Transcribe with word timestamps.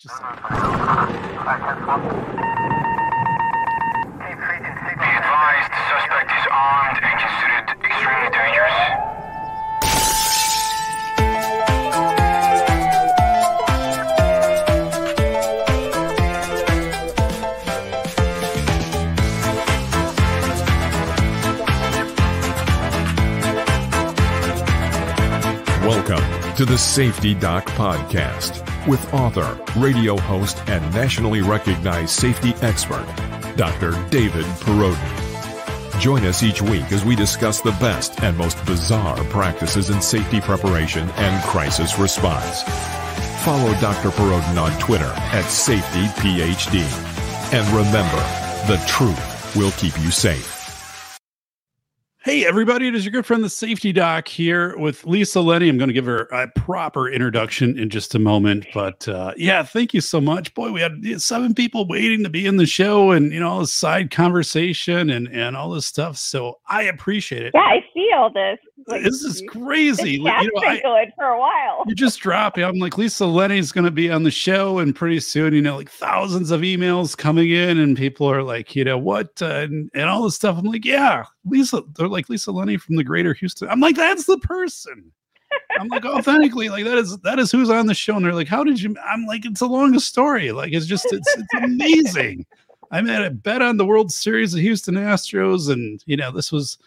just 0.00 0.14
a 0.14 0.18
second. 0.18 1.78
Be 4.78 5.10
advised, 5.10 5.72
suspect 5.90 6.30
is 6.30 6.46
armed 6.52 6.98
and 7.02 7.18
considered 7.18 7.66
extremely 7.84 8.30
dangerous. 8.30 8.78
Welcome 25.82 26.54
to 26.54 26.64
the 26.64 26.78
Safety 26.78 27.34
Doc 27.34 27.66
Podcast 27.66 28.67
with 28.88 29.12
author, 29.12 29.60
radio 29.76 30.16
host, 30.16 30.58
and 30.66 30.82
nationally 30.94 31.42
recognized 31.42 32.10
safety 32.10 32.54
expert, 32.62 33.06
Dr. 33.56 33.92
David 34.08 34.46
Perodeau. 34.60 36.00
Join 36.00 36.24
us 36.24 36.42
each 36.42 36.62
week 36.62 36.90
as 36.90 37.04
we 37.04 37.14
discuss 37.14 37.60
the 37.60 37.72
best 37.72 38.20
and 38.22 38.36
most 38.36 38.64
bizarre 38.64 39.22
practices 39.24 39.90
in 39.90 40.00
safety 40.00 40.40
preparation 40.40 41.08
and 41.10 41.44
crisis 41.44 41.98
response. 41.98 42.62
Follow 43.44 43.72
Dr. 43.80 44.10
Perodeau 44.10 44.60
on 44.60 44.78
Twitter 44.80 45.12
at 45.32 45.44
SafetyPhD. 45.44 46.82
And 47.52 47.66
remember, 47.68 48.22
the 48.66 48.82
truth 48.86 49.54
will 49.54 49.72
keep 49.72 49.98
you 50.00 50.10
safe. 50.10 50.57
Hey, 52.38 52.46
everybody, 52.46 52.86
it 52.86 52.94
is 52.94 53.04
your 53.04 53.10
good 53.10 53.26
friend, 53.26 53.42
the 53.42 53.50
safety 53.50 53.92
doc, 53.92 54.28
here 54.28 54.78
with 54.78 55.04
Lisa 55.04 55.40
Linney. 55.40 55.68
I'm 55.68 55.76
going 55.76 55.88
to 55.88 55.92
give 55.92 56.06
her 56.06 56.26
a 56.26 56.46
proper 56.46 57.10
introduction 57.10 57.76
in 57.76 57.90
just 57.90 58.14
a 58.14 58.20
moment. 58.20 58.64
But 58.72 59.08
uh, 59.08 59.34
yeah, 59.36 59.64
thank 59.64 59.92
you 59.92 60.00
so 60.00 60.20
much. 60.20 60.54
Boy, 60.54 60.70
we 60.70 60.80
had 60.80 61.20
seven 61.20 61.52
people 61.52 61.88
waiting 61.88 62.22
to 62.22 62.30
be 62.30 62.46
in 62.46 62.56
the 62.56 62.64
show 62.64 63.10
and, 63.10 63.32
you 63.32 63.40
know, 63.40 63.48
all 63.48 63.58
this 63.58 63.74
side 63.74 64.12
conversation 64.12 65.10
and, 65.10 65.26
and 65.26 65.56
all 65.56 65.70
this 65.70 65.88
stuff. 65.88 66.16
So 66.16 66.60
I 66.68 66.84
appreciate 66.84 67.44
it. 67.44 67.54
Yeah, 67.56 67.60
I 67.62 67.84
see 67.92 68.08
all 68.14 68.30
this. 68.32 68.60
Like, 68.86 69.02
this 69.02 69.22
is 69.22 69.42
crazy. 69.48 70.12
You 70.12 70.24
know, 70.24 70.30
I- 70.30 71.12
for 71.16 71.26
a 71.26 71.38
while. 71.38 71.84
you 71.86 71.94
just 71.94 72.20
drop 72.20 72.56
it. 72.58 72.62
I'm 72.62 72.78
like, 72.78 72.96
Lisa 72.96 73.26
Linney's 73.26 73.72
going 73.72 73.84
to 73.84 73.90
be 73.90 74.10
on 74.10 74.22
the 74.22 74.30
show, 74.30 74.78
and 74.78 74.94
pretty 74.94 75.20
soon, 75.20 75.52
you 75.52 75.60
know, 75.62 75.76
like 75.76 75.90
thousands 75.90 76.50
of 76.50 76.60
emails 76.62 77.16
coming 77.16 77.50
in, 77.50 77.78
and 77.78 77.96
people 77.96 78.30
are 78.30 78.42
like, 78.42 78.74
you 78.76 78.84
know, 78.84 78.96
what, 78.98 79.30
uh, 79.42 79.46
and, 79.46 79.90
and 79.94 80.04
all 80.04 80.22
this 80.22 80.36
stuff. 80.36 80.56
I'm 80.58 80.64
like, 80.64 80.84
yeah, 80.84 81.24
Lisa. 81.44 81.82
They're 81.96 82.08
like 82.08 82.28
Lisa 82.28 82.50
Linney 82.52 82.76
from 82.76 82.96
the 82.96 83.04
Greater 83.04 83.34
Houston. 83.34 83.68
I'm 83.68 83.80
like, 83.80 83.96
that's 83.96 84.24
the 84.26 84.38
person. 84.38 85.12
I'm 85.78 85.88
like, 85.88 86.04
authentically, 86.04 86.68
like 86.68 86.84
that 86.84 86.98
is 86.98 87.16
that 87.18 87.38
is 87.38 87.50
who's 87.50 87.70
on 87.70 87.86
the 87.86 87.94
show. 87.94 88.16
And 88.16 88.24
they're 88.24 88.34
like, 88.34 88.48
how 88.48 88.64
did 88.64 88.80
you? 88.80 88.94
I'm 89.04 89.24
like, 89.26 89.44
it's 89.46 89.60
a 89.60 89.66
long 89.66 89.98
story. 89.98 90.52
Like, 90.52 90.72
it's 90.72 90.86
just 90.86 91.06
it's 91.10 91.36
it's 91.36 91.54
amazing. 91.62 92.44
I 92.90 93.00
made 93.00 93.22
a 93.22 93.30
bet 93.30 93.60
on 93.62 93.76
the 93.76 93.84
World 93.86 94.10
Series 94.12 94.54
of 94.54 94.60
Houston 94.60 94.94
Astros, 94.94 95.70
and 95.70 96.02
you 96.06 96.16
know, 96.16 96.30
this 96.30 96.50
was 96.52 96.78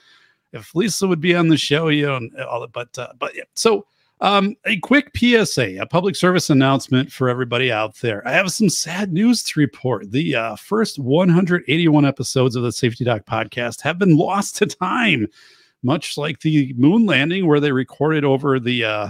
if 0.53 0.75
Lisa 0.75 1.07
would 1.07 1.21
be 1.21 1.35
on 1.35 1.47
the 1.47 1.57
show, 1.57 1.87
you 1.87 2.05
know, 2.05 2.17
and 2.17 2.35
all 2.41 2.61
that. 2.61 2.71
But 2.71 2.97
uh, 2.97 3.13
but 3.19 3.35
yeah, 3.35 3.43
so 3.55 3.85
um, 4.21 4.55
a 4.65 4.77
quick 4.79 5.11
PSA, 5.17 5.77
a 5.81 5.85
public 5.87 6.15
service 6.15 6.51
announcement 6.51 7.11
for 7.11 7.27
everybody 7.27 7.71
out 7.71 7.95
there. 7.95 8.25
I 8.27 8.31
have 8.33 8.51
some 8.51 8.69
sad 8.69 9.11
news 9.11 9.41
to 9.43 9.59
report. 9.59 10.11
The 10.11 10.35
uh, 10.35 10.55
first 10.57 10.99
181 10.99 12.05
episodes 12.05 12.55
of 12.55 12.61
the 12.61 12.71
Safety 12.71 13.03
Doc 13.03 13.25
podcast 13.25 13.81
have 13.81 13.97
been 13.97 14.15
lost 14.17 14.57
to 14.57 14.67
time, 14.67 15.27
much 15.81 16.17
like 16.17 16.41
the 16.41 16.73
moon 16.77 17.07
landing, 17.07 17.47
where 17.47 17.59
they 17.59 17.71
recorded 17.71 18.23
over 18.23 18.59
the 18.59 18.83
uh, 18.83 19.09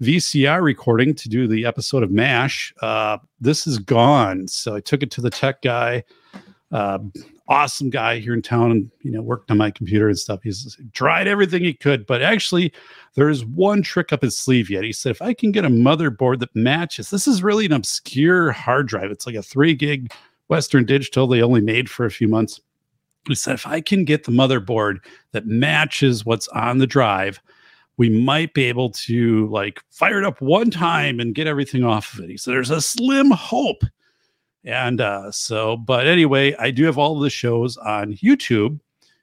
VCR 0.00 0.62
recording 0.62 1.12
to 1.16 1.28
do 1.28 1.48
the 1.48 1.66
episode 1.66 2.04
of 2.04 2.12
MASH. 2.12 2.72
Uh, 2.80 3.18
this 3.40 3.66
is 3.66 3.78
gone. 3.78 4.46
So 4.46 4.76
I 4.76 4.80
took 4.80 5.02
it 5.02 5.10
to 5.12 5.20
the 5.20 5.30
tech 5.30 5.62
guy. 5.62 6.04
Awesome 7.52 7.90
guy 7.90 8.18
here 8.18 8.32
in 8.32 8.40
town 8.40 8.70
and 8.70 8.90
you 9.02 9.10
know 9.10 9.20
worked 9.20 9.50
on 9.50 9.58
my 9.58 9.70
computer 9.70 10.08
and 10.08 10.18
stuff. 10.18 10.40
He's 10.42 10.74
tried 10.94 11.28
everything 11.28 11.62
he 11.62 11.74
could 11.74 12.06
but 12.06 12.22
actually 12.22 12.72
there's 13.14 13.44
one 13.44 13.82
trick 13.82 14.10
up 14.10 14.22
his 14.22 14.38
sleeve 14.38 14.70
yet. 14.70 14.84
He 14.84 14.92
said 14.92 15.10
if 15.10 15.20
i 15.20 15.34
can 15.34 15.52
get 15.52 15.66
a 15.66 15.68
motherboard 15.68 16.40
that 16.40 16.56
matches 16.56 17.10
this 17.10 17.28
is 17.28 17.42
really 17.42 17.66
an 17.66 17.72
obscure 17.72 18.52
hard 18.52 18.88
drive. 18.88 19.10
It's 19.10 19.26
like 19.26 19.34
a 19.34 19.42
three 19.42 19.74
gig 19.74 20.12
western 20.48 20.86
digital 20.86 21.26
they 21.26 21.42
only 21.42 21.60
made 21.60 21.90
for 21.90 22.06
a 22.06 22.10
few 22.10 22.26
months. 22.26 22.58
He 23.28 23.34
said 23.34 23.54
if 23.54 23.66
i 23.66 23.82
can 23.82 24.06
get 24.06 24.24
the 24.24 24.32
motherboard 24.32 25.00
that 25.32 25.46
matches 25.46 26.24
what's 26.24 26.48
on 26.48 26.78
the 26.78 26.86
drive 26.86 27.38
we 27.98 28.08
might 28.08 28.54
be 28.54 28.64
able 28.64 28.88
to 28.90 29.46
like 29.48 29.82
fire 29.90 30.18
it 30.18 30.24
up 30.24 30.40
one 30.40 30.70
time 30.70 31.20
and 31.20 31.34
get 31.34 31.46
everything 31.46 31.84
off 31.84 32.14
of 32.14 32.24
it. 32.24 32.30
He 32.30 32.38
said 32.38 32.52
there's 32.52 32.70
a 32.70 32.80
slim 32.80 33.30
hope 33.30 33.84
and 34.64 35.00
uh, 35.00 35.30
so, 35.32 35.76
but 35.76 36.06
anyway, 36.06 36.54
I 36.58 36.70
do 36.70 36.84
have 36.84 36.98
all 36.98 37.18
the 37.18 37.30
shows 37.30 37.76
on 37.78 38.14
YouTube. 38.14 38.78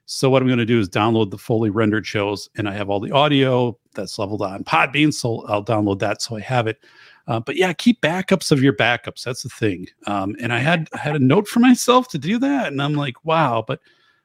So 0.06 0.28
what 0.28 0.42
I'm 0.42 0.48
going 0.48 0.58
to 0.58 0.66
do 0.66 0.80
is 0.80 0.88
download 0.88 1.30
the 1.30 1.38
fully 1.38 1.70
rendered 1.70 2.04
shows, 2.04 2.48
and 2.56 2.68
I 2.68 2.74
have 2.74 2.90
all 2.90 2.98
the 3.00 3.12
audio 3.12 3.78
that's 3.94 4.18
leveled 4.18 4.42
on 4.42 4.64
Podbean. 4.64 5.14
So 5.14 5.46
I'll 5.46 5.64
download 5.64 6.00
that 6.00 6.20
so 6.20 6.36
I 6.36 6.40
have 6.40 6.66
it. 6.66 6.80
Uh, 7.28 7.38
but 7.38 7.54
yeah, 7.54 7.72
keep 7.72 8.00
backups 8.00 8.50
of 8.50 8.60
your 8.60 8.72
backups. 8.72 9.22
That's 9.22 9.44
the 9.44 9.48
thing. 9.48 9.86
Um, 10.06 10.34
and 10.40 10.52
I 10.52 10.58
had 10.58 10.88
I 10.92 10.98
had 10.98 11.14
a 11.14 11.20
note 11.20 11.46
for 11.46 11.60
myself 11.60 12.08
to 12.08 12.18
do 12.18 12.38
that, 12.40 12.72
and 12.72 12.82
I'm 12.82 12.94
like, 12.94 13.24
wow. 13.24 13.64
But 13.66 13.80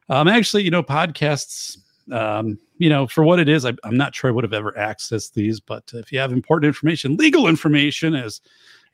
um, 0.10 0.28
actually, 0.28 0.64
you 0.64 0.72
know, 0.72 0.84
podcasts. 0.84 1.78
Um, 2.12 2.60
you 2.78 2.90
know, 2.90 3.08
for 3.08 3.24
what 3.24 3.40
it 3.40 3.48
is, 3.48 3.66
I, 3.66 3.74
I'm 3.84 3.98
not 3.98 4.14
sure 4.14 4.30
I 4.30 4.34
would 4.34 4.44
have 4.44 4.54
ever 4.54 4.72
accessed 4.74 5.34
these. 5.34 5.60
But 5.60 5.90
if 5.94 6.12
you 6.12 6.20
have 6.20 6.32
important 6.32 6.68
information, 6.68 7.16
legal 7.16 7.48
information, 7.48 8.16
as 8.16 8.42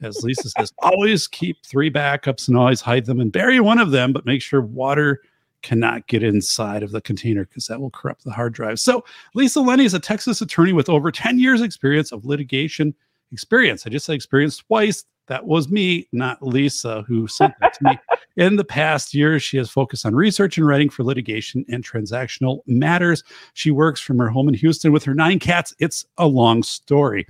as 0.02 0.24
Lisa 0.24 0.50
says, 0.50 0.74
always 0.80 1.28
keep 1.28 1.64
three 1.66 1.92
backups 1.92 2.48
and 2.48 2.58
always 2.58 2.82
hide 2.82 3.06
them 3.06 3.20
and 3.20 3.32
bury 3.32 3.60
one 3.60 3.80
of 3.80 3.92
them, 3.92 4.14
but 4.14 4.26
make 4.26 4.42
sure 4.42 4.62
water 4.62 5.22
cannot 5.62 6.08
get 6.08 6.24
inside 6.24 6.84
of 6.84 6.92
the 6.92 7.02
container 7.02 7.46
because 7.46 7.68
that 7.68 7.80
will 7.80 7.92
corrupt 7.92 8.24
the 8.24 8.32
hard 8.32 8.54
drive. 8.54 8.80
So, 8.80 9.04
Lisa 9.36 9.62
Linney 9.62 9.86
is 9.86 9.94
a 9.94 10.00
Texas 10.00 10.42
attorney 10.42 10.74
with 10.74 10.90
over 10.90 11.12
10 11.12 11.40
years' 11.40 11.62
experience 11.62 12.12
of 12.12 12.26
litigation 12.26 12.96
experience. 13.32 13.86
I 13.86 13.90
just 13.90 14.06
said 14.06 14.16
experience 14.16 14.58
twice. 14.58 15.06
That 15.28 15.46
was 15.46 15.70
me, 15.70 16.08
not 16.12 16.42
Lisa, 16.46 17.04
who 17.04 17.28
sent 17.28 17.54
that 17.62 17.74
to 17.76 17.84
me. 17.84 18.00
In 18.38 18.56
the 18.56 18.66
past 18.66 19.14
years, 19.14 19.44
she 19.44 19.58
has 19.58 19.70
focused 19.70 20.06
on 20.06 20.16
research 20.16 20.58
and 20.58 20.66
writing 20.66 20.90
for 20.90 21.04
litigation 21.04 21.66
and 21.70 21.84
transactional 21.84 22.62
matters. 22.66 23.24
She 23.54 23.72
works 23.72 24.02
from 24.02 24.18
her 24.20 24.30
home 24.30 24.48
in 24.48 24.54
Houston 24.54 24.94
with 24.94 25.04
her 25.04 25.14
nine 25.14 25.38
cats. 25.38 25.76
It's 25.80 26.06
a 26.18 26.28
long 26.28 26.64
story. 26.64 27.28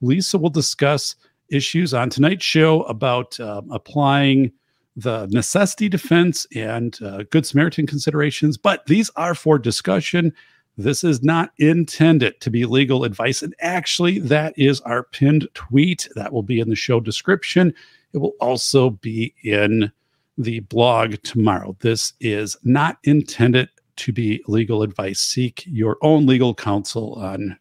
Lisa 0.00 0.38
will 0.38 0.50
discuss 0.50 1.16
issues 1.50 1.94
on 1.94 2.10
tonight's 2.10 2.44
show 2.44 2.82
about 2.82 3.38
uh, 3.40 3.62
applying 3.70 4.52
the 4.96 5.26
necessity 5.26 5.88
defense 5.88 6.46
and 6.54 6.98
uh, 7.02 7.22
Good 7.30 7.46
Samaritan 7.46 7.86
considerations, 7.86 8.56
but 8.56 8.84
these 8.86 9.10
are 9.16 9.34
for 9.34 9.58
discussion. 9.58 10.32
This 10.76 11.04
is 11.04 11.22
not 11.22 11.52
intended 11.58 12.40
to 12.40 12.50
be 12.50 12.64
legal 12.64 13.04
advice. 13.04 13.42
And 13.42 13.54
actually, 13.60 14.18
that 14.20 14.54
is 14.56 14.80
our 14.82 15.04
pinned 15.04 15.48
tweet. 15.54 16.08
That 16.14 16.32
will 16.32 16.42
be 16.42 16.60
in 16.60 16.68
the 16.68 16.76
show 16.76 17.00
description. 17.00 17.74
It 18.12 18.18
will 18.18 18.34
also 18.40 18.90
be 18.90 19.34
in 19.44 19.92
the 20.36 20.60
blog 20.60 21.16
tomorrow. 21.22 21.76
This 21.80 22.12
is 22.20 22.56
not 22.62 22.98
intended 23.04 23.68
to 23.96 24.12
be 24.12 24.42
legal 24.46 24.82
advice. 24.82 25.18
Seek 25.20 25.64
your 25.66 25.96
own 26.00 26.26
legal 26.26 26.54
counsel 26.54 27.14
on 27.14 27.58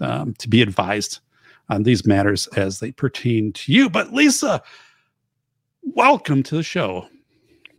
um, 0.00 0.34
to 0.34 0.48
be 0.48 0.62
advised 0.62 1.20
on 1.70 1.84
these 1.84 2.04
matters 2.04 2.46
as 2.48 2.80
they 2.80 2.92
pertain 2.92 3.52
to 3.52 3.72
you. 3.72 3.88
But 3.88 4.12
Lisa, 4.12 4.62
welcome 5.82 6.42
to 6.42 6.56
the 6.56 6.62
show. 6.62 7.08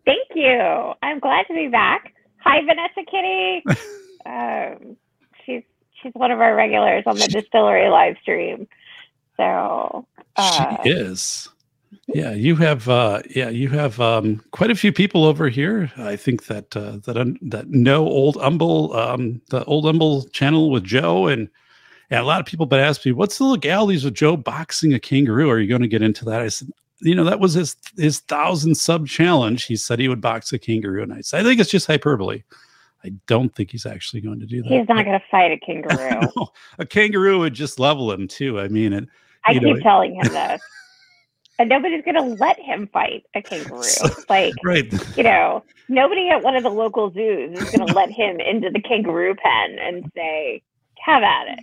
Thank 0.06 0.30
you. 0.34 0.94
I'm 1.04 1.20
glad 1.20 1.46
to 1.48 1.54
be 1.54 1.68
back. 1.68 2.14
Hi, 2.44 2.62
Vanessa 2.66 3.04
Kitty. 3.10 3.64
um, 4.26 4.98
she's 5.46 5.62
she's 6.02 6.14
one 6.14 6.32
of 6.32 6.40
our 6.40 6.56
regulars 6.56 7.04
on 7.06 7.18
the 7.18 7.28
distillery 7.28 7.90
live 7.90 8.16
stream. 8.22 8.68
So 9.38 10.08
uh, 10.38 10.78
she 10.84 10.90
is. 10.90 11.50
Yeah, 12.08 12.32
you 12.32 12.56
have 12.56 12.88
uh 12.90 13.22
yeah, 13.30 13.50
you 13.50 13.70
have 13.70 14.00
um 14.00 14.42
quite 14.52 14.72
a 14.72 14.76
few 14.76 14.92
people 14.92 15.26
over 15.26 15.50
here. 15.50 15.92
I 15.98 16.16
think 16.16 16.46
that 16.46 16.76
uh 16.76 16.98
that 17.06 17.18
un- 17.18 17.38
that 17.42 17.70
know 17.70 18.06
old 18.08 18.38
Umble 18.38 18.96
um 18.96 19.42
the 19.50 19.64
old 19.66 19.86
Umble 19.86 20.24
channel 20.32 20.72
with 20.72 20.84
Joe 20.84 21.28
and 21.28 21.50
and 22.12 22.20
a 22.20 22.26
lot 22.26 22.42
of 22.42 22.46
people 22.46 22.66
been 22.66 22.80
asking 22.80 23.12
me, 23.12 23.14
what's 23.14 23.38
the 23.38 23.46
legalities 23.46 24.04
of 24.04 24.14
Joe 24.14 24.36
boxing 24.36 24.94
a 24.94 25.00
kangaroo? 25.00 25.50
Are 25.50 25.60
you 25.60 25.70
going 25.70 25.82
to 25.82 25.88
get 25.88 26.02
into 26.02 26.26
that? 26.26 26.42
I 26.42 26.50
said, 26.50 26.68
you 27.00 27.16
know, 27.16 27.24
that 27.24 27.40
was 27.40 27.54
his 27.54 27.76
his 27.98 28.20
thousand 28.20 28.76
sub 28.76 29.08
challenge. 29.08 29.64
He 29.64 29.78
said 29.78 29.98
he 29.98 30.10
would 30.10 30.22
box 30.22 30.52
a 30.54 30.60
kangaroo, 30.60 31.02
and 31.02 31.14
I 31.14 31.22
said, 31.22 31.40
I 31.40 31.44
think 31.44 31.60
it's 31.60 31.72
just 31.72 31.88
hyperbole. 31.88 32.44
I 33.04 33.14
don't 33.26 33.56
think 33.56 33.72
he's 33.72 33.86
actually 33.86 34.22
going 34.22 34.40
to 34.42 34.46
do 34.46 34.62
that. 34.62 34.70
he's 34.70 34.88
not 34.88 35.06
going 35.06 35.20
to 35.20 35.26
fight 35.32 35.52
a 35.52 35.58
kangaroo. 35.58 36.28
No, 36.36 36.50
a 36.78 36.86
kangaroo 36.86 37.40
would 37.40 37.54
just 37.54 37.80
level 37.80 38.12
him 38.12 38.28
too. 38.28 38.60
I 38.60 38.68
mean, 38.68 38.94
it, 38.94 39.08
I 39.46 39.54
keep 39.54 39.64
know, 39.64 39.76
telling 39.78 40.14
him 40.14 40.28
this. 40.34 40.62
And 41.58 41.70
nobody's 41.70 42.04
going 42.04 42.16
to 42.16 42.44
let 42.44 42.60
him 42.60 42.88
fight 42.92 43.24
a 43.36 43.42
kangaroo. 43.42 43.82
like, 44.30 44.54
right. 44.64 44.92
you 45.18 45.24
know, 45.24 45.64
nobody 45.90 46.30
at 46.30 46.44
one 46.44 46.56
of 46.56 46.64
the 46.64 46.70
local 46.70 47.12
zoos 47.12 47.60
is 47.60 47.72
going 47.72 47.88
to 47.88 47.94
let 47.94 48.12
him 48.12 48.40
into 48.40 48.70
the 48.70 48.82
kangaroo 48.82 49.36
pen 49.36 49.80
and 49.80 50.12
say, 50.16 50.62
have 51.04 51.24
at 51.24 51.48
it. 51.48 51.60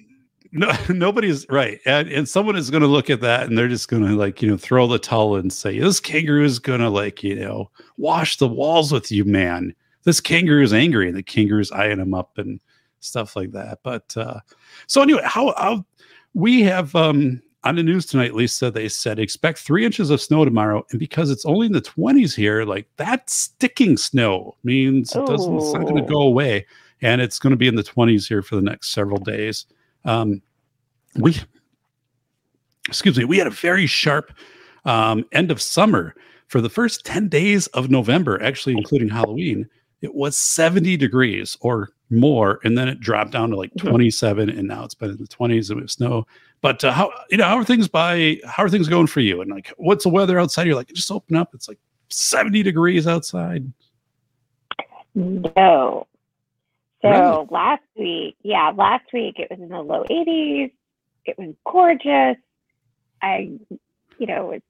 No, 0.52 0.72
nobody's 0.88 1.46
right, 1.48 1.80
and 1.84 2.08
and 2.08 2.28
someone 2.28 2.56
is 2.56 2.70
going 2.70 2.82
to 2.82 2.88
look 2.88 3.10
at 3.10 3.20
that 3.20 3.46
and 3.46 3.56
they're 3.56 3.68
just 3.68 3.88
going 3.88 4.04
to 4.04 4.14
like 4.14 4.42
you 4.42 4.48
know 4.48 4.56
throw 4.56 4.86
the 4.86 4.98
towel 4.98 5.36
and 5.36 5.52
say 5.52 5.78
this 5.78 6.00
kangaroo 6.00 6.44
is 6.44 6.58
going 6.58 6.80
to 6.80 6.90
like 6.90 7.22
you 7.22 7.34
know 7.34 7.70
wash 7.96 8.36
the 8.36 8.48
walls 8.48 8.92
with 8.92 9.10
you, 9.10 9.24
man. 9.24 9.74
This 10.04 10.20
kangaroo 10.20 10.62
is 10.62 10.72
angry, 10.72 11.08
and 11.08 11.16
the 11.16 11.22
kangaroo's 11.22 11.72
eyeing 11.72 11.98
him 11.98 12.14
up 12.14 12.38
and 12.38 12.60
stuff 13.00 13.36
like 13.36 13.52
that. 13.52 13.80
But 13.82 14.16
uh, 14.16 14.40
so 14.86 15.02
anyway, 15.02 15.22
how, 15.24 15.54
how 15.56 15.84
we 16.34 16.62
have 16.62 16.94
um 16.94 17.42
on 17.64 17.76
the 17.76 17.82
news 17.82 18.06
tonight, 18.06 18.34
Lisa, 18.34 18.70
they 18.70 18.88
said 18.88 19.18
expect 19.18 19.58
three 19.58 19.84
inches 19.84 20.10
of 20.10 20.20
snow 20.20 20.44
tomorrow. 20.44 20.86
And 20.90 20.98
because 20.98 21.30
it's 21.30 21.44
only 21.44 21.66
in 21.66 21.72
the 21.72 21.82
20s 21.82 22.34
here, 22.34 22.64
like 22.64 22.88
that 22.96 23.28
sticking 23.28 23.96
snow 23.96 24.56
means 24.62 25.14
it 25.14 25.26
doesn't, 25.26 25.56
it's 25.56 25.72
not 25.72 25.82
going 25.82 25.96
to 25.96 26.10
go 26.10 26.22
away. 26.22 26.66
And 27.02 27.20
it's 27.20 27.38
going 27.38 27.50
to 27.50 27.56
be 27.56 27.68
in 27.68 27.74
the 27.74 27.82
20s 27.82 28.28
here 28.28 28.42
for 28.42 28.56
the 28.56 28.62
next 28.62 28.90
several 28.90 29.18
days. 29.18 29.66
Um, 30.04 30.42
we, 31.16 31.36
excuse 32.88 33.16
me, 33.18 33.24
we 33.24 33.38
had 33.38 33.46
a 33.46 33.50
very 33.50 33.86
sharp 33.86 34.32
um, 34.84 35.24
end 35.32 35.50
of 35.50 35.60
summer 35.60 36.14
for 36.46 36.60
the 36.60 36.70
first 36.70 37.04
10 37.04 37.28
days 37.28 37.66
of 37.68 37.90
November, 37.90 38.42
actually, 38.42 38.74
including 38.76 39.08
Halloween. 39.08 39.68
It 40.00 40.14
was 40.14 40.36
70 40.36 40.96
degrees 40.96 41.56
or 41.60 41.90
more, 42.10 42.60
and 42.64 42.78
then 42.78 42.88
it 42.88 43.00
dropped 43.00 43.32
down 43.32 43.50
to 43.50 43.56
like 43.56 43.72
Mhm. 43.74 43.90
27, 43.90 44.48
and 44.48 44.66
now 44.66 44.84
it's 44.84 44.94
been 44.94 45.10
in 45.10 45.18
the 45.18 45.26
20s 45.26 45.70
and 45.70 45.80
with 45.80 45.90
snow. 45.90 46.26
But 46.60 46.82
uh, 46.84 46.92
how 46.92 47.12
you 47.30 47.36
know 47.36 47.44
how 47.44 47.56
are 47.58 47.64
things 47.64 47.86
by 47.86 48.40
how 48.44 48.62
are 48.64 48.68
things 48.68 48.88
going 48.88 49.08
for 49.08 49.20
you? 49.20 49.40
And 49.40 49.50
like, 49.50 49.72
what's 49.76 50.04
the 50.04 50.10
weather 50.10 50.38
outside? 50.40 50.66
You're 50.66 50.76
like, 50.76 50.88
just 50.88 51.10
open 51.10 51.36
up. 51.36 51.50
It's 51.52 51.68
like 51.68 51.78
70 52.08 52.62
degrees 52.62 53.06
outside. 53.06 53.70
No. 55.14 56.06
So 57.02 57.08
Really? 57.08 57.46
last 57.50 57.82
week, 57.96 58.36
yeah, 58.42 58.72
last 58.76 59.04
week 59.12 59.36
it 59.38 59.48
was 59.50 59.60
in 59.60 59.68
the 59.68 59.80
low 59.80 60.04
80s. 60.10 60.72
It 61.24 61.38
was 61.38 61.54
gorgeous. 61.64 62.36
I, 63.22 63.50
you 64.18 64.26
know, 64.26 64.46
was 64.46 64.62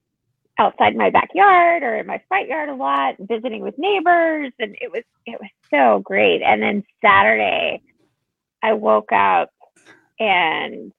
outside 0.59 0.95
my 0.95 1.09
backyard 1.09 1.83
or 1.83 1.95
in 1.95 2.05
my 2.07 2.21
front 2.27 2.49
yard 2.49 2.69
a 2.69 2.75
lot, 2.75 3.15
visiting 3.19 3.61
with 3.61 3.77
neighbors, 3.77 4.51
and 4.59 4.75
it 4.81 4.91
was 4.91 5.03
it 5.25 5.39
was 5.39 5.49
so 5.71 6.01
great. 6.03 6.41
And 6.43 6.61
then 6.61 6.83
Saturday, 7.01 7.81
I 8.61 8.73
woke 8.73 9.11
up 9.11 9.51
and 10.19 10.91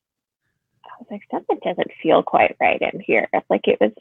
I 0.84 0.90
was 0.98 1.06
like, 1.10 1.22
something 1.30 1.58
doesn't 1.64 1.90
feel 2.02 2.22
quite 2.22 2.56
right 2.60 2.80
in 2.80 3.00
here. 3.00 3.28
Like 3.50 3.68
it 3.68 3.78
was 3.80 3.92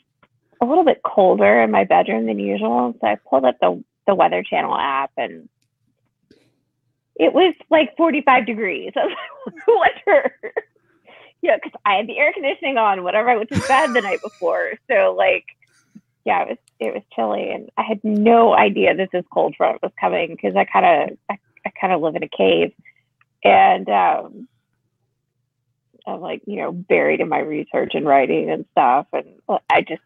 a 0.62 0.66
little 0.66 0.86
bit 0.86 1.02
colder 1.04 1.62
in 1.62 1.72
my 1.72 1.84
bedroom 1.84 2.26
than 2.26 2.40
usual. 2.40 2.96
So 3.02 3.08
I 3.08 3.16
pulled 3.30 3.46
up 3.46 3.58
the 3.62 3.84
the 4.08 4.16
Weather 4.16 4.44
Channel 4.44 4.76
app 4.76 5.12
and 5.18 5.50
it 7.20 7.34
was 7.34 7.54
like 7.70 7.96
45 7.98 8.46
degrees. 8.46 8.94
I 8.96 9.06
was 9.06 9.16
like, 9.46 9.68
wonder. 10.08 10.34
Yeah, 11.42 11.56
because 11.56 11.80
I 11.86 11.96
had 11.96 12.08
the 12.08 12.18
air 12.18 12.34
conditioning 12.34 12.78
on 12.78 13.04
whenever 13.04 13.30
I 13.30 13.38
went 13.38 13.50
to 13.50 13.60
bed 13.68 13.94
the 13.94 14.02
night 14.02 14.22
before. 14.22 14.74
So 14.90 15.14
like, 15.18 15.46
yeah, 16.26 16.44
it 16.44 16.50
was 16.50 16.58
it 16.80 16.94
was 16.94 17.04
chilly, 17.16 17.52
and 17.52 17.70
I 17.78 17.84
had 17.84 18.00
no 18.04 18.54
idea 18.54 18.96
that 18.96 19.12
this 19.12 19.26
cold 19.32 19.56
front 19.56 19.82
was 19.82 19.92
coming 20.00 20.30
because 20.32 20.56
I 20.56 20.66
kind 20.66 20.86
of 21.12 21.18
I, 21.30 21.38
I 21.66 21.72
kind 21.80 21.94
of 21.94 22.02
live 22.02 22.16
in 22.16 22.24
a 22.24 22.30
cave, 22.30 22.74
and 23.44 23.88
um, 23.90 24.48
I'm 26.06 26.20
like 26.20 26.42
you 26.46 26.58
know 26.58 26.74
buried 26.74 27.22
in 27.22 27.30
my 27.30 27.40
research 27.40 27.96
and 27.96 28.06
writing 28.06 28.50
and 28.50 28.66
stuff, 28.72 29.08
and 29.14 29.28
I 29.70 29.82
just 29.82 30.02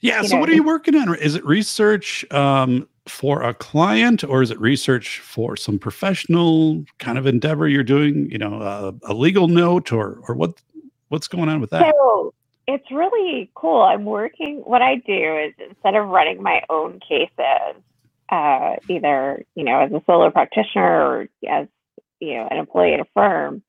Yeah. 0.00 0.22
So 0.22 0.34
know, 0.34 0.40
what 0.40 0.50
are 0.50 0.54
you 0.54 0.64
working 0.64 0.96
on? 0.96 1.14
Is 1.16 1.36
it 1.36 1.44
research 1.44 2.24
um, 2.32 2.88
for 3.08 3.42
a 3.42 3.54
client, 3.54 4.22
or 4.24 4.42
is 4.42 4.50
it 4.50 4.60
research 4.60 5.18
for 5.20 5.56
some 5.56 5.78
professional 5.78 6.84
kind 6.98 7.18
of 7.18 7.26
endeavor 7.26 7.68
you're 7.68 7.82
doing? 7.82 8.30
You 8.30 8.38
know, 8.38 8.98
a 9.04 9.14
legal 9.14 9.48
note, 9.48 9.92
or 9.92 10.20
or 10.28 10.34
what? 10.34 10.60
What's 11.08 11.26
going 11.26 11.48
on 11.48 11.60
with 11.60 11.70
that? 11.70 11.92
So 11.92 12.34
it's 12.68 12.90
really 12.90 13.50
cool. 13.54 13.82
I'm 13.82 14.04
working. 14.04 14.62
What 14.64 14.80
I 14.80 14.96
do 14.96 15.36
is 15.36 15.54
instead 15.68 15.96
of 15.96 16.08
running 16.08 16.42
my 16.42 16.62
own 16.70 17.00
cases, 17.00 17.82
uh, 18.30 18.76
either 18.88 19.44
you 19.54 19.64
know 19.64 19.80
as 19.80 19.92
a 19.92 20.02
solo 20.06 20.30
practitioner 20.30 21.02
or 21.02 21.28
as 21.48 21.66
you 22.20 22.34
know 22.34 22.48
an 22.50 22.58
employee 22.58 22.94
at 22.94 23.00
a 23.00 23.06
firm, 23.12 23.62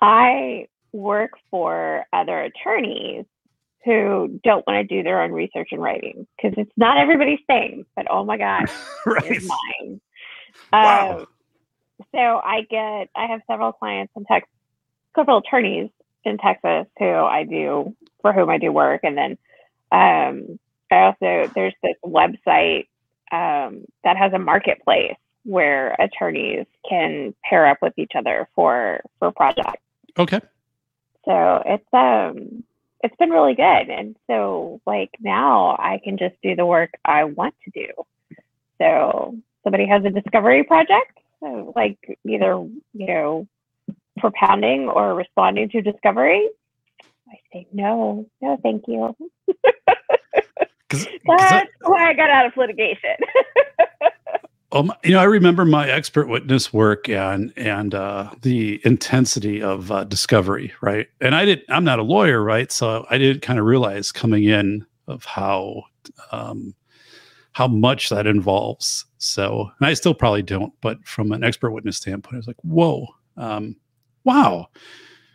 I 0.00 0.66
work 0.92 1.32
for 1.50 2.04
other 2.12 2.38
attorneys 2.42 3.24
who 3.84 4.40
don't 4.44 4.66
want 4.66 4.88
to 4.88 4.96
do 4.96 5.02
their 5.02 5.22
own 5.22 5.32
research 5.32 5.68
and 5.72 5.82
writing 5.82 6.26
because 6.36 6.56
it's 6.56 6.72
not 6.76 6.98
everybody's 6.98 7.40
thing. 7.46 7.84
But 7.96 8.06
oh 8.10 8.24
my 8.24 8.36
gosh, 8.36 8.70
right. 9.06 9.24
it's 9.24 9.46
mine. 9.46 10.00
Wow. 10.72 11.18
Um, 11.18 11.26
so 12.14 12.18
I 12.18 12.62
get, 12.68 13.08
I 13.14 13.26
have 13.26 13.40
several 13.46 13.72
clients 13.72 14.12
in 14.16 14.24
Texas, 14.24 14.50
several 15.16 15.38
attorneys 15.38 15.90
in 16.24 16.38
Texas 16.38 16.86
who 16.98 17.10
I 17.10 17.44
do, 17.44 17.94
for 18.20 18.32
whom 18.32 18.50
I 18.50 18.58
do 18.58 18.72
work. 18.72 19.00
And 19.02 19.16
then 19.16 19.38
um, 19.90 20.58
I 20.90 20.96
also, 21.04 21.50
there's 21.54 21.74
this 21.82 21.96
website 22.04 22.86
um, 23.30 23.84
that 24.04 24.16
has 24.16 24.32
a 24.32 24.38
marketplace 24.38 25.16
where 25.44 25.96
attorneys 25.98 26.66
can 26.88 27.34
pair 27.48 27.66
up 27.66 27.78
with 27.82 27.94
each 27.96 28.12
other 28.16 28.48
for, 28.54 29.00
for 29.18 29.32
projects. 29.32 29.82
Okay. 30.18 30.40
So 31.24 31.62
it's, 31.64 31.86
um, 31.92 32.64
it's 33.02 33.16
been 33.16 33.30
really 33.30 33.54
good. 33.54 33.88
And 33.88 34.16
so 34.28 34.80
like 34.86 35.10
now 35.20 35.76
I 35.78 36.00
can 36.02 36.18
just 36.18 36.36
do 36.42 36.54
the 36.54 36.66
work 36.66 36.90
I 37.04 37.24
want 37.24 37.54
to 37.64 37.70
do. 37.70 37.88
So 38.78 39.36
somebody 39.64 39.86
has 39.86 40.04
a 40.04 40.10
discovery 40.10 40.64
project, 40.64 41.18
so 41.40 41.72
like 41.76 41.98
either, 42.26 42.54
you 42.92 43.06
know, 43.06 43.46
propounding 44.18 44.88
or 44.88 45.14
responding 45.14 45.68
to 45.70 45.82
discovery. 45.82 46.48
I 47.28 47.38
say 47.52 47.66
no, 47.72 48.26
no, 48.40 48.58
thank 48.62 48.84
you. 48.88 49.16
That's 50.90 51.70
why 51.82 52.10
I 52.10 52.12
got 52.14 52.30
out 52.30 52.46
of 52.46 52.56
litigation. 52.56 53.16
Um, 54.72 54.90
you 55.04 55.12
know, 55.12 55.20
I 55.20 55.24
remember 55.24 55.66
my 55.66 55.88
expert 55.88 56.28
witness 56.28 56.72
work 56.72 57.08
and 57.08 57.52
and 57.56 57.94
uh, 57.94 58.30
the 58.40 58.80
intensity 58.84 59.62
of 59.62 59.92
uh, 59.92 60.04
discovery, 60.04 60.72
right? 60.80 61.08
And 61.20 61.34
I 61.34 61.44
didn't. 61.44 61.66
I'm 61.68 61.84
not 61.84 61.98
a 61.98 62.02
lawyer, 62.02 62.42
right? 62.42 62.72
So 62.72 63.06
I 63.10 63.18
didn't 63.18 63.42
kind 63.42 63.58
of 63.58 63.66
realize 63.66 64.10
coming 64.10 64.44
in 64.44 64.86
of 65.08 65.24
how 65.26 65.82
um, 66.30 66.74
how 67.52 67.68
much 67.68 68.08
that 68.08 68.26
involves. 68.26 69.04
So, 69.18 69.70
and 69.78 69.86
I 69.86 69.92
still 69.94 70.14
probably 70.14 70.42
don't, 70.42 70.72
but 70.80 71.04
from 71.06 71.32
an 71.32 71.44
expert 71.44 71.70
witness 71.72 71.98
standpoint, 71.98 72.34
I 72.34 72.38
was 72.38 72.46
like, 72.46 72.60
whoa, 72.62 73.06
um, 73.36 73.76
wow. 74.24 74.68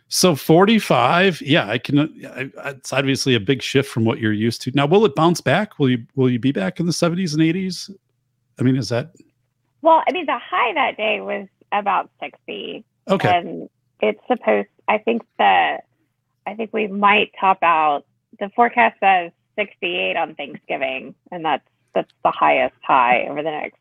So 0.08 0.34
45, 0.34 1.42
yeah, 1.42 1.68
I 1.68 1.78
can. 1.78 1.98
I, 2.26 2.50
it's 2.70 2.92
obviously 2.92 3.34
a 3.34 3.40
big 3.40 3.62
shift 3.62 3.88
from 3.88 4.04
what 4.04 4.18
you're 4.18 4.32
used 4.32 4.62
to. 4.62 4.72
Now, 4.74 4.86
will 4.86 5.04
it 5.04 5.14
bounce 5.14 5.40
back? 5.40 5.78
Will 5.78 5.90
you 5.90 6.04
will 6.16 6.28
you 6.28 6.40
be 6.40 6.50
back 6.50 6.80
in 6.80 6.86
the 6.86 6.92
70s 6.92 7.34
and 7.34 7.42
80s? 7.42 7.94
I 8.58 8.62
mean, 8.62 8.76
is 8.76 8.88
that 8.88 9.12
well, 9.82 10.02
I 10.06 10.12
mean, 10.12 10.26
the 10.26 10.38
high 10.38 10.72
that 10.74 10.96
day 10.96 11.20
was 11.20 11.46
about 11.72 12.10
60. 12.20 12.84
okay? 13.08 13.36
And 13.36 13.68
it's 14.00 14.20
supposed, 14.26 14.68
I 14.88 14.98
think 14.98 15.22
that, 15.38 15.84
I 16.46 16.54
think 16.54 16.70
we 16.72 16.86
might 16.86 17.32
top 17.38 17.58
out. 17.62 18.04
The 18.40 18.50
forecast 18.56 18.96
says 19.00 19.32
68 19.56 20.16
on 20.16 20.34
Thanksgiving, 20.34 21.14
and 21.30 21.44
that's 21.44 21.64
that's 21.94 22.10
the 22.22 22.30
highest 22.30 22.74
high 22.82 23.26
over 23.28 23.42
the 23.42 23.50
next 23.50 23.78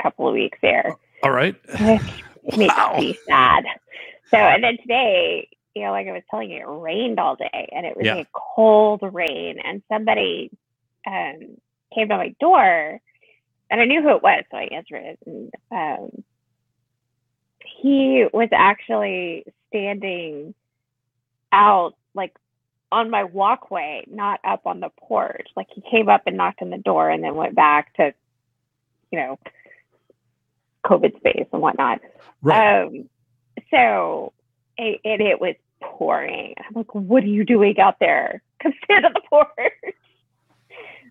couple 0.00 0.26
of 0.28 0.34
weeks 0.34 0.58
there. 0.62 0.96
All 1.22 1.30
right. 1.32 1.54
Which 1.80 2.00
makes 2.56 2.74
Wow. 2.76 2.96
me 2.98 3.18
sad. 3.28 3.64
So, 4.30 4.38
and 4.38 4.64
then 4.64 4.78
today, 4.78 5.48
you 5.74 5.82
know, 5.84 5.90
like 5.90 6.06
I 6.06 6.12
was 6.12 6.22
telling 6.30 6.50
you, 6.50 6.60
it 6.60 6.66
rained 6.66 7.18
all 7.20 7.36
day, 7.36 7.68
and 7.74 7.84
it 7.84 7.96
was 7.96 8.06
Yeah. 8.06 8.16
a 8.16 8.26
cold 8.32 9.00
rain. 9.02 9.58
And 9.64 9.82
somebody 9.92 10.50
um, 11.06 11.56
came 11.94 12.08
to 12.08 12.16
my 12.16 12.34
door, 12.40 13.00
and 13.72 13.80
I 13.80 13.86
knew 13.86 14.02
who 14.02 14.14
it 14.14 14.22
was, 14.22 14.44
so 14.50 14.58
I 14.58 14.68
answered 14.70 15.02
it. 15.02 15.18
And 15.24 15.50
um, 15.70 16.24
he 17.64 18.26
was 18.30 18.50
actually 18.52 19.46
standing 19.68 20.54
out, 21.50 21.94
like 22.14 22.36
on 22.92 23.08
my 23.08 23.24
walkway, 23.24 24.04
not 24.06 24.40
up 24.44 24.66
on 24.66 24.80
the 24.80 24.90
porch. 24.90 25.46
Like 25.56 25.68
he 25.74 25.82
came 25.90 26.10
up 26.10 26.24
and 26.26 26.36
knocked 26.36 26.60
on 26.60 26.68
the 26.68 26.76
door, 26.76 27.08
and 27.08 27.24
then 27.24 27.34
went 27.34 27.54
back 27.54 27.94
to, 27.94 28.12
you 29.10 29.18
know, 29.18 29.38
COVID 30.84 31.16
space 31.16 31.46
and 31.50 31.62
whatnot. 31.62 32.00
Right. 32.42 32.82
Um, 32.82 33.08
so 33.70 34.34
it, 34.76 35.00
it, 35.02 35.22
it 35.22 35.40
was 35.40 35.54
pouring. 35.80 36.56
I'm 36.58 36.74
like, 36.74 36.94
what 36.94 37.24
are 37.24 37.26
you 37.26 37.46
doing 37.46 37.80
out 37.80 37.96
there? 38.00 38.42
Come 38.62 38.74
stand 38.84 39.06
on 39.06 39.14
the 39.14 39.22
porch. 39.30 39.94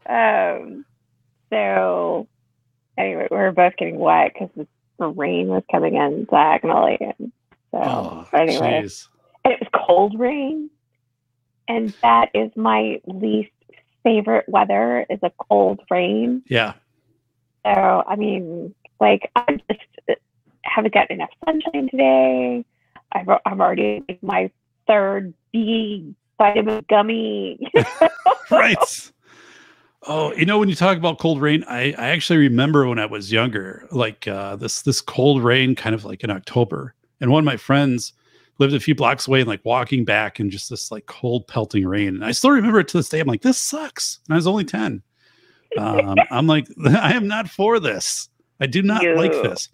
um, 0.06 0.86
so 1.50 2.28
anyway, 3.02 3.28
we 3.30 3.38
were 3.38 3.52
both 3.52 3.76
getting 3.78 4.00
wet 4.00 4.32
because 4.34 4.50
the, 4.56 4.68
the 4.98 5.08
rain 5.08 5.48
was 5.48 5.64
coming 5.72 5.96
in 5.96 6.26
diagonally. 6.30 6.98
And 7.00 7.32
so 7.72 7.78
oh, 7.78 8.28
anyway, 8.34 8.84
jeez. 8.84 9.08
and 9.44 9.54
it 9.54 9.60
was 9.60 9.86
cold 9.88 10.20
rain. 10.20 10.70
And 11.68 11.94
that 12.02 12.30
is 12.34 12.52
my 12.56 13.02
least 13.06 13.52
favorite 14.04 14.46
weather 14.48 15.06
is 15.10 15.20
a 15.24 15.32
cold 15.50 15.80
rain. 15.90 16.44
Yeah. 16.48 16.74
So, 17.66 17.72
I 17.72 18.16
mean, 18.16 18.74
like, 19.00 19.32
I 19.36 19.60
just 19.70 19.80
uh, 20.10 20.16
haven't 20.64 20.94
gotten 20.94 21.18
enough 21.18 21.30
sunshine 21.46 21.90
today. 21.90 22.66
I've, 23.12 23.30
I've 23.46 23.60
already 23.60 24.04
my 24.22 24.50
third 24.88 25.34
B 25.52 26.16
vitamin 26.38 26.84
gummy. 26.90 27.60
right. 28.52 29.12
Oh, 30.04 30.34
you 30.34 30.46
know, 30.46 30.58
when 30.58 30.70
you 30.70 30.76
talk 30.76 30.98
about 30.98 31.20
cold 31.20 31.40
rain, 31.42 31.64
I, 31.68 31.94
I 31.98 32.10
actually 32.10 32.38
remember 32.38 32.88
when 32.88 32.98
I 32.98 33.06
was 33.06 33.32
younger, 33.32 33.88
like 33.92 34.28
uh, 34.28 34.56
this 34.56 34.82
this 34.82 35.00
cold 35.00 35.44
rain, 35.44 35.76
kind 35.76 35.94
of 35.94 36.06
like 36.06 36.24
in 36.24 36.32
October, 36.32 36.96
and 37.20 37.32
one 37.32 37.44
of 37.44 37.46
my 37.46 37.58
friends 37.58 38.14
lived 38.58 38.74
a 38.74 38.80
few 38.80 38.96
blocks 38.96 39.28
away 39.28 39.42
and 39.42 39.48
like 39.48 39.64
walking 39.64 40.04
back 40.04 40.40
and 40.40 40.50
just 40.50 40.72
this 40.72 40.92
like 40.92 41.06
cold 41.06 41.48
pelting 41.48 41.86
rain, 41.86 42.10
and 42.10 42.26
I 42.26 42.32
still 42.32 42.50
remember 42.50 42.80
it 42.80 42.88
to 42.90 42.98
this 42.98 43.10
day. 43.10 43.20
I'm 43.20 43.28
like, 43.28 43.44
this 43.44 43.60
sucks. 43.60 44.20
And 44.28 44.34
I 44.34 44.38
was 44.38 44.48
only 44.48 44.66
ten. 44.66 45.04
Um, 45.78 46.16
I'm 46.32 46.48
like, 46.48 46.68
I 46.86 47.14
am 47.14 47.28
not 47.28 47.48
for 47.48 47.80
this. 47.80 48.28
I 48.60 48.66
do 48.66 48.82
not 48.82 49.04
like 49.04 49.32
this. 49.32 49.70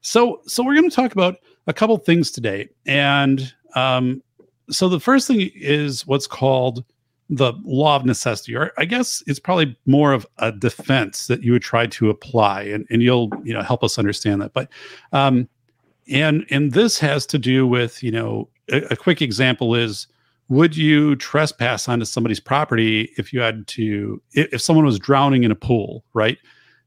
So, 0.00 0.40
so 0.46 0.64
we're 0.64 0.74
going 0.74 0.90
to 0.90 0.94
talk 0.94 1.12
about 1.12 1.36
a 1.68 1.72
couple 1.72 1.96
things 1.98 2.32
today, 2.32 2.70
and 2.86 3.54
um, 3.76 4.20
so 4.68 4.88
the 4.88 5.00
first 5.00 5.28
thing 5.28 5.48
is 5.54 6.06
what's 6.08 6.26
called 6.26 6.84
the 7.30 7.54
law 7.64 7.96
of 7.96 8.04
necessity, 8.04 8.54
or 8.54 8.72
I 8.76 8.84
guess 8.84 9.22
it's 9.26 9.38
probably 9.38 9.76
more 9.86 10.12
of 10.12 10.26
a 10.38 10.52
defense 10.52 11.26
that 11.26 11.42
you 11.42 11.52
would 11.52 11.62
try 11.62 11.86
to 11.86 12.10
apply, 12.10 12.62
and, 12.62 12.86
and 12.90 13.02
you'll 13.02 13.30
you 13.44 13.54
know 13.54 13.62
help 13.62 13.82
us 13.82 13.98
understand 13.98 14.42
that. 14.42 14.52
But 14.52 14.68
um, 15.12 15.48
and 16.10 16.44
and 16.50 16.72
this 16.72 16.98
has 16.98 17.26
to 17.26 17.38
do 17.38 17.66
with 17.66 18.02
you 18.02 18.10
know 18.10 18.48
a, 18.70 18.82
a 18.90 18.96
quick 18.96 19.22
example 19.22 19.74
is 19.74 20.06
would 20.48 20.76
you 20.76 21.16
trespass 21.16 21.88
onto 21.88 22.04
somebody's 22.04 22.40
property 22.40 23.10
if 23.16 23.32
you 23.32 23.40
had 23.40 23.66
to 23.68 24.20
if, 24.32 24.54
if 24.54 24.60
someone 24.60 24.84
was 24.84 24.98
drowning 24.98 25.44
in 25.44 25.50
a 25.50 25.56
pool, 25.56 26.04
right? 26.12 26.38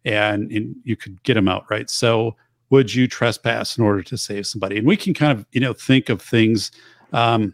And, 0.06 0.50
and 0.52 0.76
you 0.84 0.96
could 0.96 1.22
get 1.24 1.34
them 1.34 1.48
out, 1.48 1.66
right? 1.70 1.90
So 1.90 2.36
would 2.70 2.94
you 2.94 3.08
trespass 3.08 3.78
in 3.78 3.84
order 3.84 4.04
to 4.04 4.18
save 4.18 4.48
somebody? 4.48 4.78
And 4.78 4.88
we 4.88 4.96
can 4.96 5.14
kind 5.14 5.38
of 5.38 5.46
you 5.52 5.60
know 5.60 5.74
think 5.74 6.10
of 6.10 6.22
things. 6.22 6.72
Um, 7.14 7.54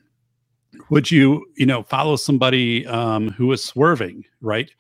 would 0.90 1.12
you 1.12 1.46
you 1.56 1.66
know 1.66 1.84
follow 1.84 2.16
somebody 2.16 2.86
um, 2.88 3.30
who 3.30 3.52
is 3.52 3.64
swerving 3.64 4.26
right 4.42 4.72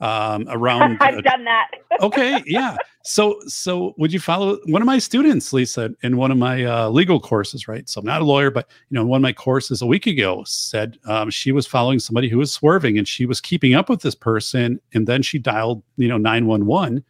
um, 0.00 0.46
around 0.48 0.96
I've 1.00 1.22
done 1.22 1.44
that. 1.44 1.70
okay 2.00 2.42
yeah. 2.46 2.76
So 3.02 3.40
so 3.46 3.94
would 3.98 4.12
you 4.12 4.20
follow 4.20 4.58
one 4.66 4.82
of 4.82 4.86
my 4.86 4.98
students 4.98 5.52
lisa 5.52 5.90
in 6.02 6.16
one 6.16 6.30
of 6.30 6.38
my 6.38 6.64
uh, 6.64 6.88
legal 6.88 7.20
courses 7.20 7.68
right? 7.68 7.88
So 7.88 8.00
i'm 8.00 8.06
not 8.06 8.22
a 8.22 8.24
lawyer 8.24 8.50
but 8.50 8.68
you 8.88 8.94
know 8.94 9.04
one 9.04 9.18
of 9.18 9.22
my 9.22 9.32
courses 9.32 9.82
a 9.82 9.86
week 9.86 10.06
ago 10.06 10.42
said 10.46 10.98
um, 11.06 11.30
she 11.30 11.52
was 11.52 11.66
following 11.66 11.98
somebody 11.98 12.28
who 12.28 12.38
was 12.38 12.52
swerving 12.52 12.98
and 12.98 13.06
she 13.06 13.26
was 13.26 13.40
keeping 13.40 13.74
up 13.74 13.88
with 13.88 14.02
this 14.02 14.14
person 14.14 14.80
and 14.94 15.06
then 15.06 15.22
she 15.22 15.38
dialed 15.38 15.82
you 15.96 16.08
know 16.08 16.18
911 16.18 17.04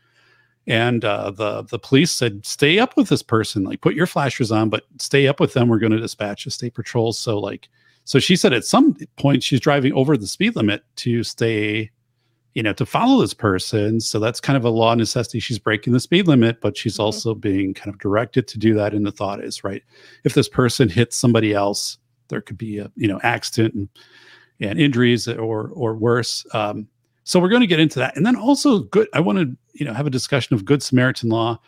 and 0.67 1.05
uh, 1.05 1.31
the 1.33 1.63
the 1.63 1.79
police 1.79 2.13
said 2.13 2.47
stay 2.47 2.79
up 2.79 2.97
with 2.97 3.09
this 3.09 3.23
person. 3.23 3.65
Like 3.65 3.81
put 3.81 3.95
your 3.95 4.07
flashers 4.07 4.53
on 4.53 4.69
but 4.69 4.85
stay 4.99 5.27
up 5.27 5.41
with 5.41 5.53
them. 5.53 5.69
We're 5.69 5.79
going 5.79 5.93
to 5.93 5.99
dispatch 5.99 6.47
a 6.47 6.51
state 6.51 6.75
patrol. 6.75 7.13
So 7.13 7.39
like 7.39 7.69
so 8.05 8.19
she 8.19 8.37
said 8.37 8.53
at 8.53 8.65
some 8.65 8.97
point 9.17 9.43
she's 9.43 9.61
driving 9.61 9.93
over 9.93 10.17
the 10.17 10.27
speed 10.27 10.57
limit 10.57 10.83
to 10.97 11.23
stay 11.25 11.91
you 12.55 12.65
know, 12.65 12.73
to 12.73 12.85
follow 12.85 13.21
this 13.21 13.33
person. 13.33 14.01
So 14.01 14.19
that's 14.19 14.41
kind 14.41 14.57
of 14.57 14.65
a 14.65 14.71
law 14.71 14.93
necessity. 14.97 15.39
She's 15.39 15.61
breaking 15.61 15.93
the 15.93 16.01
speed 16.01 16.27
limit, 16.27 16.61
but 16.61 16.77
she's 16.77 16.97
Mhm. 16.97 17.05
also 17.05 17.33
being 17.33 17.75
kind 17.75 17.95
of 17.95 18.01
directed 18.01 18.49
to 18.49 18.59
do 18.59 18.75
that. 18.75 18.93
And 18.93 19.07
the 19.07 19.13
thought 19.13 19.41
is, 19.43 19.63
right, 19.63 19.85
if 20.25 20.35
this 20.35 20.49
person 20.49 20.89
hits 20.89 21.17
somebody 21.17 21.55
else, 21.55 21.99
there 22.27 22.41
could 22.41 22.59
be 22.59 22.79
a 22.79 22.91
you 22.97 23.07
know 23.07 23.21
accident 23.23 23.75
and, 23.75 23.89
and 24.59 24.81
injuries 24.81 25.29
or 25.29 25.69
or 25.75 25.95
worse. 25.95 26.45
Um, 26.53 26.89
so 27.23 27.39
we're 27.39 27.51
going 27.51 27.61
to 27.61 27.69
get 27.69 27.79
into 27.79 28.01
that, 28.01 28.17
and 28.17 28.27
then 28.27 28.35
also 28.35 28.81
good. 28.81 29.07
I 29.15 29.21
want 29.21 29.39
to 29.39 29.57
you 29.75 29.87
know 29.87 29.95
have 29.95 30.09
a 30.09 30.11
discussion 30.11 30.53
of 30.55 30.65
Good 30.65 30.83
Samaritan 30.83 31.29
law 31.29 31.61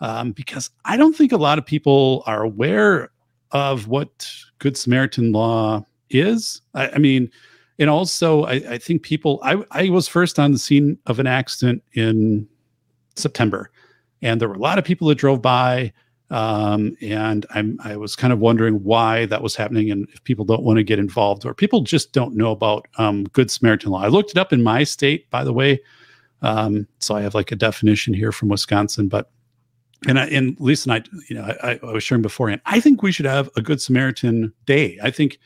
um, 0.00 0.30
because 0.30 0.70
I 0.84 0.96
don't 0.96 1.16
think 1.16 1.32
a 1.32 1.36
lot 1.36 1.58
of 1.58 1.66
people 1.66 2.22
are 2.26 2.44
aware 2.44 3.10
of 3.50 3.88
what 3.88 4.28
Good 4.58 4.76
Samaritan 4.76 5.32
law 5.32 5.84
is. 6.10 6.62
I, 6.74 6.90
I 6.90 6.98
mean, 6.98 7.30
and 7.78 7.88
also 7.88 8.44
I, 8.44 8.54
I 8.54 8.78
think 8.78 9.02
people 9.02 9.40
I, 9.42 9.62
I 9.70 9.88
was 9.88 10.08
first 10.08 10.38
on 10.38 10.52
the 10.52 10.58
scene 10.58 10.98
of 11.06 11.18
an 11.18 11.26
accident 11.26 11.82
in 11.94 12.48
september 13.16 13.70
and 14.22 14.40
there 14.40 14.48
were 14.48 14.54
a 14.54 14.60
lot 14.60 14.78
of 14.78 14.84
people 14.84 15.08
that 15.08 15.16
drove 15.16 15.42
by 15.42 15.92
um, 16.30 16.96
and 17.00 17.46
I'm, 17.50 17.78
i 17.82 17.96
was 17.96 18.16
kind 18.16 18.32
of 18.32 18.38
wondering 18.38 18.82
why 18.82 19.26
that 19.26 19.42
was 19.42 19.56
happening 19.56 19.90
and 19.90 20.08
if 20.12 20.22
people 20.24 20.44
don't 20.44 20.62
want 20.62 20.78
to 20.78 20.84
get 20.84 20.98
involved 20.98 21.44
or 21.46 21.54
people 21.54 21.80
just 21.80 22.12
don't 22.12 22.36
know 22.36 22.50
about 22.50 22.86
um, 22.98 23.24
good 23.24 23.50
samaritan 23.50 23.90
law 23.90 24.02
i 24.02 24.08
looked 24.08 24.30
it 24.30 24.38
up 24.38 24.52
in 24.52 24.62
my 24.62 24.84
state 24.84 25.30
by 25.30 25.44
the 25.44 25.52
way 25.52 25.80
um, 26.42 26.86
so 26.98 27.16
i 27.16 27.20
have 27.20 27.34
like 27.34 27.52
a 27.52 27.56
definition 27.56 28.12
here 28.14 28.32
from 28.32 28.48
wisconsin 28.48 29.08
but 29.08 29.30
and 30.06 30.18
I, 30.18 30.26
and 30.26 30.56
Lisa 30.60 30.90
and 30.90 31.00
I, 31.00 31.18
you 31.28 31.36
know, 31.36 31.42
I, 31.62 31.80
I 31.82 31.92
was 31.92 32.04
sharing 32.04 32.22
beforehand. 32.22 32.60
I 32.66 32.80
think 32.80 33.02
we 33.02 33.12
should 33.12 33.26
have 33.26 33.50
a 33.56 33.62
Good 33.62 33.80
Samaritan 33.80 34.52
Day. 34.66 34.98
I 35.02 35.10
think 35.10 35.38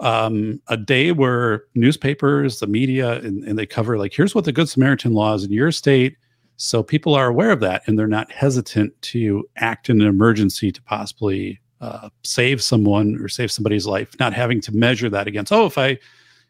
um, 0.00 0.60
a 0.68 0.76
day 0.76 1.12
where 1.12 1.64
newspapers, 1.74 2.60
the 2.60 2.66
media, 2.66 3.20
and, 3.20 3.44
and 3.44 3.58
they 3.58 3.66
cover 3.66 3.98
like, 3.98 4.12
here's 4.12 4.34
what 4.34 4.44
the 4.44 4.52
Good 4.52 4.68
Samaritan 4.68 5.12
law 5.12 5.34
is 5.34 5.44
in 5.44 5.52
your 5.52 5.70
state. 5.70 6.16
So 6.56 6.82
people 6.82 7.14
are 7.14 7.28
aware 7.28 7.52
of 7.52 7.60
that 7.60 7.82
and 7.86 7.96
they're 7.98 8.08
not 8.08 8.32
hesitant 8.32 9.00
to 9.02 9.48
act 9.56 9.88
in 9.88 10.00
an 10.00 10.08
emergency 10.08 10.72
to 10.72 10.82
possibly 10.82 11.60
uh, 11.80 12.08
save 12.24 12.60
someone 12.60 13.16
or 13.20 13.28
save 13.28 13.52
somebody's 13.52 13.86
life, 13.86 14.18
not 14.18 14.32
having 14.32 14.60
to 14.62 14.74
measure 14.74 15.08
that 15.08 15.28
against, 15.28 15.52
oh, 15.52 15.66
if 15.66 15.78
I, 15.78 15.98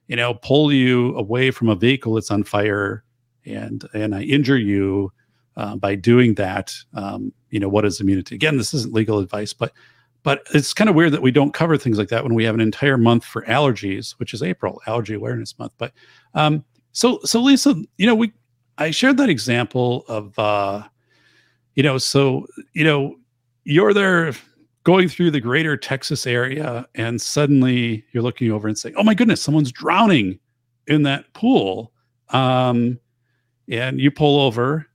you 0.06 0.16
know, 0.16 0.35
pull 0.35 0.73
you 0.73 1.14
away 1.16 1.50
from 1.50 1.68
a 1.68 1.76
vehicle 1.76 2.14
that's 2.14 2.30
on 2.30 2.42
fire 2.42 3.04
and 3.44 3.87
and 3.94 4.14
I 4.14 4.23
injure 4.23 4.56
you 4.56 5.12
uh, 5.58 5.76
by 5.76 5.96
doing 5.96 6.34
that, 6.34 6.74
um, 6.94 7.32
you 7.50 7.58
know, 7.58 7.68
what 7.68 7.84
is 7.84 8.00
immunity? 8.00 8.34
Again, 8.34 8.56
this 8.56 8.72
isn't 8.72 8.94
legal 8.94 9.18
advice, 9.18 9.52
but 9.52 9.72
but 10.22 10.46
it's 10.54 10.72
kind 10.72 10.88
of 10.88 10.96
weird 10.96 11.12
that 11.12 11.22
we 11.22 11.30
don't 11.30 11.54
cover 11.54 11.76
things 11.76 11.98
like 11.98 12.08
that 12.08 12.22
when 12.22 12.34
we 12.34 12.44
have 12.44 12.54
an 12.54 12.60
entire 12.60 12.98
month 12.98 13.24
for 13.24 13.42
allergies, 13.42 14.12
which 14.18 14.34
is 14.34 14.42
April, 14.42 14.80
Allergy 14.86 15.14
Awareness 15.14 15.58
Month. 15.58 15.72
But 15.76 15.92
um, 16.34 16.64
so 16.92 17.18
so 17.24 17.40
Lisa, 17.40 17.74
you 17.96 18.06
know, 18.06 18.14
we 18.14 18.32
I 18.78 18.92
shared 18.92 19.16
that 19.16 19.28
example 19.28 20.04
of 20.08 20.38
uh, 20.38 20.84
you 21.74 21.82
know, 21.82 21.98
so 21.98 22.46
you 22.72 22.84
know, 22.84 23.16
you're 23.64 23.92
there 23.92 24.32
going 24.84 25.08
through 25.08 25.32
the 25.32 25.40
greater 25.40 25.76
Texas 25.76 26.24
area, 26.26 26.86
and 26.94 27.20
suddenly 27.20 28.04
you're 28.12 28.22
looking 28.22 28.52
over 28.52 28.68
and 28.68 28.78
saying, 28.78 28.94
"Oh 28.96 29.02
my 29.02 29.14
goodness, 29.14 29.42
someone's 29.42 29.72
drowning 29.72 30.38
in 30.86 31.02
that 31.02 31.32
pool," 31.34 31.92
um, 32.28 32.98
and 33.68 34.00
you 34.00 34.12
pull 34.12 34.40
over, 34.40 34.86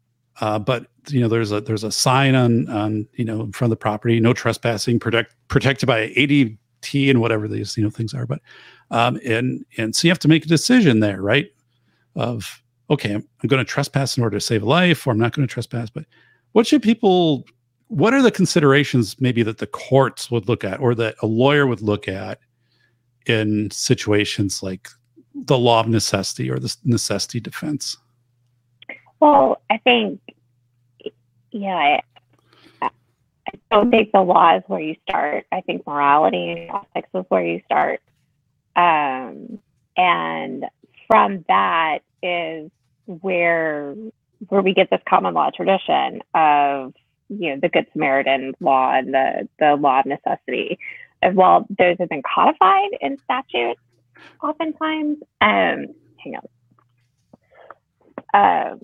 uh, 0.42 0.60
but 0.60 0.88
you 1.10 1.20
know 1.20 1.28
there's 1.28 1.52
a 1.52 1.62
there's 1.62 1.84
a 1.84 1.92
sign 1.92 2.36
on 2.36 2.68
on 2.70 3.08
you 3.14 3.26
know 3.26 3.42
in 3.42 3.52
front 3.52 3.72
of 3.72 3.78
the 3.78 3.82
property 3.82 4.20
no 4.20 4.34
trespassing 4.34 5.00
protect 5.00 5.36
protected 5.48 5.88
by 5.88 6.10
ADT 6.10 7.10
and 7.10 7.22
whatever 7.22 7.48
these 7.48 7.78
you 7.78 7.84
know 7.84 7.90
things 7.90 8.14
are. 8.14 8.26
But 8.26 8.40
um 8.92 9.20
and 9.26 9.66
and 9.78 9.96
so 9.96 10.08
you 10.08 10.12
have 10.12 10.20
to 10.20 10.28
make 10.28 10.46
a 10.46 10.50
decision 10.50 11.00
there 11.00 11.22
right? 11.22 11.48
Of 12.16 12.62
okay 12.90 13.14
I'm, 13.14 13.28
I'm 13.42 13.48
going 13.48 13.64
to 13.64 13.70
trespass 13.70 14.18
in 14.18 14.24
order 14.24 14.38
to 14.38 14.42
save 14.42 14.64
a 14.64 14.68
life 14.68 15.06
or 15.06 15.12
I'm 15.12 15.20
not 15.20 15.34
going 15.34 15.48
to 15.48 15.52
trespass. 15.52 15.90
But 15.90 16.06
what 16.54 16.68
should 16.68 16.82
people 16.82 17.46
what 17.88 18.14
are 18.14 18.22
the 18.22 18.32
considerations 18.32 19.20
maybe 19.20 19.44
that 19.44 19.60
the 19.60 19.68
courts 19.68 20.32
would 20.32 20.48
look 20.48 20.64
at 20.64 20.80
or 20.80 20.96
that 20.96 21.16
a 21.22 21.28
lawyer 21.28 21.68
would 21.68 21.82
look 21.82 22.08
at 22.08 22.40
in 23.28 23.70
situations 23.72 24.64
like 24.64 24.90
the 25.36 25.58
law 25.58 25.80
of 25.80 25.88
necessity 25.88 26.50
or 26.50 26.60
the 26.60 26.76
necessity 26.86 27.40
defense 27.40 27.98
Well, 29.24 29.62
I 29.70 29.78
think, 29.78 30.20
yeah, 31.50 31.98
I, 32.82 32.90
I 33.48 33.52
don't 33.72 33.90
think 33.90 34.12
the 34.12 34.20
law 34.20 34.58
is 34.58 34.64
where 34.68 34.82
you 34.82 34.98
start. 35.08 35.46
I 35.50 35.62
think 35.62 35.88
morality 35.88 36.50
and 36.52 36.70
ethics 36.70 37.08
is 37.16 37.24
where 37.30 37.46
you 37.46 37.62
start. 37.64 38.02
Um, 38.76 39.60
and 39.96 40.66
from 41.08 41.46
that 41.48 42.00
is 42.22 42.70
where 43.06 43.96
where 44.50 44.62
we 44.62 44.74
get 44.74 44.90
this 44.90 45.00
common 45.08 45.34
law 45.34 45.52
tradition 45.56 46.22
of 46.34 46.94
you 47.30 47.52
know 47.52 47.60
the 47.62 47.70
Good 47.70 47.88
Samaritan 47.94 48.52
law 48.60 48.92
and 48.94 49.14
the 49.14 49.48
the 49.58 49.76
law 49.76 50.02
of 50.02 50.06
necessity. 50.06 50.78
And 51.22 51.38
while 51.38 51.66
those 51.70 51.96
have 51.98 52.10
been 52.10 52.24
codified 52.24 52.90
in 53.00 53.18
statute, 53.24 53.78
oftentimes, 54.44 55.20
um, 55.40 55.86
hang 56.18 56.36
on. 56.36 56.48
Um, 58.34 58.80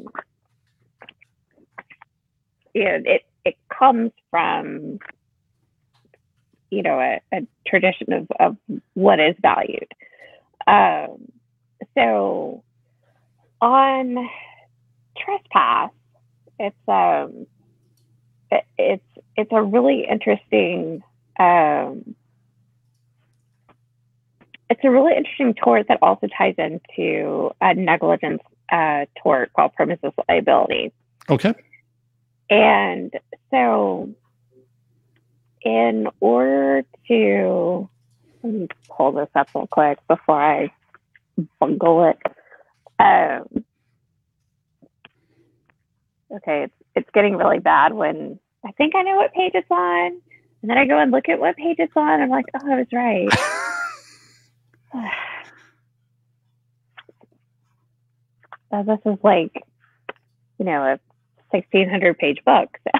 you 2.79 2.85
know, 2.85 2.99
it 3.03 3.25
it 3.43 3.55
comes 3.77 4.11
from 4.31 4.99
you 6.69 6.81
know 6.81 6.97
a, 6.99 7.19
a 7.33 7.41
tradition 7.67 8.13
of, 8.13 8.27
of 8.39 8.57
what 8.93 9.19
is 9.19 9.35
valued. 9.41 9.91
Um, 10.65 11.29
so 11.97 12.63
on 13.59 14.29
trespass, 15.17 15.91
it's 16.57 16.77
um 16.87 17.47
it, 18.49 18.63
it's 18.77 19.03
it's 19.35 19.51
a 19.51 19.61
really 19.61 20.07
interesting 20.09 21.03
um, 21.37 22.15
it's 24.69 24.81
a 24.83 24.89
really 24.89 25.17
interesting 25.17 25.53
tort 25.53 25.87
that 25.89 25.99
also 26.01 26.27
ties 26.37 26.55
into 26.57 27.51
a 27.59 27.73
negligence 27.73 28.41
uh, 28.71 29.05
tort 29.21 29.51
called 29.53 29.73
premises 29.73 30.13
liability. 30.29 30.93
okay 31.29 31.53
And 32.49 33.13
so 33.51 34.09
in 35.61 36.07
order 36.19 36.83
to 37.07 37.89
let 38.43 38.53
me 38.53 38.67
pull 38.89 39.11
this 39.11 39.29
up 39.35 39.49
real 39.53 39.67
quick 39.67 39.99
before 40.07 40.41
I 40.41 40.71
bungle 41.59 42.09
it. 42.09 42.17
Um, 42.99 43.63
okay, 46.31 46.63
it's 46.63 46.73
it's 46.95 47.09
getting 47.13 47.35
really 47.35 47.59
bad 47.59 47.93
when 47.93 48.39
I 48.65 48.71
think 48.73 48.95
I 48.95 49.03
know 49.03 49.15
what 49.15 49.33
page 49.33 49.51
it's 49.53 49.69
on, 49.69 50.21
and 50.61 50.69
then 50.69 50.77
I 50.77 50.85
go 50.85 50.99
and 50.99 51.11
look 51.11 51.29
at 51.29 51.39
what 51.39 51.55
page 51.55 51.77
it's 51.79 51.93
on. 51.95 52.21
I'm 52.21 52.29
like, 52.29 52.45
oh, 52.55 52.71
I 52.71 52.77
was 52.77 52.87
right. 52.93 53.29
Uh, 58.71 58.83
this 58.83 58.99
is 59.03 59.17
like, 59.23 59.63
you 60.59 60.65
know, 60.65 60.83
a 60.83 60.99
1600 61.51 62.17
page 62.17 62.39
book. 62.45 62.77
So. 62.83 62.99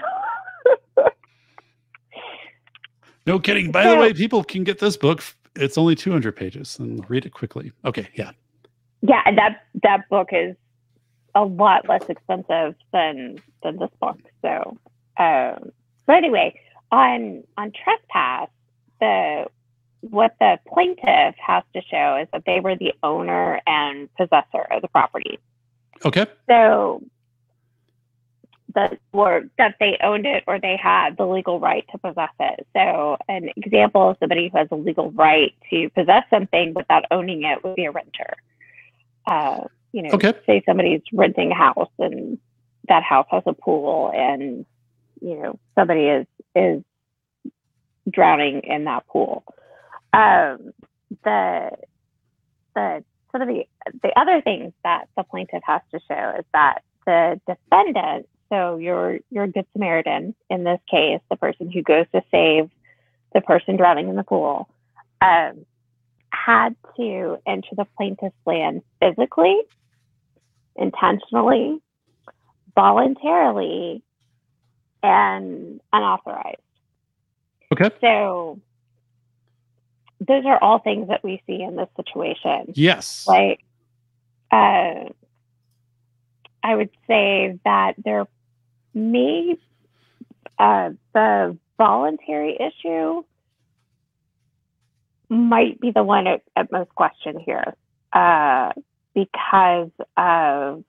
No 3.26 3.38
kidding. 3.38 3.70
By 3.70 3.88
the 3.88 3.96
way, 3.96 4.12
people 4.12 4.42
can 4.42 4.64
get 4.64 4.78
this 4.78 4.96
book. 4.96 5.22
It's 5.54 5.76
only 5.76 5.94
200 5.94 6.34
pages 6.34 6.78
and 6.78 7.08
read 7.08 7.26
it 7.26 7.32
quickly. 7.32 7.70
Okay, 7.84 8.08
yeah. 8.14 8.32
yeah, 9.02 9.20
and 9.26 9.36
that 9.38 9.66
that 9.82 10.08
book 10.08 10.28
is 10.32 10.56
a 11.34 11.44
lot 11.44 11.88
less 11.88 12.02
expensive 12.08 12.74
than 12.92 13.38
than 13.62 13.76
this 13.78 13.90
book. 14.00 14.18
So, 14.42 14.76
um, 15.16 15.70
but 16.06 16.16
anyway, 16.16 16.58
on 16.90 17.44
on 17.56 17.72
trespass, 17.72 18.48
the 19.00 19.46
what 20.00 20.34
the 20.40 20.58
plaintiff 20.72 21.34
has 21.38 21.62
to 21.74 21.82
show 21.82 22.18
is 22.20 22.28
that 22.32 22.44
they 22.46 22.60
were 22.60 22.76
the 22.76 22.94
owner 23.02 23.60
and 23.66 24.08
possessor 24.16 24.62
of 24.70 24.82
the 24.82 24.88
property. 24.88 25.38
Okay. 26.04 26.26
So 26.48 27.02
that 28.74 28.98
or 29.12 29.44
that 29.58 29.76
they 29.80 29.98
owned 30.02 30.26
it 30.26 30.44
or 30.46 30.60
they 30.60 30.76
had 30.76 31.16
the 31.16 31.26
legal 31.26 31.60
right 31.60 31.84
to 31.92 31.98
possess 31.98 32.30
it. 32.38 32.66
So 32.74 33.16
an 33.28 33.50
example 33.56 34.10
of 34.10 34.16
somebody 34.20 34.48
who 34.48 34.58
has 34.58 34.68
a 34.70 34.76
legal 34.76 35.10
right 35.12 35.54
to 35.70 35.88
possess 35.90 36.24
something 36.30 36.74
without 36.74 37.04
owning 37.10 37.44
it 37.44 37.62
would 37.64 37.76
be 37.76 37.84
a 37.84 37.90
renter. 37.90 38.34
Uh, 39.26 39.68
you 39.92 40.02
know, 40.02 40.10
Okay. 40.14 40.34
say 40.46 40.62
somebody's 40.66 41.02
renting 41.12 41.52
a 41.52 41.54
house 41.54 41.90
and 41.98 42.38
that 42.88 43.02
house 43.02 43.26
has 43.30 43.42
a 43.46 43.52
pool 43.52 44.10
and 44.14 44.64
you 45.20 45.36
know 45.36 45.58
somebody 45.74 46.06
is 46.06 46.26
is 46.54 46.82
drowning 48.10 48.60
in 48.64 48.84
that 48.84 49.06
pool. 49.06 49.44
Um, 50.12 50.72
the 51.24 51.70
the 52.74 53.04
some 53.32 53.42
of 53.42 53.48
the 53.48 53.64
the 54.02 54.12
other 54.18 54.40
things 54.40 54.72
that 54.84 55.06
the 55.16 55.22
plaintiff 55.24 55.62
has 55.64 55.82
to 55.92 56.00
show 56.08 56.34
is 56.38 56.44
that 56.52 56.82
the 57.06 57.40
defendant, 57.46 58.28
so 58.50 58.76
your 58.76 59.18
your 59.30 59.46
good 59.46 59.66
Samaritan 59.72 60.34
in 60.50 60.64
this 60.64 60.80
case, 60.90 61.20
the 61.30 61.36
person 61.36 61.70
who 61.70 61.82
goes 61.82 62.06
to 62.12 62.22
save 62.30 62.68
the 63.32 63.40
person 63.40 63.76
drowning 63.76 64.08
in 64.08 64.16
the 64.16 64.24
pool, 64.24 64.68
um, 65.20 65.64
had 66.32 66.74
to 66.96 67.38
enter 67.46 67.68
the 67.76 67.86
plaintiff's 67.96 68.34
land 68.44 68.82
physically, 69.00 69.56
intentionally, 70.76 71.78
voluntarily, 72.74 74.02
and 75.02 75.80
unauthorized. 75.92 76.58
Okay. 77.72 77.90
So 78.00 78.60
those 80.20 80.44
are 80.44 80.62
all 80.62 80.80
things 80.80 81.08
that 81.08 81.22
we 81.22 81.42
see 81.46 81.62
in 81.62 81.76
this 81.76 81.88
situation. 81.96 82.72
Yes. 82.74 83.26
Like, 83.26 83.60
uh, 84.50 85.08
I 86.62 86.74
would 86.74 86.90
say 87.06 87.58
that 87.64 87.94
there 88.04 88.26
may 88.94 89.56
uh, 90.58 90.90
the 91.14 91.56
voluntary 91.78 92.56
issue 92.60 93.22
might 95.28 95.80
be 95.80 95.92
the 95.92 96.02
one 96.02 96.26
at, 96.26 96.42
at 96.56 96.70
most 96.72 96.94
question 96.94 97.38
here 97.38 97.74
uh, 98.12 98.72
because 99.14 99.90
of 100.16 100.84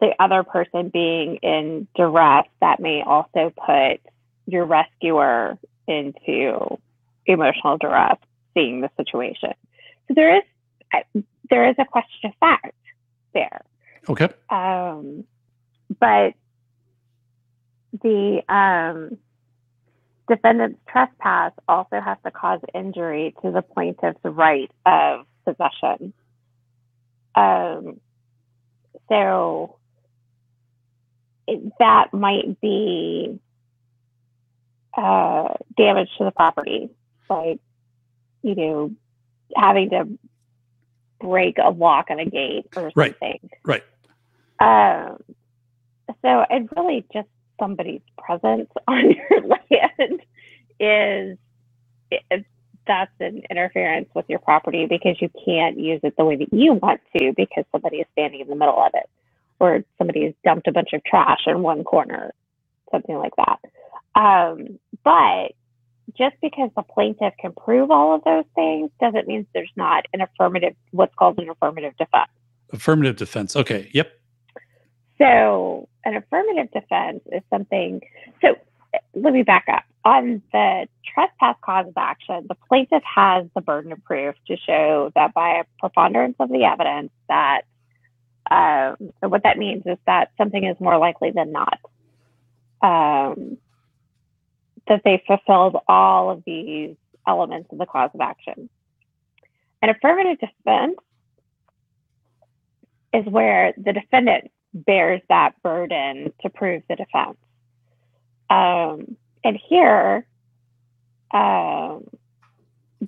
the 0.00 0.14
other 0.18 0.42
person 0.42 0.88
being 0.88 1.36
in 1.36 1.86
duress 1.94 2.46
that 2.60 2.80
may 2.80 3.02
also 3.02 3.52
put 3.54 4.00
your 4.46 4.64
rescuer 4.64 5.58
into 5.86 6.78
emotional 7.26 7.76
duress 7.78 8.16
seeing 8.54 8.80
the 8.80 8.90
situation 8.96 9.52
so 10.08 10.14
there 10.14 10.38
is 10.38 11.22
there 11.50 11.68
is 11.68 11.76
a 11.78 11.84
question 11.84 12.30
of 12.30 12.32
fact 12.40 12.74
there 13.34 13.62
Okay. 14.08 14.28
um, 14.48 15.24
but 16.00 16.34
the 17.92 18.42
um, 18.48 19.18
defendant's 20.28 20.80
trespass 20.88 21.52
also 21.68 22.00
has 22.00 22.18
to 22.24 22.30
cause 22.30 22.60
injury 22.74 23.34
to 23.42 23.50
the 23.50 23.62
plaintiff's 23.62 24.20
right 24.24 24.70
of 24.86 25.26
possession. 25.44 26.12
Um, 27.34 28.00
so 29.08 29.76
it, 31.46 31.60
that 31.78 32.12
might 32.12 32.60
be 32.60 33.38
uh, 34.96 35.54
damage 35.76 36.08
to 36.18 36.24
the 36.24 36.30
property, 36.30 36.90
like 37.28 37.60
you 38.42 38.54
know, 38.54 38.92
having 39.56 39.90
to 39.90 40.08
break 41.20 41.58
a 41.58 41.70
lock 41.70 42.06
on 42.10 42.18
a 42.18 42.24
gate 42.24 42.66
or 42.74 42.90
Right. 42.94 43.12
something. 43.12 43.50
Right. 43.64 43.82
Um, 44.58 45.18
so 46.22 46.44
it 46.48 46.68
really 46.76 47.04
just 47.12 47.28
somebody's 47.60 48.00
presence 48.18 48.68
on 48.88 49.10
your 49.10 49.40
land 49.42 50.20
is 50.80 51.38
it, 52.10 52.44
that's 52.86 53.12
an 53.20 53.42
interference 53.48 54.08
with 54.14 54.24
your 54.28 54.40
property 54.40 54.86
because 54.86 55.16
you 55.20 55.30
can't 55.44 55.78
use 55.78 56.00
it 56.02 56.16
the 56.16 56.24
way 56.24 56.34
that 56.36 56.52
you 56.52 56.72
want 56.72 57.00
to 57.16 57.32
because 57.36 57.64
somebody 57.70 57.98
is 57.98 58.06
standing 58.12 58.40
in 58.40 58.48
the 58.48 58.56
middle 58.56 58.82
of 58.82 58.90
it 58.94 59.08
or 59.60 59.84
somebody 59.98 60.24
has 60.24 60.34
dumped 60.44 60.66
a 60.66 60.72
bunch 60.72 60.88
of 60.92 61.04
trash 61.04 61.42
in 61.46 61.62
one 61.62 61.84
corner, 61.84 62.32
something 62.90 63.14
like 63.16 63.34
that. 63.36 63.60
Um, 64.20 64.80
but 65.04 65.52
just 66.18 66.34
because 66.42 66.70
the 66.74 66.82
plaintiff 66.82 67.34
can 67.38 67.52
prove 67.52 67.90
all 67.90 68.14
of 68.14 68.24
those 68.24 68.44
things 68.54 68.90
doesn't 69.00 69.28
mean 69.28 69.46
there's 69.54 69.70
not 69.76 70.06
an 70.12 70.22
affirmative, 70.22 70.74
what's 70.90 71.14
called 71.14 71.38
an 71.38 71.48
affirmative 71.50 71.92
defense. 71.96 72.30
Affirmative 72.72 73.16
defense. 73.16 73.54
Okay. 73.54 73.90
Yep. 73.92 74.10
So, 75.20 75.88
an 76.04 76.16
affirmative 76.16 76.70
defense 76.72 77.20
is 77.30 77.42
something. 77.50 78.00
So, 78.42 78.56
let 79.14 79.32
me 79.32 79.42
back 79.42 79.66
up. 79.70 79.84
On 80.04 80.42
the 80.52 80.88
trespass 81.14 81.56
cause 81.62 81.86
of 81.86 81.92
action, 81.96 82.46
the 82.48 82.56
plaintiff 82.68 83.02
has 83.04 83.46
the 83.54 83.60
burden 83.60 83.92
of 83.92 84.02
proof 84.04 84.34
to 84.46 84.56
show 84.56 85.12
that 85.14 85.34
by 85.34 85.58
a 85.58 85.64
preponderance 85.78 86.36
of 86.40 86.48
the 86.48 86.64
evidence 86.64 87.10
that 87.28 87.62
um, 88.50 88.96
so 89.20 89.28
what 89.28 89.44
that 89.44 89.58
means 89.58 89.84
is 89.86 89.98
that 90.06 90.32
something 90.36 90.64
is 90.64 90.76
more 90.80 90.98
likely 90.98 91.30
than 91.30 91.52
not 91.52 91.78
um, 92.82 93.58
that 94.88 95.02
they 95.04 95.22
fulfilled 95.26 95.76
all 95.86 96.30
of 96.30 96.42
these 96.44 96.96
elements 97.26 97.68
of 97.70 97.78
the 97.78 97.86
cause 97.86 98.10
of 98.12 98.20
action. 98.20 98.68
An 99.82 99.90
affirmative 99.90 100.38
defense 100.40 100.96
is 103.12 103.24
where 103.26 103.72
the 103.76 103.92
defendant 103.92 104.50
bears 104.72 105.20
that 105.28 105.52
burden 105.62 106.32
to 106.42 106.50
prove 106.50 106.82
the 106.88 106.96
defense. 106.96 107.36
Um, 108.48 109.16
and 109.44 109.58
here, 109.68 110.26
um, 111.32 112.04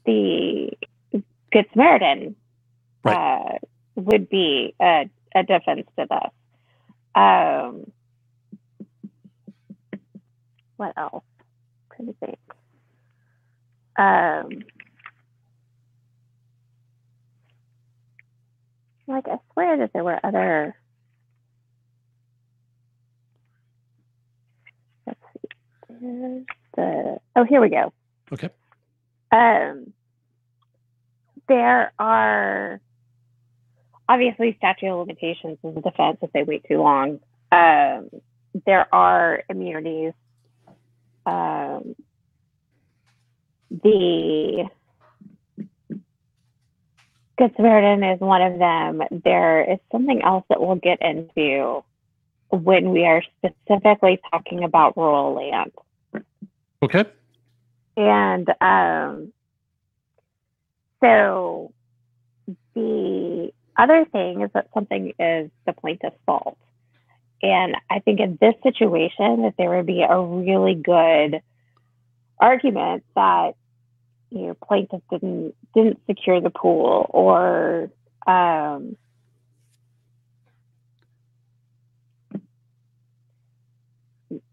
the 0.07 0.70
Good 1.53 1.66
Samaritan 1.72 2.37
uh, 3.05 3.59
would 3.96 4.29
be 4.29 4.75
a, 4.81 5.11
a 5.35 5.42
defense 5.42 5.87
to 5.98 6.07
this. 6.09 6.31
Um, 7.14 7.92
what 10.77 10.94
else? 10.96 11.25
Trying 11.94 12.09
to 12.09 12.14
think. 12.14 12.38
Um, 13.98 14.64
like 19.07 19.29
I 19.29 19.38
swear 19.53 19.77
that 19.79 19.92
there 19.92 20.05
were 20.05 20.18
other. 20.25 20.75
Let's 25.07 25.20
see. 25.35 25.92
The 26.03 27.19
oh, 27.37 27.45
here 27.45 27.61
we 27.61 27.69
go. 27.69 27.93
Okay. 28.33 28.51
Um, 29.31 29.93
there 31.49 31.93
are 31.99 32.81
obviously 34.09 34.57
statute 34.59 34.88
of 34.88 35.07
limitations 35.07 35.59
is 35.62 35.77
a 35.77 35.81
defense 35.81 36.19
if 36.23 36.33
they 36.33 36.43
wait 36.43 36.65
too 36.69 36.79
long. 36.79 37.21
Um, 37.53 38.11
there 38.67 38.93
are 38.93 39.45
immunities. 39.49 40.12
Um, 41.25 41.95
the 43.71 44.69
Good 47.38 47.53
Samaritan 47.57 48.05
is 48.05 48.21
one 48.21 48.43
of 48.43 48.59
them. 48.59 49.03
There 49.25 49.73
is 49.73 49.79
something 49.91 50.21
else 50.23 50.45
that 50.49 50.61
we'll 50.61 50.77
get 50.77 51.01
into 51.01 51.83
when 52.51 52.91
we 52.91 53.07
are 53.07 53.23
specifically 53.38 54.21
talking 54.31 54.65
about 54.65 54.97
rural 54.97 55.35
land. 55.35 55.73
Okay. 56.83 57.05
and 57.97 58.49
um, 58.61 59.33
so 61.01 61.73
the 62.75 63.53
other 63.77 64.05
thing 64.07 64.42
is 64.42 64.51
that 64.55 64.68
something 64.75 65.12
is 65.18 65.51
the 65.66 65.73
plaintiff's 65.73 66.16
fault. 66.27 66.59
And 67.42 67.77
I 67.90 67.99
think 67.99 68.21
in 68.21 68.38
this 68.40 68.55
situation, 68.62 69.42
that 69.42 69.55
there 69.59 69.71
would 69.71 69.87
be 69.87 70.03
a 70.03 70.21
really 70.21 70.75
good 70.75 71.40
argument 72.38 73.05
that 73.14 73.55
you 74.31 74.47
know 74.47 74.57
plaintiff 74.64 75.01
didn't 75.11 75.55
didn't 75.75 76.01
secure 76.07 76.40
the 76.40 76.51
pool 76.51 77.07
or 77.11 77.90
um, 78.27 78.97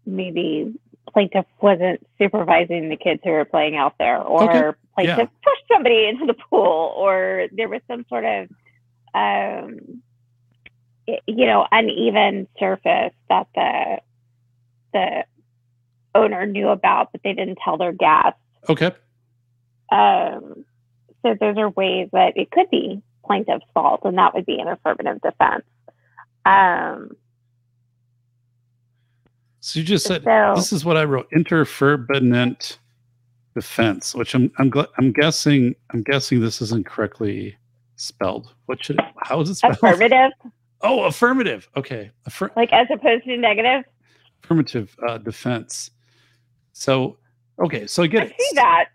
maybe 0.04 0.74
plaintiff 1.12 1.46
wasn't 1.60 2.04
supervising 2.18 2.88
the 2.88 2.96
kids 2.96 3.20
who 3.24 3.30
were 3.30 3.44
playing 3.44 3.76
out 3.76 3.94
there 3.98 4.20
or 4.22 4.44
Okay. 4.44 4.78
plaintiff 4.94 5.16
Yeah. 5.18 5.26
pushed 5.44 5.64
somebody 5.72 6.06
into 6.06 6.26
the 6.26 6.34
pool 6.34 6.92
or 6.96 7.46
there 7.52 7.68
was 7.68 7.80
some 7.88 8.04
sort 8.08 8.24
of 8.24 8.48
um, 9.14 10.02
you 11.06 11.46
know 11.46 11.66
uneven 11.72 12.46
surface 12.58 13.12
that 13.28 13.46
the 13.54 13.98
the 14.92 15.24
owner 16.14 16.46
knew 16.46 16.68
about 16.68 17.10
but 17.12 17.20
they 17.22 17.32
didn't 17.32 17.58
tell 17.64 17.76
their 17.76 17.92
guests 17.92 18.38
Okay. 18.68 18.92
um, 19.90 20.64
so 21.22 21.34
those 21.38 21.56
are 21.58 21.70
ways 21.70 22.08
that 22.12 22.36
it 22.36 22.50
could 22.50 22.70
be 22.70 23.02
plaintiff's 23.24 23.64
fault, 23.74 24.00
and 24.04 24.18
that 24.18 24.34
would 24.34 24.46
be 24.46 24.58
an 24.58 24.68
affirmative 24.68 25.20
defense. 25.20 25.64
Um, 26.44 27.10
So 29.70 29.78
you 29.78 29.84
just 29.86 30.04
said 30.04 30.24
so 30.24 30.52
this 30.56 30.72
is 30.72 30.84
what 30.84 30.96
I 30.96 31.04
wrote: 31.04 31.30
interferbinent 31.30 32.78
defense, 33.54 34.16
which 34.16 34.34
I'm 34.34 34.50
I'm 34.58 34.68
gl- 34.68 34.88
I'm 34.98 35.12
guessing 35.12 35.76
I'm 35.92 36.02
guessing 36.02 36.40
this 36.40 36.60
isn't 36.60 36.86
correctly 36.86 37.56
spelled. 37.94 38.52
What 38.66 38.82
should 38.84 38.98
it, 38.98 39.04
how 39.22 39.40
is 39.40 39.48
it 39.48 39.54
spelled? 39.56 39.74
affirmative, 39.74 40.32
Oh, 40.80 41.04
affirmative. 41.04 41.68
Okay, 41.76 42.10
Affir- 42.28 42.50
like 42.56 42.72
as 42.72 42.88
opposed 42.92 43.22
to 43.26 43.36
negative. 43.36 43.84
affirmative 44.42 44.96
uh, 45.08 45.18
defense. 45.18 45.92
So 46.72 47.18
okay, 47.62 47.86
so 47.86 48.02
I 48.02 48.08
get 48.08 48.22
I 48.22 48.24
it. 48.26 48.34
see 48.40 48.54
that. 48.56 48.86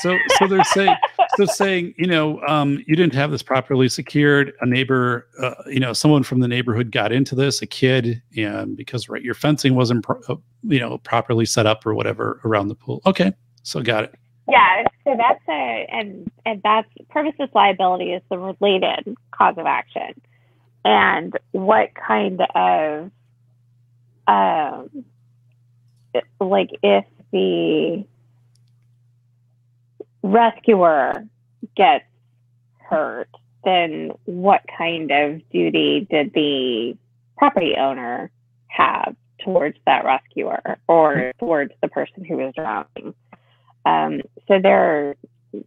So 0.00 0.16
so 0.38 0.46
they're 0.46 0.64
saying 0.64 0.94
so 1.36 1.46
saying 1.46 1.94
you 1.96 2.06
know 2.06 2.40
um, 2.46 2.82
you 2.86 2.96
didn't 2.96 3.14
have 3.14 3.30
this 3.30 3.42
properly 3.42 3.88
secured. 3.88 4.52
A 4.60 4.66
neighbor, 4.66 5.26
uh, 5.40 5.54
you 5.66 5.80
know, 5.80 5.92
someone 5.92 6.22
from 6.22 6.40
the 6.40 6.48
neighborhood 6.48 6.90
got 6.92 7.12
into 7.12 7.34
this, 7.34 7.62
a 7.62 7.66
kid, 7.66 8.22
and 8.36 8.76
because 8.76 9.08
right 9.08 9.22
your 9.22 9.34
fencing 9.34 9.74
wasn't 9.74 10.04
pro- 10.04 10.20
uh, 10.28 10.36
you 10.64 10.80
know 10.80 10.98
properly 10.98 11.46
set 11.46 11.66
up 11.66 11.86
or 11.86 11.94
whatever 11.94 12.40
around 12.44 12.68
the 12.68 12.74
pool. 12.74 13.00
Okay, 13.06 13.32
so 13.62 13.82
got 13.82 14.04
it. 14.04 14.14
Yeah, 14.48 14.84
so 15.04 15.16
that's 15.16 15.42
a 15.48 15.86
and 15.90 16.30
and 16.44 16.62
that's 16.62 16.88
premises 17.08 17.48
liability 17.54 18.12
is 18.12 18.22
the 18.30 18.38
related 18.38 19.16
cause 19.32 19.54
of 19.58 19.66
action, 19.66 20.20
and 20.84 21.36
what 21.52 21.90
kind 21.94 22.40
of 22.54 23.10
um 24.28 25.04
like 26.40 26.70
if 26.82 27.04
the 27.32 28.04
rescuer 30.26 31.26
gets 31.76 32.04
hurt, 32.78 33.28
then 33.64 34.12
what 34.24 34.62
kind 34.76 35.10
of 35.10 35.48
duty 35.50 36.06
did 36.10 36.32
the 36.34 36.96
property 37.36 37.74
owner 37.78 38.30
have 38.68 39.16
towards 39.44 39.76
that 39.86 40.04
rescuer 40.04 40.78
or 40.88 41.32
towards 41.38 41.72
the 41.82 41.88
person 41.88 42.24
who 42.24 42.36
was 42.36 42.54
drowning? 42.54 43.14
Um, 43.84 44.22
so 44.48 44.58
there, 44.60 45.10
are, 45.10 45.16
you 45.52 45.64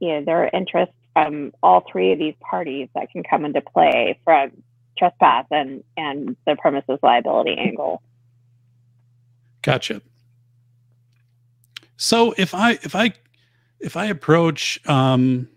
know, 0.00 0.24
there 0.24 0.44
are 0.44 0.50
interests 0.52 0.94
from 1.12 1.52
all 1.62 1.84
three 1.90 2.12
of 2.12 2.18
these 2.18 2.34
parties 2.40 2.88
that 2.94 3.10
can 3.10 3.22
come 3.22 3.44
into 3.44 3.60
play 3.60 4.18
from 4.24 4.50
trespass 4.96 5.46
and 5.50 5.82
and 5.96 6.36
the 6.46 6.56
premises 6.56 6.98
liability 7.02 7.56
angle. 7.58 8.02
Gotcha. 9.62 10.02
So 11.96 12.34
if 12.36 12.54
I 12.54 12.72
if 12.82 12.94
I 12.94 13.12
if 13.80 13.96
I 13.96 14.06
approach 14.06 14.80
um 14.86 15.48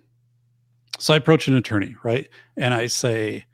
so 1.00 1.14
I 1.14 1.18
approach 1.18 1.48
an 1.48 1.56
attorney, 1.56 1.96
right? 2.04 2.30
And 2.56 2.74
I 2.74 2.88
say 2.88 3.46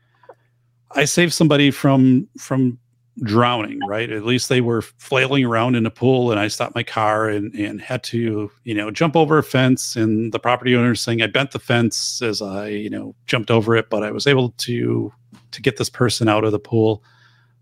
I 0.91 1.05
save 1.05 1.34
somebody 1.34 1.71
from 1.71 2.27
from 2.38 2.77
drowning, 3.23 3.79
right? 3.88 4.10
At 4.12 4.23
least 4.23 4.49
they 4.49 4.62
were 4.62 4.82
flailing 4.82 5.43
around 5.43 5.75
in 5.75 5.86
a 5.86 5.91
pool 5.91 6.32
and 6.32 6.39
I 6.39 6.47
stopped 6.47 6.75
my 6.75 6.84
car 6.84 7.29
and 7.29 7.53
and 7.55 7.82
had 7.82 8.03
to, 8.05 8.51
you 8.63 8.73
know, 8.73 8.91
jump 8.91 9.15
over 9.15 9.38
a 9.38 9.43
fence 9.43 9.95
and 9.95 10.32
the 10.32 10.39
property 10.39 10.75
owner 10.75 10.95
saying 10.95 11.21
I 11.21 11.27
bent 11.27 11.51
the 11.51 11.60
fence 11.60 12.21
as 12.21 12.41
I, 12.41 12.67
you 12.67 12.89
know, 12.89 13.15
jumped 13.25 13.51
over 13.51 13.75
it, 13.75 13.89
but 13.89 14.03
I 14.03 14.12
was 14.12 14.27
able 14.27 14.51
to 14.51 15.12
to 15.51 15.62
get 15.62 15.77
this 15.77 15.89
person 15.89 16.27
out 16.27 16.43
of 16.43 16.51
the 16.51 16.60
pool. 16.60 17.03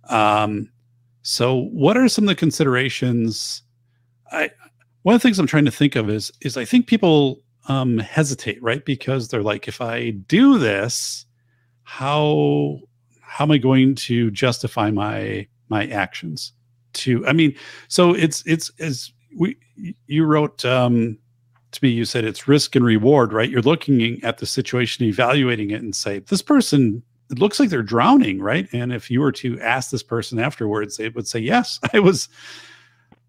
Um 0.10 0.70
so, 1.24 1.56
what 1.74 1.98
are 1.98 2.08
some 2.08 2.24
of 2.24 2.30
the 2.30 2.36
considerations? 2.36 3.62
I 4.32 4.50
one 5.08 5.16
of 5.16 5.22
the 5.22 5.26
things 5.26 5.40
I'm 5.40 5.48
trying 5.48 5.64
to 5.64 5.72
think 5.72 5.96
of 5.96 6.10
is 6.10 6.34
is 6.42 6.58
I 6.58 6.66
think 6.66 6.86
people 6.86 7.42
um, 7.70 7.98
hesitate, 7.98 8.62
right? 8.62 8.84
Because 8.84 9.30
they're 9.30 9.42
like, 9.42 9.70
if 9.70 9.80
I 9.80 10.10
do 10.10 10.60
this, 10.60 11.26
how 11.84 12.82
how 13.22 13.46
am 13.46 13.52
I 13.52 13.58
going 13.58 13.96
to 13.96 14.30
justify 14.32 14.92
my 14.92 15.48
my 15.70 15.88
actions? 15.88 16.52
To 16.96 17.26
I 17.26 17.32
mean, 17.32 17.56
so 17.88 18.14
it's 18.14 18.44
it's 18.46 18.70
as 18.82 19.14
we 19.34 19.56
you 20.08 20.26
wrote 20.26 20.66
um, 20.66 21.18
to 21.72 21.80
me, 21.82 21.88
you 21.88 22.04
said 22.04 22.26
it's 22.26 22.50
risk 22.50 22.76
and 22.76 22.84
reward, 22.84 23.32
right? 23.32 23.50
You're 23.50 23.62
looking 23.62 24.22
at 24.26 24.40
the 24.40 24.46
situation, 24.46 25.06
evaluating 25.06 25.72
it, 25.72 25.82
and 25.82 25.96
say 25.96 26.20
this 26.20 26.42
person 26.42 27.02
it 27.32 27.40
looks 27.40 27.62
like 27.62 27.70
they're 27.70 27.82
drowning, 27.82 28.42
right? 28.42 28.68
And 28.74 28.92
if 28.92 29.10
you 29.10 29.22
were 29.22 29.32
to 29.34 29.58
ask 29.62 29.90
this 29.90 30.04
person 30.04 30.38
afterwards, 30.38 30.98
they 30.98 31.08
would 31.08 31.30
say, 31.30 31.40
Yes, 31.40 31.80
I 31.94 32.00
was, 32.00 32.28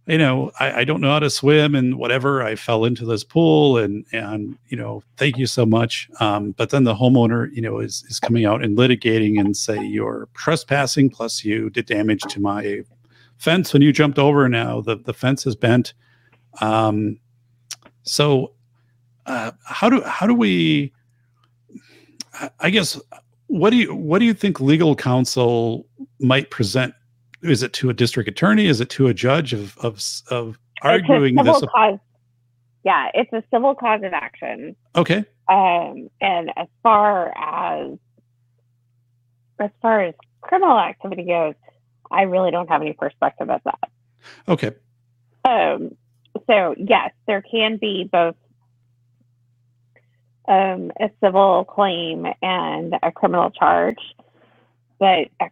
you 0.08 0.18
know, 0.18 0.50
I, 0.58 0.80
I 0.80 0.84
don't 0.84 1.00
know 1.00 1.10
how 1.10 1.18
to 1.18 1.30
swim 1.30 1.74
and 1.74 1.96
whatever. 1.98 2.42
I 2.42 2.56
fell 2.56 2.84
into 2.84 3.04
this 3.04 3.24
pool 3.24 3.78
and 3.78 4.04
and 4.12 4.56
you 4.68 4.76
know, 4.76 5.02
thank 5.16 5.36
you 5.36 5.46
so 5.46 5.66
much. 5.66 6.08
Um, 6.20 6.52
but 6.52 6.70
then 6.70 6.84
the 6.84 6.94
homeowner, 6.94 7.48
you 7.54 7.62
know, 7.62 7.78
is 7.78 8.04
is 8.08 8.18
coming 8.18 8.44
out 8.46 8.64
and 8.64 8.76
litigating 8.76 9.38
and 9.38 9.56
say 9.56 9.80
you're 9.84 10.28
trespassing, 10.34 11.10
plus 11.10 11.44
you 11.44 11.70
did 11.70 11.86
damage 11.86 12.22
to 12.22 12.40
my 12.40 12.80
fence 13.36 13.72
when 13.72 13.82
you 13.82 13.92
jumped 13.92 14.18
over. 14.18 14.48
Now 14.48 14.80
the, 14.80 14.96
the 14.96 15.14
fence 15.14 15.46
is 15.46 15.54
bent. 15.54 15.92
Um, 16.60 17.20
so 18.02 18.54
uh, 19.26 19.52
how 19.64 19.90
do 19.90 20.02
how 20.02 20.26
do 20.26 20.34
we 20.34 20.92
I- 22.60 22.70
guess 22.70 23.00
what 23.46 23.70
do 23.70 23.76
you 23.76 23.94
what 23.94 24.18
do 24.20 24.24
you 24.24 24.34
think 24.34 24.60
legal 24.60 24.94
counsel 24.96 25.86
might 26.20 26.50
present? 26.50 26.94
Is 27.42 27.62
it 27.62 27.72
to 27.74 27.90
a 27.90 27.94
district 27.94 28.28
attorney? 28.28 28.66
Is 28.66 28.80
it 28.80 28.90
to 28.90 29.06
a 29.06 29.14
judge 29.14 29.52
of 29.52 29.76
of 29.78 30.02
of 30.30 30.58
arguing 30.82 31.34
it's 31.38 31.42
a 31.42 31.44
civil 31.44 31.60
this? 31.60 31.70
cause. 31.70 31.98
Yeah, 32.84 33.08
it's 33.14 33.32
a 33.32 33.42
civil 33.52 33.74
cause 33.74 34.02
of 34.02 34.12
action. 34.12 34.74
Okay, 34.96 35.24
Um, 35.48 36.08
and 36.20 36.50
as 36.56 36.68
far 36.82 37.32
as 37.36 37.98
as 39.58 39.70
far 39.82 40.02
as 40.02 40.14
criminal 40.40 40.78
activity 40.78 41.24
goes, 41.24 41.54
I 42.10 42.22
really 42.22 42.50
don't 42.50 42.68
have 42.68 42.80
any 42.80 42.92
perspective 42.92 43.50
of 43.50 43.60
that. 43.64 43.90
okay, 44.48 44.70
Um, 45.44 45.96
so 46.46 46.74
yes, 46.78 47.12
there 47.26 47.42
can 47.42 47.76
be 47.76 48.08
both 48.10 48.36
um, 50.46 50.90
a 51.00 51.10
civil 51.22 51.64
claim 51.64 52.26
and 52.40 52.94
a 53.02 53.12
criminal 53.12 53.50
charge, 53.50 53.98
but 54.98 55.28
a 55.40 55.50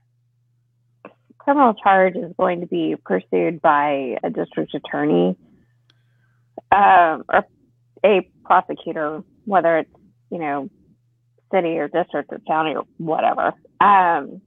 criminal 1.47 1.75
charge 1.75 2.17
is 2.17 2.33
going 2.37 2.61
to 2.61 2.67
be 2.67 2.97
pursued 3.05 3.63
by 3.63 4.17
a 4.25 4.31
district 4.31 4.75
attorney 4.75 5.37
um, 6.73 7.23
or 7.29 7.47
a 8.05 8.29
prosecutor, 8.45 9.23
whether 9.45 9.79
it's 9.79 9.91
you 10.33 10.39
know 10.39 10.69
city 11.55 11.79
or 11.79 11.87
district 11.87 12.33
or 12.33 12.41
county 12.49 12.75
or 12.75 12.83
whatever. 12.99 13.53
Um, 13.81 14.41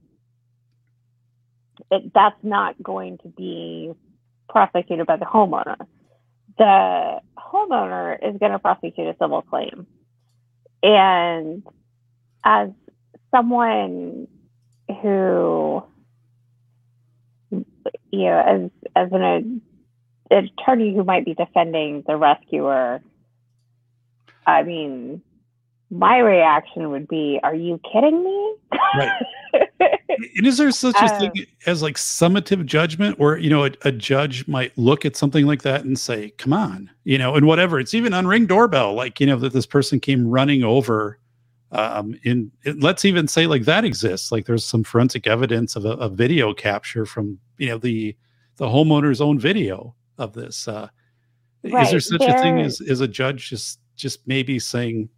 it, 1.90 2.12
that's 2.14 2.36
not 2.42 2.80
going 2.82 3.16
to 3.22 3.28
be 3.28 3.92
prosecuted 4.50 5.06
by 5.06 5.16
the 5.16 5.24
homeowner. 5.24 5.76
The 6.58 7.20
homeowner 7.38 8.18
is 8.22 8.38
going 8.38 8.52
to 8.52 8.58
prosecute 8.58 9.06
a 9.06 9.16
civil 9.18 9.40
claim. 9.40 9.86
And 10.82 11.62
as 12.44 12.68
someone 13.30 14.28
who, 15.00 15.82
you 18.10 18.24
know, 18.24 18.40
as, 18.40 18.70
as 18.96 19.08
an, 19.12 19.62
attorney 20.30 20.94
who 20.94 21.02
might 21.02 21.24
be 21.24 21.34
defending 21.34 22.04
the 22.06 22.16
rescuer, 22.16 23.00
I 24.46 24.62
mean, 24.62 25.22
my 25.90 26.18
reaction 26.18 26.90
would 26.90 27.08
be, 27.08 27.40
are 27.42 27.54
you 27.54 27.80
kidding 27.92 28.22
me? 28.22 28.54
Right. 28.96 29.22
And 30.36 30.46
is 30.46 30.58
there 30.58 30.70
such 30.70 30.96
a 30.96 31.04
Uh, 31.04 31.18
thing 31.18 31.32
as 31.66 31.82
like 31.82 31.96
summative 31.96 32.66
judgment 32.66 33.18
where, 33.18 33.38
you 33.38 33.48
know, 33.48 33.64
a, 33.64 33.70
a 33.82 33.92
judge 33.92 34.46
might 34.46 34.76
look 34.76 35.04
at 35.06 35.16
something 35.16 35.46
like 35.46 35.62
that 35.62 35.84
and 35.84 35.98
say, 35.98 36.30
come 36.36 36.52
on, 36.52 36.90
you 37.04 37.16
know, 37.16 37.34
and 37.36 37.46
whatever. 37.46 37.80
It's 37.80 37.94
even 37.94 38.12
on 38.12 38.26
ring 38.26 38.46
doorbell, 38.46 38.94
like, 38.94 39.18
you 39.20 39.26
know, 39.26 39.38
that 39.38 39.52
this 39.52 39.66
person 39.66 39.98
came 39.98 40.28
running 40.28 40.62
over. 40.62 41.18
Um, 41.72 42.16
in 42.24 42.50
it, 42.64 42.82
let's 42.82 43.04
even 43.04 43.28
say 43.28 43.46
like 43.46 43.64
that 43.64 43.84
exists. 43.84 44.32
Like 44.32 44.46
there's 44.46 44.64
some 44.64 44.82
forensic 44.82 45.26
evidence 45.26 45.76
of 45.76 45.84
a, 45.84 45.90
a 45.92 46.08
video 46.08 46.52
capture 46.52 47.06
from, 47.06 47.38
you 47.58 47.68
know, 47.68 47.78
the 47.78 48.16
the 48.56 48.66
homeowner's 48.66 49.20
own 49.20 49.38
video 49.38 49.94
of 50.18 50.32
this. 50.32 50.66
Uh, 50.66 50.88
Is 51.62 51.70
there 51.72 51.80
Right, 51.80 52.02
such 52.02 52.22
a 52.22 52.38
thing 52.42 52.60
as, 52.60 52.80
as 52.80 53.00
a 53.00 53.08
judge 53.08 53.48
just 53.48 53.78
just 53.94 54.26
maybe 54.26 54.58
saying, 54.58 55.08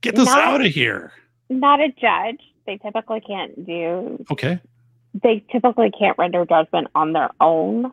get 0.00 0.16
this 0.16 0.26
Not- 0.26 0.38
out 0.42 0.64
of 0.64 0.72
here? 0.72 1.12
Not 1.48 1.80
a 1.80 1.88
judge. 1.88 2.40
They 2.66 2.76
typically 2.78 3.20
can't 3.20 3.66
do 3.66 4.24
Okay. 4.30 4.60
they 5.22 5.44
typically 5.50 5.90
can't 5.90 6.16
render 6.18 6.44
judgment 6.46 6.88
on 6.94 7.12
their 7.12 7.30
own. 7.40 7.92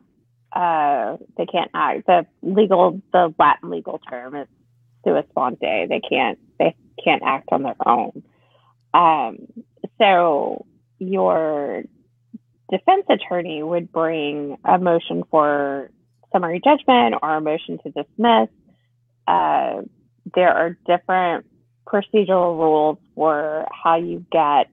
Uh, 0.51 1.17
they 1.37 1.45
can't 1.45 1.69
act. 1.73 2.05
The 2.07 2.25
legal, 2.41 3.01
the 3.13 3.33
Latin 3.39 3.69
legal 3.69 3.99
term 4.09 4.35
is 4.35 4.47
sua 5.03 5.23
sponte. 5.29 5.59
They 5.61 6.01
can't. 6.09 6.37
Can't 7.03 7.23
act 7.23 7.49
on 7.51 7.63
their 7.63 7.75
own. 7.85 8.23
Um, 8.93 9.47
so 9.99 10.65
your 10.99 11.83
defense 12.71 13.05
attorney 13.09 13.63
would 13.63 13.91
bring 13.91 14.57
a 14.65 14.77
motion 14.77 15.23
for 15.29 15.91
summary 16.31 16.61
judgment 16.63 17.15
or 17.21 17.35
a 17.35 17.41
motion 17.41 17.79
to 17.83 17.91
dismiss. 17.91 18.49
Uh, 19.27 19.81
there 20.35 20.53
are 20.53 20.77
different 20.85 21.45
procedural 21.85 22.57
rules 22.57 22.97
for 23.15 23.65
how 23.71 23.95
you 23.97 24.25
get 24.31 24.67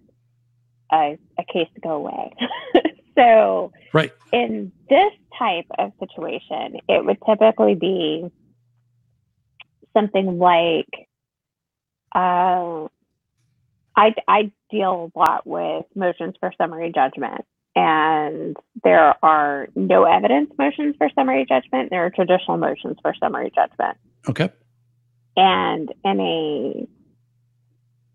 a, 0.93 1.19
a 1.39 1.45
case 1.53 1.69
to 1.75 1.81
go 1.81 1.91
away. 1.91 2.33
so 3.17 3.73
Right. 3.93 4.13
in 4.33 4.73
this 4.89 5.13
type 5.39 5.67
of 5.79 5.93
situation, 6.01 6.81
it 6.89 7.05
would 7.05 7.19
typically 7.27 7.75
be 7.75 8.31
something 9.97 10.39
like 10.39 10.89
uh, 12.15 12.89
I, 13.97 14.15
I 14.27 14.53
deal 14.71 15.13
a 15.15 15.19
lot 15.19 15.47
with 15.47 15.85
motions 15.95 16.35
for 16.41 16.53
summary 16.59 16.93
judgment, 16.95 17.45
and 17.77 18.57
there 18.83 19.15
are 19.25 19.69
no 19.75 20.05
evidence 20.05 20.51
motions 20.59 20.97
for 20.97 21.09
summary 21.15 21.47
judgment. 21.49 21.91
There 21.91 22.05
are 22.05 22.11
traditional 22.11 22.57
motions 22.57 22.97
for 23.03 23.15
summary 23.21 23.53
judgment. 23.55 23.99
Okay. 24.29 24.51
And 25.37 25.93
in 26.05 26.21
a 26.21 26.89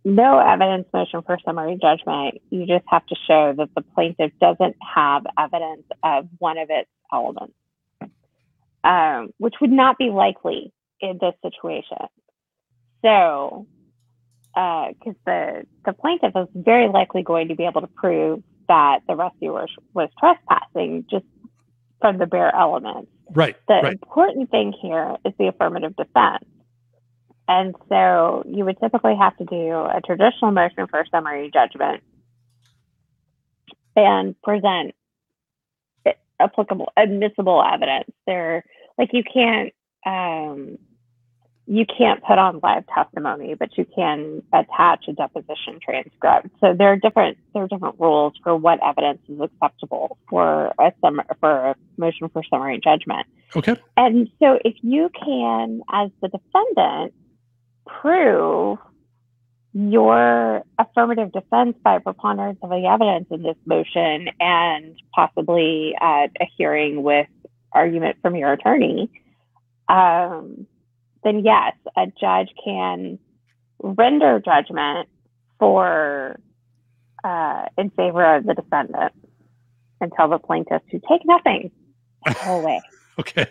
no 0.05 0.39
evidence 0.39 0.87
motion 0.93 1.21
for 1.23 1.37
summary 1.45 1.77
judgment, 1.81 2.41
you 2.49 2.65
just 2.65 2.85
have 2.87 3.05
to 3.07 3.15
show 3.27 3.53
that 3.57 3.69
the 3.75 3.81
plaintiff 3.81 4.31
doesn't 4.39 4.75
have 4.95 5.25
evidence 5.37 5.83
of 6.03 6.27
one 6.39 6.57
of 6.57 6.69
its 6.69 6.89
elements, 7.11 7.53
um, 8.83 9.33
which 9.37 9.55
would 9.59 9.71
not 9.71 9.97
be 9.97 10.09
likely 10.09 10.71
in 11.01 11.19
this 11.19 11.33
situation. 11.41 11.97
So, 13.03 13.67
because 14.53 15.15
the, 15.25 15.65
the 15.85 15.93
plaintiff 15.93 16.33
is 16.35 16.47
very 16.55 16.89
likely 16.89 17.23
going 17.23 17.47
to 17.49 17.55
be 17.55 17.65
able 17.65 17.81
to 17.81 17.87
prove 17.87 18.43
that 18.67 18.99
the 19.07 19.15
rescuer 19.15 19.67
was 19.93 20.09
trespassing 20.19 21.05
just 21.09 21.25
from 22.01 22.17
the 22.17 22.25
bare 22.25 22.53
elements 22.55 23.09
Right. 23.31 23.55
the 23.67 23.75
right. 23.83 23.93
important 23.93 24.49
thing 24.49 24.73
here 24.81 25.15
is 25.25 25.33
the 25.37 25.47
affirmative 25.47 25.95
defense. 25.95 26.45
And 27.47 27.75
so 27.87 28.43
you 28.47 28.65
would 28.65 28.79
typically 28.79 29.15
have 29.15 29.35
to 29.37 29.45
do 29.45 29.71
a 29.71 30.01
traditional 30.05 30.51
motion 30.51 30.87
for 30.87 31.03
summary 31.09 31.49
judgment 31.51 32.03
and 33.95 34.39
present 34.41 34.93
applicable, 36.39 36.91
admissible 36.95 37.63
evidence. 37.63 38.11
There, 38.25 38.63
like 38.97 39.09
you 39.13 39.23
can't, 39.23 39.73
um, 40.05 40.77
you 41.69 41.85
can't 41.85 42.23
put 42.23 42.39
on 42.39 42.59
live 42.63 42.83
testimony, 42.87 43.53
but 43.53 43.77
you 43.77 43.85
can 43.95 44.41
attach 44.51 45.05
a 45.07 45.13
deposition 45.13 45.79
transcript. 45.79 46.47
So 46.59 46.73
there 46.75 46.91
are 46.91 46.95
different 46.95 47.37
there 47.53 47.63
are 47.63 47.67
different 47.67 47.99
rules 47.99 48.33
for 48.43 48.55
what 48.55 48.79
evidence 48.83 49.19
is 49.29 49.39
acceptable 49.39 50.17
for 50.27 50.73
a 50.79 50.91
sum, 50.99 51.21
for 51.39 51.51
a 51.51 51.75
motion 51.97 52.27
for 52.29 52.41
summary 52.49 52.79
judgment. 52.83 53.27
Okay. 53.55 53.75
And 53.95 54.31
so 54.39 54.57
if 54.65 54.77
you 54.81 55.11
can, 55.13 55.81
as 55.93 56.09
the 56.23 56.29
defendant, 56.29 57.13
prove 57.85 58.79
your 59.73 60.63
affirmative 60.79 61.31
defense 61.31 61.75
by 61.83 61.99
preponderance 61.99 62.57
of 62.63 62.71
the 62.71 62.87
evidence 62.87 63.27
in 63.29 63.43
this 63.43 63.57
motion 63.67 64.29
and 64.39 64.99
possibly 65.13 65.93
at 66.01 66.31
a 66.41 66.49
hearing 66.57 67.03
with 67.03 67.27
argument 67.71 68.17
from 68.23 68.35
your 68.35 68.53
attorney, 68.53 69.11
um, 69.87 70.65
then 71.23 71.43
yes, 71.43 71.73
a 71.97 72.07
judge 72.19 72.49
can 72.63 73.19
render 73.81 74.39
judgment 74.43 75.07
for 75.59 76.39
uh, 77.23 77.65
in 77.77 77.89
favor 77.91 78.35
of 78.35 78.45
the 78.45 78.53
defendant 78.53 79.13
and 80.01 80.11
tell 80.15 80.29
the 80.29 80.39
plaintiff 80.39 80.81
to 80.91 80.99
take 81.09 81.21
nothing 81.25 81.71
away. 82.45 82.81
Okay. 83.19 83.47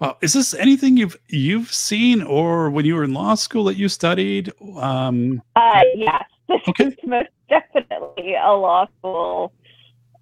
Well, 0.00 0.18
Is 0.20 0.32
this 0.32 0.52
anything 0.54 0.96
you've 0.96 1.16
you've 1.28 1.72
seen 1.72 2.22
or 2.22 2.70
when 2.70 2.84
you 2.84 2.96
were 2.96 3.04
in 3.04 3.12
law 3.14 3.36
school 3.36 3.64
that 3.64 3.76
you 3.76 3.88
studied? 3.88 4.52
Um, 4.76 5.42
Uh, 5.54 5.82
yes, 5.94 6.24
this 6.48 6.60
Okay. 6.68 6.84
is 6.86 6.94
most 7.04 7.28
definitely 7.48 8.34
a 8.34 8.50
law 8.52 8.86
school. 8.98 9.52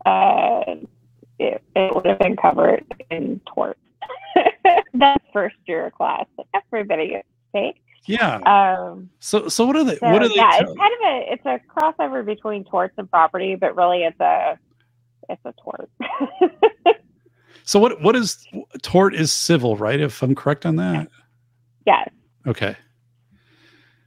Uh, 0.04 0.60
it, 1.38 1.62
it 1.74 1.94
would 1.94 2.04
have 2.04 2.18
been 2.18 2.36
covered 2.36 2.84
in 3.10 3.40
tort. 3.54 3.78
That 4.94 5.20
first 5.32 5.56
year 5.66 5.90
class 5.96 6.26
everybody 6.54 7.08
gets 7.08 7.28
to 7.54 7.60
take. 7.60 7.82
yeah. 8.06 8.36
Um, 8.38 9.08
So 9.20 9.48
so 9.48 9.66
what 9.66 9.76
are 9.76 9.84
they 9.84 9.96
so 9.96 10.10
what 10.10 10.22
are 10.22 10.28
they 10.28 10.34
yeah, 10.34 10.58
it's 10.60 10.76
kind 10.76 10.92
of 10.94 11.00
a 11.06 11.32
it's 11.32 11.46
a 11.46 11.60
crossover 11.72 12.24
between 12.24 12.64
torts 12.64 12.94
and 12.98 13.08
property, 13.10 13.54
but 13.54 13.76
really 13.76 14.02
it's 14.04 14.18
a 14.20 14.58
it's 15.28 15.42
a 15.44 15.54
tort. 15.62 15.90
So 17.68 17.78
what 17.78 18.00
what 18.00 18.16
is 18.16 18.46
tort 18.80 19.14
is 19.14 19.30
civil, 19.30 19.76
right? 19.76 20.00
If 20.00 20.22
I'm 20.22 20.34
correct 20.34 20.64
on 20.64 20.76
that. 20.76 21.06
yes. 21.84 22.08
Okay. 22.46 22.74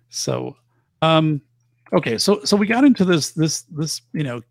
So, 0.09 0.57
um, 1.03 1.43
okay, 1.93 2.17
so 2.17 2.43
so 2.43 2.57
we 2.57 2.65
got 2.65 2.83
into 2.83 3.05
this 3.05 3.33
this 3.33 3.61
this 3.69 4.01
you 4.13 4.23
know 4.23 4.41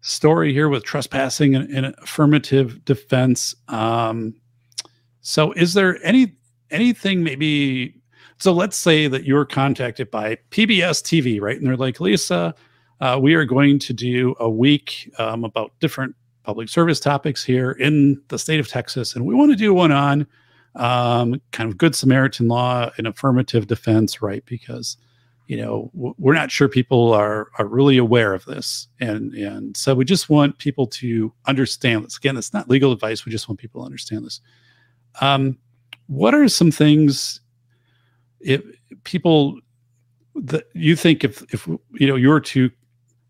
story 0.00 0.54
here 0.54 0.70
with 0.70 0.82
trespassing 0.82 1.54
and, 1.54 1.68
and 1.70 1.94
affirmative 1.98 2.82
defense. 2.86 3.54
Um, 3.68 4.34
so 5.24 5.52
is 5.52 5.72
there 5.72 5.98
any 6.04 6.34
anything 6.70 7.24
maybe? 7.24 7.94
So 8.36 8.52
let's 8.52 8.76
say 8.76 9.08
that 9.08 9.24
you're 9.24 9.46
contacted 9.46 10.10
by 10.10 10.36
PBS 10.50 11.02
TV, 11.02 11.40
right? 11.40 11.56
And 11.56 11.66
they're 11.66 11.76
like, 11.76 11.98
Lisa, 11.98 12.54
uh, 13.00 13.18
we 13.20 13.34
are 13.34 13.46
going 13.46 13.78
to 13.78 13.94
do 13.94 14.34
a 14.38 14.50
week 14.50 15.10
um, 15.18 15.44
about 15.44 15.72
different 15.80 16.14
public 16.42 16.68
service 16.68 17.00
topics 17.00 17.42
here 17.42 17.72
in 17.72 18.20
the 18.28 18.38
state 18.38 18.60
of 18.60 18.68
Texas, 18.68 19.16
and 19.16 19.24
we 19.24 19.34
want 19.34 19.50
to 19.50 19.56
do 19.56 19.72
one 19.72 19.92
on 19.92 20.26
um, 20.74 21.40
kind 21.52 21.70
of 21.70 21.78
good 21.78 21.94
Samaritan 21.94 22.48
law 22.48 22.90
and 22.98 23.06
affirmative 23.06 23.66
defense, 23.66 24.20
right? 24.20 24.44
Because 24.44 24.98
you 25.46 25.56
know 25.56 25.90
we're 25.94 26.34
not 26.34 26.50
sure 26.50 26.68
people 26.68 27.14
are 27.14 27.48
are 27.58 27.66
really 27.66 27.96
aware 27.96 28.34
of 28.34 28.44
this, 28.44 28.88
and 29.00 29.32
and 29.32 29.74
so 29.74 29.94
we 29.94 30.04
just 30.04 30.28
want 30.28 30.58
people 30.58 30.86
to 30.88 31.32
understand 31.46 32.04
this. 32.04 32.18
Again, 32.18 32.36
it's 32.36 32.52
not 32.52 32.68
legal 32.68 32.92
advice. 32.92 33.24
We 33.24 33.32
just 33.32 33.48
want 33.48 33.58
people 33.58 33.80
to 33.80 33.86
understand 33.86 34.26
this. 34.26 34.42
Um, 35.20 35.58
what 36.06 36.34
are 36.34 36.48
some 36.48 36.70
things 36.70 37.40
if 38.40 38.62
people 39.04 39.58
that 40.34 40.64
you 40.74 40.96
think 40.96 41.24
if 41.24 41.42
if 41.54 41.66
you 41.66 42.06
know 42.06 42.16
you 42.16 42.28
were 42.28 42.40
to 42.40 42.70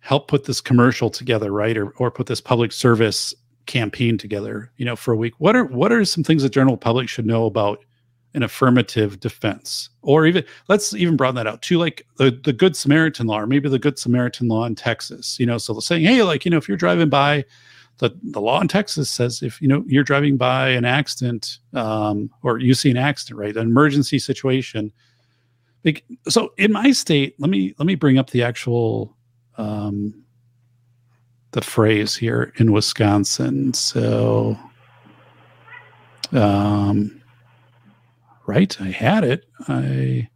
help 0.01 0.29
put 0.29 0.45
this 0.45 0.61
commercial 0.61 1.11
together, 1.11 1.51
right, 1.51 1.77
or 1.77 1.91
or 1.99 2.11
put 2.11 2.27
this 2.27 2.41
public 2.41 2.73
service 2.73 3.35
campaign 3.67 4.19
together, 4.19 4.71
you 4.77 4.85
know, 4.85 4.97
for 4.97 5.13
a 5.13 5.17
week. 5.17 5.35
What 5.39 5.57
are 5.57 5.65
what 5.65 5.93
are 5.93 6.05
some 6.05 6.25
things 6.25 6.43
the 6.43 6.49
general 6.49 6.77
public 6.77 7.09
should 7.09 7.27
know 7.27 7.47
about 7.47 7.85
an 8.35 8.43
affirmative 8.43 9.21
defense? 9.21 9.91
Or 10.03 10.27
even 10.27 10.45
let's 10.69 10.95
even 10.95 11.17
broaden 11.17 11.37
that 11.37 11.47
out 11.47 11.63
to 11.63 11.79
like 11.79 12.07
the, 12.17 12.31
the 12.45 12.53
Good 12.53 12.77
Samaritan 12.77 13.27
law, 13.27 13.41
or 13.41 13.47
maybe 13.47 13.69
the 13.69 13.79
Good 13.79 13.99
Samaritan 13.99 14.49
law 14.49 14.65
in 14.65 14.75
Texas. 14.75 15.39
You 15.39 15.47
know, 15.47 15.59
so 15.59 15.73
they're 15.73 15.81
saying, 15.81 16.05
hey, 16.05 16.23
like, 16.23 16.45
you 16.45 16.51
know, 16.51 16.59
if 16.59 16.69
you're 16.69 16.77
driving 16.77 17.09
by 17.09 17.45
the, 17.99 18.11
the 18.23 18.41
law 18.41 18.61
in 18.61 18.69
Texas 18.69 19.11
says 19.11 19.43
if 19.43 19.61
you 19.63 19.69
know 19.69 19.85
you're 19.87 20.05
driving 20.05 20.37
by 20.37 20.69
an 20.69 20.85
accident 20.85 21.59
um, 21.75 22.31
or 22.43 22.59
you 22.59 22.75
see 22.75 22.91
an 22.91 22.97
accident, 22.97 23.39
right, 23.39 23.57
an 23.57 23.67
emergency 23.67 24.19
situation. 24.19 24.93
Like, 25.85 26.05
so 26.29 26.53
in 26.57 26.73
my 26.73 26.93
state, 26.93 27.35
let 27.39 27.51
me 27.51 27.75
let 27.79 27.87
me 27.87 27.95
bring 27.95 28.19
up 28.19 28.31
the 28.31 28.43
actual 28.43 29.17
um, 29.59 30.25
the 31.53 31.61
phrase 31.61 32.17
here 32.17 32.53
in 32.57 32.73
Wisconsin. 32.73 33.73
So, 33.75 34.59
um, 36.33 37.23
right, 38.47 38.81
I 38.81 38.89
had 38.89 39.25
it. 39.25 39.45
I 39.69 40.29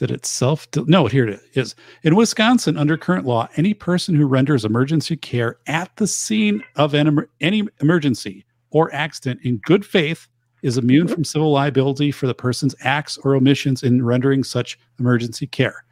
Did 0.00 0.10
it 0.12 0.24
self? 0.24 0.66
No, 0.86 1.08
here 1.08 1.28
it 1.28 1.40
is. 1.52 1.74
In 2.04 2.16
Wisconsin, 2.16 2.78
under 2.78 2.96
current 2.96 3.26
law, 3.26 3.48
any 3.56 3.74
person 3.74 4.14
who 4.14 4.24
renders 4.24 4.64
emergency 4.64 5.14
care 5.14 5.58
at 5.66 5.94
the 5.96 6.06
scene 6.06 6.64
of 6.76 6.94
an 6.94 7.06
emer- 7.06 7.28
any 7.42 7.68
emergency 7.82 8.46
or 8.70 8.90
accident 8.94 9.40
in 9.44 9.58
good 9.58 9.84
faith 9.84 10.26
is 10.62 10.78
immune 10.78 11.06
Mhm. 11.06 11.12
from 11.16 11.24
civil 11.24 11.52
liability 11.52 12.10
for 12.12 12.26
the 12.26 12.32
person's 12.34 12.74
acts 12.80 13.18
or 13.18 13.34
omissions 13.34 13.82
in 13.82 14.02
rendering 14.02 14.42
such 14.42 14.78
emergency 14.98 15.46
care. 15.46 15.84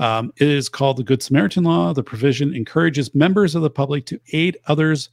Um, 0.00 0.32
it 0.38 0.48
is 0.48 0.68
called 0.68 0.96
the 0.96 1.04
Good 1.04 1.22
Samaritan 1.22 1.62
Law. 1.62 1.92
The 1.92 2.02
provision 2.02 2.52
encourages 2.52 3.14
members 3.14 3.54
of 3.54 3.62
the 3.62 3.70
public 3.70 4.06
to 4.06 4.18
aid 4.32 4.58
others 4.66 5.08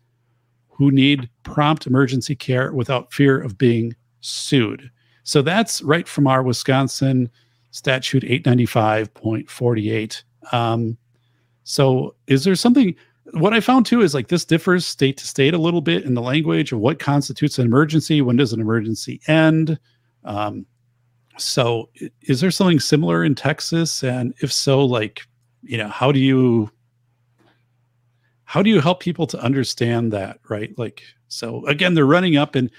who 0.69 0.89
need 0.89 1.29
prompt 1.43 1.85
emergency 1.85 2.33
care 2.35 2.73
without 2.73 3.13
fear 3.13 3.39
of 3.39 3.59
being 3.59 3.95
sued. 4.21 4.89
So 5.21 5.43
that's 5.43 5.83
right 5.83 6.07
from 6.07 6.25
our 6.25 6.41
Wisconsin 6.41 7.29
statute 7.71 8.23
895.48. 8.23 10.23
Um, 10.51 10.97
so 11.63 12.15
is 12.27 12.43
there 12.43 12.55
something? 12.55 12.95
What 13.33 13.53
I 13.53 13.59
found 13.59 13.85
too 13.85 14.01
is 14.01 14.13
like 14.13 14.29
this 14.29 14.45
differs 14.45 14.85
state 14.85 15.17
to 15.17 15.27
state 15.27 15.53
a 15.53 15.57
little 15.57 15.81
bit 15.81 16.05
in 16.05 16.13
the 16.13 16.21
language 16.21 16.71
of 16.71 16.79
what 16.79 16.99
constitutes 16.99 17.59
an 17.59 17.65
emergency. 17.65 18.21
When 18.21 18.37
does 18.37 18.53
an 18.53 18.61
emergency 18.61 19.19
end? 19.27 19.77
Um, 20.23 20.65
so 21.37 21.89
is 22.21 22.41
there 22.41 22.51
something 22.51 22.79
similar 22.79 23.23
in 23.23 23.35
Texas? 23.35 24.03
And 24.03 24.33
if 24.41 24.51
so, 24.51 24.83
like, 24.83 25.27
you 25.61 25.77
know, 25.77 25.89
how 25.89 26.11
do 26.11 26.19
you 26.19 26.71
how 28.45 28.63
do 28.63 28.69
you 28.69 28.79
help 28.79 29.01
people 29.01 29.27
to 29.27 29.39
understand 29.41 30.13
that, 30.13 30.39
right? 30.47 30.73
Like, 30.77 31.03
so 31.27 31.65
again, 31.65 31.95
they're 31.95 32.05
running 32.05 32.37
up 32.37 32.55
and 32.55 32.71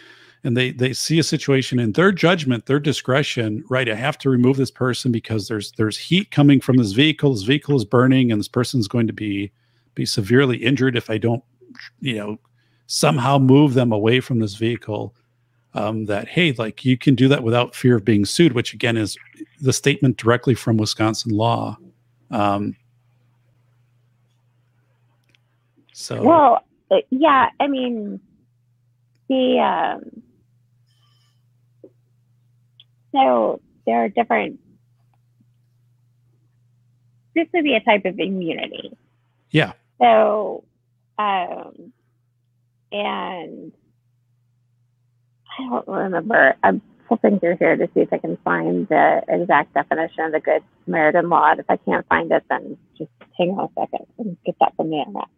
and 0.44 0.56
they 0.56 0.70
they 0.70 0.92
see 0.92 1.18
a 1.18 1.22
situation 1.24 1.78
in 1.78 1.92
their 1.92 2.12
judgment, 2.12 2.66
their 2.66 2.80
discretion, 2.80 3.64
right? 3.68 3.88
I 3.88 3.94
have 3.94 4.18
to 4.18 4.30
remove 4.30 4.56
this 4.56 4.70
person 4.70 5.12
because 5.12 5.48
there's 5.48 5.72
there's 5.72 5.98
heat 5.98 6.30
coming 6.30 6.60
from 6.60 6.76
this 6.76 6.92
vehicle. 6.92 7.32
This 7.32 7.42
vehicle 7.42 7.76
is 7.76 7.84
burning, 7.84 8.30
and 8.30 8.38
this 8.38 8.48
person's 8.48 8.88
going 8.88 9.06
to 9.06 9.12
be 9.12 9.50
be 9.94 10.06
severely 10.06 10.58
injured 10.58 10.96
if 10.96 11.10
I 11.10 11.18
don't, 11.18 11.42
you 12.00 12.16
know, 12.16 12.38
somehow 12.86 13.38
move 13.38 13.74
them 13.74 13.92
away 13.92 14.20
from 14.20 14.38
this 14.38 14.54
vehicle 14.54 15.14
um, 15.74 16.06
that 16.06 16.28
hey 16.28 16.52
like 16.52 16.84
you 16.84 16.96
can 16.96 17.14
do 17.14 17.28
that 17.28 17.42
without 17.42 17.74
fear 17.74 17.96
of 17.96 18.04
being 18.04 18.24
sued 18.24 18.54
which 18.54 18.72
again 18.72 18.96
is 18.96 19.18
the 19.60 19.72
statement 19.72 20.16
directly 20.16 20.54
from 20.54 20.78
wisconsin 20.78 21.32
law 21.32 21.76
um, 22.30 22.74
so 25.98 26.22
Well, 26.22 26.64
uh, 26.92 26.98
yeah, 27.10 27.48
I 27.58 27.66
mean, 27.66 28.20
the 29.28 29.58
um, 29.58 30.22
so 33.12 33.60
there 33.86 34.04
are 34.04 34.08
different. 34.08 34.60
This 37.34 37.46
would 37.54 37.64
be 37.64 37.74
a 37.74 37.80
type 37.80 38.04
of 38.04 38.18
immunity. 38.18 38.96
yeah 39.50 39.72
So, 40.00 40.64
um, 41.18 41.92
and 42.90 43.72
I 45.58 45.68
don't 45.68 45.88
remember. 45.88 46.56
I'm 46.62 46.82
flipping 47.08 47.40
through 47.40 47.56
here 47.58 47.76
to 47.76 47.86
see 47.94 48.00
if 48.00 48.12
I 48.12 48.18
can 48.18 48.36
find 48.44 48.86
the 48.88 49.22
exact 49.28 49.74
definition 49.74 50.24
of 50.24 50.32
the 50.32 50.40
Good 50.40 50.62
Samaritan 50.84 51.28
Law. 51.28 51.50
And 51.50 51.60
if 51.60 51.66
I 51.68 51.76
can't 51.78 52.06
find 52.08 52.30
it, 52.30 52.44
then 52.48 52.76
just 52.96 53.10
hang 53.36 53.50
on 53.50 53.68
a 53.76 53.80
second 53.80 54.06
and 54.18 54.36
get 54.44 54.56
that 54.60 54.76
from 54.76 54.90
the 54.90 54.98
internet. 54.98 55.28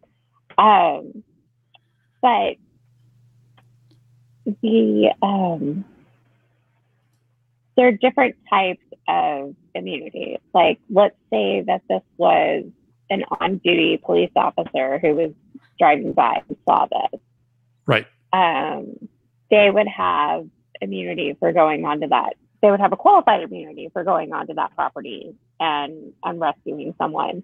Um, 0.57 1.23
but 2.21 2.57
the 4.61 5.13
um, 5.21 5.85
there 7.75 7.87
are 7.87 7.91
different 7.91 8.35
types 8.49 8.83
of 9.07 9.55
immunity. 9.73 10.37
Like, 10.53 10.79
let's 10.89 11.15
say 11.29 11.63
that 11.67 11.81
this 11.89 12.01
was 12.17 12.65
an 13.09 13.23
on-duty 13.39 14.01
police 14.03 14.31
officer 14.35 14.99
who 14.99 15.15
was 15.15 15.31
driving 15.79 16.13
by 16.13 16.41
and 16.47 16.57
saw 16.67 16.85
this. 16.85 17.19
right 17.85 18.05
Um, 18.33 19.09
they 19.49 19.69
would 19.69 19.87
have 19.87 20.47
immunity 20.79 21.35
for 21.39 21.51
going 21.51 21.85
onto 21.85 22.07
that. 22.07 22.33
They 22.61 22.71
would 22.71 22.79
have 22.79 22.93
a 22.93 22.97
qualified 22.97 23.43
immunity 23.43 23.89
for 23.91 24.03
going 24.03 24.33
onto 24.33 24.53
that 24.53 24.75
property 24.75 25.35
and, 25.59 26.13
and 26.23 26.39
rescuing 26.39 26.93
someone. 26.97 27.43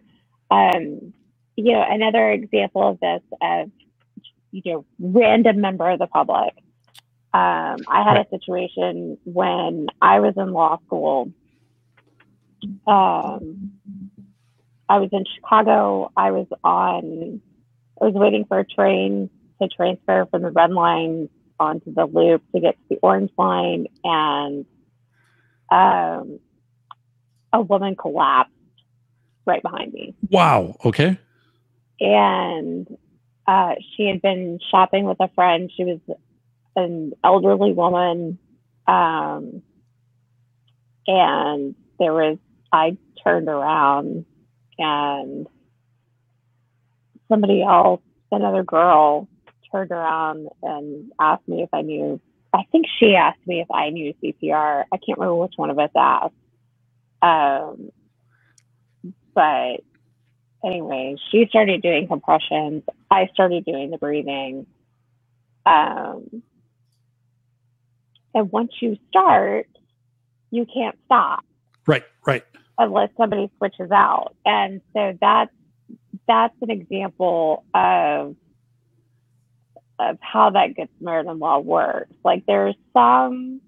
Um, 0.50 1.14
you 1.56 1.74
know, 1.74 1.84
another 1.88 2.32
example 2.32 2.88
of 2.88 3.00
this 3.00 3.22
of 3.42 3.72
you 4.52 4.62
know 4.66 4.86
random 5.00 5.60
member 5.60 5.90
of 5.90 6.00
the 6.00 6.08
public. 6.08 6.54
Um, 7.34 7.78
I 7.88 8.04
had 8.04 8.18
a 8.18 8.30
situation 8.30 9.18
when 9.26 9.88
I 10.02 10.20
was 10.20 10.34
in 10.38 10.54
law 10.54 10.80
school. 10.86 11.32
Um, 12.88 13.72
I 14.90 15.00
was 15.00 15.10
in 15.12 15.26
Chicago. 15.36 16.12
I 16.16 16.32
was 16.32 16.48
on. 16.64 17.42
I 18.02 18.06
was 18.06 18.14
waiting 18.14 18.46
for 18.46 18.60
a 18.60 18.66
train 18.66 19.30
to 19.62 19.68
transfer 19.68 20.28
from 20.32 20.44
the 20.44 20.52
red 20.52 20.72
line 20.72 21.30
onto 21.60 21.94
the 21.94 22.06
loop 22.06 22.44
to 22.54 22.62
get 22.62 22.76
to 22.76 22.84
the 22.90 23.00
orange 23.02 23.32
line, 23.38 23.88
and 24.04 24.66
um, 25.72 26.40
a 27.52 27.62
woman 27.62 27.96
collapsed 27.96 28.54
right 29.46 29.64
behind 29.64 29.94
me 29.94 30.14
wow 30.30 30.76
okay 30.84 31.18
and 32.00 32.98
uh, 33.48 33.76
she 33.96 34.08
had 34.08 34.22
been 34.22 34.60
shopping 34.70 35.06
with 35.06 35.20
a 35.20 35.30
friend. 35.30 35.72
She 35.76 35.84
was 35.84 36.00
an 36.78 37.14
elderly 37.24 37.74
woman, 37.74 38.40
um, 38.88 39.62
and 41.06 41.76
there 42.00 42.14
was. 42.14 42.38
I 42.72 42.98
turned 43.24 43.48
around, 43.48 44.26
and 44.78 45.48
somebody 47.30 47.64
else, 47.64 48.02
another 48.32 48.64
girl, 48.64 49.28
turned 49.72 49.92
around 49.92 50.48
and 50.62 51.12
asked 51.20 51.48
me 51.48 51.64
if 51.64 51.70
I 51.74 51.82
knew. 51.82 52.22
I 52.54 52.64
think 52.72 52.86
she 53.00 53.16
asked 53.16 53.46
me 53.46 53.62
if 53.62 53.70
I 53.72 53.90
knew 53.90 54.14
CPR. 54.24 54.86
I 54.92 54.98
can't 54.98 55.18
remember 55.18 55.36
which 55.36 55.54
one 55.58 55.70
of 55.70 55.80
us 55.80 55.92
asked. 55.96 56.34
Um, 57.22 57.92
but 59.34 59.82
anyway, 60.64 61.16
she 61.32 61.46
started 61.50 61.82
doing 61.82 62.08
compressions. 62.08 62.84
I 63.12 63.28
started 63.34 63.66
doing 63.66 63.92
the 63.92 63.98
breathing. 63.98 64.66
Um, 65.66 66.44
and 68.38 68.52
once 68.52 68.72
you 68.82 68.98
start, 69.10 69.68
you 70.52 70.68
can't 70.72 70.96
stop 71.06 71.44
right 71.88 72.04
right 72.24 72.46
unless 72.78 73.10
somebody 73.18 73.50
switches 73.58 73.90
out. 73.90 74.36
And 74.46 74.80
so 74.94 75.18
that's 75.20 75.52
that's 76.28 76.54
an 76.62 76.70
example 76.70 77.66
of 77.74 78.36
of 79.98 80.18
how 80.22 80.52
that 80.52 80.76
Good 80.76 80.88
Samaritan 81.00 81.40
law 81.40 81.58
works. 81.58 82.14
Like 82.24 82.46
there's 82.46 82.76
some 82.94 83.62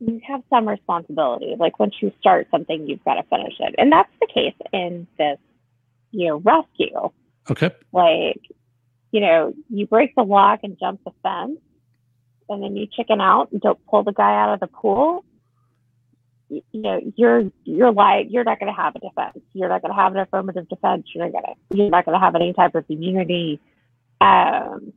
you 0.00 0.20
have 0.26 0.42
some 0.50 0.68
responsibility. 0.68 1.54
Like 1.56 1.78
once 1.78 1.94
you 2.00 2.12
start 2.18 2.48
something, 2.50 2.88
you've 2.88 3.04
got 3.04 3.14
to 3.14 3.22
finish 3.30 3.54
it. 3.60 3.76
And 3.78 3.92
that's 3.92 4.10
the 4.20 4.26
case 4.26 4.56
in 4.72 5.06
this, 5.18 5.38
you 6.10 6.26
know, 6.28 6.36
rescue. 6.38 7.10
okay 7.48 7.70
Like, 7.92 8.40
you 9.12 9.20
know, 9.20 9.54
you 9.70 9.86
break 9.86 10.16
the 10.16 10.24
lock 10.24 10.60
and 10.64 10.76
jump 10.80 11.00
the 11.04 11.12
fence, 11.22 11.60
and 12.48 12.62
then 12.62 12.76
you 12.76 12.86
chicken 12.86 13.20
out 13.20 13.50
and 13.52 13.60
don't 13.60 13.84
pull 13.86 14.02
the 14.02 14.12
guy 14.12 14.40
out 14.42 14.54
of 14.54 14.60
the 14.60 14.66
pool. 14.66 15.24
You, 16.48 16.62
know, 16.74 17.00
you're 17.16 17.50
you're 17.64 17.92
like 17.92 18.28
you're 18.30 18.44
not 18.44 18.60
going 18.60 18.72
to 18.72 18.80
have 18.80 18.94
a 18.94 19.00
defense. 19.00 19.44
You're 19.52 19.68
not 19.68 19.82
going 19.82 19.92
to 19.92 20.00
have 20.00 20.14
an 20.14 20.20
affirmative 20.20 20.68
defense. 20.68 21.06
You're 21.12 21.24
not 21.24 21.32
going 21.32 21.44
to 21.44 21.76
you're 21.76 21.90
not 21.90 22.04
going 22.04 22.18
to 22.18 22.24
have 22.24 22.36
any 22.36 22.52
type 22.52 22.76
of 22.76 22.84
immunity. 22.88 23.60
Um, 24.20 24.92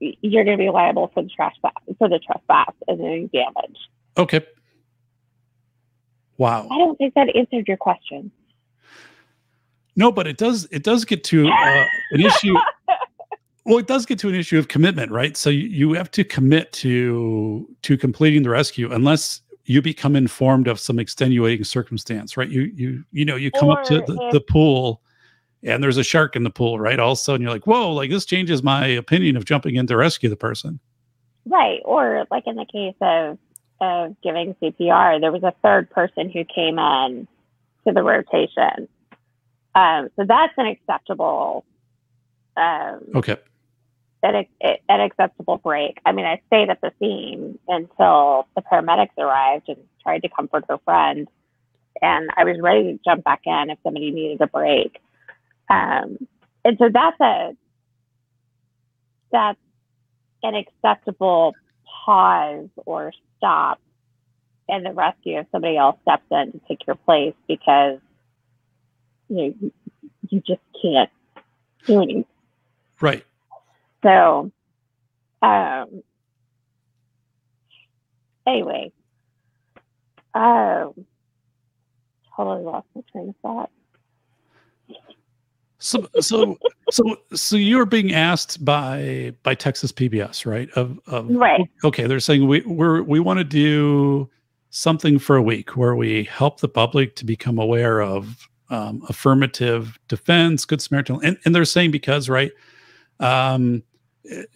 you're 0.00 0.44
going 0.44 0.58
to 0.58 0.62
be 0.62 0.70
liable 0.70 1.10
for 1.12 1.22
the 1.22 1.28
trespass 1.28 1.72
for 1.98 2.08
the 2.08 2.18
trespass 2.18 2.74
and 2.88 3.00
any 3.00 3.28
damage. 3.28 3.76
okay 4.16 4.40
wow 6.38 6.66
I 6.70 6.78
don't 6.78 6.96
think 6.96 7.14
that 7.14 7.34
answered 7.36 7.68
your 7.68 7.76
question. 7.76 8.30
no 9.94 10.10
but 10.10 10.26
it 10.26 10.38
does 10.38 10.66
it 10.70 10.82
does 10.82 11.04
get 11.04 11.22
to 11.24 11.48
uh, 11.48 11.84
an 12.12 12.20
issue 12.20 12.54
well 13.70 13.78
it 13.78 13.86
does 13.86 14.04
get 14.04 14.18
to 14.18 14.28
an 14.28 14.34
issue 14.34 14.58
of 14.58 14.68
commitment 14.68 15.10
right 15.10 15.36
so 15.36 15.48
you, 15.48 15.68
you 15.68 15.92
have 15.94 16.10
to 16.10 16.24
commit 16.24 16.72
to 16.72 17.68
to 17.82 17.96
completing 17.96 18.42
the 18.42 18.50
rescue 18.50 18.92
unless 18.92 19.40
you 19.64 19.80
become 19.80 20.16
informed 20.16 20.66
of 20.66 20.80
some 20.80 20.98
extenuating 20.98 21.64
circumstance 21.64 22.36
right 22.36 22.50
you 22.50 22.70
you 22.74 23.04
you 23.12 23.24
know 23.24 23.36
you 23.36 23.50
come 23.50 23.70
up 23.70 23.82
to 23.84 24.00
the, 24.02 24.28
the 24.32 24.40
pool 24.40 25.00
and 25.62 25.82
there's 25.82 25.96
a 25.98 26.04
shark 26.04 26.36
in 26.36 26.42
the 26.42 26.50
pool 26.50 26.78
right 26.78 26.98
all 26.98 27.12
of 27.12 27.16
a 27.16 27.20
sudden 27.20 27.42
you're 27.42 27.50
like 27.50 27.66
whoa 27.66 27.92
like 27.92 28.10
this 28.10 28.24
changes 28.24 28.62
my 28.62 28.86
opinion 28.86 29.36
of 29.36 29.44
jumping 29.44 29.76
in 29.76 29.86
to 29.86 29.96
rescue 29.96 30.28
the 30.28 30.36
person 30.36 30.80
Right. 31.46 31.80
Or 31.84 32.26
like 32.30 32.44
in 32.46 32.56
the 32.56 32.66
case 32.66 32.94
of 33.00 33.38
of 33.80 34.14
giving 34.22 34.54
CPR, 34.62 35.20
there 35.20 35.32
was 35.32 35.42
a 35.42 35.54
third 35.62 35.88
person 35.90 36.28
who 36.28 36.44
came 36.44 36.78
in 36.78 37.26
to 37.86 37.94
the 37.94 38.02
rotation. 38.02 38.88
Um, 39.74 40.10
so 40.16 40.24
that's 40.26 40.52
an 40.58 40.66
acceptable 40.66 41.64
um, 42.56 43.00
okay 43.14 43.36
an, 44.22 44.44
an 44.88 45.00
acceptable 45.00 45.58
break. 45.58 45.98
I 46.04 46.12
mean, 46.12 46.26
I 46.26 46.40
stayed 46.46 46.70
at 46.70 46.80
the 46.80 46.92
scene 46.98 47.58
until 47.68 48.46
the 48.54 48.62
paramedics 48.62 49.16
arrived 49.18 49.68
and 49.68 49.78
tried 50.02 50.22
to 50.22 50.28
comfort 50.28 50.64
her 50.68 50.78
friend. 50.84 51.28
And 52.02 52.30
I 52.36 52.44
was 52.44 52.56
ready 52.60 52.92
to 52.92 52.98
jump 53.04 53.24
back 53.24 53.42
in 53.44 53.70
if 53.70 53.78
somebody 53.82 54.10
needed 54.10 54.40
a 54.40 54.46
break. 54.46 55.00
Um, 55.68 56.18
and 56.64 56.76
so 56.78 56.88
that's 56.92 57.20
a 57.20 57.56
that's 59.32 59.58
an 60.42 60.54
acceptable 60.54 61.54
pause 62.04 62.68
or 62.86 63.12
stop 63.36 63.80
in 64.68 64.82
the 64.82 64.92
rescue 64.92 65.38
if 65.38 65.46
somebody 65.52 65.76
else 65.76 65.96
steps 66.02 66.24
in 66.30 66.52
to 66.52 66.60
take 66.68 66.86
your 66.86 66.96
place 66.96 67.34
because 67.46 67.98
you 69.28 69.36
know, 69.36 69.70
you 70.28 70.40
just 70.40 70.60
can't 70.82 71.10
do 71.86 72.02
anything. 72.02 72.24
Right. 73.00 73.24
So, 74.02 74.50
um, 75.42 76.02
anyway, 78.46 78.92
um, 80.34 80.92
totally 82.36 82.64
lost 82.64 82.86
my 82.94 83.02
train 83.12 83.30
of 83.30 83.34
thought. 83.42 83.70
So, 85.82 86.06
so, 86.20 86.58
so, 86.90 87.16
so 87.32 87.56
you're 87.56 87.86
being 87.86 88.12
asked 88.12 88.62
by 88.62 89.32
by 89.42 89.54
Texas 89.54 89.92
PBS, 89.92 90.44
right? 90.44 90.68
Of, 90.72 91.00
of 91.06 91.30
right. 91.30 91.62
Okay, 91.84 92.06
they're 92.06 92.20
saying 92.20 92.46
we 92.46 92.60
we're 92.62 93.02
we 93.02 93.18
want 93.18 93.38
to 93.38 93.44
do 93.44 94.28
something 94.68 95.18
for 95.18 95.36
a 95.36 95.42
week 95.42 95.76
where 95.76 95.96
we 95.96 96.24
help 96.24 96.60
the 96.60 96.68
public 96.68 97.16
to 97.16 97.24
become 97.24 97.58
aware 97.58 98.02
of 98.02 98.46
um, 98.68 99.02
affirmative 99.08 99.98
defense, 100.06 100.66
good 100.66 100.82
Samaritan, 100.82 101.18
and, 101.24 101.38
and 101.46 101.54
they're 101.54 101.64
saying 101.64 101.90
because 101.92 102.28
right, 102.28 102.52
um, 103.18 103.82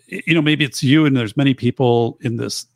you 0.06 0.34
know, 0.34 0.42
maybe 0.42 0.64
it's 0.64 0.82
you 0.82 1.06
and 1.06 1.16
there's 1.16 1.36
many 1.36 1.54
people 1.54 2.18
in 2.20 2.36
this 2.36 2.66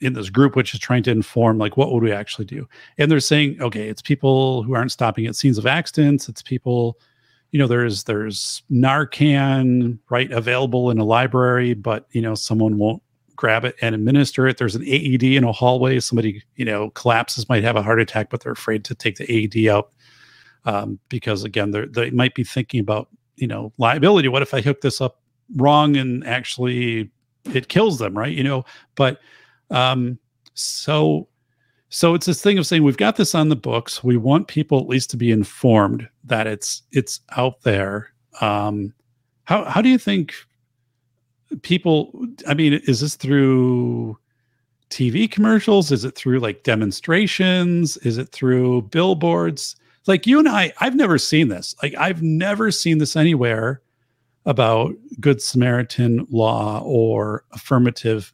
in 0.00 0.12
this 0.12 0.30
group 0.30 0.54
which 0.54 0.74
is 0.74 0.80
trying 0.80 1.02
to 1.02 1.10
inform 1.10 1.58
like 1.58 1.76
what 1.76 1.92
would 1.92 2.02
we 2.02 2.12
actually 2.12 2.44
do? 2.44 2.68
And 2.98 3.10
they're 3.10 3.20
saying 3.20 3.60
okay 3.60 3.88
it's 3.88 4.02
people 4.02 4.62
who 4.62 4.74
aren't 4.74 4.92
stopping 4.92 5.26
at 5.26 5.36
scenes 5.36 5.58
of 5.58 5.66
accidents. 5.66 6.28
It's 6.28 6.42
people 6.42 6.98
you 7.50 7.58
know 7.58 7.66
there's 7.66 8.04
there's 8.04 8.62
narcan 8.70 9.98
right 10.10 10.30
available 10.30 10.90
in 10.90 10.98
a 10.98 11.04
library 11.04 11.74
but 11.74 12.06
you 12.12 12.20
know 12.20 12.34
someone 12.34 12.78
won't 12.78 13.02
grab 13.36 13.64
it 13.64 13.76
and 13.80 13.94
administer 13.94 14.48
it. 14.48 14.58
There's 14.58 14.74
an 14.74 14.82
aed 14.82 15.22
in 15.22 15.44
a 15.44 15.52
hallway. 15.52 16.00
Somebody 16.00 16.42
you 16.56 16.64
know 16.64 16.90
collapses 16.90 17.48
might 17.48 17.64
have 17.64 17.76
a 17.76 17.82
heart 17.82 18.00
attack 18.00 18.30
but 18.30 18.40
they're 18.40 18.52
afraid 18.52 18.84
to 18.84 18.94
take 18.94 19.16
the 19.16 19.26
aed 19.26 19.68
out 19.68 19.90
um, 20.64 20.98
because 21.08 21.44
again 21.44 21.70
they're 21.70 21.86
they 21.86 22.10
might 22.10 22.34
be 22.34 22.44
thinking 22.44 22.80
about 22.80 23.08
you 23.36 23.46
know 23.46 23.72
liability. 23.78 24.28
What 24.28 24.42
if 24.42 24.54
i 24.54 24.60
hook 24.60 24.82
this 24.82 25.00
up 25.00 25.20
wrong 25.56 25.96
and 25.96 26.26
actually 26.26 27.10
it 27.52 27.68
kills 27.68 27.98
them 27.98 28.16
right? 28.16 28.32
You 28.32 28.44
know 28.44 28.64
but 28.94 29.20
um 29.70 30.18
so 30.54 31.28
so 31.90 32.14
it's 32.14 32.26
this 32.26 32.42
thing 32.42 32.58
of 32.58 32.66
saying 32.66 32.82
we've 32.82 32.96
got 32.98 33.16
this 33.16 33.34
on 33.34 33.48
the 33.48 33.56
books. 33.56 34.04
We 34.04 34.16
want 34.18 34.48
people 34.48 34.78
at 34.78 34.88
least 34.88 35.08
to 35.10 35.16
be 35.16 35.30
informed 35.30 36.06
that 36.24 36.46
it's 36.46 36.82
it's 36.92 37.20
out 37.36 37.62
there. 37.62 38.12
Um 38.40 38.92
how 39.44 39.64
how 39.64 39.80
do 39.80 39.88
you 39.88 39.98
think 39.98 40.34
people 41.62 42.12
i 42.46 42.52
mean 42.52 42.74
is 42.86 43.00
this 43.00 43.16
through 43.16 44.18
tv 44.90 45.30
commercials? 45.30 45.90
Is 45.90 46.04
it 46.04 46.14
through 46.14 46.40
like 46.40 46.62
demonstrations? 46.62 47.96
Is 47.98 48.18
it 48.18 48.30
through 48.30 48.82
billboards? 48.82 49.76
Like 50.06 50.26
you 50.26 50.38
and 50.38 50.48
i 50.48 50.72
i've 50.80 50.94
never 50.96 51.16
seen 51.18 51.48
this. 51.48 51.74
Like 51.82 51.94
i've 51.96 52.22
never 52.22 52.70
seen 52.70 52.98
this 52.98 53.16
anywhere 53.16 53.80
about 54.48 54.94
good 55.20 55.42
Samaritan 55.42 56.26
law 56.30 56.80
or 56.82 57.44
affirmative 57.52 58.32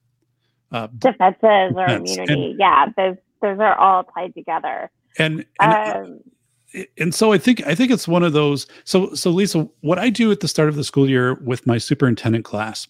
uh, 0.70 0.86
defenses 0.98 1.74
or 1.76 1.86
immunity. 1.86 2.50
And, 2.50 2.58
yeah, 2.58 2.86
those 2.96 3.16
those 3.42 3.58
are 3.58 3.74
all 3.74 4.04
tied 4.04 4.32
together. 4.32 4.90
And 5.18 5.44
and, 5.60 5.96
um, 5.96 6.20
and 6.96 7.12
so 7.12 7.32
I 7.32 7.38
think 7.38 7.66
I 7.66 7.74
think 7.74 7.90
it's 7.90 8.06
one 8.06 8.22
of 8.22 8.32
those. 8.32 8.68
So 8.84 9.12
so 9.14 9.30
Lisa, 9.30 9.68
what 9.80 9.98
I 9.98 10.08
do 10.08 10.30
at 10.30 10.38
the 10.38 10.46
start 10.46 10.68
of 10.68 10.76
the 10.76 10.84
school 10.84 11.10
year 11.10 11.34
with 11.34 11.66
my 11.66 11.78
superintendent 11.78 12.44
class. 12.44 12.86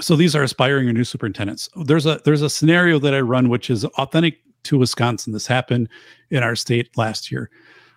So 0.00 0.14
these 0.14 0.36
are 0.36 0.44
aspiring 0.44 0.88
or 0.88 0.92
new 0.92 1.02
superintendents. 1.02 1.68
There's 1.74 2.06
a 2.06 2.20
there's 2.24 2.42
a 2.42 2.48
scenario 2.48 3.00
that 3.00 3.14
I 3.14 3.20
run 3.20 3.48
which 3.48 3.68
is 3.68 3.84
authentic 3.84 4.38
to 4.62 4.78
Wisconsin. 4.78 5.32
This 5.32 5.48
happened 5.48 5.88
in 6.30 6.44
our 6.44 6.54
state 6.54 6.96
last 6.96 7.32
year. 7.32 7.50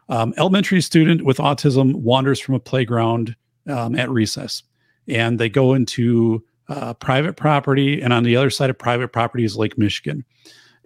Um, 0.09 0.33
elementary 0.35 0.81
student 0.81 1.25
with 1.25 1.37
autism 1.37 1.93
wanders 1.93 2.39
from 2.39 2.55
a 2.55 2.59
playground 2.59 3.35
um, 3.67 3.95
at 3.95 4.09
recess, 4.09 4.63
and 5.07 5.39
they 5.39 5.49
go 5.49 5.73
into 5.73 6.43
uh, 6.69 6.93
private 6.93 7.35
property, 7.35 8.01
and 8.01 8.13
on 8.13 8.23
the 8.23 8.35
other 8.35 8.49
side 8.49 8.69
of 8.69 8.77
private 8.77 9.09
property 9.09 9.43
is 9.43 9.57
Lake 9.57 9.77
Michigan, 9.77 10.23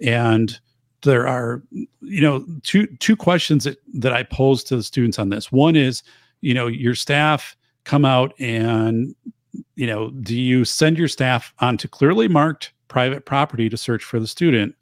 and 0.02 0.60
there 1.06 1.28
are 1.28 1.64
you 2.02 2.22
know 2.22 2.46
two 2.64 2.88
two 2.98 3.16
questions 3.16 3.64
that 3.64 3.78
that 3.94 4.12
I 4.12 4.24
pose 4.24 4.64
to 4.66 4.76
the 4.76 4.84
students 4.84 5.20
on 5.20 5.30
this. 5.30 5.52
One 5.52 5.76
is 5.76 6.04
you 6.42 6.54
know 6.54 6.68
your 6.68 6.96
staff 6.96 7.56
come 7.86 8.04
out 8.04 8.34
and 8.40 9.16
you 9.76 9.88
know 9.88 10.10
do 10.10 10.36
you 10.36 10.66
send 10.66 10.98
your 10.98 11.08
staff 11.08 11.54
onto 11.60 11.88
clearly 11.88 12.28
marked 12.28 12.74
private 12.88 13.26
property 13.26 13.70
to 13.70 13.78
search 13.78 14.04
for 14.04 14.20
the 14.20 14.28
student? 14.28 14.76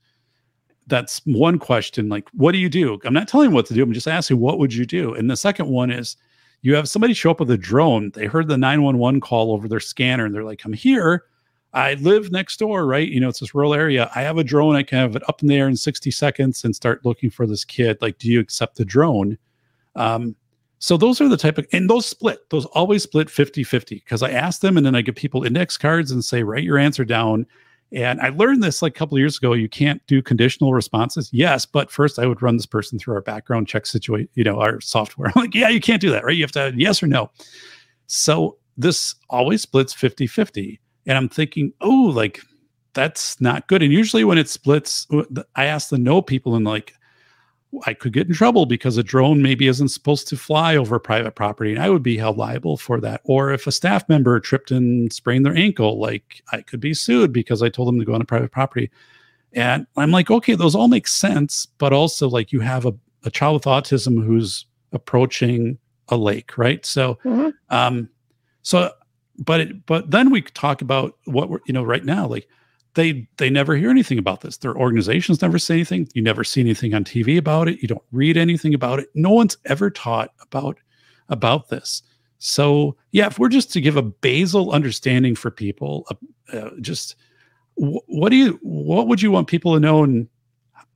That's 0.87 1.21
one 1.25 1.59
question 1.59 2.09
like 2.09 2.27
what 2.31 2.53
do 2.53 2.57
you 2.57 2.69
do? 2.69 2.99
I'm 3.03 3.13
not 3.13 3.27
telling 3.27 3.49
you 3.49 3.55
what 3.55 3.65
to 3.67 3.73
do 3.73 3.83
i'm 3.83 3.93
just 3.93 4.07
asking 4.07 4.39
what 4.39 4.57
would 4.59 4.73
you 4.73 4.85
do? 4.85 5.13
And 5.13 5.29
the 5.29 5.37
second 5.37 5.67
one 5.67 5.91
is 5.91 6.15
you 6.63 6.73
have 6.75 6.89
somebody 6.89 7.13
show 7.13 7.29
up 7.29 7.41
with 7.41 7.51
a 7.51 7.57
drone. 7.57 8.09
They 8.15 8.25
heard 8.25 8.47
the 8.47 8.57
911 8.57 9.19
call 9.21 9.51
over 9.51 9.67
their 9.67 9.81
scanner 9.81 10.25
and 10.25 10.33
they're 10.33 10.45
like, 10.45 10.63
I'm 10.65 10.73
here. 10.73 11.25
I 11.73 11.95
live 11.95 12.31
next 12.31 12.57
door, 12.57 12.85
right? 12.85 13.07
You 13.07 13.19
know, 13.19 13.27
it's 13.27 13.41
this 13.41 13.53
rural 13.53 13.73
area. 13.73 14.09
I 14.15 14.21
have 14.21 14.37
a 14.37 14.43
drone. 14.43 14.75
I 14.75 14.83
can 14.83 14.99
have 14.99 15.15
it 15.15 15.27
up 15.27 15.41
in 15.41 15.49
the 15.49 15.55
air 15.55 15.67
in 15.67 15.75
60 15.75 16.09
seconds 16.09 16.63
and 16.63 16.73
start 16.73 17.03
looking 17.03 17.29
for 17.29 17.45
this 17.45 17.65
kid. 17.65 17.97
Like, 18.01 18.17
do 18.17 18.31
you 18.31 18.39
accept 18.39 18.77
the 18.77 18.85
drone? 18.85 19.37
Um, 19.95 20.35
so 20.79 20.95
those 20.95 21.19
are 21.19 21.27
the 21.27 21.37
type 21.37 21.57
of, 21.57 21.67
and 21.73 21.89
those 21.89 22.05
split, 22.05 22.49
those 22.49 22.65
always 22.67 23.03
split 23.03 23.29
50 23.29 23.63
50 23.63 23.95
because 23.95 24.23
I 24.23 24.31
ask 24.31 24.61
them 24.61 24.77
and 24.77 24.85
then 24.85 24.95
I 24.95 25.01
give 25.01 25.15
people 25.15 25.43
index 25.43 25.77
cards 25.77 26.11
and 26.11 26.23
say, 26.23 26.43
write 26.43 26.63
your 26.63 26.77
answer 26.77 27.03
down. 27.03 27.45
And 27.93 28.19
I 28.21 28.29
learned 28.29 28.63
this 28.63 28.81
like 28.81 28.95
a 28.95 28.99
couple 28.99 29.17
years 29.19 29.37
ago. 29.37 29.53
You 29.53 29.69
can't 29.69 30.01
do 30.07 30.21
conditional 30.21 30.73
responses. 30.73 31.29
Yes, 31.31 31.65
but 31.65 31.91
first 31.91 32.17
I 32.17 32.25
would 32.25 32.41
run 32.41 32.57
this 32.57 32.65
person 32.65 32.97
through 32.97 33.15
our 33.15 33.21
background 33.21 33.67
check 33.67 33.85
situation, 33.85 34.29
you 34.33 34.43
know, 34.43 34.59
our 34.59 34.81
software. 34.81 35.31
I'm 35.35 35.41
like, 35.41 35.53
yeah, 35.53 35.69
you 35.69 35.79
can't 35.79 36.01
do 36.01 36.09
that, 36.09 36.25
right? 36.25 36.35
You 36.35 36.43
have 36.43 36.51
to 36.53 36.73
yes 36.75 37.03
or 37.03 37.07
no. 37.07 37.29
So 38.07 38.57
this 38.77 39.15
always 39.29 39.61
splits 39.61 39.93
50 39.93 40.25
50. 40.25 40.79
And 41.05 41.17
I'm 41.17 41.29
thinking, 41.29 41.71
oh, 41.81 42.11
like 42.13 42.41
that's 42.93 43.39
not 43.39 43.67
good. 43.67 43.83
And 43.83 43.91
usually 43.91 44.23
when 44.23 44.37
it 44.37 44.49
splits, 44.49 45.05
uh, 45.11 45.43
I 45.55 45.65
ask 45.65 45.89
the 45.89 45.97
no 45.97 46.21
people 46.21 46.55
and 46.55 46.65
like, 46.65 46.93
I 47.85 47.93
could 47.93 48.13
get 48.13 48.27
in 48.27 48.33
trouble 48.33 48.65
because 48.65 48.97
a 48.97 49.03
drone 49.03 49.41
maybe 49.41 49.67
isn't 49.67 49.89
supposed 49.89 50.27
to 50.27 50.37
fly 50.37 50.75
over 50.75 50.99
private 50.99 51.35
property 51.35 51.73
and 51.73 51.81
I 51.81 51.89
would 51.89 52.03
be 52.03 52.17
held 52.17 52.37
liable 52.37 52.77
for 52.77 52.99
that. 53.01 53.21
Or 53.23 53.51
if 53.51 53.67
a 53.67 53.71
staff 53.71 54.07
member 54.07 54.39
tripped 54.39 54.71
and 54.71 55.11
sprained 55.11 55.45
their 55.45 55.55
ankle, 55.55 55.99
like 55.99 56.41
I 56.51 56.61
could 56.61 56.79
be 56.79 56.93
sued 56.93 57.33
because 57.33 57.63
I 57.63 57.69
told 57.69 57.87
them 57.87 57.99
to 57.99 58.05
go 58.05 58.13
on 58.13 58.21
a 58.21 58.25
private 58.25 58.51
property. 58.51 58.91
And 59.53 59.87
I'm 59.97 60.11
like, 60.11 60.31
okay, 60.31 60.55
those 60.55 60.75
all 60.75 60.87
make 60.87 61.07
sense, 61.07 61.65
but 61.77 61.93
also 61.93 62.27
like 62.27 62.51
you 62.51 62.59
have 62.59 62.85
a, 62.85 62.93
a 63.23 63.31
child 63.31 63.55
with 63.55 63.63
autism 63.63 64.23
who's 64.23 64.65
approaching 64.91 65.77
a 66.09 66.17
lake, 66.17 66.57
right? 66.57 66.85
So, 66.85 67.17
mm-hmm. 67.23 67.49
um, 67.69 68.09
so, 68.61 68.91
but 69.37 69.59
it, 69.61 69.85
but 69.85 70.11
then 70.11 70.29
we 70.29 70.41
talk 70.41 70.81
about 70.81 71.17
what 71.25 71.49
we're, 71.49 71.59
you 71.65 71.73
know, 71.73 71.83
right 71.83 72.05
now, 72.05 72.27
like 72.27 72.47
they 72.95 73.27
they 73.37 73.49
never 73.49 73.75
hear 73.75 73.89
anything 73.89 74.19
about 74.19 74.41
this. 74.41 74.57
Their 74.57 74.75
organizations 74.75 75.41
never 75.41 75.59
say 75.59 75.75
anything. 75.75 76.07
You 76.13 76.21
never 76.21 76.43
see 76.43 76.61
anything 76.61 76.93
on 76.93 77.03
TV 77.03 77.37
about 77.37 77.67
it. 77.67 77.81
You 77.81 77.87
don't 77.87 78.03
read 78.11 78.37
anything 78.37 78.73
about 78.73 78.99
it. 78.99 79.09
No 79.15 79.31
one's 79.31 79.57
ever 79.65 79.89
taught 79.89 80.31
about 80.41 80.79
about 81.29 81.69
this. 81.69 82.03
So 82.39 82.95
yeah, 83.11 83.27
if 83.27 83.39
we're 83.39 83.49
just 83.49 83.71
to 83.73 83.81
give 83.81 83.97
a 83.97 84.01
basal 84.01 84.71
understanding 84.71 85.35
for 85.35 85.49
people, 85.49 86.05
uh, 86.11 86.57
uh, 86.57 86.69
just 86.81 87.15
w- 87.77 88.01
what 88.07 88.29
do 88.29 88.35
you 88.35 88.59
what 88.61 89.07
would 89.07 89.21
you 89.21 89.31
want 89.31 89.47
people 89.47 89.73
to 89.73 89.79
know, 89.79 90.03
and 90.03 90.27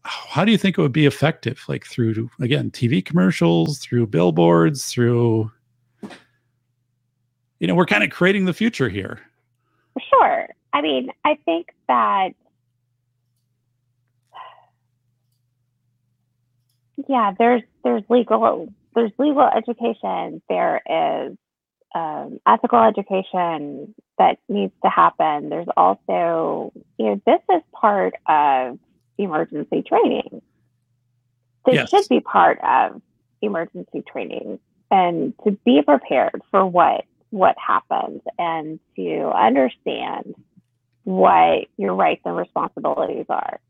how 0.03 0.45
do 0.45 0.51
you 0.51 0.57
think 0.57 0.77
it 0.77 0.81
would 0.81 0.91
be 0.91 1.05
effective? 1.05 1.63
Like 1.67 1.85
through 1.85 2.29
again 2.39 2.71
TV 2.71 3.03
commercials, 3.03 3.79
through 3.79 4.07
billboards, 4.07 4.85
through 4.91 5.51
you 7.59 7.67
know, 7.67 7.75
we're 7.75 7.85
kind 7.85 8.03
of 8.03 8.11
creating 8.11 8.45
the 8.45 8.53
future 8.53 8.89
here. 8.89 9.19
I 10.77 10.81
mean, 10.83 11.09
I 11.25 11.39
think 11.43 11.69
that 11.87 12.33
yeah, 17.07 17.33
there's 17.35 17.63
there's 17.83 18.03
legal 18.09 18.71
there's 18.93 19.11
legal 19.17 19.41
education, 19.41 20.39
there 20.47 20.81
is 20.87 21.35
um, 21.95 22.39
ethical 22.45 22.83
education 22.83 23.95
that 24.19 24.37
needs 24.49 24.73
to 24.83 24.89
happen. 24.91 25.49
There's 25.49 25.67
also, 25.75 26.71
you 26.99 27.05
know, 27.07 27.21
this 27.25 27.41
is 27.55 27.63
part 27.73 28.13
of 28.27 28.77
emergency 29.17 29.81
training. 29.81 30.43
This 31.65 31.73
yes. 31.73 31.89
should 31.89 32.07
be 32.07 32.19
part 32.19 32.59
of 32.63 33.01
emergency 33.41 34.03
training 34.07 34.59
and 34.91 35.33
to 35.43 35.57
be 35.65 35.81
prepared 35.81 36.39
for 36.51 36.67
what 36.67 37.05
what 37.31 37.55
happened 37.57 38.21
and 38.37 38.79
to 38.95 39.31
understand 39.35 40.35
what 41.07 41.69
your 41.77 41.95
rights 41.95 42.21
and 42.25 42.35
responsibilities 42.35 43.27
are. 43.29 43.61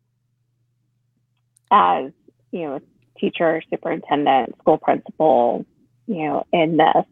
As 1.69 2.11
you 2.51 2.61
know 2.61 2.79
teacher 3.19 3.61
superintendent 3.69 4.57
school 4.57 4.79
principal 4.79 5.65
you 6.07 6.23
know 6.23 6.47
in 6.51 6.77
this 6.77 7.05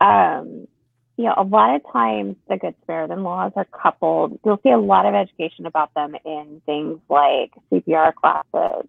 um, 0.00 0.68
you 1.16 1.24
know 1.24 1.34
a 1.36 1.42
lot 1.42 1.74
of 1.74 1.82
times 1.92 2.36
the 2.48 2.58
good 2.58 2.76
samaritan 2.86 3.24
laws 3.24 3.50
are 3.56 3.64
coupled. 3.64 4.38
You'll 4.44 4.60
see 4.62 4.70
a 4.70 4.78
lot 4.78 5.04
of 5.04 5.14
education 5.14 5.66
about 5.66 5.94
them 5.94 6.14
in 6.24 6.62
things 6.64 7.00
like 7.08 7.50
cpr 7.72 8.14
classes. 8.14 8.86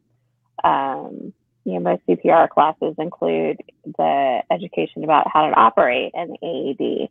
Um, 0.64 1.34
you 1.64 1.74
know, 1.74 1.80
most 1.80 2.02
CPR 2.08 2.50
classes 2.50 2.96
include 2.98 3.58
the 3.86 4.42
education 4.52 5.04
about 5.04 5.28
how 5.32 5.48
to 5.48 5.54
operate 5.54 6.12
an 6.14 6.36
AED. 6.44 7.10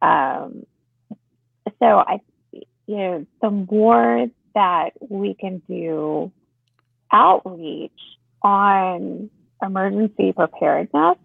Um, 0.00 0.66
so 1.80 1.86
I, 1.86 2.20
you 2.88 2.96
know, 2.96 3.26
the 3.42 3.50
more 3.50 4.26
that 4.54 4.90
we 5.08 5.34
can 5.34 5.60
do 5.68 6.32
outreach 7.12 7.92
on 8.42 9.30
emergency 9.62 10.32
preparedness, 10.32 11.18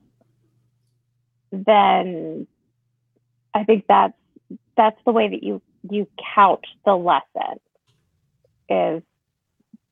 then 1.52 2.48
I 3.54 3.64
think 3.64 3.86
that's 3.88 4.14
that's 4.76 5.00
the 5.06 5.14
way 5.14 5.30
that 5.30 5.42
you 5.42 5.62
you 5.90 6.06
couch 6.36 6.66
the 6.86 6.96
lesson. 6.96 7.60
Is 8.70 9.04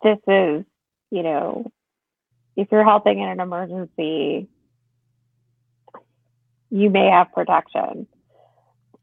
this 0.04 0.18
is 0.28 0.66
you 1.10 1.24
know 1.24 1.72
if 2.58 2.68
you're 2.70 2.84
helping 2.84 3.20
in 3.20 3.30
an 3.30 3.40
emergency, 3.40 4.50
you 6.70 6.90
may 6.90 7.10
have 7.10 7.32
protection. 7.32 8.08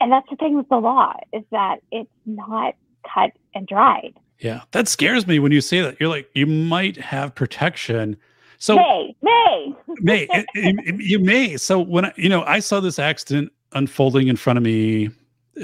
And 0.01 0.13
that's 0.13 0.29
the 0.31 0.37
thing 0.37 0.57
with 0.57 0.69
the 0.69 0.77
law 0.77 1.15
is 1.33 1.43
that 1.51 1.79
it's 1.91 2.11
not 2.27 2.75
cut 3.13 3.33
and 3.55 3.67
dried. 3.67 4.15
Yeah, 4.39 4.63
that 4.71 4.87
scares 4.87 5.27
me 5.27 5.39
when 5.39 5.51
you 5.51 5.61
say 5.61 5.81
that. 5.81 5.99
You're 5.99 6.09
like, 6.09 6.29
you 6.35 6.47
might 6.47 6.97
have 6.97 7.35
protection. 7.35 8.17
So 8.59 8.77
may, 8.77 9.17
may, 9.23 9.75
may, 10.01 10.29
it, 10.31 10.47
it, 10.55 11.01
you 11.01 11.19
may. 11.19 11.57
So 11.57 11.81
when 11.81 12.07
I, 12.07 12.13
you 12.17 12.29
know, 12.29 12.43
I 12.45 12.61
saw 12.61 12.81
this 12.81 12.99
accident 12.99 13.53
unfolding 13.73 14.29
in 14.29 14.37
front 14.37 14.57
of 14.57 14.63
me 14.63 15.11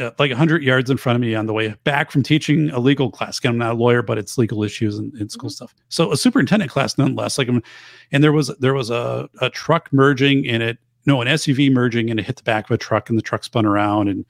uh, 0.01 0.11
like 0.18 0.30
100 0.30 0.62
yards 0.62 0.91
in 0.91 0.97
front 0.97 1.16
of 1.16 1.20
me 1.20 1.35
on 1.35 1.47
the 1.47 1.53
way 1.53 1.74
back 1.85 2.11
from 2.11 2.22
teaching 2.22 2.70
a 2.70 2.80
legal 2.80 3.11
class. 3.11 3.39
Again, 3.39 3.53
I'm 3.53 3.59
not 3.59 3.72
a 3.72 3.74
lawyer, 3.74 4.03
but 4.03 4.18
it's 4.18 4.37
legal 4.37 4.64
issues 4.64 4.99
and, 4.99 5.12
and 5.14 5.30
school 5.30 5.49
mm-hmm. 5.49 5.55
stuff. 5.55 5.74
So 5.89 6.12
a 6.12 6.16
superintendent 6.16 6.70
class, 6.70 6.99
nonetheless. 6.99 7.39
Like, 7.39 7.49
and 7.49 8.24
there 8.24 8.32
was 8.32 8.49
there 8.59 8.74
was 8.74 8.91
a, 8.91 9.28
a 9.41 9.51
truck 9.51 9.93
merging 9.93 10.45
in 10.45 10.62
it, 10.62 10.78
no, 11.07 11.20
an 11.20 11.28
SUV 11.28 11.72
merging, 11.72 12.11
and 12.11 12.18
it 12.18 12.26
hit 12.26 12.36
the 12.36 12.42
back 12.42 12.64
of 12.64 12.70
a 12.70 12.78
truck, 12.78 13.09
and 13.09 13.18
the 13.18 13.22
truck 13.22 13.44
spun 13.44 13.66
around, 13.66 14.09
and 14.09 14.24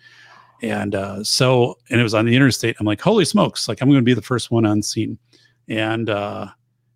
and 0.63 0.95
uh, 0.95 1.23
so 1.25 1.79
and 1.91 2.01
it 2.01 2.03
was 2.03 2.15
on 2.15 2.27
the 2.27 2.37
interstate. 2.37 2.77
I'm 2.79 2.87
like, 2.87 3.01
holy 3.01 3.25
smokes! 3.25 3.69
Like 3.69 3.81
I'm 3.81 3.89
going 3.89 4.01
to 4.01 4.05
be 4.05 4.15
the 4.15 4.23
first 4.23 4.51
one 4.51 4.67
on 4.67 4.83
scene, 4.83 5.19
and 5.69 6.11
uh, 6.11 6.49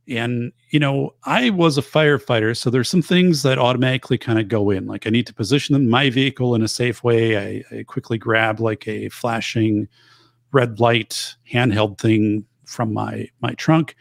and, 0.09 0.53
you 0.71 0.81
know, 0.81 1.15
I 1.25 1.51
was 1.51 1.77
a 1.77 1.83
firefighter, 1.83 2.57
so 2.57 2.71
there's 2.71 2.89
some 2.89 3.03
things 3.03 3.43
that 3.43 3.59
automatically 3.59 4.17
kind 4.17 4.39
of 4.39 4.49
go 4.49 4.71
in. 4.71 4.87
Like 4.87 5.07
I 5.07 5.11
need 5.11 5.27
to 5.27 5.35
position 5.35 5.89
my 5.89 6.09
vehicle 6.09 6.55
in 6.55 6.63
a 6.63 6.69
safe 6.69 7.05
way. 7.05 7.37
I, 7.37 7.77
I 7.77 7.83
quickly 7.83 8.17
grab 8.17 8.59
like 8.59 8.89
a 8.89 9.11
flashing 9.11 9.87
red 10.51 10.81
light 10.81 11.37
handheld 11.53 11.99
thing 11.99 12.47
from 12.65 12.93
my 12.93 13.29
my 13.41 13.53
trunk 13.55 13.97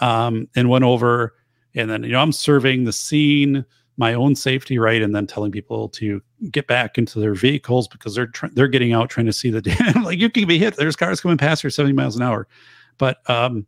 um, 0.00 0.48
and 0.56 0.70
went 0.70 0.84
over. 0.84 1.34
And 1.74 1.90
then, 1.90 2.04
you 2.04 2.12
know, 2.12 2.20
I'm 2.20 2.32
surveying 2.32 2.84
the 2.84 2.92
scene, 2.92 3.64
my 4.00 4.14
own 4.14 4.34
safety, 4.34 4.78
right, 4.78 5.02
and 5.02 5.14
then 5.14 5.26
telling 5.26 5.52
people 5.52 5.90
to 5.90 6.22
get 6.50 6.66
back 6.66 6.96
into 6.96 7.20
their 7.20 7.34
vehicles 7.34 7.86
because 7.86 8.14
they're 8.14 8.26
tr- 8.26 8.46
they're 8.54 8.66
getting 8.66 8.94
out 8.94 9.10
trying 9.10 9.26
to 9.26 9.32
see 9.32 9.50
the 9.50 9.60
damn 9.62 10.02
like 10.02 10.18
you 10.18 10.30
can 10.30 10.48
be 10.48 10.58
hit. 10.58 10.76
There's 10.76 10.96
cars 10.96 11.20
coming 11.20 11.36
past 11.36 11.60
here 11.60 11.70
70 11.70 11.92
miles 11.92 12.16
an 12.16 12.22
hour, 12.22 12.48
but 12.96 13.18
um, 13.30 13.66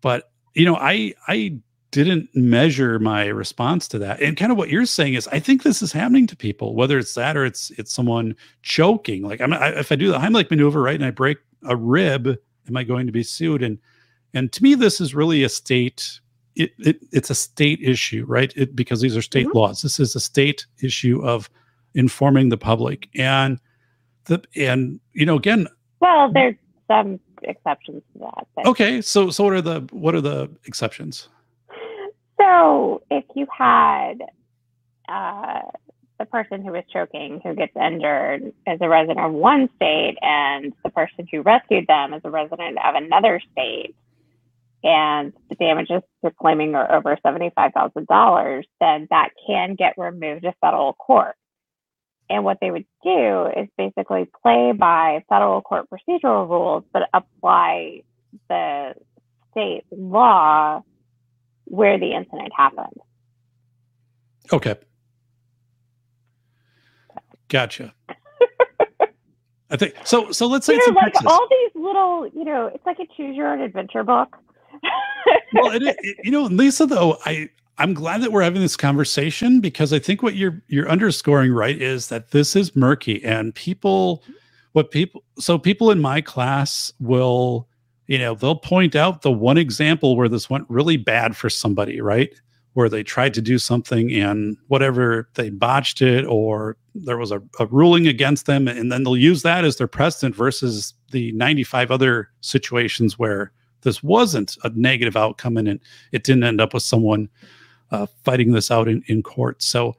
but 0.00 0.32
you 0.54 0.64
know, 0.64 0.74
I 0.76 1.14
I 1.28 1.60
didn't 1.92 2.28
measure 2.34 2.98
my 2.98 3.26
response 3.26 3.86
to 3.86 4.00
that. 4.00 4.20
And 4.20 4.36
kind 4.36 4.50
of 4.50 4.58
what 4.58 4.70
you're 4.70 4.86
saying 4.86 5.14
is, 5.14 5.28
I 5.28 5.38
think 5.38 5.62
this 5.62 5.80
is 5.80 5.92
happening 5.92 6.26
to 6.26 6.34
people, 6.36 6.74
whether 6.74 6.98
it's 6.98 7.14
that 7.14 7.36
or 7.36 7.44
it's 7.44 7.70
it's 7.78 7.94
someone 7.94 8.34
choking. 8.62 9.22
Like, 9.22 9.40
I'm 9.40 9.52
I, 9.52 9.68
if 9.68 9.92
I 9.92 9.94
do 9.94 10.10
the 10.10 10.18
Heimlich 10.18 10.50
maneuver 10.50 10.82
right 10.82 10.96
and 10.96 11.04
I 11.04 11.12
break 11.12 11.38
a 11.62 11.76
rib, 11.76 12.36
am 12.68 12.76
I 12.76 12.82
going 12.82 13.06
to 13.06 13.12
be 13.12 13.22
sued? 13.22 13.62
And 13.62 13.78
and 14.34 14.52
to 14.52 14.62
me, 14.64 14.74
this 14.74 15.00
is 15.00 15.14
really 15.14 15.44
a 15.44 15.48
state. 15.48 16.18
It, 16.56 16.72
it 16.78 16.98
it's 17.12 17.30
a 17.30 17.34
state 17.34 17.80
issue, 17.82 18.24
right? 18.28 18.52
It, 18.56 18.76
because 18.76 19.00
these 19.00 19.16
are 19.16 19.22
state 19.22 19.46
mm-hmm. 19.46 19.58
laws. 19.58 19.82
This 19.82 19.98
is 19.98 20.14
a 20.14 20.20
state 20.20 20.66
issue 20.82 21.20
of 21.24 21.50
informing 21.94 22.48
the 22.48 22.56
public, 22.56 23.08
and 23.16 23.58
the 24.26 24.42
and 24.56 25.00
you 25.12 25.26
know 25.26 25.36
again. 25.36 25.66
Well, 26.00 26.32
there's 26.32 26.56
some 26.86 27.18
exceptions 27.42 28.02
to 28.12 28.18
that. 28.20 28.46
But. 28.54 28.66
Okay, 28.66 29.00
so 29.00 29.30
so 29.30 29.44
what 29.44 29.52
are 29.52 29.62
the 29.62 29.80
what 29.90 30.14
are 30.14 30.20
the 30.20 30.50
exceptions? 30.66 31.28
So 32.40 33.02
if 33.10 33.24
you 33.34 33.46
had 33.56 34.14
uh, 35.08 35.60
the 36.18 36.24
person 36.26 36.62
who 36.62 36.72
was 36.72 36.84
choking 36.92 37.40
who 37.42 37.54
gets 37.54 37.74
injured 37.76 38.52
as 38.66 38.78
a 38.80 38.88
resident 38.88 39.20
of 39.20 39.32
one 39.32 39.68
state, 39.76 40.16
and 40.22 40.72
the 40.84 40.90
person 40.90 41.26
who 41.30 41.42
rescued 41.42 41.86
them 41.86 42.14
is 42.14 42.22
a 42.24 42.30
resident 42.30 42.78
of 42.84 42.94
another 42.94 43.40
state, 43.52 43.94
and 44.84 45.32
the 45.48 45.54
damages 45.56 46.02
they're 46.22 46.34
claiming 46.38 46.74
are 46.74 46.94
over 46.94 47.18
seventy-five 47.22 47.72
thousand 47.72 48.06
dollars, 48.06 48.66
then 48.80 49.06
that 49.10 49.30
can 49.46 49.74
get 49.74 49.94
removed 49.96 50.42
to 50.42 50.52
federal 50.60 50.92
court. 50.92 51.34
And 52.28 52.44
what 52.44 52.58
they 52.60 52.70
would 52.70 52.86
do 53.02 53.46
is 53.56 53.68
basically 53.76 54.28
play 54.42 54.72
by 54.72 55.24
federal 55.28 55.62
court 55.62 55.86
procedural 55.90 56.48
rules, 56.48 56.84
but 56.92 57.08
apply 57.12 58.02
the 58.48 58.94
state 59.50 59.84
law 59.90 60.82
where 61.64 61.98
the 61.98 62.12
incident 62.12 62.52
happened. 62.56 63.00
Okay. 64.52 64.76
Gotcha. 67.48 67.94
I 69.70 69.76
think 69.76 69.94
so. 70.04 70.30
So 70.32 70.46
let's 70.46 70.66
say 70.66 70.74
you 70.74 70.78
it's 70.78 70.88
in 70.88 70.94
like 70.94 71.12
Texas. 71.12 71.30
all 71.30 71.48
these 71.50 71.82
little, 71.82 72.26
you 72.34 72.44
know, 72.44 72.70
it's 72.72 72.84
like 72.84 72.98
a 72.98 73.06
choose 73.16 73.34
your 73.36 73.48
own 73.48 73.60
adventure 73.60 74.04
book. 74.04 74.36
well, 75.54 75.72
it, 75.72 75.82
it, 75.82 76.16
you 76.24 76.30
know, 76.30 76.44
Lisa, 76.44 76.86
though, 76.86 77.18
I 77.24 77.48
I'm 77.78 77.94
glad 77.94 78.22
that 78.22 78.32
we're 78.32 78.42
having 78.42 78.62
this 78.62 78.76
conversation 78.76 79.60
because 79.60 79.92
I 79.92 79.98
think 79.98 80.22
what 80.22 80.36
you're 80.36 80.62
you're 80.68 80.88
underscoring 80.88 81.52
right 81.52 81.80
is 81.80 82.08
that 82.08 82.30
this 82.30 82.54
is 82.54 82.76
murky 82.76 83.22
and 83.24 83.54
people 83.54 84.22
what 84.72 84.90
people 84.90 85.24
so 85.38 85.58
people 85.58 85.90
in 85.90 86.00
my 86.00 86.20
class 86.20 86.92
will 87.00 87.68
you 88.06 88.18
know 88.18 88.34
they'll 88.34 88.54
point 88.54 88.94
out 88.94 89.22
the 89.22 89.32
one 89.32 89.58
example 89.58 90.16
where 90.16 90.28
this 90.28 90.48
went 90.48 90.66
really 90.68 90.96
bad 90.96 91.36
for 91.36 91.50
somebody 91.50 92.00
right? 92.00 92.32
Where 92.74 92.88
they 92.88 93.02
tried 93.02 93.34
to 93.34 93.42
do 93.42 93.58
something 93.58 94.12
and 94.12 94.56
whatever 94.68 95.28
they 95.34 95.50
botched 95.50 96.00
it 96.00 96.24
or 96.26 96.76
there 96.94 97.18
was 97.18 97.32
a, 97.32 97.42
a 97.58 97.66
ruling 97.66 98.06
against 98.06 98.46
them 98.46 98.68
and 98.68 98.90
then 98.92 99.02
they'll 99.02 99.16
use 99.16 99.42
that 99.42 99.64
as 99.64 99.76
their 99.76 99.88
precedent 99.88 100.36
versus 100.36 100.94
the 101.10 101.32
95 101.32 101.90
other 101.90 102.30
situations 102.40 103.18
where 103.18 103.52
this 103.84 104.02
wasn't 104.02 104.56
a 104.64 104.70
negative 104.70 105.16
outcome 105.16 105.56
and 105.56 105.68
it, 105.68 105.80
it 106.10 106.24
didn't 106.24 106.44
end 106.44 106.60
up 106.60 106.74
with 106.74 106.82
someone 106.82 107.28
uh, 107.90 108.06
fighting 108.24 108.52
this 108.52 108.70
out 108.70 108.88
in, 108.88 109.02
in 109.06 109.22
court. 109.22 109.62
So, 109.62 109.94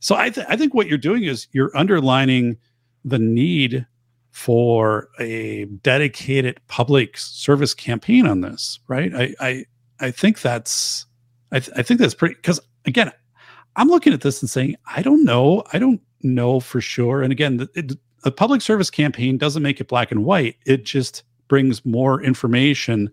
so 0.00 0.16
I, 0.16 0.30
th- 0.30 0.46
I 0.48 0.56
think 0.56 0.72
what 0.72 0.86
you're 0.86 0.96
doing 0.96 1.24
is 1.24 1.46
you're 1.52 1.76
underlining 1.76 2.56
the 3.04 3.18
need 3.18 3.86
for 4.30 5.08
a 5.20 5.66
dedicated 5.82 6.60
public 6.68 7.16
service 7.18 7.74
campaign 7.74 8.26
on 8.26 8.40
this, 8.40 8.80
right? 8.88 9.14
I, 9.14 9.34
I, 9.40 9.64
I 10.00 10.10
think 10.10 10.40
that's, 10.40 11.06
I, 11.52 11.60
th- 11.60 11.76
I 11.76 11.82
think 11.82 12.00
that's 12.00 12.14
pretty, 12.14 12.34
because 12.34 12.60
again, 12.86 13.12
I'm 13.76 13.88
looking 13.88 14.12
at 14.12 14.22
this 14.22 14.40
and 14.42 14.50
saying, 14.50 14.76
I 14.86 15.02
don't 15.02 15.24
know. 15.24 15.62
I 15.72 15.78
don't 15.78 16.00
know 16.22 16.60
for 16.60 16.80
sure. 16.80 17.22
And 17.22 17.32
again, 17.32 17.68
it, 17.74 17.92
a 18.24 18.30
public 18.30 18.62
service 18.62 18.90
campaign 18.90 19.36
doesn't 19.36 19.62
make 19.62 19.80
it 19.80 19.88
black 19.88 20.10
and 20.10 20.24
white. 20.24 20.56
It 20.64 20.84
just 20.84 21.22
brings 21.48 21.84
more 21.84 22.22
information 22.22 23.10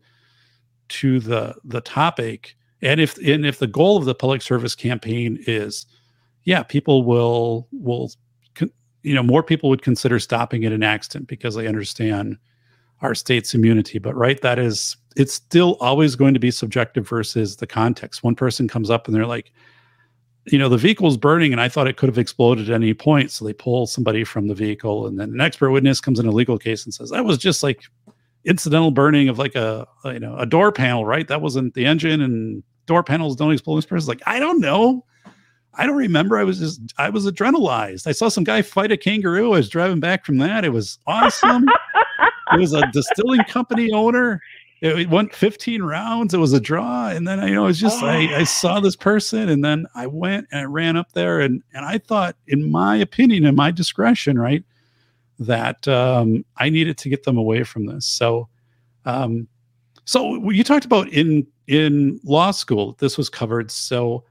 to 0.92 1.20
the 1.20 1.56
the 1.64 1.82
topic 1.82 2.56
and 2.82 3.00
if 3.00 3.18
and 3.18 3.46
if 3.46 3.60
the 3.60 3.68
goal 3.68 3.98
of 3.98 4.06
the 4.06 4.16
public 4.16 4.42
service 4.42 4.76
campaign 4.76 5.44
is 5.48 5.86
yeah 6.44 6.64
people 6.64 7.04
will 7.04 7.68
will 7.72 8.12
you 9.04 9.16
know 9.16 9.24
more 9.24 9.44
people 9.44 9.70
would 9.70 9.82
consider 9.82 10.20
stopping 10.20 10.66
at 10.66 10.72
an 10.72 10.84
accident 10.84 11.28
because 11.28 11.56
they 11.56 11.68
understand 11.68 12.38
our 13.02 13.16
state's 13.16 13.54
immunity. 13.54 14.00
But 14.00 14.16
right 14.16 14.40
that 14.42 14.60
is 14.60 14.96
it's 15.16 15.34
still 15.34 15.78
always 15.82 16.16
going 16.16 16.34
to 16.34 16.40
be 16.40 16.52
subjective 16.52 17.08
versus 17.08 17.58
the 17.58 17.68
context. 17.68 18.24
One 18.24 18.36
person 18.36 18.68
comes 18.68 18.90
up 18.90 19.08
and 19.08 19.16
they're 19.16 19.26
like 19.26 19.52
you 20.46 20.58
know 20.58 20.70
the 20.70 20.78
vehicle's 20.78 21.18
burning 21.18 21.52
and 21.52 21.62
i 21.62 21.70
thought 21.70 21.86
it 21.86 21.98
could 21.98 22.10
have 22.10 22.18
exploded 22.18 22.70
at 22.70 22.76
any 22.76 22.94
point. 22.94 23.32
So 23.32 23.46
they 23.46 23.54
pull 23.54 23.88
somebody 23.88 24.24
from 24.24 24.48
the 24.48 24.56
vehicle 24.56 25.08
and 25.08 25.20
then 25.20 25.30
an 25.30 25.42
expert 25.42 25.72
witness 25.72 26.02
comes 26.02 26.20
in 26.20 26.26
a 26.26 26.32
legal 26.32 26.58
case 26.58 26.86
and 26.86 26.94
says 26.94 27.10
that 27.10 27.26
was 27.26 27.38
just 27.38 27.64
like 27.64 27.84
incidental 28.46 28.92
burning 28.92 29.30
of 29.30 29.38
like 29.38 29.56
a, 29.56 29.88
a 30.04 30.14
you 30.14 30.20
know 30.20 30.36
a 30.38 30.46
door 30.46 30.72
panel 30.72 31.06
right 31.06 31.28
that 31.28 31.42
wasn't 31.42 31.74
the 31.74 31.86
engine 31.86 32.22
and 32.22 32.64
door 32.86 33.04
panels 33.04 33.36
don't 33.36 33.52
explode. 33.52 33.78
This 33.78 33.86
person's 33.86 34.08
like, 34.08 34.22
I 34.26 34.40
don't 34.40 34.60
know. 34.60 35.06
I 35.76 35.86
don't 35.86 35.96
remember. 35.96 36.38
I 36.38 36.44
was 36.44 36.60
just 36.60 36.82
I 36.98 37.10
was 37.10 37.26
adrenalized. 37.26 38.06
I 38.06 38.12
saw 38.12 38.28
some 38.28 38.44
guy 38.44 38.62
fight 38.62 38.92
a 38.92 38.98
kangaroo. 38.98 39.54
I 39.54 39.58
was 39.58 39.70
driving 39.70 40.00
back 40.00 40.26
from 40.26 40.38
that. 40.40 40.66
It 40.66 40.74
was 40.74 41.00
awesome. 41.08 41.70
it 42.54 42.60
was 42.60 42.74
a 42.74 42.86
distilling 42.92 43.44
company 43.46 43.92
owner. 43.94 44.42
It, 44.82 45.00
it 45.00 45.10
went 45.10 45.34
15 45.34 45.82
rounds. 45.82 46.34
It 46.34 46.40
was 46.40 46.52
a 46.52 46.60
draw, 46.60 47.08
and 47.08 47.26
then 47.26 47.48
you 47.48 47.56
know 47.56 47.64
it 47.64 47.68
was 47.68 47.80
just 47.80 48.04
I, 48.04 48.40
I 48.40 48.44
saw 48.62 48.82
this 48.82 48.98
person, 48.98 49.48
and 49.48 49.64
then 49.64 49.88
I 49.96 50.08
went 50.08 50.48
and 50.52 50.60
I 50.60 50.64
ran 50.66 50.98
up 50.98 51.14
there, 51.14 51.40
and 51.40 51.64
and 51.74 51.86
I 51.86 52.00
thought, 52.00 52.36
in 52.48 52.70
my 52.70 52.98
opinion, 52.98 53.46
in 53.46 53.56
my 53.56 53.72
discretion, 53.72 54.38
right, 54.38 54.66
that 55.42 55.88
um, 55.88 56.46
I 56.58 56.70
needed 56.70 56.98
to 57.00 57.10
get 57.10 57.24
them 57.24 57.38
away 57.38 57.64
from 57.64 57.86
this. 57.86 58.06
So, 58.06 58.48
um, 59.06 59.48
so 60.06 60.50
you 60.50 60.64
talked 60.64 60.86
about 60.86 61.10
in 61.10 61.46
in 61.68 62.20
law 62.24 62.52
school, 62.52 62.96
this 63.00 63.18
was 63.18 63.30
covered. 63.30 63.72
So 63.72 64.24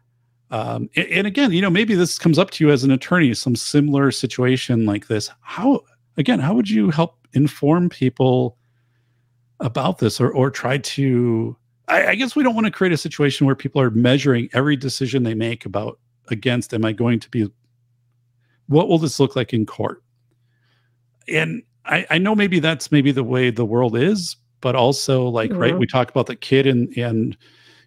um, 0.50 0.90
and, 0.96 1.26
again, 1.26 1.52
you 1.52 1.62
know, 1.62 1.70
maybe 1.70 1.94
this 1.94 2.18
comes 2.18 2.38
up 2.38 2.50
to 2.52 2.64
you 2.64 2.72
as 2.72 2.82
an 2.82 2.90
attorney, 2.90 3.32
some 3.34 3.54
similar 3.54 4.10
situation 4.10 4.84
like 4.84 5.06
this. 5.06 5.30
How, 5.42 5.82
again, 6.16 6.40
how 6.40 6.54
would 6.54 6.68
you 6.68 6.90
help 6.90 7.24
inform 7.32 7.88
people 7.88 8.56
about 9.60 9.98
this 9.98 10.20
or, 10.20 10.30
or 10.32 10.50
try 10.50 10.78
to? 10.78 11.56
I, 11.86 12.08
I 12.08 12.14
guess 12.16 12.34
we 12.34 12.42
don't 12.42 12.56
want 12.56 12.66
to 12.66 12.72
create 12.72 12.92
a 12.92 12.96
situation 12.96 13.46
where 13.46 13.54
people 13.54 13.80
are 13.80 13.90
measuring 13.90 14.48
every 14.52 14.76
decision 14.76 15.22
they 15.22 15.34
make 15.34 15.64
about 15.66 16.00
against, 16.30 16.74
am 16.74 16.84
I 16.84 16.92
going 16.92 17.20
to 17.20 17.30
be, 17.30 17.48
what 18.66 18.88
will 18.88 18.98
this 18.98 19.20
look 19.20 19.36
like 19.36 19.52
in 19.52 19.66
court? 19.66 20.02
And 21.30 21.62
I, 21.84 22.06
I 22.10 22.18
know 22.18 22.34
maybe 22.34 22.60
that's 22.60 22.92
maybe 22.92 23.12
the 23.12 23.24
way 23.24 23.50
the 23.50 23.64
world 23.64 23.96
is, 23.96 24.36
but 24.60 24.74
also 24.74 25.26
like, 25.28 25.52
right, 25.52 25.78
we 25.78 25.86
talk 25.86 26.10
about 26.10 26.26
the 26.26 26.36
kid 26.36 26.66
and, 26.66 26.94
and 26.96 27.36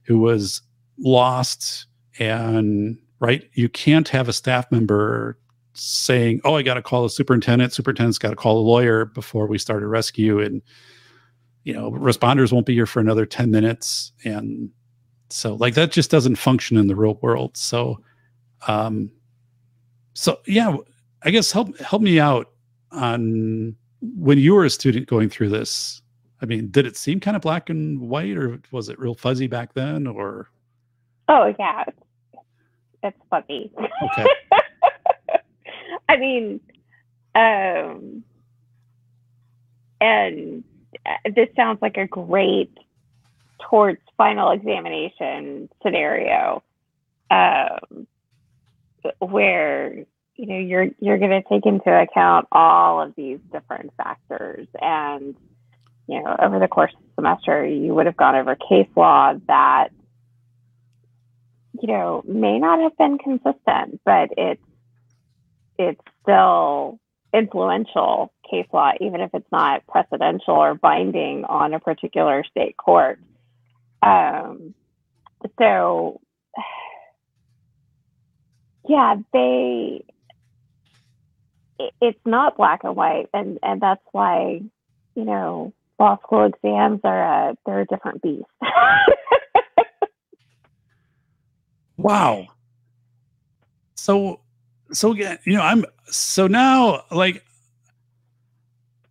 who 0.03 0.19
was 0.19 0.61
lost 0.97 1.87
and 2.19 2.97
right 3.19 3.49
you 3.53 3.67
can't 3.67 4.07
have 4.09 4.29
a 4.29 4.33
staff 4.33 4.71
member 4.71 5.39
saying 5.73 6.39
oh 6.43 6.55
i 6.55 6.61
got 6.61 6.75
to 6.75 6.81
call 6.81 7.03
the 7.03 7.09
superintendent. 7.09 7.73
Superintendent's 7.73 8.19
got 8.19 8.29
to 8.29 8.35
call 8.35 8.59
a 8.59 8.61
lawyer 8.61 9.05
before 9.05 9.47
we 9.47 9.57
start 9.57 9.81
a 9.81 9.87
rescue. 9.87 10.39
And 10.39 10.61
you 11.63 11.73
know 11.73 11.91
responders 11.91 12.51
won't 12.51 12.65
be 12.65 12.73
here 12.73 12.85
for 12.85 12.99
another 12.99 13.25
10 13.25 13.49
minutes. 13.49 14.11
And 14.23 14.69
so 15.29 15.55
like 15.55 15.73
that 15.73 15.91
just 15.91 16.11
doesn't 16.11 16.35
function 16.35 16.77
in 16.77 16.87
the 16.87 16.95
real 16.95 17.15
world. 17.21 17.57
So 17.57 17.99
um 18.67 19.11
so 20.13 20.39
yeah 20.45 20.77
i 21.23 21.31
guess 21.31 21.51
help 21.51 21.75
help 21.79 22.01
me 22.01 22.19
out 22.19 22.52
on 22.93 23.75
when 24.01 24.37
you 24.37 24.53
were 24.53 24.65
a 24.65 24.69
student 24.69 25.07
going 25.07 25.29
through 25.29 25.49
this 25.49 26.01
i 26.41 26.45
mean 26.45 26.69
did 26.71 26.85
it 26.85 26.97
seem 26.97 27.19
kind 27.19 27.35
of 27.35 27.41
black 27.41 27.69
and 27.69 27.99
white 27.99 28.37
or 28.37 28.59
was 28.71 28.89
it 28.89 28.99
real 28.99 29.15
fuzzy 29.15 29.47
back 29.47 29.73
then 29.73 30.07
or? 30.07 30.49
Oh 31.29 31.53
yeah, 31.57 31.85
it's 33.01 33.17
fuzzy. 33.29 33.71
Okay. 33.77 34.25
I 36.09 36.17
mean, 36.17 36.59
um, 37.35 38.23
and 40.01 40.63
uh, 41.05 41.29
this 41.35 41.47
sounds 41.55 41.81
like 41.81 41.97
a 41.97 42.07
great 42.07 42.77
towards 43.69 44.01
final 44.17 44.51
examination 44.51 45.69
scenario, 45.81 46.61
um, 47.31 48.05
where 49.19 50.05
you 50.35 50.47
know 50.47 50.57
you're 50.57 50.87
you're 50.99 51.17
going 51.17 51.31
to 51.31 51.47
take 51.49 51.65
into 51.65 51.91
account 51.91 52.47
all 52.51 53.01
of 53.01 53.13
these 53.15 53.39
different 53.51 53.91
factors 53.97 54.67
and 54.81 55.35
you 56.07 56.21
know 56.21 56.35
over 56.39 56.59
the 56.59 56.67
course 56.67 56.91
of 56.93 57.01
the 57.01 57.21
semester 57.21 57.65
you 57.65 57.93
would 57.93 58.05
have 58.05 58.17
gone 58.17 58.35
over 58.35 58.55
case 58.55 58.87
law 58.95 59.33
that 59.47 59.89
you 61.81 61.87
know, 61.87 62.23
may 62.27 62.59
not 62.59 62.79
have 62.79 62.97
been 62.97 63.17
consistent, 63.17 63.99
but 64.05 64.29
it's 64.37 64.61
it's 65.77 66.01
still 66.21 66.99
influential 67.33 68.31
case 68.49 68.67
law, 68.71 68.91
even 69.01 69.21
if 69.21 69.31
it's 69.33 69.51
not 69.51 69.81
precedential 69.87 70.49
or 70.49 70.75
binding 70.75 71.45
on 71.45 71.73
a 71.73 71.79
particular 71.79 72.43
state 72.43 72.77
court. 72.77 73.19
Um, 74.03 74.75
so, 75.59 76.21
yeah, 78.87 79.15
they. 79.33 80.05
It's 82.01 82.19
not 82.25 82.57
black 82.57 82.83
and 82.83 82.95
white, 82.95 83.29
and 83.33 83.59
and 83.63 83.81
that's 83.81 84.03
why, 84.11 84.61
you 85.15 85.25
know, 85.25 85.73
law 85.99 86.17
school 86.23 86.45
exams 86.45 87.01
are 87.03 87.49
a 87.49 87.55
they're 87.65 87.81
a 87.81 87.85
different 87.85 88.21
beast. 88.21 88.45
Wow. 91.97 92.47
So, 93.95 94.41
so 94.91 95.11
again, 95.11 95.39
you 95.45 95.53
know, 95.53 95.61
I'm 95.61 95.85
so 96.05 96.47
now 96.47 97.03
like 97.11 97.43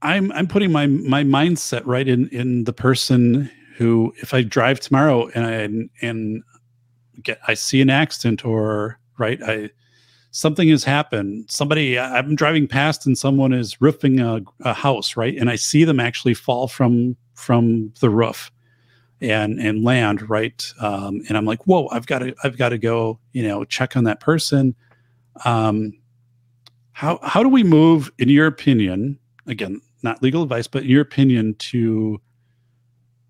I'm 0.03 0.31
I'm 0.33 0.47
putting 0.47 0.73
my 0.73 0.87
my 0.87 1.25
mindset 1.25 1.83
right 1.87 2.07
in 2.07 2.29
in 2.29 2.65
the 2.65 2.73
person 2.73 3.51
who, 3.77 4.13
if 4.19 4.35
I 4.35 4.43
drive 4.43 4.81
tomorrow 4.81 5.29
and 5.35 5.47
I, 5.47 6.07
and 6.07 6.43
get 7.23 7.41
I 7.49 7.55
see 7.55 7.81
an 7.81 7.91
accident 7.91 8.45
or 8.45 8.99
right 9.19 9.41
I 9.43 9.71
something 10.33 10.69
has 10.71 10.83
happened. 10.83 11.45
Somebody 11.49 11.99
i'm 11.99 12.35
driving 12.35 12.67
past 12.67 13.07
and 13.07 13.17
someone 13.17 13.53
is 13.53 13.81
roofing 13.81 14.19
a, 14.21 14.41
a 14.61 14.75
house 14.75 15.17
right? 15.17 15.37
And 15.37 15.49
i 15.49 15.57
see 15.57 15.85
them 15.85 16.01
actually 16.01 16.35
fall 16.35 16.67
from 16.67 17.17
from 17.35 17.93
the 18.01 18.11
roof 18.11 18.51
and 19.21 19.61
and 19.61 19.85
land 19.85 20.29
right? 20.29 20.73
Um, 20.81 21.23
and 21.29 21.39
i'm 21.39 21.45
like 21.45 21.67
whoa 21.67 21.87
i've 21.93 22.07
got 22.07 22.21
to 22.21 22.35
i've 22.43 22.59
got 22.59 22.71
to 22.71 22.79
go 22.79 23.21
you 23.33 23.47
know 23.47 23.65
check 23.65 23.97
on 23.97 24.05
that 24.05 24.21
person. 24.21 24.75
Um, 25.45 25.93
how 26.93 27.19
how 27.23 27.43
do 27.43 27.49
we 27.49 27.63
move 27.63 28.11
in 28.19 28.29
your 28.29 28.47
opinion 28.47 29.19
again 29.47 29.81
not 30.03 30.23
legal 30.23 30.43
advice 30.43 30.67
but 30.67 30.83
in 30.83 30.91
your 30.91 31.01
opinion 31.01 31.55
to 31.55 32.21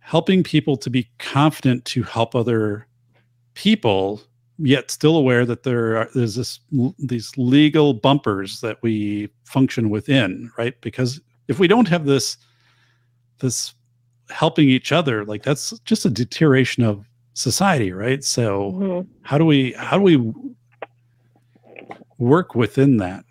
helping 0.01 0.43
people 0.43 0.77
to 0.77 0.91
be 0.91 1.09
confident 1.19 1.85
to 1.85 2.03
help 2.03 2.35
other 2.35 2.87
people 3.55 4.21
yet 4.59 4.91
still 4.91 5.17
aware 5.17 5.45
that 5.47 5.63
there 5.63 5.97
are 5.97 6.09
there's 6.15 6.35
this 6.35 6.61
these 6.99 7.37
legal 7.37 7.95
bumpers 7.95 8.61
that 8.61 8.79
we 8.83 9.29
function 9.45 9.91
within 9.91 10.51
right? 10.59 10.81
Because 10.81 11.21
if 11.49 11.59
we 11.59 11.67
don't 11.69 11.89
have 11.89 12.05
this 12.07 12.37
this 13.39 13.75
helping 14.31 14.69
each 14.69 14.93
other 14.93 15.25
like 15.25 15.43
that's 15.43 15.79
just 15.81 16.05
a 16.05 16.11
deterioration 16.11 16.85
of 16.85 17.05
society 17.35 17.93
right? 17.93 18.23
So 18.25 18.73
Mhm. 18.73 19.07
how 19.23 19.39
do 19.39 19.45
we 19.45 19.73
how 19.73 19.97
do 19.99 20.03
we 20.05 20.33
work 22.19 22.55
within 22.55 22.99
that? 22.99 23.25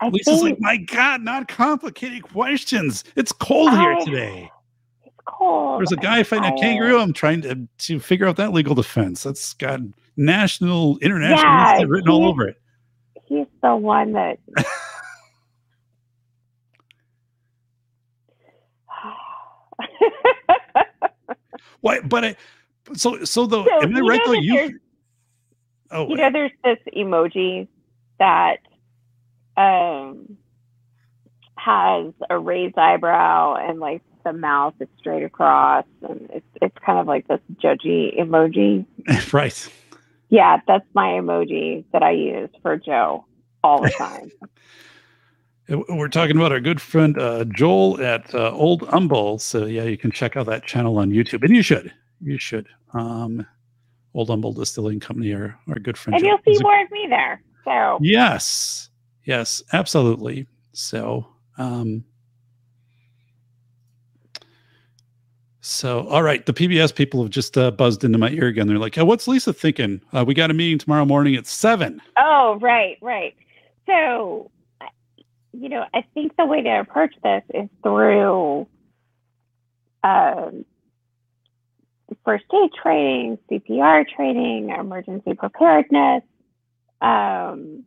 I 0.00 0.08
lisa's 0.08 0.40
think 0.40 0.58
like 0.58 0.60
my 0.60 0.76
god 0.78 1.22
not 1.22 1.48
complicated 1.48 2.22
questions. 2.22 3.04
It's 3.14 3.30
cold 3.32 3.70
here 3.78 3.96
today 4.04 4.50
cold. 5.42 5.80
there's 5.80 5.92
a 5.92 5.96
guy 5.96 6.22
fighting 6.22 6.52
a 6.52 6.60
kangaroo 6.60 6.98
i'm 6.98 7.12
trying 7.12 7.40
to 7.42 7.68
to 7.78 7.98
figure 8.00 8.26
out 8.26 8.36
that 8.36 8.52
legal 8.52 8.74
defense 8.74 9.22
that's 9.22 9.54
got 9.54 9.80
national 10.16 10.98
international 10.98 11.52
Yeah, 11.52 11.84
written 11.86 12.08
all 12.10 12.24
over 12.26 12.48
it 12.48 12.56
He's 13.26 13.46
the 13.62 13.74
one 13.76 14.12
that. 14.12 14.38
why 21.80 22.00
but 22.00 22.24
i 22.24 22.36
so 22.94 23.24
so 23.24 23.46
the 23.46 23.64
So, 23.64 23.82
am 23.82 23.96
i 23.96 24.00
right 24.00 24.20
though 24.26 24.32
you 24.32 24.78
oh 25.90 26.08
you 26.08 26.16
know, 26.16 26.30
there's 26.30 26.52
this 26.64 26.78
emoji 26.96 27.68
that 28.18 28.56
um 29.56 30.36
has 31.56 32.12
a 32.28 32.38
raised 32.38 32.76
eyebrow 32.76 33.54
and 33.54 33.78
like 33.80 34.02
the 34.24 34.32
mouth 34.32 34.74
is 34.80 34.88
straight 34.98 35.22
across, 35.24 35.84
and 36.08 36.28
it's 36.32 36.46
it's 36.60 36.76
kind 36.84 36.98
of 36.98 37.06
like 37.06 37.26
this 37.28 37.40
judgy 37.62 38.18
emoji. 38.18 38.86
right 39.32 39.68
Yeah, 40.28 40.60
that's 40.66 40.86
my 40.94 41.08
emoji 41.08 41.84
that 41.92 42.02
I 42.02 42.12
use 42.12 42.50
for 42.62 42.76
Joe 42.76 43.24
all 43.64 43.82
the 43.82 43.90
time. 43.90 44.30
We're 45.88 46.08
talking 46.08 46.36
about 46.36 46.52
our 46.52 46.60
good 46.60 46.80
friend 46.80 47.16
uh, 47.18 47.44
Joel 47.44 48.00
at 48.02 48.34
uh, 48.34 48.50
Old 48.52 48.82
Humble. 48.88 49.38
So 49.38 49.64
yeah, 49.66 49.84
you 49.84 49.96
can 49.96 50.10
check 50.10 50.36
out 50.36 50.46
that 50.46 50.66
channel 50.66 50.98
on 50.98 51.10
YouTube, 51.10 51.44
and 51.44 51.54
you 51.54 51.62
should. 51.62 51.92
You 52.20 52.36
should. 52.38 52.66
Um, 52.92 53.46
Old 54.14 54.28
Humble 54.28 54.52
Distilling 54.52 55.00
Company, 55.00 55.32
our 55.32 55.58
our 55.68 55.78
good 55.78 55.96
friend. 55.96 56.16
and 56.16 56.22
Joel. 56.22 56.30
you'll 56.30 56.38
He's 56.44 56.56
see 56.58 56.60
a- 56.60 56.64
more 56.64 56.82
of 56.82 56.90
me 56.90 57.06
there. 57.08 57.42
So 57.64 57.98
Yes, 58.02 58.90
yes, 59.24 59.62
absolutely. 59.72 60.46
So, 60.72 61.26
um, 61.58 62.04
so 65.62 66.06
all 66.08 66.24
right, 66.24 66.44
the 66.44 66.52
PBS 66.52 66.92
people 66.92 67.22
have 67.22 67.30
just 67.30 67.56
uh, 67.56 67.70
buzzed 67.70 68.02
into 68.02 68.18
my 68.18 68.30
ear 68.30 68.48
again. 68.48 68.66
They're 68.66 68.78
like, 68.78 68.98
"Oh, 68.98 69.04
what's 69.04 69.28
Lisa 69.28 69.52
thinking? 69.52 70.02
Uh, 70.12 70.24
we 70.26 70.34
got 70.34 70.50
a 70.50 70.54
meeting 70.54 70.76
tomorrow 70.76 71.04
morning 71.04 71.36
at 71.36 71.46
seven. 71.46 72.02
Oh, 72.18 72.58
right, 72.60 72.98
right. 73.00 73.36
So, 73.86 74.50
you 75.52 75.68
know, 75.68 75.84
I 75.94 76.04
think 76.14 76.36
the 76.36 76.46
way 76.46 76.62
to 76.62 76.80
approach 76.80 77.14
this 77.22 77.44
is 77.54 77.68
through 77.84 78.66
um, 80.02 80.64
first 82.24 82.44
aid 82.52 82.70
training, 82.82 83.38
CPR 83.48 84.04
training, 84.08 84.70
emergency 84.70 85.34
preparedness, 85.34 86.24
um, 87.00 87.84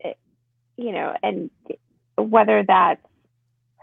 it, 0.00 0.18
you 0.76 0.92
know, 0.92 1.16
and 1.22 1.50
whether 2.18 2.62
that's 2.66 3.00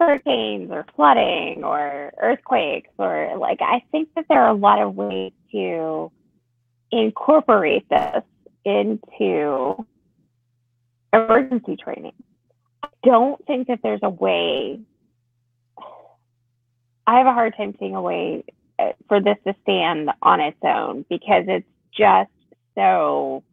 hurricanes 0.01 0.71
or 0.71 0.83
flooding 0.95 1.63
or 1.63 2.11
earthquakes 2.19 2.89
or 2.97 3.37
like, 3.37 3.59
I 3.61 3.83
think 3.91 4.09
that 4.15 4.25
there 4.29 4.41
are 4.41 4.49
a 4.49 4.57
lot 4.57 4.81
of 4.81 4.95
ways 4.95 5.31
to 5.51 6.11
incorporate 6.91 7.87
this 7.87 8.23
into 8.65 9.85
emergency 11.13 11.77
training. 11.77 12.13
I 12.83 12.87
don't 13.03 13.45
think 13.45 13.67
that 13.67 13.79
there's 13.83 13.99
a 14.01 14.09
way. 14.09 14.79
I 17.05 17.17
have 17.19 17.27
a 17.27 17.33
hard 17.33 17.55
time 17.55 17.75
seeing 17.79 17.95
a 17.95 18.01
way 18.01 18.43
uh, 18.79 18.93
for 19.07 19.21
this 19.21 19.37
to 19.45 19.53
stand 19.61 20.09
on 20.23 20.39
its 20.39 20.57
own 20.63 21.05
because 21.09 21.45
it's 21.47 21.67
just 21.95 22.31
so 22.73 23.43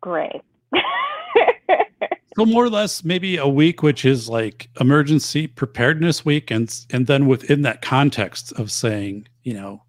gray. 0.00 0.40
So 2.38 2.46
more 2.46 2.64
or 2.64 2.70
less, 2.70 3.02
maybe 3.02 3.36
a 3.36 3.48
week, 3.48 3.82
which 3.82 4.04
is 4.04 4.28
like 4.28 4.68
emergency 4.78 5.48
preparedness 5.48 6.24
week, 6.24 6.52
and 6.52 6.72
and 6.90 7.08
then 7.08 7.26
within 7.26 7.62
that 7.62 7.82
context 7.82 8.52
of 8.52 8.70
saying, 8.70 9.26
you 9.42 9.54
know, 9.54 9.82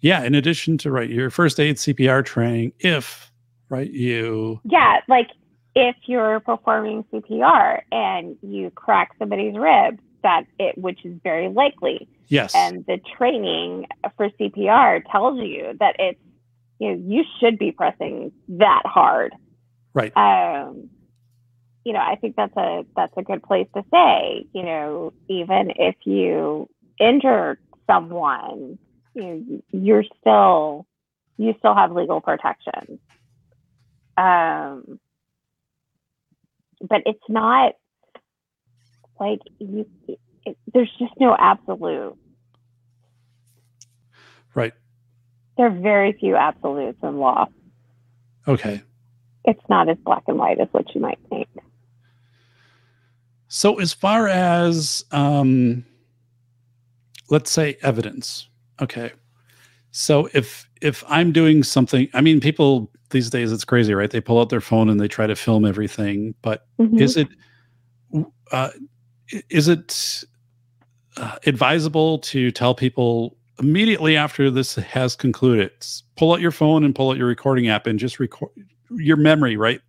yeah, 0.00 0.24
in 0.24 0.34
addition 0.34 0.78
to 0.78 0.90
right 0.90 1.10
your 1.10 1.28
first 1.28 1.60
aid 1.60 1.76
CPR 1.76 2.24
training, 2.24 2.72
if 2.78 3.30
right 3.68 3.90
you 3.90 4.58
yeah, 4.64 5.00
like 5.06 5.28
if 5.74 5.96
you're 6.06 6.40
performing 6.40 7.04
CPR 7.12 7.82
and 7.92 8.38
you 8.40 8.70
crack 8.70 9.10
somebody's 9.18 9.54
rib, 9.54 10.00
that 10.22 10.44
it 10.58 10.78
which 10.78 11.04
is 11.04 11.18
very 11.22 11.50
likely, 11.50 12.08
yes, 12.28 12.54
and 12.54 12.86
the 12.86 12.98
training 13.18 13.84
for 14.16 14.30
CPR 14.30 15.02
tells 15.12 15.38
you 15.40 15.76
that 15.78 15.96
it's 15.98 16.20
you 16.78 16.88
know 16.88 17.02
you 17.06 17.22
should 17.38 17.58
be 17.58 17.70
pressing 17.70 18.32
that 18.48 18.80
hard. 18.86 19.34
right, 19.92 20.16
Um, 20.16 20.88
you 21.84 21.92
know, 21.92 22.00
I 22.00 22.16
think 22.16 22.36
that's 22.36 22.56
a 22.56 22.84
that's 22.96 23.12
a 23.16 23.22
good 23.22 23.42
place 23.42 23.66
to 23.74 23.82
say. 23.90 24.46
You 24.52 24.62
know, 24.62 25.12
even 25.28 25.72
if 25.76 25.96
you 26.04 26.68
injure 26.98 27.58
someone, 27.86 28.78
you 29.14 29.22
know, 29.22 29.62
you're 29.72 30.04
still 30.20 30.86
you 31.36 31.54
still 31.58 31.74
have 31.74 31.92
legal 31.92 32.20
protection. 32.20 32.98
Um, 34.16 35.00
but 36.80 37.02
it's 37.06 37.24
not 37.28 37.72
like 39.18 39.40
you. 39.58 39.86
It, 40.44 40.56
there's 40.72 40.90
just 40.98 41.12
no 41.18 41.36
absolute. 41.38 42.16
right, 44.54 44.72
There 45.56 45.66
are 45.66 45.70
very 45.70 46.12
few 46.12 46.34
absolutes 46.36 46.98
in 47.02 47.18
law. 47.18 47.46
okay. 48.48 48.82
It's 49.44 49.60
not 49.68 49.88
as 49.88 49.96
black 49.98 50.24
and 50.28 50.38
white 50.38 50.60
as 50.60 50.68
what 50.72 50.94
you 50.94 51.00
might 51.00 51.18
think. 51.28 51.48
So 53.52 53.80
as 53.80 53.92
far 53.92 54.28
as 54.28 55.04
um 55.10 55.84
let's 57.30 57.50
say 57.50 57.76
evidence. 57.82 58.48
Okay. 58.80 59.12
So 59.90 60.28
if 60.32 60.68
if 60.80 61.02
I'm 61.08 61.32
doing 61.32 61.62
something, 61.64 62.08
I 62.14 62.20
mean 62.20 62.40
people 62.40 62.90
these 63.10 63.28
days 63.28 63.50
it's 63.52 63.64
crazy, 63.64 63.92
right? 63.92 64.10
They 64.10 64.20
pull 64.20 64.40
out 64.40 64.50
their 64.50 64.60
phone 64.60 64.88
and 64.88 65.00
they 65.00 65.08
try 65.08 65.26
to 65.26 65.34
film 65.34 65.64
everything, 65.66 66.34
but 66.42 66.66
Mhm. 66.78 67.00
is 67.00 67.16
it 67.16 67.28
uh 68.52 68.70
is 69.48 69.66
it 69.68 70.24
uh, 71.16 71.36
advisable 71.44 72.18
to 72.20 72.52
tell 72.52 72.74
people 72.74 73.36
immediately 73.58 74.16
after 74.16 74.48
this 74.50 74.76
has 74.76 75.16
concluded 75.16 75.70
pull 76.16 76.32
out 76.32 76.40
your 76.40 76.50
phone 76.52 76.84
and 76.84 76.94
pull 76.94 77.10
out 77.10 77.16
your 77.18 77.26
recording 77.26 77.68
app 77.68 77.86
and 77.86 77.98
just 77.98 78.18
record 78.20 78.50
your 78.96 79.16
memory 79.16 79.56
right? 79.56 79.80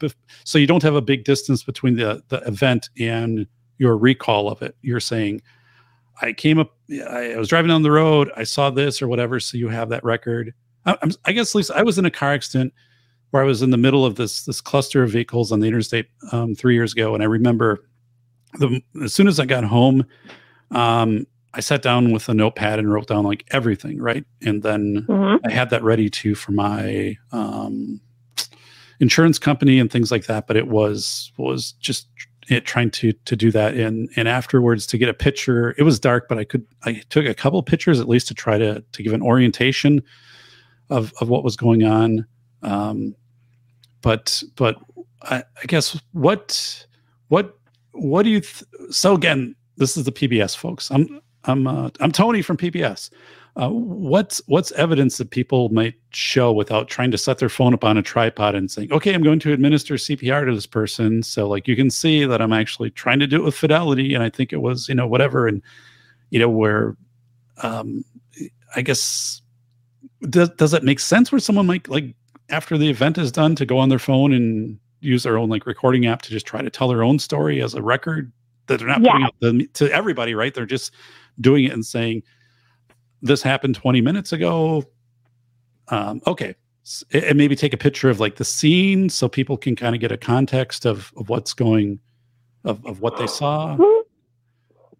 So 0.43 0.57
you 0.57 0.67
don't 0.67 0.83
have 0.83 0.95
a 0.95 1.01
big 1.01 1.23
distance 1.23 1.63
between 1.63 1.95
the 1.95 2.23
the 2.29 2.37
event 2.47 2.89
and 2.99 3.47
your 3.77 3.97
recall 3.97 4.49
of 4.49 4.61
it. 4.61 4.75
You're 4.81 4.99
saying 4.99 5.41
i 6.21 6.33
came 6.33 6.59
up 6.59 6.75
i 7.09 7.35
was 7.37 7.47
driving 7.47 7.69
down 7.69 7.81
the 7.83 7.89
road 7.89 8.29
i 8.35 8.43
saw 8.43 8.69
this 8.69 9.01
or 9.01 9.07
whatever 9.07 9.39
so 9.39 9.57
you 9.57 9.69
have 9.69 9.89
that 9.89 10.03
record. 10.03 10.53
I, 10.85 10.97
I'm, 11.01 11.11
I 11.25 11.31
guess 11.31 11.55
lisa 11.55 11.75
i 11.75 11.81
was 11.83 11.97
in 11.97 12.05
a 12.05 12.11
car 12.11 12.33
accident 12.33 12.73
where 13.31 13.41
i 13.41 13.45
was 13.45 13.61
in 13.61 13.71
the 13.71 13.77
middle 13.77 14.05
of 14.05 14.15
this 14.17 14.43
this 14.45 14.59
cluster 14.61 15.01
of 15.03 15.09
vehicles 15.11 15.51
on 15.53 15.61
the 15.61 15.67
interstate 15.67 16.07
um, 16.33 16.53
three 16.53 16.75
years 16.75 16.91
ago 16.93 17.13
and 17.15 17.23
i 17.23 17.25
remember 17.25 17.85
the 18.59 18.81
as 19.03 19.13
soon 19.13 19.27
as 19.27 19.39
i 19.39 19.45
got 19.45 19.63
home 19.63 20.05
um, 20.71 21.25
i 21.53 21.59
sat 21.61 21.81
down 21.81 22.11
with 22.11 22.27
a 22.29 22.33
notepad 22.33 22.77
and 22.77 22.91
wrote 22.91 23.07
down 23.07 23.23
like 23.23 23.45
everything 23.51 23.97
right? 23.99 24.25
And 24.45 24.61
then 24.61 25.05
Mhm. 25.09 25.39
I 25.45 25.49
had 25.49 25.69
that 25.71 25.81
ready 25.81 26.09
too 26.09 26.35
for 26.35 26.51
my 26.51 27.17
um, 27.31 27.99
insurance 29.01 29.37
company 29.37 29.79
and 29.79 29.91
things 29.91 30.11
like 30.11 30.27
that. 30.27 30.47
But 30.47 30.55
it 30.55 30.67
was 30.67 31.33
was 31.37 31.73
just 31.73 32.07
it 32.47 32.65
trying 32.65 32.91
to 32.91 33.11
to 33.11 33.35
do 33.35 33.51
that 33.51 33.75
and 33.75 34.09
and 34.15 34.27
afterwards 34.27 34.87
to 34.87 34.97
get 34.97 35.09
a 35.09 35.13
picture. 35.13 35.75
It 35.77 35.83
was 35.83 35.99
dark, 35.99 36.29
but 36.29 36.37
I 36.37 36.45
could 36.45 36.65
I 36.83 37.01
took 37.09 37.25
a 37.25 37.33
couple 37.33 37.61
pictures 37.63 37.99
at 37.99 38.07
least 38.07 38.27
to 38.29 38.33
try 38.33 38.57
to 38.57 38.81
to 38.81 39.03
give 39.03 39.13
an 39.13 39.21
orientation 39.21 40.01
of 40.89 41.13
of 41.19 41.27
what 41.27 41.43
was 41.43 41.57
going 41.57 41.83
on. 41.83 42.25
Um, 42.61 43.15
but 44.01 44.41
but 44.55 44.77
I, 45.23 45.43
I 45.61 45.65
guess 45.67 45.99
what 46.13 46.85
what 47.27 47.57
what 47.91 48.23
do 48.23 48.29
you 48.29 48.41
so 48.91 49.13
again 49.13 49.55
this 49.77 49.97
is 49.97 50.05
the 50.05 50.11
PBS 50.11 50.55
folks. 50.55 50.91
I'm 50.91 51.21
I'm 51.45 51.67
uh, 51.67 51.89
I'm 51.99 52.11
Tony 52.11 52.41
from 52.41 52.57
PBS. 52.57 53.09
Uh, 53.57 53.69
what's 53.69 54.41
what's 54.47 54.71
evidence 54.73 55.17
that 55.17 55.29
people 55.29 55.67
might 55.69 55.95
show 56.11 56.53
without 56.53 56.87
trying 56.87 57.11
to 57.11 57.17
set 57.17 57.37
their 57.37 57.49
phone 57.49 57.73
up 57.73 57.83
on 57.83 57.97
a 57.97 58.01
tripod 58.01 58.55
and 58.55 58.71
saying, 58.71 58.91
"Okay, 58.93 59.13
I'm 59.13 59.23
going 59.23 59.39
to 59.39 59.51
administer 59.51 59.95
CPR 59.95 60.45
to 60.45 60.55
this 60.55 60.65
person." 60.65 61.21
So 61.21 61.49
like 61.49 61.67
you 61.67 61.75
can 61.75 61.89
see 61.89 62.23
that 62.25 62.41
I'm 62.41 62.53
actually 62.53 62.91
trying 62.91 63.19
to 63.19 63.27
do 63.27 63.37
it 63.37 63.43
with 63.43 63.55
fidelity, 63.55 64.13
and 64.13 64.23
I 64.23 64.29
think 64.29 64.53
it 64.53 64.61
was 64.61 64.87
you 64.87 64.95
know 64.95 65.05
whatever, 65.05 65.47
and 65.47 65.61
you 66.29 66.39
know 66.39 66.49
where, 66.49 66.95
um, 67.61 68.05
I 68.75 68.81
guess 68.81 69.41
does 70.29 70.49
does 70.51 70.73
it 70.73 70.83
make 70.83 70.99
sense 71.01 71.29
where 71.29 71.39
someone 71.39 71.67
might 71.67 71.89
like 71.89 72.15
after 72.49 72.77
the 72.77 72.89
event 72.89 73.17
is 73.17 73.33
done 73.33 73.55
to 73.55 73.65
go 73.65 73.77
on 73.77 73.89
their 73.89 73.99
phone 73.99 74.31
and 74.31 74.79
use 75.01 75.23
their 75.23 75.37
own 75.37 75.49
like 75.49 75.65
recording 75.65 76.05
app 76.05 76.21
to 76.21 76.29
just 76.29 76.45
try 76.45 76.61
to 76.61 76.69
tell 76.69 76.87
their 76.87 77.03
own 77.03 77.19
story 77.19 77.61
as 77.61 77.73
a 77.73 77.81
record 77.81 78.31
that 78.67 78.79
they're 78.79 78.87
not 78.87 79.01
putting 79.01 79.23
out 79.23 79.35
the, 79.41 79.67
to 79.73 79.91
everybody, 79.91 80.35
right? 80.35 80.53
They're 80.53 80.65
just 80.65 80.93
doing 81.41 81.65
it 81.65 81.73
and 81.73 81.85
saying 81.85 82.23
this 83.21 83.41
happened 83.41 83.75
20 83.75 84.01
minutes 84.01 84.31
ago. 84.31 84.83
Um, 85.89 86.21
okay. 86.27 86.55
And 87.13 87.37
maybe 87.37 87.55
take 87.55 87.73
a 87.73 87.77
picture 87.77 88.09
of 88.09 88.19
like 88.19 88.37
the 88.37 88.45
scene 88.45 89.09
so 89.09 89.29
people 89.29 89.57
can 89.57 89.75
kind 89.75 89.93
of 89.93 90.01
get 90.01 90.11
a 90.11 90.17
context 90.17 90.85
of, 90.85 91.11
of 91.15 91.29
what's 91.29 91.53
going 91.53 91.99
of, 92.63 92.85
of 92.85 93.01
what 93.01 93.17
they 93.17 93.27
saw. 93.27 93.77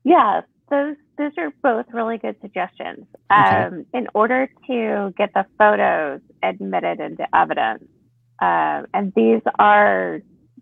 Yeah, 0.04 0.42
those 0.70 0.96
those 1.18 1.32
are 1.38 1.52
both 1.62 1.86
really 1.94 2.18
good 2.18 2.36
suggestions. 2.42 3.06
Okay. 3.32 3.64
Um, 3.64 3.86
in 3.94 4.08
order 4.16 4.50
to 4.68 5.14
get 5.18 5.32
the 5.34 5.46
photos 5.58 6.22
admitted 6.42 7.00
into 7.00 7.28
evidence, 7.36 7.84
um, 8.42 8.88
and 8.94 9.14
these 9.16 9.42
are 9.60 10.22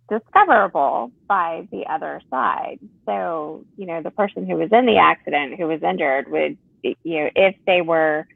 discoverable 0.09 1.11
by 1.27 1.67
the 1.71 1.85
other 1.89 2.21
side. 2.29 2.79
So, 3.05 3.63
you 3.77 3.85
know, 3.85 4.01
the 4.01 4.11
person 4.11 4.45
who 4.45 4.55
was 4.55 4.69
in 4.71 4.85
the 4.85 4.97
accident, 4.97 5.57
who 5.57 5.67
was 5.67 5.81
injured, 5.83 6.29
would, 6.29 6.57
you 6.83 6.95
know, 7.05 7.29
if 7.35 7.55
they 7.65 7.81
were 7.81 8.27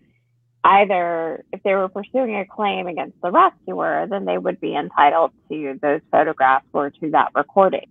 either 0.64 1.44
if 1.52 1.62
they 1.64 1.76
were 1.76 1.90
pursuing 1.90 2.36
a 2.36 2.46
claim 2.46 2.88
against 2.88 3.20
the 3.22 3.32
rescuer, 3.32 4.08
then 4.10 4.26
they 4.26 4.38
would 4.38 4.60
be 4.62 4.76
entitled 4.76 5.32
to 5.50 5.80
those 5.82 6.02
photographs 6.12 6.66
or 6.74 6.90
to 6.90 7.12
that 7.12 7.32
recording. 7.36 7.88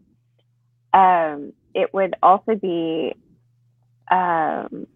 Um, 0.94 1.52
it 1.74 1.92
would 1.92 2.14
also 2.22 2.54
be 2.54 3.14
um, 4.10 4.86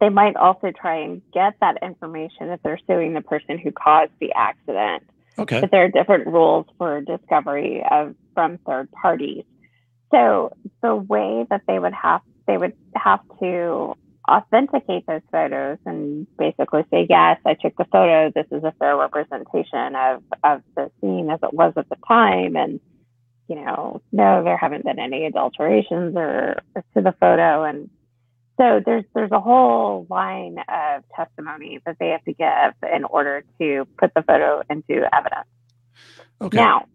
they 0.00 0.08
might 0.08 0.36
also 0.36 0.72
try 0.72 1.02
and 1.02 1.22
get 1.32 1.54
that 1.60 1.82
information 1.82 2.48
if 2.50 2.62
they're 2.62 2.80
suing 2.86 3.12
the 3.12 3.20
person 3.20 3.58
who 3.58 3.70
caused 3.70 4.12
the 4.20 4.32
accident. 4.32 5.04
Okay. 5.38 5.60
But 5.60 5.70
there 5.70 5.84
are 5.84 5.88
different 5.88 6.26
rules 6.26 6.66
for 6.78 7.00
discovery 7.02 7.82
of 7.88 8.14
from 8.34 8.58
third 8.66 8.90
parties. 8.92 9.44
So 10.10 10.56
the 10.82 10.94
way 10.94 11.46
that 11.50 11.62
they 11.68 11.78
would 11.78 11.92
have 11.92 12.22
they 12.50 12.56
would 12.56 12.76
have 12.96 13.20
to 13.38 13.94
authenticate 14.28 15.06
those 15.06 15.22
photos 15.30 15.78
and 15.86 16.26
basically 16.36 16.82
say, 16.90 17.06
yes, 17.08 17.38
I 17.46 17.54
took 17.54 17.76
the 17.76 17.84
photo. 17.84 18.32
This 18.34 18.46
is 18.50 18.64
a 18.64 18.74
fair 18.78 18.96
representation 18.96 19.94
of, 19.94 20.22
of 20.42 20.62
the 20.74 20.90
scene 21.00 21.30
as 21.30 21.38
it 21.42 21.54
was 21.54 21.72
at 21.76 21.88
the 21.88 21.96
time. 22.06 22.56
And, 22.56 22.80
you 23.48 23.56
know, 23.56 24.02
no, 24.10 24.42
there 24.42 24.56
haven't 24.56 24.84
been 24.84 24.98
any 24.98 25.26
adulterations 25.26 26.16
or, 26.16 26.60
or 26.74 26.84
to 26.94 27.02
the 27.02 27.14
photo. 27.20 27.62
And 27.64 27.88
so 28.58 28.80
there's 28.84 29.04
there's 29.14 29.32
a 29.32 29.40
whole 29.40 30.06
line 30.10 30.58
of 30.58 31.04
testimony 31.16 31.80
that 31.86 31.96
they 31.98 32.08
have 32.08 32.24
to 32.24 32.34
give 32.34 32.90
in 32.92 33.04
order 33.04 33.44
to 33.60 33.86
put 33.96 34.12
the 34.14 34.22
photo 34.22 34.62
into 34.68 35.02
evidence. 35.14 35.48
Okay. 36.42 36.56
Now, 36.56 36.86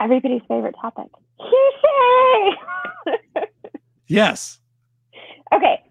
everybody's 0.00 0.42
favorite 0.48 0.76
topic 0.80 1.10
Hearsay. 1.40 2.56
Yes. 4.10 4.58
okay, 5.54 5.82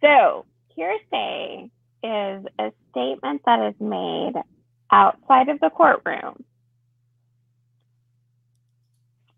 so 0.00 0.46
hearsay 0.76 1.70
is 2.04 2.44
a 2.58 2.72
statement 2.90 3.42
that 3.46 3.68
is 3.68 3.74
made 3.80 4.34
outside 4.92 5.48
of 5.48 5.58
the 5.58 5.70
courtroom 5.70 6.44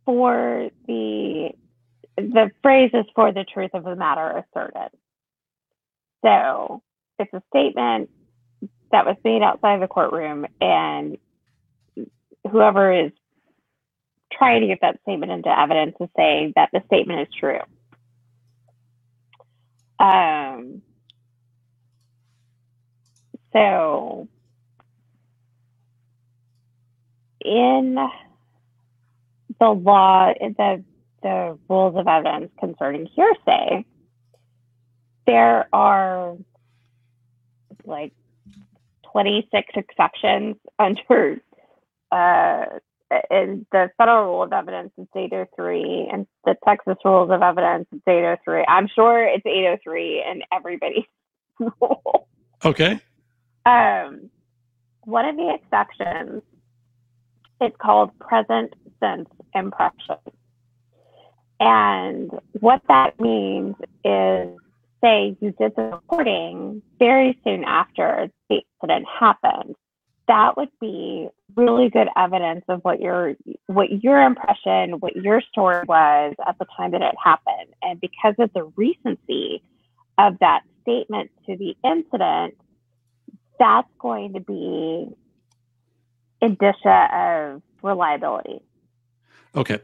for 0.05 0.69
the 0.87 1.51
the 2.17 2.51
phrase 2.63 2.91
is 2.95 3.07
for 3.15 3.33
the 3.33 3.45
truth 3.45 3.71
of 3.75 3.85
the 3.85 3.97
matter 3.97 4.45
asserted. 4.55 4.91
So 6.25 6.83
it's 7.19 7.33
a 7.33 7.43
statement 7.49 8.11
that 8.93 9.07
was 9.07 9.17
made 9.25 9.43
outside 9.43 9.81
the 9.81 9.89
courtroom, 9.89 10.47
and 10.61 11.17
whoever 12.51 12.93
is 12.93 13.13
trying 14.33 14.61
to 14.61 14.67
get 14.67 14.79
that 14.83 15.01
statement 15.03 15.33
into 15.33 15.59
evidence 15.59 15.97
is 16.01 16.09
saying 16.17 16.53
that 16.57 16.71
the 16.73 16.83
statement 16.87 17.21
is 17.21 17.29
true. 17.39 17.61
Um, 19.99 20.83
so 23.53 24.29
in 27.45 27.97
the 29.61 29.69
law, 29.69 30.33
the 30.41 30.85
the 31.23 31.59
rules 31.69 31.97
of 31.97 32.07
evidence 32.07 32.53
concerning 32.61 33.07
hearsay, 33.07 33.85
there 35.27 35.69
are 35.73 36.37
like 37.85 38.13
26 39.13 39.67
exceptions 39.77 40.57
under 40.79 41.41
uh, 42.13 42.67
in 43.31 43.67
the 43.73 43.89
federal 43.99 44.25
rule 44.25 44.43
of 44.43 44.53
evidence 44.53 44.91
it's 44.99 45.11
803 45.15 46.09
and 46.13 46.27
the 46.45 46.57
texas 46.65 46.97
rules 47.05 47.31
of 47.31 47.43
evidence 47.43 47.87
it's 47.93 48.03
803 48.07 48.65
i'm 48.69 48.89
sure 48.89 49.25
it's 49.25 49.47
803 49.47 50.25
in 50.31 50.43
everybody's 50.53 51.05
rule. 51.59 52.29
Okay. 52.65 53.01
um, 53.65 54.31
one 55.05 55.25
of 55.25 55.37
the 55.37 55.55
exceptions 55.55 56.43
it's 57.61 57.77
called 57.79 58.17
present 58.19 58.75
sense 59.01 59.29
impression. 59.55 60.17
And 61.59 62.31
what 62.61 62.83
that 62.89 63.19
means 63.19 63.75
is 64.05 64.49
say 65.03 65.37
you 65.41 65.55
did 65.59 65.75
the 65.77 65.83
recording 65.83 66.83
very 66.99 67.39
soon 67.45 67.65
after 67.65 68.29
the 68.51 68.61
incident 68.83 69.07
happened 69.09 69.75
that 70.29 70.57
would 70.57 70.71
be 70.81 71.29
really 71.55 71.89
good 71.89 72.09
evidence 72.17 72.65
of 72.69 72.81
what 72.85 73.01
your 73.01 73.35
what 73.67 74.03
your 74.03 74.21
impression 74.21 74.99
what 75.01 75.17
your 75.17 75.41
story 75.41 75.83
was 75.87 76.35
at 76.47 76.59
the 76.59 76.67
time 76.77 76.91
that 76.91 77.03
it 77.03 77.15
happened 77.23 77.73
and 77.83 78.01
because 78.01 78.35
of 78.39 78.53
the 78.53 78.65
recency 78.77 79.63
of 80.19 80.39
that 80.41 80.63
statement 80.83 81.31
to 81.47 81.57
the 81.57 81.77
incident 81.85 82.55
that's 83.59 83.89
going 83.99 84.35
to 84.35 84.41
be 84.41 85.09
indicia 86.43 87.09
of 87.13 87.63
reliability 87.83 88.61
Okay. 89.55 89.79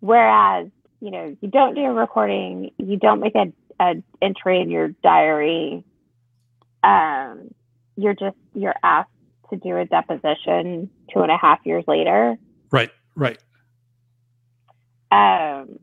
whereas 0.00 0.68
you 1.00 1.10
know 1.10 1.36
you 1.40 1.48
don't 1.48 1.74
do 1.74 1.82
a 1.82 1.92
recording 1.92 2.70
you 2.78 2.96
don't 2.98 3.20
make 3.20 3.34
an 3.36 3.54
entry 4.20 4.60
in 4.60 4.70
your 4.70 4.88
diary 5.02 5.82
um, 6.82 7.54
you're 7.96 8.14
just 8.14 8.36
you're 8.54 8.74
asked 8.82 9.08
to 9.54 9.68
do 9.68 9.76
a 9.76 9.84
deposition 9.84 10.90
two 11.12 11.20
and 11.20 11.30
a 11.30 11.36
half 11.36 11.60
years 11.64 11.84
later 11.86 12.36
Right. 12.70 12.90
Right. 13.14 13.38
um, 15.12 15.78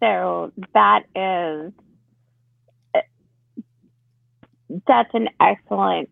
so 0.00 0.52
that 0.74 1.04
is 1.14 1.72
that's 4.86 5.10
an 5.14 5.28
excellent 5.40 6.08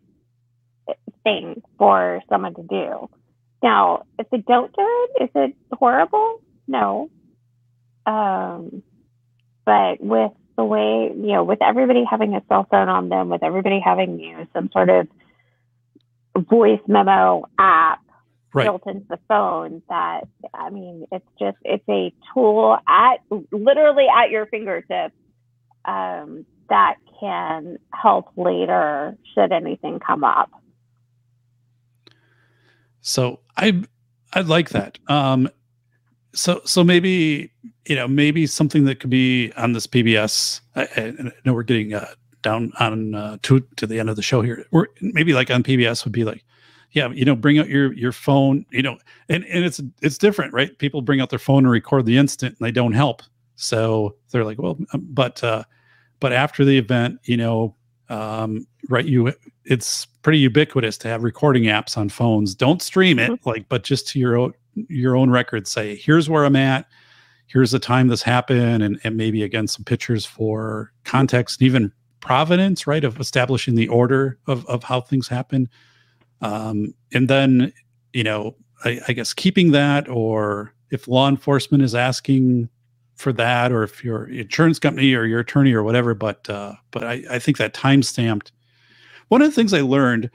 thing 1.22 1.62
for 1.78 2.22
someone 2.28 2.54
to 2.54 2.62
do 2.62 3.08
now 3.62 4.04
if 4.18 4.28
they 4.30 4.38
don't 4.38 4.74
do 4.74 5.08
it 5.18 5.24
is 5.24 5.30
it 5.34 5.56
horrible 5.72 6.40
no 6.66 7.10
um, 8.06 8.82
but 9.64 10.00
with 10.00 10.32
the 10.56 10.64
way 10.64 11.10
you 11.14 11.32
know 11.32 11.44
with 11.44 11.62
everybody 11.62 12.04
having 12.08 12.34
a 12.34 12.42
cell 12.48 12.66
phone 12.70 12.88
on 12.88 13.08
them 13.08 13.28
with 13.28 13.42
everybody 13.42 13.80
having 13.82 14.20
you 14.20 14.36
know, 14.36 14.46
some 14.52 14.68
sort 14.72 14.90
of 14.90 15.08
voice 16.38 16.80
memo 16.88 17.44
app 17.58 18.00
Right. 18.52 18.66
built 18.66 18.82
into 18.86 19.04
the 19.10 19.18
phone 19.26 19.82
that 19.88 20.28
i 20.54 20.70
mean 20.70 21.06
it's 21.10 21.26
just 21.40 21.56
it's 21.64 21.82
a 21.88 22.12
tool 22.32 22.78
at 22.86 23.16
literally 23.50 24.06
at 24.08 24.30
your 24.30 24.46
fingertips 24.46 25.14
um, 25.86 26.46
that 26.68 26.94
can 27.20 27.78
help 27.92 28.26
later 28.36 29.16
should 29.34 29.50
anything 29.52 29.98
come 29.98 30.22
up 30.24 30.50
So 33.00 33.40
I 33.56 33.82
I 34.32 34.40
like 34.40 34.70
that. 34.70 34.98
Um 35.08 35.48
so 36.34 36.60
so 36.64 36.82
maybe 36.82 37.50
you 37.86 37.94
know 37.96 38.08
maybe 38.08 38.46
something 38.46 38.84
that 38.84 39.00
could 39.00 39.10
be 39.10 39.52
on 39.56 39.72
this 39.72 39.86
PBS. 39.86 40.60
I, 40.74 40.88
I 40.96 41.32
know 41.44 41.52
we're 41.54 41.62
getting 41.62 41.94
uh, 41.94 42.06
down 42.44 42.72
on 42.78 43.16
uh, 43.16 43.38
to 43.42 43.60
to 43.76 43.86
the 43.86 43.98
end 43.98 44.08
of 44.08 44.16
the 44.16 44.22
show 44.22 44.42
here. 44.42 44.64
We're 44.70 44.86
maybe 45.00 45.32
like 45.32 45.50
on 45.50 45.64
PBS 45.64 46.04
would 46.04 46.12
be 46.12 46.24
like, 46.24 46.44
yeah, 46.92 47.08
you 47.08 47.24
know, 47.24 47.34
bring 47.34 47.58
out 47.58 47.68
your 47.68 47.92
your 47.94 48.12
phone. 48.12 48.64
You 48.70 48.82
know, 48.82 48.98
and 49.28 49.44
and 49.46 49.64
it's 49.64 49.80
it's 50.00 50.18
different, 50.18 50.52
right? 50.52 50.78
People 50.78 51.02
bring 51.02 51.20
out 51.20 51.30
their 51.30 51.40
phone 51.40 51.64
and 51.64 51.70
record 51.70 52.06
the 52.06 52.16
instant, 52.16 52.56
and 52.56 52.64
they 52.64 52.70
don't 52.70 52.92
help. 52.92 53.22
So 53.56 54.14
they're 54.30 54.44
like, 54.44 54.60
well, 54.60 54.78
um, 54.92 55.06
but 55.10 55.42
uh, 55.42 55.64
but 56.20 56.32
after 56.32 56.64
the 56.64 56.78
event, 56.78 57.18
you 57.24 57.36
know, 57.36 57.74
um, 58.08 58.66
right? 58.88 59.04
You 59.04 59.32
it's 59.64 60.06
pretty 60.22 60.38
ubiquitous 60.38 60.98
to 60.98 61.08
have 61.08 61.24
recording 61.24 61.64
apps 61.64 61.96
on 61.96 62.08
phones. 62.08 62.54
Don't 62.54 62.82
stream 62.82 63.18
it, 63.18 63.44
like, 63.44 63.68
but 63.68 63.82
just 63.82 64.06
to 64.08 64.18
your 64.18 64.36
own 64.36 64.54
your 64.88 65.16
own 65.16 65.30
record, 65.30 65.66
say, 65.66 65.96
here's 65.96 66.28
where 66.28 66.44
I'm 66.44 66.56
at, 66.56 66.86
here's 67.46 67.70
the 67.70 67.78
time 67.78 68.08
this 68.08 68.22
happened, 68.22 68.82
and, 68.82 69.00
and 69.04 69.16
maybe 69.16 69.42
again 69.42 69.66
some 69.66 69.84
pictures 69.84 70.24
for 70.24 70.92
context, 71.04 71.60
and 71.60 71.66
even 71.66 71.92
provenance, 72.24 72.86
right? 72.86 73.04
Of 73.04 73.20
establishing 73.20 73.74
the 73.74 73.88
order 73.88 74.38
of 74.46 74.66
of 74.66 74.82
how 74.82 75.00
things 75.00 75.28
happen. 75.28 75.68
Um, 76.40 76.94
and 77.12 77.28
then, 77.28 77.72
you 78.12 78.24
know, 78.24 78.56
I, 78.84 79.00
I 79.08 79.12
guess 79.12 79.32
keeping 79.32 79.70
that, 79.72 80.08
or 80.08 80.74
if 80.90 81.08
law 81.08 81.28
enforcement 81.28 81.82
is 81.82 81.94
asking 81.94 82.68
for 83.14 83.32
that, 83.34 83.70
or 83.70 83.84
if 83.84 84.04
your 84.04 84.26
insurance 84.28 84.78
company 84.78 85.14
or 85.14 85.24
your 85.24 85.40
attorney 85.40 85.72
or 85.72 85.82
whatever, 85.82 86.14
but 86.14 86.50
uh, 86.50 86.74
but 86.90 87.04
I, 87.04 87.22
I 87.30 87.38
think 87.38 87.58
that 87.58 87.74
time 87.74 88.02
stamped 88.02 88.52
one 89.28 89.42
of 89.42 89.48
the 89.48 89.54
things 89.54 89.72
I 89.72 89.80
learned 89.80 90.30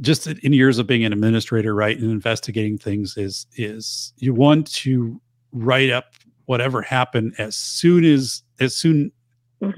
just 0.00 0.26
in 0.26 0.52
years 0.52 0.78
of 0.78 0.86
being 0.86 1.04
an 1.04 1.12
administrator, 1.12 1.74
right, 1.74 1.98
and 1.98 2.10
investigating 2.10 2.78
things 2.78 3.16
is 3.16 3.46
is 3.56 4.12
you 4.18 4.34
want 4.34 4.70
to 4.72 5.20
write 5.52 5.90
up 5.90 6.14
whatever 6.46 6.82
happened 6.82 7.34
as 7.38 7.56
soon 7.56 8.04
as 8.04 8.42
as 8.60 8.76
soon 8.76 9.10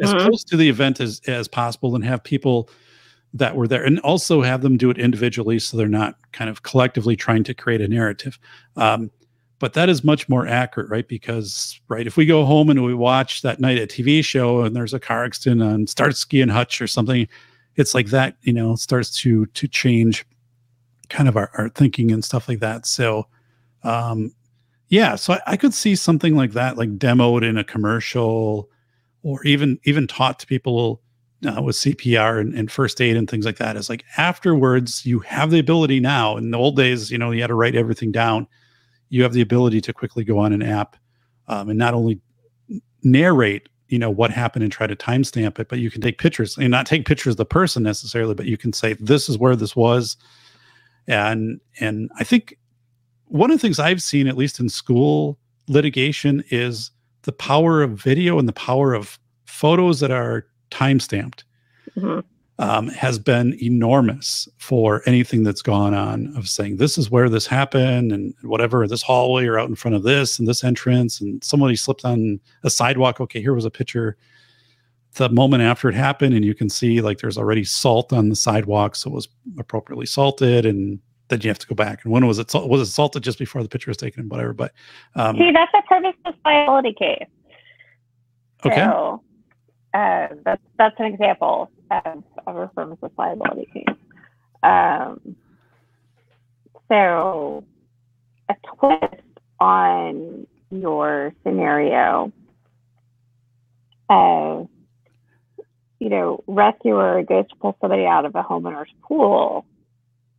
as 0.01 0.13
Mhm. 0.15 0.21
close 0.21 0.45
to 0.45 0.57
the 0.57 0.69
event 0.69 1.01
as 1.01 1.21
as 1.27 1.49
possible, 1.49 1.95
and 1.95 2.05
have 2.05 2.23
people 2.25 2.69
that 3.35 3.55
were 3.57 3.69
there, 3.69 3.85
and 3.85 3.99
also 4.01 4.43
have 4.43 4.63
them 4.63 4.77
do 4.77 4.91
it 4.91 4.99
individually, 4.99 5.59
so 5.59 5.77
they're 5.77 5.87
not 5.89 6.17
kind 6.33 6.49
of 6.51 6.63
collectively 6.63 7.17
trying 7.17 7.45
to 7.45 7.55
create 7.55 7.81
a 7.81 7.89
narrative. 7.89 8.39
Um, 8.77 9.11
but 9.61 9.73
that 9.75 9.89
is 9.89 10.05
much 10.05 10.29
more 10.29 10.47
accurate, 10.47 10.89
right? 10.89 11.07
Because 11.09 11.81
right, 11.89 12.07
if 12.07 12.17
we 12.17 12.27
go 12.27 12.45
home 12.45 12.71
and 12.71 12.85
we 12.85 12.95
watch 12.95 13.43
that 13.43 13.61
night 13.61 13.79
a 13.79 13.87
TV 13.87 14.23
show 14.25 14.63
and 14.63 14.75
there's 14.75 14.95
a 14.95 15.01
car 15.01 15.25
accident 15.25 15.63
on 15.63 15.87
Starsky 15.87 16.41
and 16.41 16.51
Hutch 16.51 16.81
or 16.81 16.87
something, 16.87 17.27
it's 17.77 17.95
like 17.95 18.07
that 18.09 18.37
you 18.43 18.53
know 18.53 18.77
starts 18.77 19.11
to 19.21 19.47
to 19.47 19.69
change 19.69 20.25
kind 21.09 21.29
of 21.29 21.37
our, 21.37 21.51
our 21.57 21.69
thinking 21.71 22.11
and 22.13 22.23
stuff 22.25 22.49
like 22.49 22.61
that 22.61 22.85
so 22.87 23.27
um 23.83 24.31
yeah 24.89 25.15
so 25.15 25.33
I, 25.35 25.41
I 25.49 25.57
could 25.57 25.73
see 25.73 25.95
something 25.97 26.37
like 26.37 26.53
that 26.53 26.77
like 26.77 26.99
demoed 26.99 27.49
in 27.49 27.57
a 27.57 27.65
commercial 27.65 28.69
or 29.29 29.45
even 29.45 29.79
even 29.85 30.07
taught 30.07 30.39
to 30.39 30.47
people 30.47 31.03
uh, 31.47 31.61
with 31.63 31.77
cpr 31.77 32.41
and, 32.41 32.55
and 32.55 32.73
first 32.73 33.01
aid 33.01 33.17
and 33.17 33.29
things 33.29 33.45
like 33.45 33.59
that 33.59 33.77
is 33.77 33.89
like 33.89 34.05
afterwards 34.17 35.05
you 35.05 35.19
have 35.21 35.51
the 35.51 35.59
ability 35.59 36.01
now 36.01 36.37
in 36.37 36.51
the 36.51 36.59
old 36.59 36.77
days 36.77 37.11
you 37.11 37.19
know 37.19 37.31
you 37.31 37.43
had 37.43 37.49
to 37.49 37.55
write 37.55 37.77
everything 37.77 38.11
down. 38.11 38.47
You 39.11 39.23
have 39.23 39.33
the 39.33 39.41
ability 39.41 39.81
to 39.83 39.93
quickly 39.93 40.23
go 40.25 40.39
on 40.39 40.53
an 40.53 40.63
app 40.63 40.97
um, 41.47 41.71
and 41.71 41.79
not 41.79 41.95
only 41.95 42.21
narrate 43.03 43.69
you 43.89 43.99
know 43.99 44.11
what 44.11 44.31
happened 44.31 44.63
and 44.63 44.73
try 44.73 44.87
to 44.87 44.97
timestamp 44.97 45.59
it 45.59 45.69
but 45.69 45.79
you 45.79 45.91
can 45.91 46.01
take 46.01 46.19
pictures 46.19 46.59
and 46.59 46.71
not 46.71 46.87
take 46.87 47.07
pictures 47.07 47.33
of 47.33 47.37
the 47.39 47.45
person 47.45 47.83
necessarily 47.83 48.35
but 48.35 48.47
you 48.47 48.57
can 48.57 48.73
say 48.73 48.95
this 48.95 49.29
is 49.29 49.39
where 49.39 49.57
this 49.57 49.77
was. 49.77 50.17
And 51.07 51.61
and 51.81 52.11
i 52.19 52.25
think 52.25 52.59
one 53.27 53.51
of 53.51 53.57
the 53.57 53.61
things 53.61 53.79
i've 53.79 54.03
seen 54.03 54.27
at 54.27 54.37
least 54.37 54.61
in 54.61 54.69
school 54.69 55.39
litigation 55.69 56.43
is 56.51 56.91
the 57.29 57.33
power 57.33 57.83
of 57.83 57.91
video 57.91 58.39
and 58.39 58.49
the 58.49 58.55
power 58.55 58.95
of 58.95 59.19
photos 59.45 60.01
that 60.01 60.11
are 60.11 60.47
timestamped 60.71 61.43
Mhm. 61.95 62.25
um, 62.59 62.89
has 62.89 63.19
been 63.19 63.53
enormous 63.63 64.49
for 64.57 65.03
anything 65.05 65.43
that's 65.43 65.61
gone 65.61 65.93
on 65.93 66.35
of 66.39 66.49
saying 66.49 66.79
this 66.79 66.97
is 66.97 67.11
where 67.11 67.29
this 67.29 67.47
happened 67.47 68.13
and 68.13 68.33
whatever 68.41 68.89
this 68.89 69.03
hallway 69.03 69.45
or 69.45 69.59
out 69.59 69.69
in 69.69 69.75
front 69.75 69.95
of 69.95 70.05
this 70.05 70.39
and 70.39 70.49
this 70.49 70.65
entrance 70.65 71.21
and 71.21 71.45
somebody 71.45 71.77
slipped 71.77 72.03
on 72.07 72.41
a 72.65 72.71
sidewalk 72.71 73.21
okay 73.21 73.43
here 73.43 73.53
was 73.53 73.67
a 73.67 73.71
picture 73.71 74.17
the 75.17 75.29
moment 75.29 75.63
after 75.63 75.91
it 75.91 75.95
happened 75.95 76.35
and 76.35 76.47
you 76.47 76.55
can 76.55 76.71
see 76.71 77.03
like 77.03 77.19
there's 77.19 77.37
already 77.37 77.63
salt 77.63 78.11
on 78.11 78.31
the 78.31 78.37
sidewalk 78.37 78.97
so 78.97 79.11
it 79.11 79.15
was 79.15 79.29
appropriately 79.59 80.07
salted 80.07 80.65
and 80.65 80.99
then 81.29 81.41
you 81.43 81.49
have 81.49 81.59
to 81.59 81.67
go 81.67 81.75
back 81.75 82.05
and 82.05 82.13
when 82.13 82.27
was 82.27 82.39
it 82.39 82.53
was 82.55 82.81
it 82.81 82.87
salted 82.87 83.23
just 83.23 83.39
before 83.39 83.63
the 83.63 83.69
picture 83.69 83.91
was 83.91 83.97
taken 83.97 84.21
and 84.21 84.31
whatever 84.31 84.53
but 84.53 84.73
um, 85.15 85.37
See, 85.37 85.53
that's 85.53 85.73
a 85.75 85.83
premises 85.87 86.21
liability 86.45 86.95
case. 86.95 87.27
okay 88.65 88.77
So 88.77 89.23
uh, 89.95 90.29
that's 90.45 90.63
that's 90.77 90.97
an 90.99 91.07
example 91.07 91.71
of, 91.91 92.25
of 92.47 92.57
a 92.57 92.67
premises 92.69 93.11
liability 93.17 93.69
case. 93.73 93.97
Um, 94.63 95.37
so 96.89 97.65
a 98.49 98.55
twist 98.77 99.23
on 99.61 100.47
your 100.71 101.33
scenario 101.45 102.33
of 104.11 104.69
you 105.99 106.09
know, 106.09 106.43
rescuer 106.47 107.23
goes 107.25 107.49
to 107.49 107.57
pull 107.57 107.77
somebody 107.81 108.07
out 108.07 108.25
of 108.25 108.35
a 108.35 108.43
homeowner's 108.43 108.91
pool, 109.03 109.67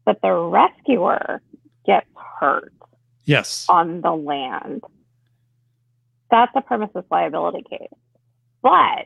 but 0.10 0.22
the 0.24 0.34
rescuer 0.34 1.40
gets 1.86 2.08
hurt 2.40 2.74
yes 3.26 3.68
on 3.70 4.02
the 4.02 4.10
land. 4.12 4.84
That's 6.32 6.52
a 6.56 6.62
premises 6.62 7.04
liability 7.12 7.64
case. 7.70 7.90
But 8.64 9.06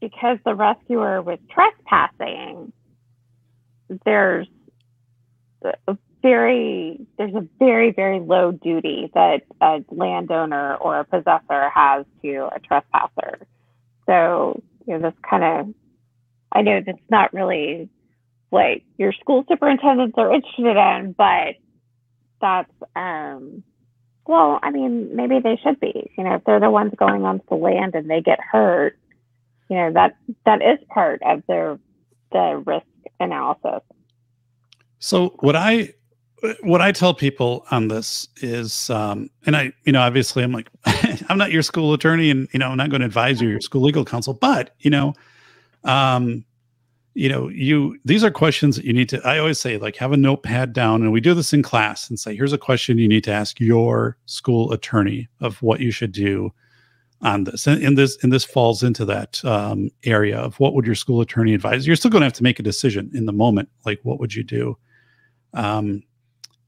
because 0.00 0.38
the 0.46 0.54
rescuer 0.54 1.20
was 1.20 1.38
trespassing, 1.50 2.72
there's 4.06 4.48
a 5.62 5.98
very 6.22 7.06
there's 7.18 7.34
a 7.34 7.46
very 7.58 7.90
very 7.90 8.20
low 8.20 8.50
duty 8.50 9.10
that 9.12 9.42
a 9.60 9.84
landowner 9.90 10.76
or 10.76 11.00
a 11.00 11.04
possessor 11.04 11.68
has 11.68 12.06
to 12.22 12.48
a 12.50 12.60
trespasser. 12.60 13.46
So 14.06 14.62
you 14.86 14.94
know 14.94 15.10
this 15.10 15.20
kind 15.28 15.44
of 15.44 15.74
I 16.50 16.62
know 16.62 16.80
that's 16.86 16.98
not 17.10 17.34
really 17.34 17.90
what 18.54 18.82
your 18.98 19.12
school 19.12 19.44
superintendents 19.48 20.14
are 20.16 20.32
interested 20.32 20.76
in, 20.76 21.12
but 21.18 21.56
that's 22.40 22.70
um 22.94 23.64
well, 24.26 24.60
I 24.62 24.70
mean, 24.70 25.14
maybe 25.14 25.40
they 25.40 25.58
should 25.62 25.80
be. 25.80 26.10
You 26.16 26.24
know, 26.24 26.36
if 26.36 26.44
they're 26.44 26.60
the 26.60 26.70
ones 26.70 26.92
going 26.96 27.24
onto 27.24 27.44
the 27.48 27.56
land 27.56 27.94
and 27.94 28.08
they 28.08 28.22
get 28.22 28.38
hurt, 28.40 28.96
you 29.68 29.76
know, 29.76 29.92
that 29.92 30.16
that 30.46 30.62
is 30.62 30.78
part 30.88 31.20
of 31.26 31.42
their 31.48 31.80
the 32.30 32.62
risk 32.64 32.86
analysis. 33.18 33.82
So 35.00 35.34
what 35.40 35.56
I 35.56 35.92
what 36.62 36.80
I 36.80 36.92
tell 36.92 37.12
people 37.12 37.66
on 37.72 37.88
this 37.88 38.28
is, 38.36 38.88
um, 38.88 39.30
and 39.46 39.56
I, 39.56 39.72
you 39.82 39.92
know, 39.92 40.00
obviously 40.00 40.44
I'm 40.44 40.52
like, 40.52 40.70
I'm 41.28 41.38
not 41.38 41.50
your 41.50 41.62
school 41.62 41.92
attorney, 41.92 42.30
and 42.30 42.48
you 42.52 42.60
know, 42.60 42.68
I'm 42.68 42.76
not 42.76 42.90
going 42.90 43.00
to 43.00 43.06
advise 43.06 43.40
you 43.40 43.48
your 43.48 43.60
school 43.60 43.82
legal 43.82 44.04
counsel, 44.04 44.32
but 44.32 44.76
you 44.78 44.90
know, 44.90 45.12
um, 45.82 46.44
you 47.14 47.28
know, 47.28 47.48
you 47.48 47.96
these 48.04 48.24
are 48.24 48.30
questions 48.30 48.76
that 48.76 48.84
you 48.84 48.92
need 48.92 49.08
to. 49.10 49.20
I 49.26 49.38
always 49.38 49.60
say, 49.60 49.78
like, 49.78 49.96
have 49.96 50.12
a 50.12 50.16
notepad 50.16 50.72
down, 50.72 51.02
and 51.02 51.12
we 51.12 51.20
do 51.20 51.32
this 51.32 51.52
in 51.52 51.62
class, 51.62 52.08
and 52.08 52.18
say, 52.18 52.36
here's 52.36 52.52
a 52.52 52.58
question 52.58 52.98
you 52.98 53.08
need 53.08 53.24
to 53.24 53.32
ask 53.32 53.60
your 53.60 54.16
school 54.26 54.72
attorney 54.72 55.28
of 55.40 55.62
what 55.62 55.80
you 55.80 55.92
should 55.92 56.12
do 56.12 56.52
on 57.22 57.44
this, 57.44 57.66
and, 57.66 57.82
and 57.82 57.96
this 57.96 58.22
and 58.22 58.32
this 58.32 58.44
falls 58.44 58.82
into 58.82 59.04
that 59.04 59.44
um, 59.44 59.90
area 60.02 60.38
of 60.38 60.58
what 60.60 60.74
would 60.74 60.86
your 60.86 60.96
school 60.96 61.20
attorney 61.20 61.54
advise. 61.54 61.86
You're 61.86 61.96
still 61.96 62.10
going 62.10 62.20
to 62.20 62.26
have 62.26 62.32
to 62.34 62.42
make 62.42 62.58
a 62.58 62.64
decision 62.64 63.10
in 63.14 63.26
the 63.26 63.32
moment, 63.32 63.68
like 63.86 64.00
what 64.02 64.18
would 64.18 64.34
you 64.34 64.42
do. 64.42 64.76
Um, 65.54 66.02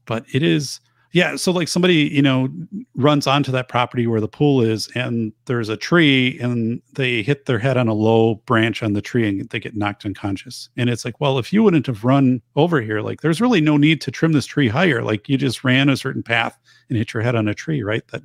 but 0.05 0.25
it 0.33 0.43
is 0.43 0.79
yeah 1.11 1.35
so 1.35 1.51
like 1.51 1.67
somebody 1.67 2.09
you 2.11 2.21
know 2.21 2.49
runs 2.95 3.27
onto 3.27 3.51
that 3.51 3.69
property 3.69 4.07
where 4.07 4.19
the 4.19 4.27
pool 4.27 4.61
is 4.61 4.87
and 4.95 5.31
there's 5.45 5.69
a 5.69 5.77
tree 5.77 6.37
and 6.39 6.81
they 6.93 7.21
hit 7.21 7.45
their 7.45 7.59
head 7.59 7.77
on 7.77 7.87
a 7.87 7.93
low 7.93 8.35
branch 8.45 8.83
on 8.83 8.93
the 8.93 9.01
tree 9.01 9.27
and 9.27 9.49
they 9.49 9.59
get 9.59 9.75
knocked 9.75 10.05
unconscious. 10.05 10.69
And 10.77 10.89
it's 10.89 11.05
like 11.05 11.19
well 11.19 11.37
if 11.39 11.53
you 11.53 11.63
wouldn't 11.63 11.87
have 11.87 12.03
run 12.03 12.41
over 12.55 12.81
here 12.81 13.01
like 13.01 13.21
there's 13.21 13.41
really 13.41 13.61
no 13.61 13.77
need 13.77 14.01
to 14.01 14.11
trim 14.11 14.33
this 14.33 14.45
tree 14.45 14.67
higher. 14.67 15.03
Like 15.03 15.29
you 15.29 15.37
just 15.37 15.63
ran 15.63 15.89
a 15.89 15.97
certain 15.97 16.23
path 16.23 16.57
and 16.89 16.97
hit 16.97 17.13
your 17.13 17.23
head 17.23 17.35
on 17.35 17.47
a 17.47 17.53
tree 17.53 17.83
right? 17.83 18.07
That 18.09 18.23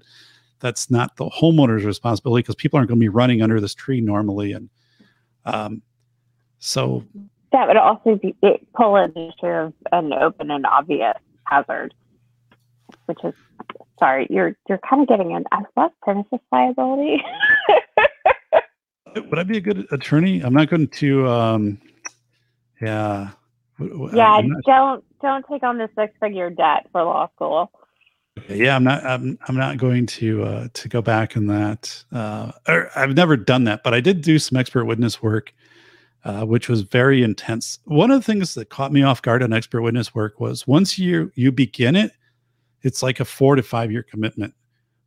that's 0.61 0.91
not 0.91 1.17
the 1.17 1.29
homeowner's 1.29 1.85
responsibility 1.85 2.43
because 2.43 2.55
people 2.55 2.77
aren't 2.77 2.89
going 2.89 3.01
to 3.01 3.05
be 3.05 3.09
running 3.09 3.43
under 3.43 3.61
this 3.61 3.75
tree 3.75 4.01
normally 4.01 4.53
and 4.53 4.69
um 5.45 5.83
so 6.59 7.05
That 7.51 7.67
would 7.67 7.77
also 7.77 8.17
be 8.17 8.35
it, 8.43 8.67
pull 8.75 8.97
an 8.97 9.13
issue 9.13 9.47
of 9.47 9.73
an 9.91 10.13
open 10.13 10.51
and 10.51 10.65
obvious 10.67 11.17
hazard, 11.53 11.95
which 13.07 13.19
is 13.25 13.35
sorry, 13.99 14.27
you're 14.31 14.57
you're 14.69 14.81
kind 14.89 15.03
of 15.03 15.09
getting 15.09 15.33
in. 15.33 15.45
I 15.53 15.63
love 15.77 15.93
premises 16.03 16.41
liability. 16.51 17.23
would 19.17 19.39
i 19.39 19.43
be 19.43 19.57
a 19.59 19.61
good 19.61 19.87
attorney 19.93 20.41
i'm 20.41 20.55
not 20.55 20.69
going 20.69 20.89
to 20.89 21.29
um 21.29 21.81
yeah 22.81 23.31
yeah, 24.13 24.41
not- 24.43 24.63
don't 24.65 25.05
don't 25.21 25.45
take 25.51 25.63
on 25.63 25.79
this 25.79 25.91
six 25.97 26.13
figure 26.21 26.51
debt 26.51 26.87
for 26.93 27.03
law 27.03 27.29
school. 27.35 27.71
yeah 28.49 28.77
i'm 28.77 28.85
not 28.85 29.05
i'm, 29.05 29.39
I'm 29.49 29.57
not 29.57 29.77
going 29.79 30.07
to 30.07 30.43
uh 30.45 30.69
to 30.73 30.89
go 30.89 31.03
back 31.03 31.37
in 31.37 31.47
that 31.49 32.05
uh 32.13 32.53
or 32.69 32.91
i've 32.97 33.15
never 33.15 33.37
done 33.37 33.65
that 33.65 33.83
but 33.83 33.95
i 33.95 34.01
did 34.01 34.23
do 34.23 34.39
some 34.39 34.59
expert 34.59 34.85
witness 34.85 35.23
work 35.23 35.53
uh, 36.25 36.45
which 36.45 36.69
was 36.69 36.83
very 36.83 37.23
intense 37.23 37.81
one 37.85 38.13
of 38.13 38.21
the 38.21 38.25
things 38.25 38.55
that 38.55 38.69
caught 38.69 38.93
me 38.93 39.03
off 39.03 39.21
guard 39.23 39.43
on 39.43 39.53
expert 39.53 39.83
witness 39.83 40.15
work 40.15 40.39
was 40.39 40.67
once 40.67 40.99
you 40.99 41.33
you 41.35 41.51
begin 41.51 41.97
it 41.97 42.13
it's 42.83 43.03
like 43.03 43.21
a 43.21 43.25
four 43.25 43.57
to 43.57 43.63
five 43.63 43.91
year 43.91 44.03
commitment 44.03 44.55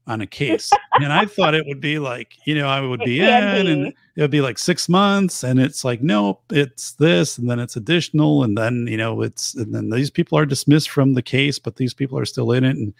on 0.07 0.21
a 0.21 0.28
case. 0.41 0.71
And 0.93 1.11
i 1.11 1.26
thought 1.26 1.55
it 1.55 1.65
would 1.67 1.82
be 1.82 1.99
like 1.99 2.36
you 2.45 2.55
know 2.55 2.67
i 2.67 2.80
would 2.80 3.01
be 3.01 3.19
in 3.19 3.28
and 3.67 3.88
it 3.88 4.21
would 4.21 4.32
be 4.32 4.41
like 4.41 4.57
six 4.57 4.88
months 4.88 5.43
and 5.43 5.59
it's 5.59 5.84
like 5.84 6.01
nope 6.01 6.41
it's 6.51 6.93
this 6.93 7.38
and 7.38 7.49
then 7.49 7.59
it's 7.59 7.76
additional 7.76 8.43
and 8.43 8.57
then 8.57 8.88
you 8.88 8.95
know 8.95 9.21
it's 9.21 9.55
and 9.55 9.76
then 9.76 9.89
these 9.89 10.09
people 10.09 10.38
are 10.38 10.45
dismissed 10.45 10.89
from 10.89 11.13
the 11.13 11.21
case 11.21 11.59
but 11.59 11.76
these 11.76 11.93
people 11.93 12.17
are 12.17 12.26
still 12.26 12.51
in 12.51 12.63
it. 12.63 12.78
And 12.78 12.93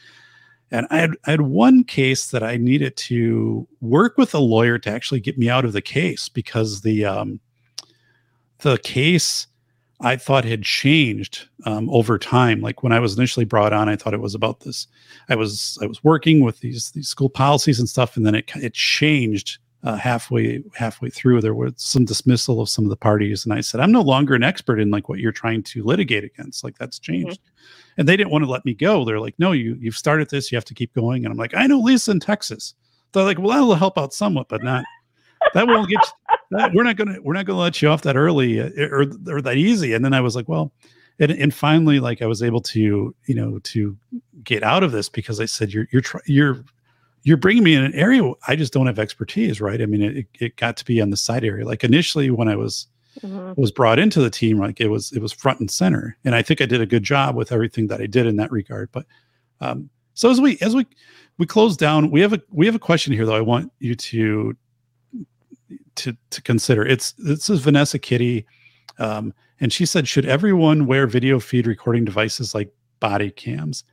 and 0.72 0.88
I 0.90 0.98
had, 0.98 1.12
I 1.26 1.32
had 1.32 1.42
one 1.42 1.84
case 1.84 2.28
that 2.32 2.44
I 2.44 2.58
needed 2.58 2.98
to 2.98 3.68
work 3.82 4.18
with 4.18 4.34
a 4.34 4.40
lawyer 4.40 4.78
to 4.80 4.90
actually 4.90 5.20
get 5.20 5.38
me 5.38 5.50
out 5.50 5.66
of 5.66 5.74
the 5.74 5.82
case 5.82 6.28
because 6.28 6.82
the 6.82 7.06
um, 7.06 7.40
the 8.60 8.78
case 8.80 9.48
I 10.02 10.18
thought 10.18 10.44
had 10.44 10.64
changed 10.64 11.48
um, 11.66 11.90
over 11.90 12.20
time. 12.20 12.62
Like 12.62 12.84
when 12.84 12.92
I 12.92 13.00
was 13.00 13.18
initially 13.18 13.46
brought 13.46 13.74
on, 13.74 13.88
I 13.88 13.96
thought 13.96 14.14
it 14.14 14.22
was 14.22 14.36
about 14.36 14.62
this. 14.62 14.88
I 15.30 15.36
was 15.36 15.78
I 15.82 15.86
was 15.86 16.04
working 16.04 16.42
with 16.42 16.60
these 16.60 16.92
these 16.92 17.08
school 17.08 17.30
policies 17.30 17.80
and 17.80 17.88
stuff, 17.88 18.18
and 18.18 18.26
then 18.26 18.36
it 18.36 18.52
it 18.56 18.74
changed 18.74 19.58
uh, 19.84 19.96
halfway 19.96 20.64
halfway 20.74 21.10
through. 21.10 21.42
There 21.42 21.54
was 21.54 21.74
some 21.78 22.04
dismissal 22.04 22.60
of 22.60 22.70
some 22.70 22.84
of 22.84 22.90
the 22.90 22.98
parties, 22.98 23.46
and 23.46 23.54
I 23.54 23.62
said 23.62 23.80
I'm 23.80 23.92
no 23.92 24.02
longer 24.02 24.36
an 24.36 24.44
expert 24.44 24.80
in 24.80 24.92
like 24.92 25.08
what 25.08 25.20
you're 25.20 25.32
trying 25.32 25.64
to 25.64 25.84
litigate 25.84 26.26
against. 26.26 26.64
Like 26.64 26.78
that's 26.78 27.00
changed 27.00 27.40
and 27.98 28.08
they 28.08 28.18
didn't 28.18 28.32
want 28.32 28.44
to 28.44 28.52
let 28.52 28.66
me 28.66 28.74
go. 28.74 29.06
They're 29.06 29.20
like, 29.20 29.36
no, 29.40 29.52
you 29.52 29.78
you've 29.80 29.98
started 29.98 30.30
this, 30.30 30.52
you 30.52 30.58
have 30.58 30.66
to 30.66 30.74
keep 30.74 30.94
going. 30.94 31.26
And 31.26 31.32
I'm 31.32 31.38
like, 31.38 31.56
I 31.56 31.68
know 31.68 31.80
Lisa 31.80 32.12
in 32.12 32.20
Texas. 32.20 32.74
They're 33.12 33.24
like, 33.24 33.40
well, 33.40 33.50
that'll 33.50 33.76
help 33.76 33.98
out 33.98 34.14
somewhat, 34.14 34.50
but 34.50 34.64
not 34.64 34.84
that 35.54 35.68
won't 35.68 35.90
get 35.90 36.06
we're 36.74 36.84
not 36.84 36.96
gonna 36.96 37.18
we're 37.22 37.34
not 37.34 37.46
gonna 37.46 37.60
let 37.60 37.82
you 37.82 37.90
off 37.90 38.02
that 38.04 38.16
early 38.16 38.60
uh, 38.60 38.70
or 38.78 39.06
or 39.28 39.42
that 39.42 39.58
easy. 39.58 39.94
And 39.94 40.04
then 40.04 40.14
I 40.14 40.22
was 40.22 40.36
like, 40.36 40.48
well, 40.50 40.72
and, 41.20 41.32
and 41.32 41.54
finally, 41.54 42.00
like 42.00 42.22
I 42.22 42.26
was 42.26 42.42
able 42.44 42.62
to 42.62 43.16
you 43.26 43.36
know 43.36 43.60
to 43.60 43.98
get 44.44 44.64
out 44.64 44.84
of 44.84 44.92
this 44.92 45.10
because 45.10 45.40
I 45.40 45.46
said 45.46 45.74
you're 45.74 45.88
you're 45.92 46.02
try, 46.02 46.22
you're 46.26 46.64
you're 47.24 47.38
bringing 47.38 47.64
me 47.64 47.74
in 47.76 47.84
an 47.84 47.94
area 47.96 48.22
I 48.48 48.56
just 48.56 48.72
don't 48.74 48.86
have 48.88 49.00
expertise, 49.00 49.60
right? 49.60 49.82
I 49.82 49.86
mean, 49.88 50.02
it, 50.04 50.28
it 50.40 50.56
got 50.58 50.78
to 50.78 50.86
be 50.86 51.02
on 51.02 51.10
the 51.10 51.18
side 51.18 51.44
area. 51.44 51.66
Like 51.66 51.84
initially, 51.84 52.30
when 52.32 52.48
I 52.48 52.56
was 52.56 52.88
Mhm. 53.24 53.56
was 53.56 53.72
brought 53.72 53.98
into 53.98 54.20
the 54.20 54.30
team 54.30 54.60
like 54.60 54.82
it 54.82 54.90
was 54.90 55.14
it 55.14 55.22
was 55.22 55.32
front 55.32 55.62
and 55.62 55.72
center 55.72 56.18
and 56.26 56.36
i 56.36 56.42
think 56.42 56.60
i 56.60 56.66
did 56.66 56.82
a 56.82 56.86
good 56.86 57.02
job 57.04 57.34
with 57.34 57.54
everything 57.54 57.88
that 57.88 58.02
i 58.02 58.06
did 58.06 58.26
in 58.28 58.36
that 58.36 58.52
regard 58.52 58.90
but 58.92 59.06
um 59.62 59.90
so 60.16 60.30
as 60.30 60.42
we 60.42 60.58
as 60.60 60.76
we 60.76 60.86
we 61.38 61.46
close 61.46 61.78
down 61.78 62.12
we 62.12 62.20
have 62.20 62.34
a 62.34 62.42
we 62.52 62.66
have 62.66 62.76
a 62.76 62.80
question 62.80 63.14
here 63.14 63.26
though 63.26 63.34
i 63.34 63.40
want 63.40 63.72
you 63.80 63.96
to 63.96 64.54
to 65.96 66.16
to 66.30 66.42
consider 66.42 66.86
it's 66.86 67.14
this 67.14 67.50
is 67.50 67.60
vanessa 67.62 67.98
kitty 68.00 68.46
um 69.00 69.34
and 69.60 69.72
she 69.72 69.86
said 69.86 70.08
should 70.08 70.26
everyone 70.26 70.86
wear 70.86 71.08
video 71.08 71.40
feed 71.40 71.68
recording 71.68 72.06
devices 72.06 72.54
like 72.54 72.74
body 73.00 73.32
cams 73.32 73.84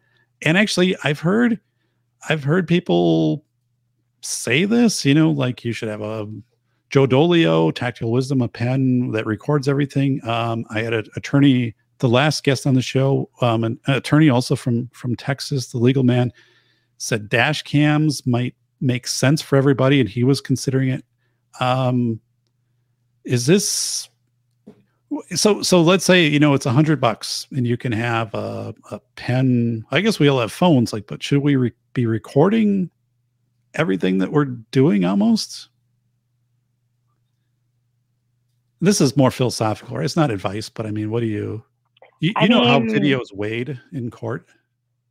and 0.42 0.58
actually 0.58 0.96
i've 1.04 1.20
heard 1.20 1.60
i've 2.28 2.44
heard 2.44 2.66
people 2.66 3.44
say 4.20 4.64
this 4.64 5.04
you 5.04 5.14
know 5.14 5.30
like 5.30 5.64
you 5.64 5.72
should 5.72 5.88
have 5.88 6.02
a 6.02 6.26
Joe 6.92 7.06
Dolio, 7.06 7.74
Tactical 7.74 8.12
Wisdom, 8.12 8.42
a 8.42 8.48
pen 8.48 9.12
that 9.12 9.24
records 9.24 9.66
everything. 9.66 10.22
Um, 10.28 10.66
I 10.68 10.80
had 10.80 10.92
an 10.92 11.06
attorney, 11.16 11.74
the 12.00 12.08
last 12.08 12.44
guest 12.44 12.66
on 12.66 12.74
the 12.74 12.82
show, 12.82 13.30
um, 13.40 13.64
an 13.64 13.80
attorney 13.86 14.28
also 14.28 14.54
from 14.54 14.88
from 14.92 15.16
Texas, 15.16 15.68
the 15.68 15.78
legal 15.78 16.02
man, 16.02 16.30
said 16.98 17.30
dash 17.30 17.62
cams 17.62 18.26
might 18.26 18.54
make 18.82 19.06
sense 19.06 19.40
for 19.40 19.56
everybody, 19.56 20.00
and 20.00 20.08
he 20.08 20.22
was 20.22 20.42
considering 20.42 20.90
it. 20.90 21.02
Um, 21.60 22.20
is 23.24 23.46
this 23.46 24.08
So 25.34 25.62
so 25.62 25.82
let's 25.82 26.04
say 26.04 26.26
you 26.26 26.40
know 26.40 26.54
it's 26.54 26.66
a 26.66 26.72
hundred 26.72 27.00
bucks 27.00 27.46
and 27.50 27.66
you 27.66 27.76
can 27.76 27.92
have 27.92 28.34
a, 28.34 28.74
a 28.90 28.98
pen. 29.16 29.84
I 29.90 30.00
guess 30.00 30.18
we 30.18 30.28
all 30.28 30.40
have 30.40 30.52
phones. 30.52 30.92
Like, 30.92 31.06
but 31.06 31.22
should 31.22 31.40
we 31.42 31.56
re- 31.56 31.72
be 31.92 32.06
recording 32.06 32.90
everything 33.74 34.18
that 34.18 34.32
we're 34.32 34.46
doing 34.46 35.04
almost? 35.04 35.68
This 38.80 39.00
is 39.00 39.16
more 39.16 39.30
philosophical. 39.30 39.96
Right? 39.96 40.04
It's 40.04 40.16
not 40.16 40.30
advice, 40.30 40.68
but 40.68 40.86
I 40.86 40.90
mean, 40.90 41.10
what 41.10 41.20
do 41.20 41.26
you? 41.26 41.62
You, 42.20 42.32
I 42.36 42.44
you 42.44 42.48
know 42.48 42.64
how 42.66 42.78
mean- 42.78 42.90
video 42.90 43.20
is 43.20 43.32
weighed 43.32 43.78
in 43.92 44.10
court. 44.10 44.46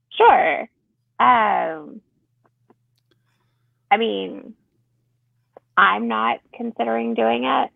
Sure. 0.09 0.61
Um, 1.19 2.01
I 3.91 3.97
mean, 3.97 4.53
I'm 5.77 6.07
not 6.07 6.39
considering 6.53 7.13
doing 7.13 7.45
it, 7.45 7.69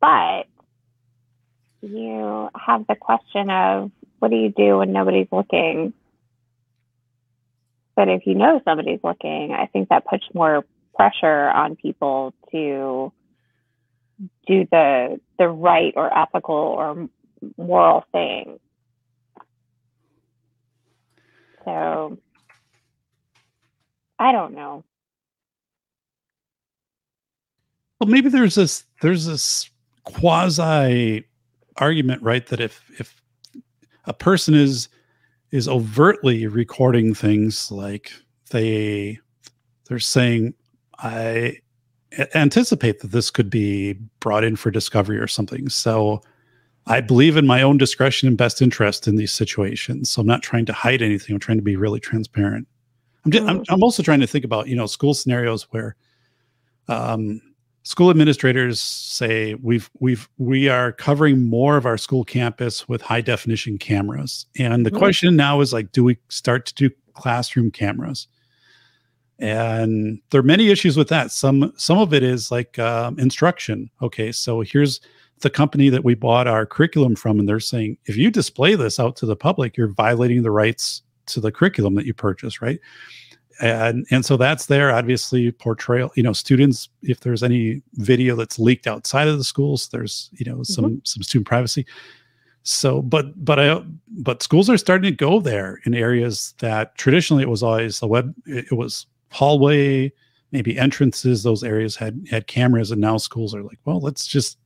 but 0.00 0.46
you 1.82 2.48
have 2.54 2.86
the 2.86 2.96
question 2.96 3.50
of 3.50 3.90
what 4.18 4.30
do 4.30 4.36
you 4.36 4.50
do 4.50 4.78
when 4.78 4.92
nobody's 4.92 5.28
looking? 5.32 5.92
But 7.94 8.08
if 8.08 8.26
you 8.26 8.34
know 8.34 8.60
somebody's 8.64 9.00
looking, 9.04 9.52
I 9.52 9.66
think 9.66 9.88
that 9.88 10.06
puts 10.06 10.24
more 10.32 10.64
pressure 10.94 11.48
on 11.50 11.76
people 11.76 12.34
to 12.52 13.12
do 14.46 14.66
the 14.70 15.20
the 15.38 15.48
right 15.48 15.92
or 15.96 16.16
ethical 16.16 16.54
or 16.54 17.08
moral 17.56 18.04
thing. 18.12 18.58
So 21.64 22.18
I 24.18 24.32
don't 24.32 24.54
know. 24.54 24.84
Well, 28.02 28.10
maybe 28.10 28.30
there's 28.30 28.56
this 28.56 28.84
there's 29.00 29.26
this 29.26 29.70
quasi 30.02 31.24
argument, 31.76 32.20
right? 32.20 32.44
That 32.48 32.58
if 32.58 32.82
if 32.98 33.22
a 34.06 34.12
person 34.12 34.54
is 34.54 34.88
is 35.52 35.68
overtly 35.68 36.48
recording 36.48 37.14
things 37.14 37.70
like 37.70 38.10
they 38.50 39.20
they're 39.86 40.00
saying 40.00 40.54
I 40.98 41.58
anticipate 42.34 42.98
that 43.02 43.12
this 43.12 43.30
could 43.30 43.48
be 43.48 43.92
brought 44.18 44.42
in 44.42 44.56
for 44.56 44.72
discovery 44.72 45.18
or 45.18 45.28
something. 45.28 45.68
So 45.68 46.22
I 46.86 47.00
believe 47.00 47.36
in 47.36 47.46
my 47.46 47.62
own 47.62 47.78
discretion 47.78 48.26
and 48.26 48.36
best 48.36 48.60
interest 48.60 49.06
in 49.06 49.14
these 49.14 49.32
situations. 49.32 50.10
So 50.10 50.22
I'm 50.22 50.26
not 50.26 50.42
trying 50.42 50.66
to 50.66 50.72
hide 50.72 51.02
anything. 51.02 51.34
I'm 51.34 51.40
trying 51.40 51.58
to 51.58 51.62
be 51.62 51.76
really 51.76 52.00
transparent. 52.00 52.66
I'm, 53.24 53.30
just, 53.30 53.46
I'm, 53.46 53.62
I'm 53.68 53.84
also 53.84 54.02
trying 54.02 54.18
to 54.18 54.26
think 54.26 54.44
about, 54.44 54.66
you 54.66 54.74
know, 54.74 54.86
school 54.86 55.14
scenarios 55.14 55.68
where 55.70 55.94
um, 56.88 57.40
school 57.84 58.10
administrators 58.10 58.80
say 58.80 59.54
we've 59.54 59.90
we've 59.98 60.28
we 60.38 60.68
are 60.68 60.92
covering 60.92 61.48
more 61.48 61.76
of 61.76 61.86
our 61.86 61.98
school 61.98 62.24
campus 62.24 62.88
with 62.88 63.02
high 63.02 63.20
definition 63.20 63.78
cameras. 63.78 64.46
And 64.58 64.86
the 64.86 64.90
Mhm. 64.90 64.98
question 64.98 65.36
now 65.36 65.60
is 65.60 65.72
like 65.72 65.92
do 65.92 66.04
we 66.04 66.18
start 66.28 66.66
to 66.66 66.74
do 66.74 66.90
classroom 67.14 67.70
cameras? 67.70 68.28
And 69.38 70.20
there 70.30 70.38
are 70.40 70.44
many 70.44 70.68
issues 70.68 70.96
with 70.96 71.08
that. 71.08 71.32
Some 71.32 71.72
some 71.76 71.98
of 71.98 72.14
it 72.14 72.22
is 72.22 72.50
like 72.50 72.78
um, 72.78 73.18
instruction. 73.18 73.90
Okay 74.00 74.30
so 74.32 74.60
here's 74.60 75.00
the 75.40 75.50
company 75.50 75.88
that 75.88 76.04
we 76.04 76.14
bought 76.14 76.46
our 76.46 76.64
curriculum 76.64 77.16
from 77.16 77.40
and 77.40 77.48
they're 77.48 77.58
saying 77.58 77.98
if 78.06 78.16
you 78.16 78.30
display 78.30 78.76
this 78.76 79.00
out 79.00 79.16
to 79.16 79.26
the 79.26 79.34
public 79.34 79.76
you're 79.76 79.88
violating 79.88 80.42
the 80.42 80.52
rights 80.52 81.02
to 81.26 81.40
the 81.40 81.50
curriculum 81.50 81.96
that 81.96 82.06
you 82.06 82.14
purchase 82.14 82.62
right 82.62 82.78
and 83.62 84.06
and 84.10 84.26
so 84.26 84.36
that's 84.36 84.66
there. 84.66 84.90
Obviously 84.90 85.52
portrayal 85.52 86.10
you 86.16 86.22
know 86.22 86.32
students 86.32 86.88
if 87.02 87.20
there's 87.20 87.42
any 87.42 87.80
video 87.94 88.34
that's 88.34 88.58
leaked 88.58 88.86
outside 88.86 89.28
of 89.28 89.38
the 89.38 89.44
schools 89.44 89.88
there's 89.88 90.28
you 90.32 90.50
know 90.50 90.62
some 90.64 91.00
some 91.04 91.22
student 91.22 91.46
privacy. 91.46 91.86
So 92.64 93.02
but 93.02 93.44
but 93.44 93.58
i 93.58 93.82
but 94.08 94.42
schools 94.42 94.68
are 94.68 94.76
starting 94.76 95.10
to 95.10 95.16
go 95.16 95.40
there 95.40 95.80
in 95.84 95.94
areas 95.94 96.54
that 96.58 96.96
traditionally 96.96 97.42
it 97.42 97.48
was 97.48 97.62
always 97.62 98.02
a 98.02 98.06
web 98.06 98.34
it 98.46 98.66
it 98.70 98.74
was 98.74 99.06
hallway 99.30 100.12
maybe 100.52 100.78
entrances 100.78 101.42
those 101.42 101.64
areas 101.64 101.96
had 101.96 102.24
had 102.30 102.46
cameras 102.46 102.90
and 102.90 103.00
now 103.00 103.16
schools 103.16 103.54
are 103.54 103.62
like 103.62 103.78
well 103.84 103.98
let's 103.98 104.26
just 104.26 104.58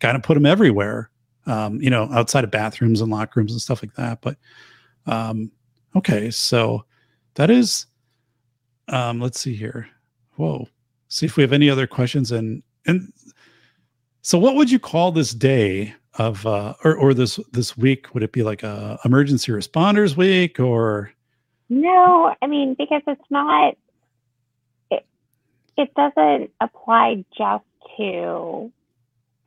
kind 0.00 0.16
of 0.16 0.22
put 0.22 0.34
them 0.34 0.46
everywhere 0.46 1.10
um 1.46 1.80
you 1.82 1.90
know 1.90 2.08
outside 2.12 2.44
of 2.44 2.50
bathrooms 2.50 3.00
and 3.02 3.10
locker 3.10 3.40
rooms 3.40 3.52
and 3.52 3.60
stuff 3.60 3.82
like 3.82 3.94
that. 3.94 4.20
But 4.22 4.36
um 5.06 5.50
okay 5.96 6.30
so 6.30 6.84
that 7.34 7.50
is 7.50 7.86
um 8.88 9.20
let's 9.20 9.40
see 9.40 9.54
here 9.54 9.88
whoa 10.36 10.66
see 11.08 11.26
if 11.26 11.36
we 11.36 11.42
have 11.42 11.52
any 11.52 11.70
other 11.70 11.86
questions 11.86 12.32
and 12.32 12.62
and 12.86 13.12
so 14.22 14.38
what 14.38 14.54
would 14.56 14.70
you 14.70 14.78
call 14.78 15.12
this 15.12 15.32
day 15.32 15.94
of 16.18 16.46
uh 16.46 16.74
or, 16.84 16.94
or 16.94 17.14
this 17.14 17.38
this 17.52 17.76
week 17.76 18.14
would 18.14 18.22
it 18.22 18.32
be 18.32 18.42
like 18.42 18.62
a 18.62 18.98
emergency 19.04 19.52
responders 19.52 20.16
week 20.16 20.58
or 20.60 21.12
No, 21.68 22.34
I 22.42 22.46
mean 22.46 22.74
because 22.78 23.02
it's 23.06 23.30
not. 23.30 23.76
It 24.90 25.06
it 25.76 25.94
doesn't 25.94 26.50
apply 26.60 27.24
just 27.36 27.64
to 27.96 28.70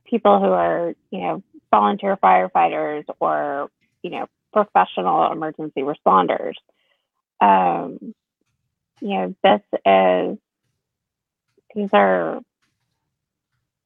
people 0.06 0.40
who 0.40 0.48
are 0.52 0.94
you 1.12 1.20
know 1.20 1.44
volunteer 1.72 2.18
firefighters 2.18 3.06
or 3.20 3.70
you 4.02 4.10
know 4.10 4.28
professional 4.52 5.32
emergency 5.32 5.82
responders. 5.82 6.56
Um, 7.40 8.16
you 9.02 9.10
know 9.10 9.36
this 9.44 9.62
is 9.86 10.38
these 11.76 11.90
are 11.94 12.42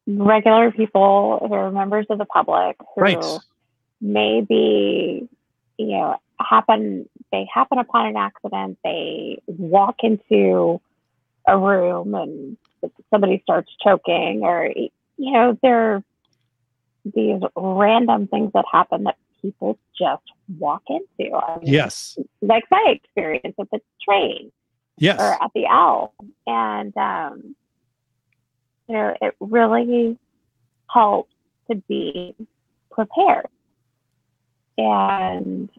regular 0.07 0.71
people 0.71 1.45
who 1.47 1.53
are 1.53 1.71
members 1.71 2.05
of 2.09 2.17
the 2.17 2.25
public 2.25 2.75
who 2.95 3.01
right. 3.01 3.25
maybe 3.99 5.27
you 5.77 5.87
know 5.87 6.17
happen 6.39 7.07
they 7.31 7.47
happen 7.53 7.77
upon 7.77 8.07
an 8.07 8.17
accident 8.17 8.77
they 8.83 9.41
walk 9.47 9.97
into 10.03 10.81
a 11.47 11.57
room 11.57 12.15
and 12.15 12.57
somebody 13.09 13.41
starts 13.43 13.71
choking 13.83 14.41
or 14.43 14.71
you 15.17 15.31
know 15.31 15.57
there 15.61 15.95
are 15.95 16.03
these 17.05 17.41
random 17.55 18.27
things 18.27 18.51
that 18.53 18.65
happen 18.71 19.03
that 19.03 19.17
people 19.41 19.77
just 19.97 20.23
walk 20.59 20.83
into. 20.87 21.33
I 21.35 21.57
mean, 21.57 21.73
yes. 21.73 22.17
like 22.41 22.63
my 22.69 22.93
experience 22.95 23.55
at 23.59 23.69
the 23.71 23.79
train 24.07 24.51
yes. 24.97 25.19
or 25.19 25.43
at 25.43 25.51
the 25.53 25.65
owl 25.67 26.13
and 26.47 26.95
um 26.97 27.55
you 28.87 28.95
know 28.95 29.15
it 29.21 29.35
really 29.39 30.17
helps 30.89 31.33
to 31.69 31.75
be 31.87 32.35
prepared. 32.89 33.47
And 34.77 35.69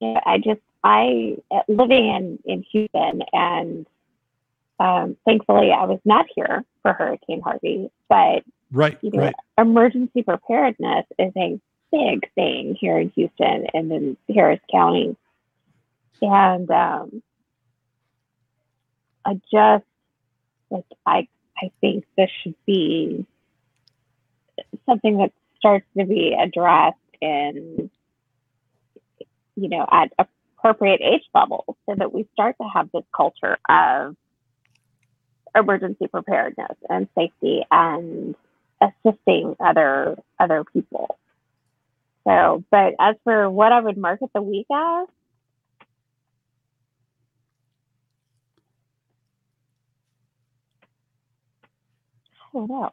yeah, 0.00 0.20
i 0.24 0.38
just 0.38 0.60
i 0.82 1.36
living 1.68 2.06
in 2.06 2.38
in 2.44 2.64
houston 2.70 3.22
and 3.32 3.86
um, 4.80 5.16
thankfully 5.24 5.70
i 5.70 5.84
was 5.84 6.00
not 6.04 6.26
here 6.34 6.64
for 6.80 6.92
hurricane 6.92 7.40
harvey 7.40 7.90
but 8.08 8.42
right 8.72 8.98
you 9.02 9.10
know 9.12 9.24
right. 9.24 9.34
emergency 9.58 10.22
preparedness 10.22 11.04
is 11.18 11.32
a 11.36 11.60
big 11.92 12.28
thing 12.34 12.76
here 12.80 12.98
in 12.98 13.10
houston 13.14 13.66
and 13.74 13.92
in 13.92 14.16
harris 14.34 14.60
county. 14.72 15.16
And 16.20 16.70
um, 16.70 17.22
I 19.24 19.34
just 19.52 19.84
like 20.70 20.84
I 21.06 21.28
I 21.62 21.70
think 21.80 22.04
this 22.16 22.30
should 22.42 22.54
be 22.66 23.26
something 24.86 25.18
that 25.18 25.32
starts 25.58 25.86
to 25.96 26.04
be 26.04 26.36
addressed 26.40 26.96
in 27.20 27.90
you 29.56 29.68
know 29.68 29.86
at 29.90 30.12
appropriate 30.18 31.00
age 31.02 31.22
levels 31.34 31.76
so 31.86 31.94
that 31.96 32.12
we 32.12 32.26
start 32.32 32.56
to 32.60 32.68
have 32.74 32.90
this 32.92 33.04
culture 33.16 33.58
of 33.68 34.16
emergency 35.54 36.06
preparedness 36.08 36.76
and 36.88 37.08
safety 37.16 37.62
and 37.70 38.34
assisting 38.80 39.56
other 39.60 40.16
other 40.38 40.64
people. 40.64 41.18
So, 42.26 42.64
but 42.70 42.94
as 43.00 43.16
for 43.24 43.50
what 43.50 43.72
I 43.72 43.80
would 43.80 43.96
market 43.96 44.30
the 44.34 44.42
week 44.42 44.66
as, 44.70 45.06
I 52.40 52.41
don't 52.52 52.68
know. 52.70 52.90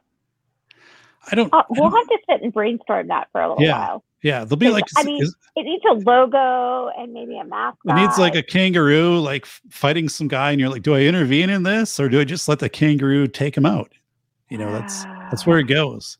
i 1.30 1.34
don't, 1.34 1.52
Uh, 1.52 1.62
we'll 1.70 1.90
don't- 1.90 1.98
have 1.98 2.06
to 2.08 2.18
sit 2.30 2.42
and 2.42 2.52
brainstorm 2.52 3.08
that 3.08 3.28
for 3.32 3.40
a 3.40 3.48
little 3.48 3.62
Yeah. 3.64 3.78
while. 3.78 4.04
yeah 4.22 4.40
there'll 4.44 4.56
be 4.56 4.70
like 4.70 4.84
I 4.96 5.02
mean, 5.04 5.22
is- 5.22 5.34
It 5.56 5.64
needs 5.64 5.84
a 5.90 5.94
logo 5.94 6.90
and 6.96 7.12
maybe 7.12 7.38
a 7.38 7.44
mascot. 7.44 7.78
it 7.98 8.00
needs 8.00 8.18
like 8.18 8.34
a 8.34 8.42
kangaroo 8.42 9.18
like 9.20 9.46
fighting 9.46 10.08
some 10.08 10.28
guy 10.28 10.50
and 10.52 10.60
you're 10.60 10.70
like 10.70 10.82
do 10.82 10.94
i 10.94 11.00
intervene 11.00 11.50
in 11.50 11.62
this 11.62 11.98
or 12.00 12.08
do 12.08 12.20
i 12.20 12.24
just 12.24 12.48
let 12.48 12.58
the 12.58 12.68
kangaroo 12.68 13.26
take 13.26 13.56
him 13.56 13.66
out 13.66 13.92
you 14.48 14.58
know 14.58 14.70
that's 14.72 15.04
that's 15.30 15.46
where 15.46 15.58
it 15.58 15.64
goes 15.68 16.16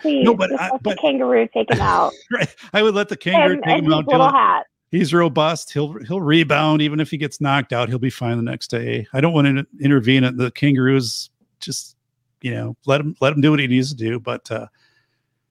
Please, 0.00 0.22
no 0.24 0.34
but 0.34 0.52
I, 0.60 0.70
let 0.70 0.82
but 0.84 0.90
the 0.90 1.00
kangaroo 1.00 1.48
take 1.52 1.68
him 1.70 1.80
out 1.80 2.12
right 2.32 2.54
i 2.72 2.82
would 2.82 2.94
let 2.94 3.08
the 3.08 3.16
kangaroo 3.16 3.54
and, 3.54 3.62
take 3.64 3.78
and 3.78 3.86
him 3.86 3.92
out 3.92 4.06
little 4.06 4.30
hat. 4.30 4.66
he's 4.92 5.12
robust 5.12 5.72
he'll 5.72 5.94
he'll 6.04 6.20
rebound 6.20 6.82
even 6.82 7.00
if 7.00 7.10
he 7.10 7.16
gets 7.16 7.40
knocked 7.40 7.72
out 7.72 7.88
he'll 7.88 7.98
be 7.98 8.10
fine 8.10 8.36
the 8.36 8.42
next 8.44 8.68
day 8.68 9.04
i 9.12 9.20
don't 9.20 9.32
want 9.32 9.46
to 9.48 9.66
intervene 9.80 10.22
at 10.22 10.36
the 10.36 10.52
kangaroos 10.52 11.30
just 11.58 11.96
you 12.42 12.52
know 12.54 12.76
let 12.86 13.00
him 13.00 13.14
let 13.20 13.32
him 13.32 13.40
do 13.40 13.50
what 13.50 13.60
he 13.60 13.66
needs 13.66 13.88
to 13.90 13.96
do 13.96 14.18
but 14.18 14.50
uh 14.50 14.66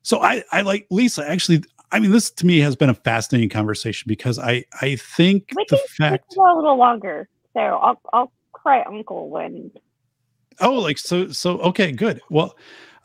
so 0.03 0.22
I, 0.22 0.43
I 0.51 0.61
like 0.61 0.88
Lisa. 0.89 1.27
Actually, 1.30 1.63
I 1.91 1.99
mean, 1.99 2.11
this 2.11 2.31
to 2.31 2.45
me 2.45 2.59
has 2.59 2.76
been 2.76 2.89
a 2.89 2.93
fascinating 2.93 3.49
conversation 3.49 4.07
because 4.07 4.39
I, 4.39 4.65
I 4.81 4.95
think 4.95 5.51
We 5.55 5.65
the 5.69 5.77
fact. 5.97 6.35
a 6.35 6.55
little 6.55 6.77
longer. 6.77 7.27
So 7.53 7.59
I'll 7.59 8.01
I'll 8.13 8.31
cry 8.53 8.84
uncle 8.84 9.30
when 9.30 9.72
Oh, 10.59 10.73
like 10.73 10.97
so, 10.97 11.30
so 11.30 11.57
okay, 11.59 11.91
good. 11.91 12.22
Well, 12.30 12.55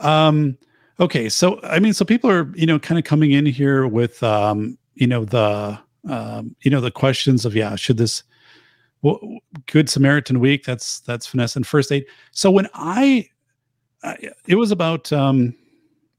um, 0.00 0.58
okay, 1.00 1.28
so 1.28 1.60
I 1.62 1.78
mean, 1.78 1.94
so 1.94 2.04
people 2.04 2.30
are 2.30 2.52
you 2.54 2.66
know 2.66 2.78
kind 2.78 2.98
of 2.98 3.04
coming 3.04 3.32
in 3.32 3.46
here 3.46 3.86
with 3.86 4.22
um, 4.22 4.78
you 4.94 5.06
know 5.06 5.24
the 5.24 5.78
um, 6.08 6.54
you 6.60 6.70
know 6.70 6.80
the 6.80 6.90
questions 6.90 7.44
of 7.44 7.54
yeah, 7.54 7.76
should 7.76 7.96
this 7.96 8.22
well, 9.02 9.20
Good 9.66 9.88
Samaritan 9.88 10.40
Week? 10.40 10.64
That's 10.64 11.00
that's 11.00 11.26
finesse 11.26 11.56
and 11.56 11.66
first 11.66 11.92
aid. 11.92 12.06
So 12.30 12.50
when 12.50 12.68
I 12.74 13.28
it 14.46 14.56
was 14.56 14.70
about 14.70 15.12
um, 15.12 15.54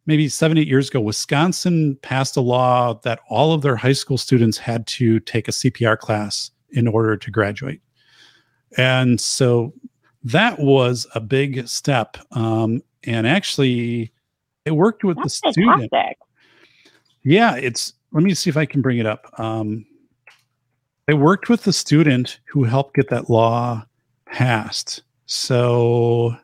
maybe 0.05 0.29
seven 0.29 0.57
eight 0.57 0.67
years 0.67 0.89
ago, 0.89 0.99
Wisconsin 0.99 1.97
passed 2.01 2.37
a 2.37 2.41
law 2.41 2.95
that 3.03 3.19
all 3.29 3.53
of 3.53 3.61
their 3.61 3.75
high 3.75 3.93
school 3.93 4.17
students 4.17 4.57
had 4.57 4.85
to 4.87 5.19
take 5.21 5.47
a 5.47 5.51
CPR 5.51 5.97
class 5.97 6.51
in 6.71 6.87
order 6.87 7.15
to 7.15 7.31
graduate, 7.31 7.81
and 8.77 9.19
so 9.19 9.73
that 10.23 10.59
was 10.59 11.07
a 11.15 11.19
big 11.19 11.67
step. 11.67 12.17
Um, 12.31 12.81
and 13.03 13.25
actually, 13.25 14.11
it 14.65 14.71
worked 14.71 15.03
with 15.03 15.17
that's 15.17 15.39
the 15.41 15.51
student. 15.51 15.89
fantastic. 15.91 16.17
Yeah, 17.23 17.55
it's. 17.55 17.93
Let 18.13 18.23
me 18.23 18.33
see 18.33 18.49
if 18.49 18.55
I 18.55 18.65
can 18.65 18.81
bring 18.81 18.99
it 18.99 19.05
up. 19.05 19.29
Um, 19.37 19.85
I 21.09 21.13
worked 21.13 21.49
with 21.49 21.63
the 21.63 21.73
student 21.73 22.39
who 22.45 22.63
helped 22.63 22.95
get 22.95 23.09
that 23.09 23.29
law 23.29 23.85
passed. 24.25 25.03
So, 25.25 26.35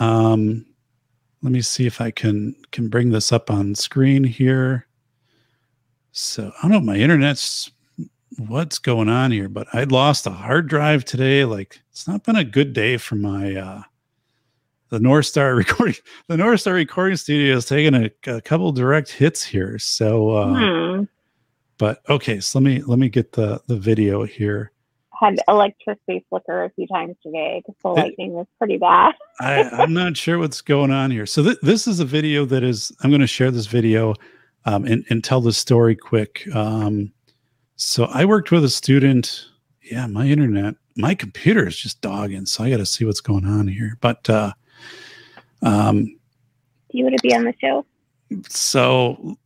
um, 0.00 0.64
let 1.42 1.52
me 1.52 1.60
see 1.60 1.86
if 1.86 2.00
I 2.00 2.10
can 2.10 2.54
can 2.70 2.88
bring 2.88 3.10
this 3.10 3.32
up 3.32 3.50
on 3.50 3.74
screen 3.74 4.24
here. 4.24 4.86
So 6.12 6.52
I 6.58 6.62
don't 6.62 6.70
know. 6.72 6.80
My 6.80 6.96
internet's 6.96 7.70
what's 8.38 8.78
going 8.78 9.08
on 9.08 9.30
here, 9.30 9.48
but 9.48 9.66
I 9.74 9.84
lost 9.84 10.26
a 10.26 10.30
hard 10.30 10.68
drive 10.68 11.04
today. 11.04 11.44
Like 11.44 11.80
it's 11.90 12.06
not 12.06 12.24
been 12.24 12.36
a 12.36 12.44
good 12.44 12.72
day 12.72 12.96
for 12.96 13.16
my 13.16 13.54
uh, 13.56 13.82
the 14.90 15.00
North 15.00 15.26
Star 15.26 15.54
recording. 15.56 15.96
The 16.28 16.36
North 16.36 16.60
Star 16.60 16.74
recording 16.74 17.16
studio 17.16 17.56
is 17.56 17.66
taking 17.66 17.94
a, 17.94 18.10
a 18.30 18.40
couple 18.40 18.70
direct 18.72 19.10
hits 19.10 19.42
here. 19.42 19.78
So, 19.78 20.30
uh, 20.30 20.54
Hmm. 20.98 21.04
but 21.78 22.02
okay, 22.08 22.40
so 22.40 22.58
let 22.60 22.64
me 22.64 22.82
let 22.82 22.98
me 22.98 23.08
get 23.08 23.32
the 23.32 23.60
the 23.66 23.76
video 23.76 24.24
here. 24.24 24.70
Had 25.22 25.38
electricity 25.46 26.24
flicker 26.28 26.64
a 26.64 26.70
few 26.70 26.86
times 26.88 27.14
today 27.22 27.62
because 27.64 27.80
the 27.82 27.90
lightning 27.90 28.32
was 28.32 28.46
pretty 28.58 28.76
bad. 28.76 29.14
I, 29.40 29.62
I'm 29.62 29.92
not 29.92 30.16
sure 30.16 30.38
what's 30.38 30.60
going 30.60 30.90
on 30.90 31.12
here. 31.12 31.26
So 31.26 31.44
th- 31.44 31.58
this 31.62 31.86
is 31.86 32.00
a 32.00 32.04
video 32.04 32.44
that 32.46 32.64
is. 32.64 32.90
I'm 33.02 33.10
going 33.10 33.20
to 33.20 33.26
share 33.28 33.50
this 33.52 33.66
video 33.66 34.14
um, 34.64 34.84
and 34.84 35.04
and 35.10 35.22
tell 35.22 35.40
the 35.40 35.52
story 35.52 35.94
quick. 35.94 36.42
Um, 36.54 37.12
so 37.76 38.06
I 38.06 38.24
worked 38.24 38.50
with 38.50 38.64
a 38.64 38.68
student. 38.68 39.46
Yeah, 39.82 40.06
my 40.08 40.26
internet, 40.26 40.74
my 40.96 41.14
computer 41.14 41.66
is 41.68 41.76
just 41.76 42.00
dogging. 42.00 42.46
So 42.46 42.64
I 42.64 42.70
got 42.70 42.78
to 42.78 42.86
see 42.86 43.04
what's 43.04 43.20
going 43.20 43.44
on 43.44 43.68
here. 43.68 43.98
But 44.00 44.28
uh, 44.28 44.52
um, 45.62 46.04
Do 46.04 46.98
you 46.98 47.04
want 47.04 47.16
to 47.16 47.22
be 47.28 47.34
on 47.34 47.44
the 47.44 47.54
show? 47.60 47.86
so, 48.48 49.36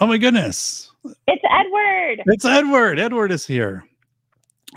oh 0.00 0.06
my 0.06 0.18
goodness, 0.18 0.90
It's 1.26 1.42
Edward. 1.50 2.22
It's 2.26 2.44
Edward. 2.44 2.98
Edward 2.98 3.32
is 3.32 3.46
here. 3.46 3.84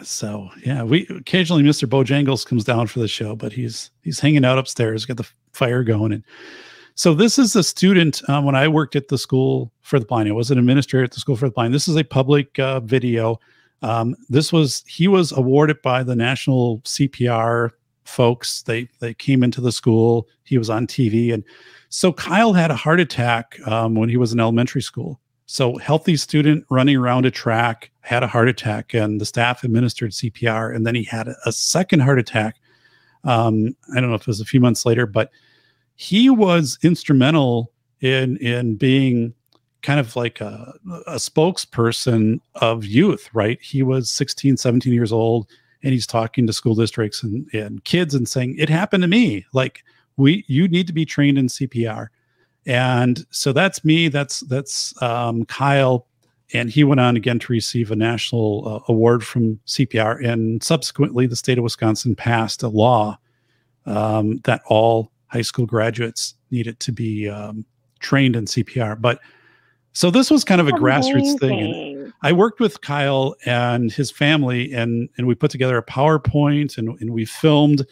So 0.02 0.50
yeah, 0.66 0.84
we 0.84 1.06
occasionally 1.08 1.64
Mr. 1.64 1.88
Bojangles 1.88 2.46
comes 2.46 2.64
down 2.64 2.88
for 2.88 3.00
the 3.00 3.08
show, 3.08 3.36
but 3.36 3.54
he's 3.54 3.92
he's 4.02 4.20
hanging 4.20 4.44
out 4.44 4.58
upstairs, 4.58 5.06
got 5.06 5.18
the 5.18 5.30
fire 5.52 5.84
going. 5.84 6.14
And 6.14 6.24
so 6.96 7.14
this 7.14 7.38
is 7.38 7.56
a 7.56 7.64
student. 7.64 8.28
Um, 8.30 8.46
when 8.46 8.56
I 8.56 8.68
worked 8.68 8.96
at 8.96 9.10
the 9.10 9.18
school 9.18 9.72
for 9.82 10.00
the 10.00 10.06
blind, 10.06 10.30
I 10.30 10.32
was 10.32 10.52
an 10.52 10.58
administrator 10.58 11.04
at 11.04 11.12
the 11.12 11.20
school 11.20 11.36
for 11.36 11.48
the 11.48 11.54
blind. 11.54 11.74
This 11.74 11.88
is 11.88 11.96
a 11.96 12.04
public 12.04 12.58
uh, 12.60 12.80
video. 12.80 13.40
Um, 13.84 14.16
this 14.30 14.52
was 14.52 14.84
he 14.88 15.08
was 15.08 15.32
awarded 15.32 15.82
by 15.82 16.04
the 16.04 16.16
national 16.16 16.80
CPR 16.82 17.72
folks. 18.06 18.64
They 18.64 18.90
they 19.00 19.14
came 19.14 19.44
into 19.44 19.62
the 19.62 19.72
school. 19.72 20.28
He 20.44 20.58
was 20.58 20.70
on 20.70 20.88
TV, 20.88 21.34
and 21.34 21.44
so 21.90 22.12
Kyle 22.12 22.54
had 22.54 22.72
a 22.72 22.76
heart 22.76 23.00
attack 23.00 23.60
um, 23.68 23.96
when 23.96 24.10
he 24.10 24.18
was 24.18 24.34
in 24.34 24.40
elementary 24.40 24.82
school. 24.82 25.20
So 25.46 25.78
healthy 25.78 26.16
student 26.16 26.66
running 26.70 26.96
around 26.96 27.26
a 27.26 27.32
track 27.32 27.92
had 28.02 28.24
a 28.24 28.28
heart 28.28 28.48
attack, 28.50 28.94
and 28.94 29.20
the 29.20 29.26
staff 29.26 29.64
administered 29.64 30.12
CPR, 30.12 30.76
and 30.76 30.86
then 30.86 30.96
he 30.96 31.04
had 31.04 31.28
a, 31.46 31.52
second 31.52 32.02
heart 32.02 32.20
attack. 32.20 32.58
Um, 33.24 33.76
I 33.96 34.00
don't 34.00 34.10
know 34.10 34.16
if 34.16 34.22
it 34.22 34.28
was 34.28 34.42
a 34.42 34.46
few 34.46 34.60
months 34.60 34.86
later, 34.86 35.06
but 35.06 35.32
he 35.96 36.30
was 36.30 36.78
instrumental 36.84 37.72
in 38.02 38.38
in 38.38 38.76
being 38.76 39.34
kind 39.82 40.00
of 40.00 40.16
like 40.16 40.42
a, 40.42 40.74
a 41.08 41.16
spokesperson 41.16 42.40
of 42.56 42.86
youth 42.86 43.30
right 43.34 43.62
he 43.62 43.84
was 43.84 44.10
16 44.10 44.58
17 44.58 44.94
years 44.94 45.12
old 45.12 45.48
and 45.84 45.92
he's 45.92 46.08
talking 46.08 46.48
to 46.48 46.54
school 46.54 46.76
districts 46.76 47.22
and, 47.22 47.48
and 47.54 47.84
kids 47.84 48.14
and 48.14 48.28
saying 48.28 48.56
it 48.58 48.70
happened 48.70 49.02
to 49.02 49.08
me 49.08 49.46
like 49.54 49.84
we 50.18 50.44
you 50.48 50.68
need 50.68 50.88
to 50.88 50.94
be 50.94 51.06
trained 51.06 51.38
in 51.38 51.48
cpr 51.48 52.08
and 52.66 53.26
so 53.30 53.54
that's 53.54 53.84
me 53.84 54.08
that's 54.08 54.42
that's 54.42 55.00
um, 55.02 55.46
kyle. 55.46 56.08
And 56.54 56.70
he 56.70 56.84
went 56.84 57.00
on 57.00 57.16
again 57.16 57.40
to 57.40 57.52
receive 57.52 57.90
a 57.90 57.96
national 57.96 58.68
uh, 58.68 58.92
award 58.92 59.26
from 59.26 59.60
cpr 59.66 60.24
and 60.24 60.62
subsequently 60.62 61.26
the 61.26 61.36
state 61.36 61.58
of 61.58 61.64
wisconsin 61.64 62.16
passed 62.16 62.62
a 62.62 62.68
law 62.68 63.18
um, 63.86 64.40
that 64.44 64.62
all 64.68 65.12
high 65.28 65.42
school 65.42 65.66
graduates 65.66 66.36
needed 66.52 66.80
to 66.82 66.92
be 66.92 67.28
um, 67.28 67.66
trained 68.00 68.36
in 68.36 68.46
cpr 68.46 69.00
but 69.02 69.20
so 69.94 70.10
this 70.10 70.32
was 70.32 70.44
kind 70.44 70.60
of 70.60 70.68
a 70.68 70.72
grassroots 70.72 71.40
thing. 71.40 71.60
And 71.60 72.14
I 72.24 72.34
worked 72.34 72.60
with 72.60 72.82
Kyle 72.82 73.36
and 73.46 73.92
his 73.92 74.10
family, 74.12 74.74
and 74.74 75.08
and 75.18 75.28
we 75.28 75.36
put 75.36 75.52
together 75.52 75.78
a 75.78 75.84
PowerPoint, 75.84 76.78
and 76.78 77.00
and 77.00 77.12
we 77.12 77.26
filmed 77.26 77.86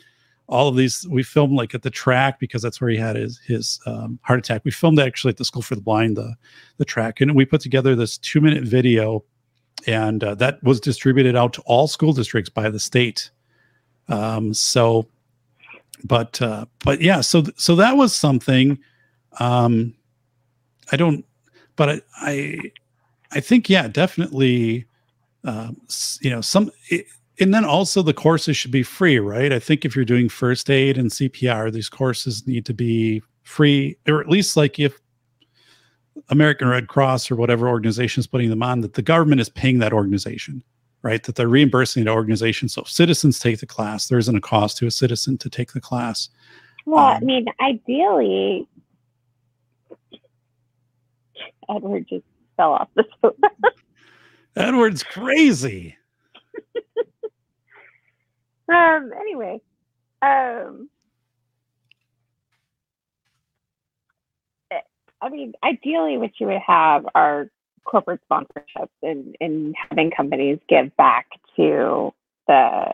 all 0.51 0.67
of 0.67 0.75
these. 0.75 1.07
We 1.09 1.23
filmed 1.23 1.53
like 1.53 1.73
at 1.73 1.81
the 1.81 1.89
track 1.89 2.39
because 2.39 2.61
that's 2.61 2.79
where 2.79 2.89
he 2.89 2.97
had 2.97 3.15
his 3.15 3.39
his 3.39 3.79
um, 3.85 4.19
heart 4.23 4.39
attack. 4.39 4.61
We 4.63 4.71
filmed 4.71 4.99
actually 4.99 5.31
at 5.31 5.37
the 5.37 5.45
School 5.45 5.61
for 5.61 5.75
the 5.75 5.81
Blind, 5.81 6.17
the 6.17 6.35
the 6.77 6.85
track, 6.85 7.21
and 7.21 7.35
we 7.35 7.45
put 7.45 7.61
together 7.61 7.95
this 7.95 8.17
two 8.17 8.41
minute 8.41 8.63
video, 8.63 9.23
and 9.87 10.23
uh, 10.23 10.35
that 10.35 10.61
was 10.63 10.79
distributed 10.79 11.35
out 11.35 11.53
to 11.53 11.61
all 11.61 11.87
school 11.87 12.13
districts 12.13 12.49
by 12.49 12.69
the 12.69 12.79
state. 12.79 13.31
Um, 14.09 14.53
so, 14.53 15.07
but 16.03 16.41
uh, 16.41 16.65
but 16.83 17.01
yeah, 17.01 17.21
so 17.21 17.43
so 17.55 17.75
that 17.75 17.97
was 17.97 18.13
something. 18.13 18.77
Um, 19.39 19.95
I 20.91 20.97
don't, 20.97 21.25
but 21.75 21.89
I. 21.89 22.01
I 22.15 22.59
I 23.33 23.39
think 23.39 23.69
yeah, 23.69 23.87
definitely. 23.87 24.85
S- 25.45 26.19
you 26.21 26.29
know, 26.29 26.41
some, 26.41 26.69
it, 26.89 27.05
and 27.39 27.53
then 27.53 27.65
also 27.65 28.01
the 28.01 28.13
courses 28.13 28.57
should 28.57 28.71
be 28.71 28.83
free, 28.83 29.19
right? 29.19 29.51
I 29.51 29.59
think 29.59 29.85
if 29.85 29.95
you're 29.95 30.05
doing 30.05 30.29
first 30.29 30.69
aid 30.69 30.97
and 30.97 31.09
CPR, 31.09 31.71
these 31.71 31.89
courses 31.89 32.45
need 32.45 32.65
to 32.65 32.73
be 32.73 33.21
free, 33.43 33.97
or 34.07 34.21
at 34.21 34.29
least 34.29 34.55
like 34.57 34.79
if 34.79 34.99
American 36.29 36.67
Red 36.67 36.87
Cross 36.87 37.31
or 37.31 37.35
whatever 37.35 37.67
organization 37.67 38.19
is 38.19 38.27
putting 38.27 38.49
them 38.49 38.61
on, 38.63 38.81
that 38.81 38.93
the 38.93 39.01
government 39.01 39.41
is 39.41 39.49
paying 39.49 39.79
that 39.79 39.93
organization, 39.93 40.63
right? 41.01 41.23
That 41.23 41.35
they're 41.35 41.47
reimbursing 41.47 42.03
the 42.03 42.11
organization. 42.11 42.69
So 42.69 42.81
if 42.81 42.89
citizens 42.89 43.39
take 43.39 43.59
the 43.59 43.65
class, 43.65 44.07
there 44.07 44.19
isn't 44.19 44.35
a 44.35 44.41
cost 44.41 44.77
to 44.77 44.87
a 44.87 44.91
citizen 44.91 45.37
to 45.39 45.49
take 45.49 45.71
the 45.73 45.81
class. 45.81 46.29
Well, 46.85 47.05
I 47.05 47.15
Um, 47.17 47.25
mean, 47.25 47.45
ideally, 47.61 48.67
Edward 51.73 52.05
just 52.09 52.25
fell 52.57 52.73
off 52.73 52.89
the 52.95 53.05
sofa. 53.21 53.37
Edward's 54.55 55.03
crazy. 55.03 55.95
um. 58.71 59.11
Anyway, 59.19 59.61
um. 60.21 60.89
I 65.21 65.29
mean, 65.29 65.53
ideally, 65.63 66.17
what 66.17 66.31
you 66.39 66.47
would 66.47 66.61
have 66.65 67.05
are 67.13 67.47
corporate 67.85 68.21
sponsorships 68.29 68.89
and, 69.03 69.35
and 69.39 69.75
having 69.89 70.11
companies 70.11 70.59
give 70.67 70.95
back 70.97 71.27
to 71.55 72.11
the 72.47 72.93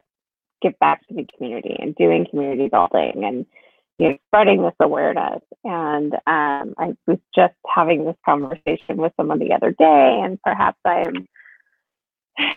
give 0.61 0.77
back 0.79 1.07
to 1.07 1.13
the 1.13 1.25
community 1.35 1.75
and 1.79 1.95
doing 1.95 2.25
community 2.29 2.67
building 2.67 3.23
and 3.23 3.45
you 3.99 4.09
know 4.09 4.17
spreading 4.27 4.61
this 4.61 4.73
awareness. 4.79 5.41
And 5.63 6.13
um, 6.13 6.73
I 6.77 6.95
was 7.05 7.19
just 7.35 7.53
having 7.67 8.05
this 8.05 8.15
conversation 8.25 8.97
with 8.97 9.13
someone 9.17 9.39
the 9.39 9.53
other 9.53 9.71
day, 9.71 10.21
and 10.23 10.41
perhaps 10.41 10.79
I 10.85 11.05
am 11.07 11.27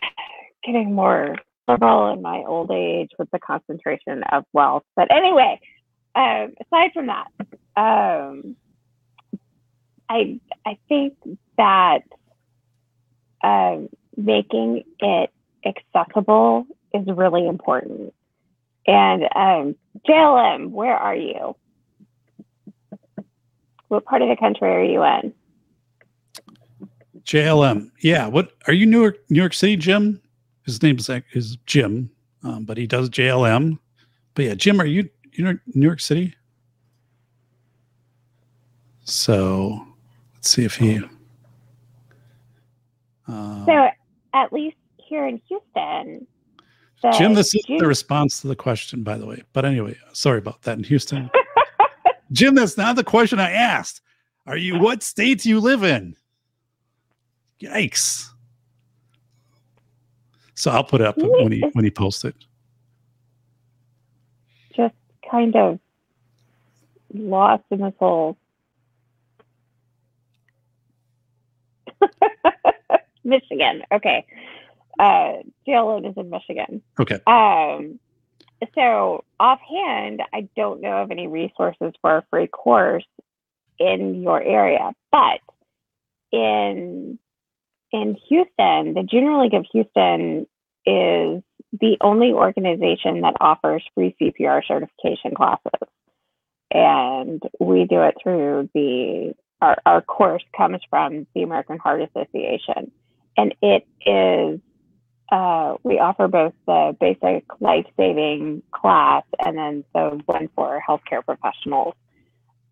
getting 0.65 0.95
more 0.95 1.37
liberal 1.71 2.13
in 2.13 2.23
my 2.23 2.43
old 2.47 2.71
age 2.71 3.11
with 3.19 3.31
the 3.31 3.39
concentration 3.39 4.23
of 4.33 4.45
wealth. 4.53 4.85
But 4.97 5.09
anyway, 5.11 5.61
um, 6.15 6.55
aside 6.61 6.91
from 6.93 7.07
that, 7.07 7.29
um, 7.77 8.57
I 10.09 10.41
I 10.67 10.79
think 10.89 11.15
that 11.57 12.01
um, 13.43 13.89
making 14.17 14.85
it 14.99 15.31
accessible 15.65 16.67
is 16.93 17.07
really 17.07 17.47
important. 17.47 18.13
And 18.87 19.23
um, 19.35 19.77
JLM, 20.09 20.71
where 20.71 20.97
are 20.97 21.15
you? 21.15 21.57
What 23.89 24.05
part 24.05 24.23
of 24.23 24.29
the 24.29 24.37
country 24.37 24.69
are 24.69 24.85
you 24.85 25.03
in? 25.05 25.35
JLM. 27.25 27.91
Yeah. 28.01 28.27
What 28.27 28.53
are 28.67 28.73
you, 28.73 28.87
New 28.87 29.01
York, 29.01 29.19
New 29.29 29.39
York 29.39 29.55
City, 29.55 29.77
Jim? 29.77 30.21
His 30.65 30.83
name 30.83 30.99
is 30.99 31.11
is 31.33 31.57
Jim, 31.67 32.11
um, 32.43 32.65
but 32.65 32.77
he 32.77 32.87
does 32.87 33.09
JLM. 33.11 33.79
But 34.35 34.45
yeah, 34.45 34.55
Jim, 34.55 34.81
are 34.81 34.87
you 34.87 35.09
you 35.33 35.45
know 35.45 35.59
New 35.75 35.87
York 35.87 36.01
City? 36.01 36.35
So 39.05 39.87
let's 40.35 40.49
see 40.49 40.65
if 40.65 40.77
he. 40.77 41.01
Uh, 43.27 43.65
So 43.67 43.89
at 44.35 44.53
least 44.53 44.77
here 44.99 45.27
in 45.27 45.41
Houston, 45.49 46.27
Jim, 47.19 47.35
this 47.35 47.55
is 47.55 47.63
June- 47.67 47.79
the 47.79 47.87
response 47.87 48.41
to 48.43 48.49
the 48.49 48.57
question, 48.57 49.03
by 49.03 49.17
the 49.17 49.27
way. 49.27 49.43
But 49.53 49.65
anyway, 49.65 49.97
sorry 50.13 50.39
about 50.39 50.63
that 50.63 50.79
in 50.79 50.85
Houston. 50.85 51.31
Jim, 52.33 52.55
that's 52.55 52.77
not 52.77 52.95
the 52.97 53.05
question 53.05 53.41
I 53.41 53.51
asked. 53.51 54.03
Are 54.47 54.57
you 54.57 54.79
what 54.79 55.03
state 55.03 55.41
do 55.43 55.49
you 55.49 55.61
live 55.61 55.83
in? 55.83 56.17
Yikes. 57.61 58.29
So 60.61 60.71
I'll 60.71 60.85
put 60.85 61.01
it 61.01 61.07
up 61.07 61.17
when 61.17 61.53
he 61.53 61.65
when 61.73 61.87
he 61.87 61.91
posts 61.91 62.23
it. 62.23 62.35
just 64.77 64.95
kind 65.31 65.57
of 65.57 65.81
lost 67.15 67.65
in 67.71 67.81
this 67.81 67.95
whole 67.99 68.37
Michigan. 73.25 73.85
Okay. 73.91 74.27
Uh 74.99 75.39
JLM 75.67 76.11
is 76.11 76.15
in 76.19 76.29
Michigan. 76.29 76.83
Okay. 77.01 77.21
Um 77.27 77.99
so 78.75 79.25
offhand, 79.41 80.23
I 80.35 80.47
don't 80.57 80.83
know 80.83 81.03
of 81.03 81.11
any 81.11 81.27
resources 81.27 81.95
for 82.03 82.19
a 82.19 82.25
free 82.29 82.49
course 82.49 83.07
in 83.79 84.23
your 84.23 84.43
area, 84.43 84.93
but 85.11 85.41
in 86.33 87.19
in 87.93 88.17
Houston, 88.29 88.95
the 88.95 89.03
Junior 89.11 89.39
League 89.43 89.55
of 89.55 89.65
Houston 89.73 90.47
is 90.87 91.43
the 91.73 91.97
only 92.01 92.33
organization 92.33 93.21
that 93.21 93.35
offers 93.41 93.83
free 93.95 94.15
CPR 94.21 94.63
certification 94.67 95.35
classes. 95.35 95.89
And 96.71 97.43
we 97.59 97.85
do 97.85 98.03
it 98.03 98.15
through 98.23 98.71
the, 98.75 99.35
our, 99.61 99.77
our 99.85 100.03
course 100.03 100.43
comes 100.57 100.81
from 100.89 101.27
the 101.35 101.43
American 101.43 101.79
Heart 101.79 102.03
Association. 102.03 102.91
And 103.37 103.55
it 103.63 103.87
is, 104.07 104.61
uh, 105.31 105.75
we 105.83 105.99
offer 105.99 106.29
both 106.29 106.55
the 106.67 106.97
basic 107.01 107.45
life 107.61 107.87
saving 107.97 108.63
class 108.73 109.25
and 109.45 109.57
then 109.57 109.85
the 109.95 110.21
one 110.27 110.49
for 110.55 110.83
healthcare 110.87 111.25
professionals. 111.25 111.95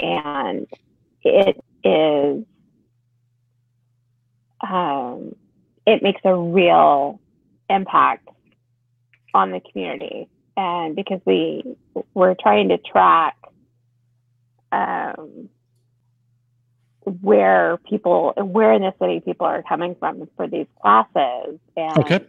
And 0.01 0.67
it 1.23 1.63
is, 1.85 2.45
um, 4.61 5.35
it 5.87 6.03
makes 6.03 6.21
a 6.25 6.35
real 6.35 7.21
impact 7.69 8.29
on 9.35 9.51
the 9.51 9.61
community 9.61 10.29
and 10.57 10.97
because 10.97 11.21
we 11.25 11.63
we're 12.15 12.35
trying 12.35 12.69
to 12.69 12.79
track 12.79 13.37
um, 14.73 15.49
where 17.05 17.79
people 17.89 18.33
where 18.37 18.73
in 18.73 18.83
the 18.83 18.93
city 19.01 19.21
people 19.21 19.47
are 19.47 19.63
coming 19.63 19.95
from 19.99 20.29
for 20.37 20.47
these 20.49 20.67
classes 20.83 21.59
and 21.77 21.99
Okay. 21.99 22.21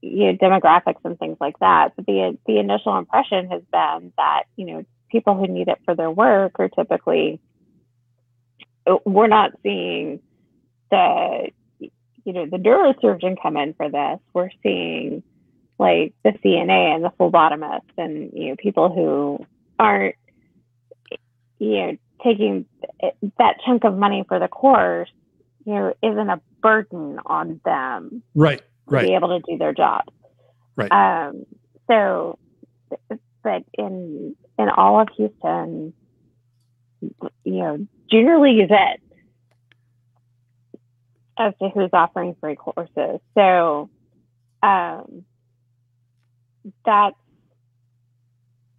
you 0.00 0.26
know, 0.32 0.38
demographics 0.38 1.00
and 1.04 1.18
things 1.18 1.36
like 1.40 1.58
that 1.58 1.92
but 1.96 2.06
the 2.06 2.38
the 2.46 2.58
initial 2.58 2.96
impression 2.96 3.48
has 3.50 3.62
been 3.72 4.12
that 4.16 4.44
you 4.56 4.66
know 4.66 4.84
people 5.10 5.36
who 5.36 5.46
need 5.46 5.68
it 5.68 5.78
for 5.84 5.94
their 5.94 6.10
work 6.10 6.52
are 6.58 6.68
typically 6.68 7.40
we're 9.04 9.28
not 9.28 9.52
seeing 9.62 10.20
the 10.90 11.48
you 12.24 12.32
know 12.32 12.46
the 12.46 12.56
neurosurgeon 12.56 13.36
come 13.42 13.56
in 13.56 13.74
for 13.74 13.88
this 13.90 14.18
we're 14.34 14.50
seeing 14.62 15.22
like 15.78 16.14
the 16.24 16.30
CNA 16.30 16.94
and 16.94 17.04
the 17.04 17.12
phlebotomist 17.18 17.80
and 17.98 18.30
you 18.34 18.50
know 18.50 18.56
people 18.56 18.88
who 18.92 19.44
aren't 19.78 20.14
you 21.58 21.78
know 21.78 21.96
taking 22.22 22.66
that 23.38 23.56
chunk 23.66 23.84
of 23.84 23.96
money 23.96 24.24
for 24.28 24.38
the 24.38 24.48
course 24.48 25.10
you 25.64 25.74
know 25.74 25.94
isn't 26.02 26.30
a 26.30 26.40
burden 26.62 27.18
on 27.26 27.60
them 27.64 28.22
Right. 28.34 28.58
to 28.58 28.64
Right. 28.86 29.08
be 29.08 29.14
able 29.14 29.28
to 29.28 29.40
do 29.50 29.58
their 29.58 29.72
job 29.74 30.04
Right. 30.76 30.92
um 30.92 31.44
so 31.90 32.38
but 33.42 33.64
in 33.74 34.36
in 34.58 34.68
all 34.68 35.00
of 35.00 35.08
Houston 35.16 35.92
you 37.00 37.12
know 37.44 37.86
junior 38.10 38.38
league 38.38 38.60
is 38.62 38.70
it 38.70 39.00
as 41.48 41.54
to 41.60 41.68
who's 41.68 41.90
offering 41.92 42.36
free 42.40 42.56
courses 42.56 43.20
so 43.34 43.88
um 44.62 45.24
that's 46.84 47.16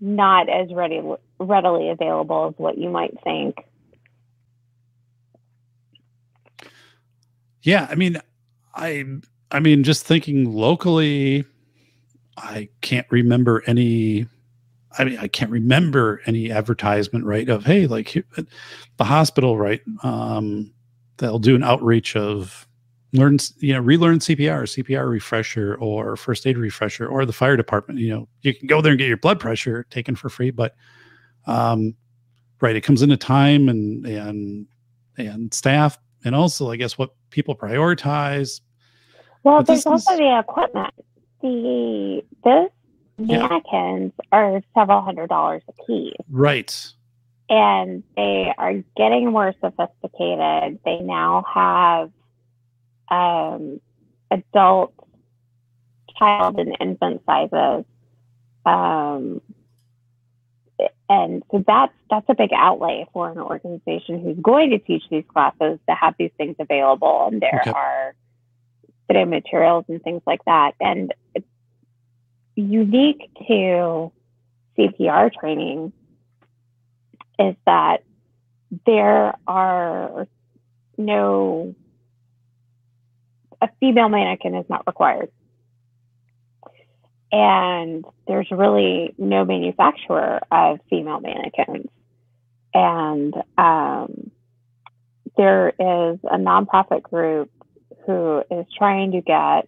not 0.03 0.49
as 0.49 0.71
ready 0.73 1.01
readily 1.39 1.89
available 1.89 2.49
as 2.49 2.53
what 2.57 2.77
you 2.77 2.89
might 2.89 3.13
think. 3.23 3.55
Yeah, 7.61 7.87
I 7.89 7.95
mean, 7.95 8.19
I 8.75 9.05
I 9.49 9.61
mean, 9.61 9.83
just 9.83 10.05
thinking 10.05 10.53
locally, 10.53 11.45
I 12.35 12.67
can't 12.81 13.07
remember 13.09 13.63
any. 13.65 14.27
I 14.99 15.05
mean, 15.05 15.17
I 15.17 15.27
can't 15.27 15.49
remember 15.49 16.21
any 16.25 16.51
advertisement, 16.51 17.23
right? 17.25 17.47
Of 17.47 17.65
hey, 17.65 17.87
like 17.87 18.13
the 18.97 19.03
hospital, 19.05 19.57
right? 19.57 19.81
Um, 20.03 20.72
they'll 21.17 21.39
do 21.39 21.55
an 21.55 21.63
outreach 21.63 22.15
of 22.15 22.67
learn, 23.13 23.37
you 23.59 23.73
know, 23.73 23.79
relearn 23.79 24.19
CPR, 24.19 24.63
CPR 24.63 25.07
refresher, 25.09 25.75
or 25.75 26.15
first 26.15 26.47
aid 26.47 26.57
refresher, 26.57 27.07
or 27.07 27.25
the 27.25 27.33
fire 27.33 27.55
department. 27.55 27.99
You 27.99 28.09
know, 28.09 28.27
you 28.41 28.53
can 28.55 28.67
go 28.67 28.81
there 28.81 28.91
and 28.93 28.99
get 28.99 29.07
your 29.07 29.17
blood 29.17 29.39
pressure 29.39 29.85
taken 29.89 30.15
for 30.15 30.29
free, 30.29 30.51
but 30.51 30.75
um, 31.45 31.95
right, 32.61 32.75
it 32.75 32.81
comes 32.81 33.01
into 33.01 33.17
time 33.17 33.69
and 33.69 34.05
and 34.05 34.67
and 35.17 35.53
staff, 35.53 35.99
and 36.25 36.33
also, 36.33 36.71
I 36.71 36.75
guess, 36.77 36.97
what 36.97 37.11
people 37.29 37.55
prioritize. 37.55 38.61
Well, 39.43 39.57
But 39.57 39.67
there's 39.67 39.85
also 39.85 40.13
is- 40.13 40.17
the 40.19 40.39
equipment. 40.39 40.93
The 41.41 42.23
those 42.43 42.69
Yeah. 43.17 43.47
mannequins 43.47 44.13
are 44.31 44.61
several 44.73 45.01
hundred 45.01 45.27
dollars 45.29 45.61
a 45.67 45.73
piece, 45.85 46.13
Right. 46.29 46.93
And 47.49 48.03
they 48.15 48.53
are 48.57 48.73
getting 48.95 49.31
more 49.31 49.53
sophisticated. 49.61 50.79
They 50.85 50.99
now 50.99 51.43
have 51.53 52.11
um, 53.09 53.79
adult, 54.31 54.93
child, 56.17 56.59
and 56.59 56.75
infant 56.79 57.21
sizes. 57.25 57.85
Um, 58.65 59.41
and 61.09 61.43
so 61.51 61.63
that's 61.65 61.93
that's 62.09 62.25
a 62.29 62.35
big 62.35 62.51
outlay 62.55 63.05
for 63.13 63.29
an 63.29 63.37
organization 63.37 64.19
who's 64.21 64.37
going 64.41 64.71
to 64.71 64.79
teach 64.79 65.03
these 65.09 65.23
classes 65.31 65.79
to 65.87 65.95
have 65.95 66.15
these 66.17 66.31
things 66.37 66.55
available 66.59 67.29
and 67.31 67.41
there 67.41 67.61
Okay. 67.61 67.71
are 67.71 68.15
video 69.07 69.25
materials 69.25 69.85
and 69.87 70.01
things 70.03 70.21
like 70.25 70.43
that 70.45 70.73
and 70.79 71.13
it's 71.35 71.45
unique 72.55 73.29
to 73.47 74.11
cpr 74.77 75.31
training 75.33 75.91
is 77.39 77.55
that 77.65 78.03
there 78.85 79.33
are 79.47 80.27
no 80.97 81.75
a 83.61 83.69
female 83.79 84.09
mannequin 84.09 84.55
is 84.55 84.65
not 84.69 84.85
required 84.85 85.31
and 87.33 88.05
there's 88.27 88.47
really 88.51 89.15
no 89.17 89.43
manufacturer 89.43 90.39
of 90.51 90.77
female 90.87 91.19
mannequins. 91.19 91.87
And 92.75 93.33
um, 93.57 94.29
there 95.35 95.69
is 95.69 96.19
a 96.23 96.37
nonprofit 96.37 97.01
group 97.01 97.49
who 98.05 98.43
is 98.51 98.67
trying 98.77 99.13
to 99.13 99.21
get 99.21 99.67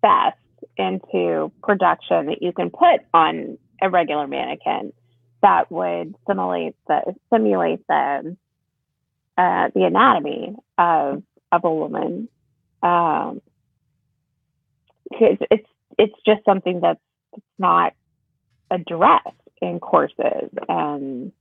best 0.00 0.38
into 0.76 1.50
production 1.60 2.26
that 2.26 2.40
you 2.40 2.52
can 2.52 2.70
put 2.70 3.00
on 3.12 3.58
a 3.82 3.90
regular 3.90 4.28
mannequin 4.28 4.92
that 5.44 5.70
would 5.70 6.16
simulate 6.26 6.74
the 6.88 7.14
simulate 7.30 7.86
the 7.86 8.36
uh, 9.36 9.68
the 9.74 9.84
anatomy 9.84 10.56
of 10.78 11.22
of 11.52 11.64
a 11.64 11.74
woman. 11.74 12.28
Um, 12.82 13.42
it's, 15.12 15.42
it's 15.50 15.68
it's 15.98 16.14
just 16.26 16.44
something 16.46 16.80
that's 16.80 17.00
not 17.58 17.92
addressed 18.70 19.28
in 19.60 19.78
courses 19.80 20.50
and 20.68 21.32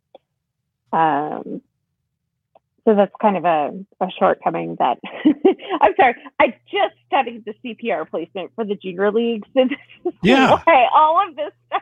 um 0.92 1.62
so 2.86 2.96
that's 2.96 3.14
kind 3.22 3.38
of 3.38 3.46
a, 3.46 3.72
a 4.02 4.08
shortcoming 4.20 4.76
that 4.80 5.00
I'm 5.82 5.94
sorry. 5.98 6.16
I 6.40 6.48
just 6.70 6.96
studied 7.08 7.46
the 7.46 7.54
CPR 7.64 8.10
placement 8.10 8.52
for 8.56 8.66
the 8.66 8.76
junior 8.76 9.12
league, 9.12 9.46
so 9.54 9.66
this 9.70 9.80
is 10.06 10.14
Yeah. 10.22 10.60
why 10.66 10.88
all 10.94 11.28
of 11.28 11.36
this 11.36 11.52
stuff 11.68 11.82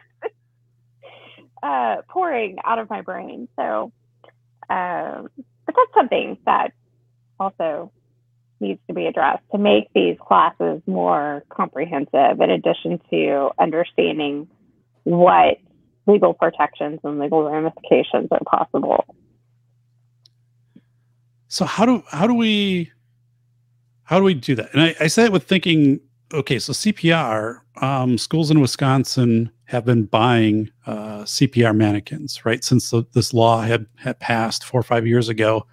uh, 1.63 1.97
pouring 2.09 2.57
out 2.63 2.79
of 2.79 2.89
my 2.89 3.01
brain. 3.01 3.47
So 3.57 3.91
Um, 4.69 5.29
but 5.65 5.75
that's 5.75 5.93
something 5.93 6.37
that 6.45 6.71
also 7.39 7.91
needs 8.61 8.79
to 8.87 8.93
be 8.93 9.05
addressed 9.05 9.43
to 9.51 9.57
make 9.57 9.89
these 9.93 10.17
classes 10.25 10.81
more 10.85 11.43
comprehensive 11.49 12.39
in 12.39 12.49
addition 12.49 13.01
to 13.09 13.49
understanding 13.59 14.47
what 15.03 15.57
legal 16.07 16.33
protections 16.33 16.99
and 17.03 17.19
legal 17.19 17.43
ramifications 17.43 18.29
are 18.31 18.39
possible. 18.45 19.03
So 21.47 21.65
how 21.65 21.85
do 21.85 22.03
how 22.09 22.27
do 22.27 22.33
we 22.33 22.91
how 24.03 24.19
do 24.19 24.23
we 24.23 24.33
do 24.33 24.55
that? 24.55 24.73
And 24.73 24.81
I, 24.81 24.95
I 25.01 25.07
say 25.07 25.25
it 25.25 25.31
with 25.31 25.43
thinking, 25.43 25.99
okay, 26.33 26.59
so 26.59 26.73
CPR, 26.73 27.59
um, 27.81 28.17
schools 28.17 28.51
in 28.51 28.59
Wisconsin 28.59 29.51
have 29.65 29.85
been 29.85 30.05
buying 30.05 30.69
uh, 30.85 31.23
CPR 31.23 31.75
mannequins, 31.75 32.45
right? 32.45 32.63
Since 32.63 32.89
the, 32.89 33.05
this 33.13 33.33
law 33.33 33.61
had 33.61 33.85
had 33.97 34.19
passed 34.19 34.63
four 34.63 34.79
or 34.79 34.83
five 34.83 35.07
years 35.07 35.29
ago. 35.29 35.65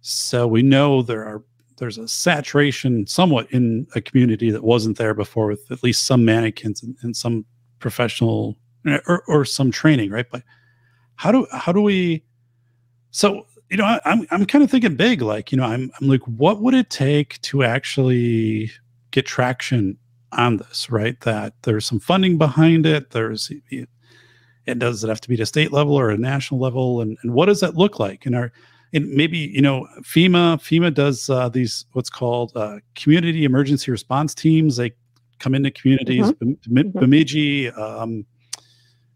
So 0.00 0.46
we 0.46 0.62
know 0.62 1.02
there 1.02 1.24
are 1.24 1.42
there's 1.78 1.98
a 1.98 2.06
saturation 2.06 3.06
somewhat 3.06 3.50
in 3.50 3.86
a 3.94 4.00
community 4.00 4.50
that 4.50 4.62
wasn't 4.62 4.96
there 4.96 5.14
before 5.14 5.48
with 5.48 5.70
at 5.70 5.82
least 5.82 6.06
some 6.06 6.24
mannequins 6.24 6.82
and, 6.82 6.96
and 7.02 7.16
some 7.16 7.44
professional 7.80 8.56
or, 9.06 9.24
or 9.26 9.44
some 9.44 9.70
training, 9.70 10.10
right? 10.10 10.26
But 10.30 10.42
how 11.16 11.32
do 11.32 11.46
how 11.52 11.72
do 11.72 11.80
we 11.80 12.24
so 13.10 13.46
you 13.70 13.76
know 13.76 13.84
I, 13.84 14.00
I'm 14.04 14.26
I'm 14.30 14.46
kind 14.46 14.62
of 14.62 14.70
thinking 14.70 14.96
big, 14.96 15.22
like 15.22 15.50
you 15.50 15.58
know 15.58 15.64
I'm 15.64 15.90
I'm 16.00 16.08
like 16.08 16.22
what 16.22 16.60
would 16.60 16.74
it 16.74 16.90
take 16.90 17.40
to 17.42 17.64
actually 17.64 18.70
get 19.14 19.24
traction 19.26 19.96
on 20.32 20.56
this, 20.56 20.90
right? 20.90 21.18
That 21.20 21.54
there's 21.62 21.86
some 21.86 22.00
funding 22.00 22.36
behind 22.36 22.84
it. 22.84 23.10
There's 23.10 23.50
and 24.66 24.80
does 24.80 25.04
it 25.04 25.08
have 25.08 25.20
to 25.20 25.28
be 25.28 25.34
at 25.34 25.40
a 25.40 25.46
state 25.46 25.72
level 25.72 25.94
or 25.94 26.10
a 26.10 26.18
national 26.18 26.60
level, 26.60 27.00
and 27.00 27.16
and 27.22 27.32
what 27.32 27.46
does 27.46 27.60
that 27.60 27.76
look 27.76 27.98
like? 27.98 28.26
And 28.26 28.34
our 28.34 28.52
and 28.92 29.08
maybe 29.10 29.38
you 29.38 29.62
know 29.62 29.86
FEMA 30.02 30.58
FEMA 30.60 30.92
does 30.92 31.30
uh, 31.30 31.48
these 31.48 31.86
what's 31.92 32.10
called 32.10 32.52
uh, 32.56 32.78
community 32.96 33.44
emergency 33.44 33.90
response 33.90 34.34
teams. 34.34 34.76
They 34.76 34.92
come 35.38 35.54
into 35.54 35.70
communities, 35.70 36.32
mm-hmm. 36.32 36.98
Bemidji, 36.98 37.70
um, 37.70 38.26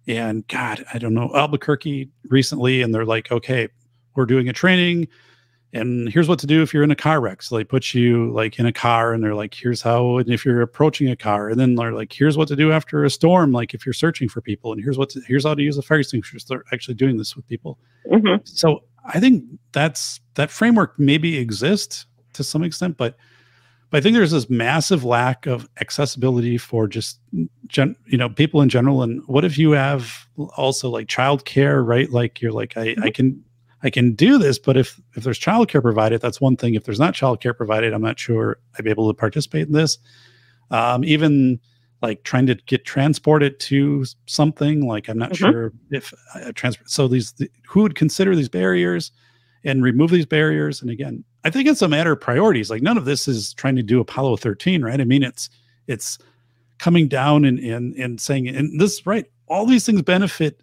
and 0.07 0.47
God, 0.49 0.85
I 0.95 0.99
don't 0.99 1.15
know 1.15 1.31
Albuquerque 1.35 2.11
recently, 2.29 2.83
and 2.83 2.95
they're 2.95 3.05
like, 3.05 3.33
okay, 3.33 3.69
we're 4.15 4.27
doing 4.27 4.49
a 4.49 4.53
training, 4.53 5.09
and 5.73 6.09
here's 6.09 6.29
what 6.29 6.39
to 6.39 6.47
do 6.47 6.63
if 6.63 6.73
you're 6.73 6.83
in 6.83 6.91
a 6.91 6.97
car 6.97 7.21
wreck. 7.21 7.43
So 7.43 7.57
they 7.57 7.65
put 7.65 7.93
you 7.93 8.33
like 8.33 8.59
in 8.59 8.67
a 8.67 8.73
car, 8.73 9.13
and 9.13 9.23
they're 9.23 9.35
like, 9.35 9.55
here's 9.55 9.83
how, 9.83 10.19
and 10.19 10.31
if 10.31 10.45
you're 10.45 10.63
approaching 10.63 11.11
a 11.11 11.17
car, 11.17 11.51
and 11.51 11.61
then 11.61 11.75
they're 11.75 11.93
like, 11.93 12.13
here's 12.13 12.37
what 12.37 12.49
to 12.49 12.57
do 12.57 12.73
after 12.73 13.05
a 13.05 13.11
storm, 13.11 13.53
like 13.53 13.75
if 13.75 13.85
you're 13.85 13.93
searching 13.93 14.29
for 14.29 14.41
people, 14.41 14.73
and 14.73 14.83
here's 14.83 14.97
what 14.97 15.11
to, 15.11 15.21
here's 15.27 15.45
how 15.45 15.55
to 15.55 15.63
use 15.63 15.77
a 15.77 15.83
fire 15.83 16.01
extinguisher. 16.01 16.39
So 16.39 16.47
they're 16.49 16.65
actually 16.73 16.95
doing 16.95 17.19
this 17.19 17.37
with 17.37 17.47
people. 17.47 17.79
Mm-hmm. 18.11 18.43
So 18.45 18.83
I 19.05 19.21
think 19.21 19.45
that's 19.73 20.21
that 20.35 20.51
framework 20.51 20.99
maybe 20.99 21.37
exists 21.37 22.07
to 22.35 22.45
some 22.45 22.63
extent, 22.63 22.97
but 22.97 23.17
but 23.91 23.99
I 23.99 24.01
think 24.03 24.17
there's 24.17 24.33
this 24.33 24.51
massive 24.51 25.03
lack 25.03 25.47
of 25.47 25.67
accessibility 25.81 26.59
for 26.59 26.87
just 26.87 27.21
gen, 27.69 27.97
you 28.07 28.19
know 28.19 28.29
people 28.29 28.61
in 28.61 28.69
general. 28.69 29.03
And 29.03 29.27
what 29.27 29.45
if 29.45 29.57
you 29.57 29.71
have 29.73 30.29
also 30.57 30.91
like 30.91 31.07
childcare, 31.07 31.85
right? 31.87 32.11
Like 32.11 32.43
you're 32.43 32.53
like 32.53 32.77
I, 32.77 32.83
I 32.83 32.85
mm-hmm. 32.87 33.09
can 33.09 33.45
I 33.83 33.91
can 33.91 34.15
do 34.15 34.39
this, 34.39 34.59
but 34.59 34.77
if 34.77 35.01
if 35.15 35.23
there's 35.25 35.39
childcare 35.39 35.83
provided, 35.83 36.21
that's 36.21 36.41
one 36.41 36.57
thing. 36.57 36.75
If 36.75 36.85
there's 36.85 36.99
not 36.99 37.15
childcare 37.15 37.57
provided, 37.57 37.93
I'm 37.93 38.03
not 38.03 38.19
sure 38.19 38.59
I'd 38.77 38.85
be 38.85 38.91
able 38.91 39.09
to 39.09 39.15
participate 39.15 39.67
in 39.69 39.73
this. 39.73 39.99
Um, 40.71 41.05
even 41.05 41.61
like 42.03 42.23
trying 42.25 42.47
to 42.47 42.55
get 42.55 42.85
transported 42.85 43.59
to 43.61 44.05
something, 44.27 44.87
like 44.87 45.09
I'm 45.09 45.19
not 45.19 45.33
mm-hmm. 45.33 45.51
sure 45.51 45.73
if 45.91 46.13
uh, 46.35 46.53
transport. 46.55 46.91
So 46.91 47.09
these 47.09 47.33
the, 47.33 47.51
who 47.69 47.83
would 47.83 47.95
consider 47.95 48.35
these 48.35 48.49
barriers 48.49 49.13
and 49.65 49.83
remove 49.83 50.11
these 50.11 50.27
barriers? 50.27 50.83
And 50.83 50.91
again, 50.91 51.25
I 51.45 51.51
think 51.51 51.69
it's 51.69 51.83
a 51.83 51.89
matter 51.89 52.13
of 52.13 52.21
priorities. 52.21 52.71
Like 52.71 52.83
none 52.83 52.99
of 52.99 53.05
this 53.05 53.29
is 53.29 53.55
trying 53.55 53.77
to 53.77 53.83
do 53.83 54.01
Apollo 54.01 54.39
13, 54.39 54.83
right? 54.83 55.01
I 55.01 55.05
mean, 55.05 55.23
it's 55.23 55.51
it's 55.87 56.19
coming 56.79 57.07
down 57.07 57.45
and 57.45 57.59
and 57.61 57.95
and 57.95 58.21
saying, 58.21 58.49
and 58.49 58.81
this 58.81 59.07
right, 59.07 59.27
all 59.47 59.67
these 59.67 59.87
things 59.87 60.03
benefit 60.03 60.61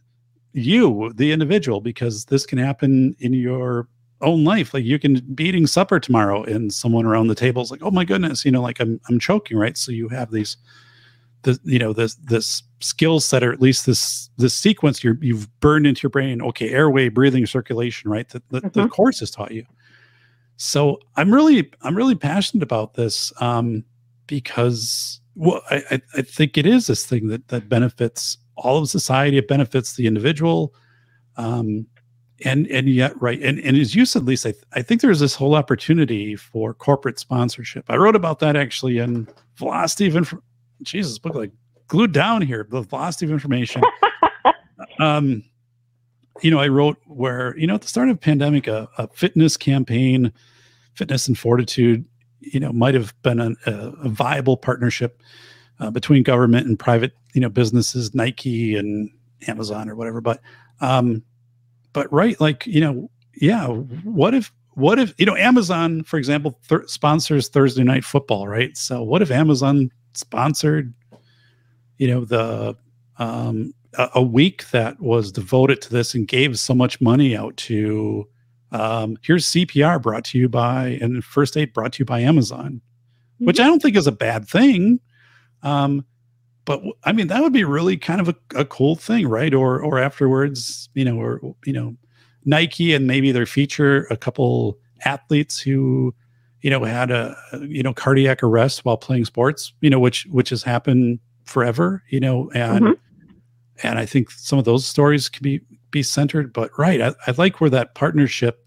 you, 0.56 1.12
the 1.16 1.32
individual, 1.32 1.82
because 1.82 2.26
this 2.26 2.46
can 2.46 2.58
happen 2.58 3.16
in 3.20 3.34
your 3.34 3.88
own 4.22 4.44
life. 4.44 4.74
Like 4.74 4.84
you 4.84 4.98
can 4.98 5.20
be 5.36 5.46
eating 5.46 5.68
supper 5.68 6.00
tomorrow, 6.00 6.44
and 6.44 6.74
someone 6.74 7.06
around 7.06 7.28
the 7.28 7.36
table 7.36 7.62
is 7.62 7.72
like, 7.72 7.84
"Oh 7.84 7.92
my 7.92 8.06
goodness," 8.06 8.46
you 8.46 8.52
know, 8.52 8.62
like 8.62 8.80
I'm 8.80 9.00
I'm 9.10 9.20
choking, 9.20 9.58
right? 9.58 9.78
So 9.78 9.92
you 9.92 10.08
have 10.10 10.32
these, 10.32 10.58
the 11.44 11.60
you 11.64 11.80
know 11.80 11.94
this 11.94 12.16
this 12.16 12.64
skill 12.80 13.20
set, 13.20 13.44
or 13.44 13.52
at 13.52 13.62
least 13.62 13.86
this 13.86 14.30
this 14.38 14.54
sequence 14.54 15.04
you 15.04 15.18
you've 15.22 15.48
burned 15.60 15.86
into 15.88 16.04
your 16.04 16.10
brain. 16.10 16.42
Okay, 16.42 16.70
airway, 16.72 17.10
breathing, 17.10 17.46
circulation, 17.46 18.10
right? 18.10 18.28
That 18.30 18.48
the, 18.50 18.62
mm-hmm. 18.62 18.82
the 18.82 18.88
course 18.88 19.20
has 19.20 19.32
taught 19.32 19.52
you 19.52 19.66
so 20.58 21.00
i'm 21.18 21.34
really 21.34 21.72
i'm 21.82 21.96
really 21.96 22.16
passionate 22.16 22.64
about 22.64 22.94
this 22.94 23.34
um, 23.42 23.84
because 24.28 25.20
well 25.36 25.62
I, 25.70 26.02
I 26.16 26.22
think 26.22 26.58
it 26.58 26.66
is 26.66 26.88
this 26.88 27.06
thing 27.06 27.28
that 27.28 27.48
that 27.50 27.68
benefits 27.70 28.38
all 28.58 28.78
of 28.78 28.90
society 28.90 29.38
it 29.38 29.48
benefits 29.48 29.96
the 29.96 30.08
individual. 30.08 30.74
Um, 31.38 31.88
and 32.44 32.68
and 32.68 32.90
yet 32.90 33.14
right 33.22 33.42
and, 33.42 33.60
and 33.60 33.78
as 33.78 33.96
you 33.96 34.06
said 34.06 34.26
lisa 34.26 34.50
I, 34.50 34.52
th- 34.52 34.64
I 34.74 34.82
think 34.82 35.00
there's 35.00 35.22
this 35.22 35.36
whole 35.36 35.56
opportunity 35.56 36.36
for 36.36 36.74
corporate 36.74 37.18
sponsorship. 37.18 37.86
I 37.88 37.96
wrote 37.96 38.16
about 38.16 38.40
that 38.40 38.58
actually 38.58 38.98
in 38.98 39.30
velocity 39.56 40.08
of 40.08 40.18
Inf- 40.18 40.34
jesus 40.82 41.18
book 41.18 41.34
like 41.34 41.52
glued 41.88 42.12
down 42.12 42.42
here 42.42 42.68
the 42.70 42.82
velocity 42.82 43.26
of 43.26 43.32
information. 43.32 43.82
Um 45.00 45.44
you 46.42 46.52
know, 46.52 46.60
I 46.60 46.68
wrote 46.68 46.98
where, 47.06 47.58
you 47.58 47.68
know, 47.68 47.76
at 47.76 47.82
the 47.82 47.88
start 47.88 48.10
of 48.10 48.20
pandemic, 48.20 48.68
a, 48.68 48.90
a 48.98 49.08
fitness 49.10 49.56
campaign, 49.58 50.34
fitness 50.94 51.28
and 51.28 51.38
fortitude, 51.38 52.06
you 52.40 52.60
know, 52.60 52.74
might 52.74 52.94
have 52.94 53.20
been 53.22 53.40
a, 53.40 53.56
a 53.66 54.10
viable 54.10 54.58
partnership 54.58 55.22
uh, 55.80 55.92
between 55.92 56.24
government 56.24 56.68
and 56.68 56.78
private, 56.78 57.14
you 57.34 57.42
know, 57.42 57.50
businesses, 57.50 58.14
Nike 58.14 58.76
and 58.76 59.10
Amazon 59.48 59.90
or 59.90 59.96
whatever. 59.96 60.22
But, 60.22 60.42
um, 60.82 61.24
but 61.94 62.12
right, 62.12 62.40
like, 62.40 62.66
you 62.66 62.82
know, 62.82 63.10
yeah, 63.36 63.68
what 63.68 64.34
if, 64.34 64.52
what 64.74 65.00
if, 65.00 65.14
you 65.18 65.26
know, 65.26 65.36
Amazon, 65.36 66.04
for 66.04 66.18
example, 66.18 66.60
th- 66.68 66.88
sponsors 66.88 67.48
Thursday 67.48 67.84
night 67.84 68.04
football, 68.04 68.48
right? 68.48 68.76
So 68.78 69.04
what 69.04 69.22
if 69.22 69.32
Amazon 69.32 69.92
sponsored, 70.14 70.94
you 71.98 72.08
know, 72.08 72.26
the, 72.26 72.76
um, 73.18 73.74
a, 74.14 74.22
week 74.22 74.70
that 74.72 75.00
was 75.00 75.32
devoted 75.32 75.82
to 75.82 75.90
this 75.90 76.14
and 76.14 76.28
gave 76.28 76.60
so 76.60 76.74
much 76.74 77.00
money 77.00 77.36
out 77.36 77.56
to 77.56 78.28
um, 78.72 79.18
here's 79.22 79.48
CPR 79.48 80.02
brought 80.02 80.26
to 80.26 80.38
you 80.38 80.50
by 80.50 80.98
and 81.02 81.24
first 81.24 81.56
aid 81.56 81.74
brought 81.74 81.94
to 81.94 82.00
you 82.00 82.06
by 82.06 82.20
Amazon, 82.20 82.82
mm-hmm. 83.36 83.46
which 83.46 83.60
I 83.60 83.66
don't 83.66 83.82
think 83.82 83.96
is 83.96 84.08
a 84.08 84.12
bad 84.12 84.48
thing. 84.48 85.00
Um, 85.66 86.06
but 86.64 86.82
I 87.04 87.12
mean, 87.12 87.28
that 87.28 87.42
would 87.42 87.52
be 87.52 87.66
really 87.66 87.98
kind 87.98 88.22
of 88.22 88.30
a, 88.30 88.36
a 88.56 88.66
cool 88.66 88.96
thing, 88.96 89.28
right? 89.28 89.54
Or, 89.54 89.82
or 89.82 90.00
afterwards, 90.00 90.88
you 90.94 91.04
know, 91.04 91.20
or, 91.20 91.56
you 91.66 91.74
know, 91.74 91.96
Nike 92.46 92.94
and 92.94 93.06
maybe 93.06 93.32
they 93.34 93.46
feature 93.46 94.08
a 94.10 94.18
couple 94.18 94.78
athletes 95.04 95.60
who, 95.60 96.16
you 96.62 96.70
know, 96.70 96.84
had 96.84 97.12
a, 97.12 97.36
you 97.62 97.84
know, 97.84 97.94
cardiac 97.94 98.42
arrest 98.42 98.86
while 98.86 98.98
playing 98.98 99.26
sports, 99.26 99.74
you 99.82 99.90
know, 99.90 100.00
which, 100.00 100.26
which 100.28 100.50
has 100.50 100.64
happened 100.64 101.20
forever, 101.44 102.02
you 102.10 102.22
know, 102.22 102.50
and, 102.56 102.86
mm-hmm 102.86 103.02
and 103.84 104.00
I 104.00 104.06
think 104.06 104.32
some 104.32 104.60
of 104.60 104.66
those 104.66 104.86
stories 104.88 105.30
can 105.30 105.44
be 105.44 105.62
be 105.92 106.04
centered. 106.04 106.54
But 106.54 106.72
right, 106.78 107.02
I, 107.02 107.14
I 107.28 107.34
like 107.38 107.62
where 107.62 107.70
that 107.70 107.96
partnership, 107.96 108.66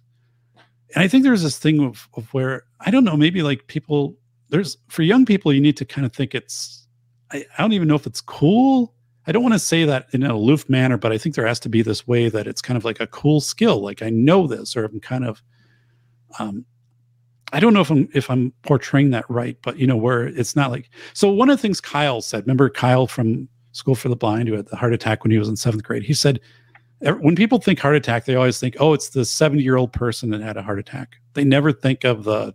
and 0.95 1.03
I 1.03 1.09
think 1.09 1.25
there's 1.25 1.43
this 1.43 1.59
thing 1.59 1.81
of, 1.81 2.09
of 2.15 2.33
where 2.35 2.65
I 2.81 2.91
don't 2.91 3.05
know, 3.05 3.17
maybe 3.17 3.43
like 3.43 3.67
people 3.67 4.17
there's 4.51 4.77
for 4.89 5.03
young 5.03 5.27
people, 5.27 5.53
you 5.53 5.61
need 5.61 5.77
to 5.79 5.85
kind 5.85 6.07
of 6.07 6.13
think 6.13 6.35
it's. 6.35 6.78
I, 7.33 7.45
I 7.57 7.63
don't 7.63 7.73
even 7.73 7.89
know 7.89 7.95
if 7.95 8.07
it's 8.07 8.21
cool. 8.21 8.95
I 9.27 9.33
don't 9.33 9.43
want 9.43 9.55
to 9.55 9.59
say 9.59 9.85
that 9.85 10.07
in 10.13 10.23
an 10.23 10.31
aloof 10.31 10.69
manner, 10.69 10.97
but 10.97 11.13
I 11.13 11.19
think 11.19 11.35
there 11.35 11.47
has 11.47 11.61
to 11.61 11.69
be 11.69 11.83
this 11.83 12.07
way 12.07 12.29
that 12.31 12.47
it's 12.47 12.63
kind 12.63 12.77
of 12.77 12.85
like 12.85 13.01
a 13.01 13.07
cool 13.07 13.41
skill. 13.41 13.81
Like 13.81 14.03
I 14.03 14.09
know 14.09 14.47
this, 14.47 14.77
or 14.77 14.85
I'm 14.85 15.01
kind 15.01 15.25
of, 15.25 15.43
um, 16.39 16.65
I 17.53 17.61
don't 17.61 17.75
know 17.75 17.81
if 17.81 17.91
I'm 17.91 18.09
if 18.15 18.31
I'm 18.31 18.53
portraying 18.63 19.11
that 19.11 19.29
right, 19.29 19.57
but 19.63 19.79
you 19.79 19.87
know 19.87 19.97
where 19.97 20.27
it's 20.27 20.57
not 20.57 20.71
like. 20.71 20.91
So 21.13 21.31
one 21.31 21.51
of 21.51 21.57
the 21.59 21.63
things 21.63 21.81
Kyle 21.81 22.21
said. 22.21 22.45
Remember 22.45 22.71
Kyle 22.71 23.07
from 23.07 23.49
School 23.73 23.95
for 23.95 24.09
the 24.09 24.17
Blind 24.17 24.49
who 24.49 24.55
had 24.55 24.67
the 24.67 24.77
heart 24.77 24.93
attack 24.93 25.25
when 25.25 25.31
he 25.31 25.39
was 25.39 25.49
in 25.49 25.57
seventh 25.57 25.85
grade. 25.85 26.03
He 26.03 26.15
said, 26.15 26.41
when 27.01 27.37
people 27.37 27.59
think 27.59 27.79
heart 27.79 27.95
attack, 27.95 28.25
they 28.25 28.35
always 28.35 28.59
think, 28.59 28.77
oh, 28.81 28.93
it's 28.93 29.11
the 29.11 29.25
70 29.25 29.63
year 29.63 29.77
old 29.77 29.93
person 29.93 30.31
that 30.31 30.41
had 30.41 30.57
a 30.57 30.63
heart 30.63 30.79
attack. 30.79 31.17
They 31.35 31.45
never 31.45 31.73
think 31.73 32.05
of 32.05 32.25
the 32.25 32.55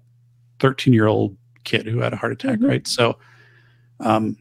13 0.60 0.94
year 0.94 1.08
old 1.08 1.38
kid 1.64 1.86
who 1.86 2.00
had 2.00 2.14
a 2.14 2.18
heart 2.18 2.34
attack, 2.34 2.60
mm-hmm. 2.60 2.68
right? 2.68 2.88
So, 2.88 3.18
um, 4.00 4.38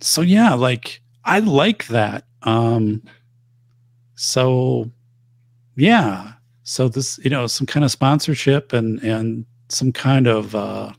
so 0.00 0.20
yeah, 0.20 0.54
like 0.54 1.00
I 1.24 1.40
like 1.40 1.86
that. 1.88 2.24
Um, 2.42 3.02
so 4.14 4.90
yeah, 5.76 6.32
so 6.62 6.88
this, 6.88 7.18
you 7.24 7.30
know, 7.30 7.46
some 7.46 7.66
kind 7.66 7.84
of 7.84 7.90
sponsorship 7.90 8.72
and 8.72 9.00
and 9.02 9.46
some 9.68 9.92
kind 9.92 10.26
of 10.26 10.54
uh, 10.54 10.92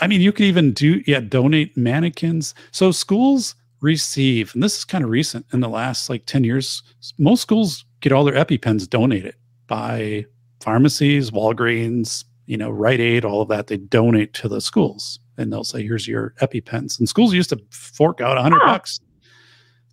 I 0.00 0.06
mean, 0.06 0.20
you 0.20 0.32
could 0.32 0.46
even 0.46 0.72
do, 0.72 1.02
yeah, 1.06 1.20
donate 1.20 1.76
mannequins. 1.76 2.54
So 2.70 2.90
schools 2.90 3.54
receive, 3.80 4.54
and 4.54 4.62
this 4.62 4.78
is 4.78 4.84
kind 4.84 5.04
of 5.04 5.10
recent 5.10 5.46
in 5.52 5.60
the 5.60 5.68
last 5.68 6.08
like 6.08 6.26
10 6.26 6.44
years, 6.44 6.82
most 7.18 7.42
schools 7.42 7.84
get 8.00 8.12
all 8.12 8.24
their 8.24 8.34
EpiPens 8.34 8.88
donated 8.88 9.34
by 9.66 10.24
pharmacies, 10.60 11.30
Walgreens, 11.30 12.24
you 12.46 12.56
know, 12.56 12.70
Rite 12.70 13.00
Aid, 13.00 13.24
all 13.24 13.42
of 13.42 13.48
that. 13.48 13.66
They 13.66 13.76
donate 13.76 14.32
to 14.34 14.48
the 14.48 14.60
schools 14.60 15.20
and 15.40 15.52
they'll 15.52 15.64
say, 15.64 15.82
here's 15.82 16.06
your 16.06 16.34
EpiPens. 16.40 16.98
And 16.98 17.08
schools 17.08 17.32
used 17.34 17.50
to 17.50 17.60
fork 17.70 18.20
out 18.20 18.38
a 18.38 18.42
hundred 18.42 18.60
Huh. 18.62 18.72
bucks 18.74 19.00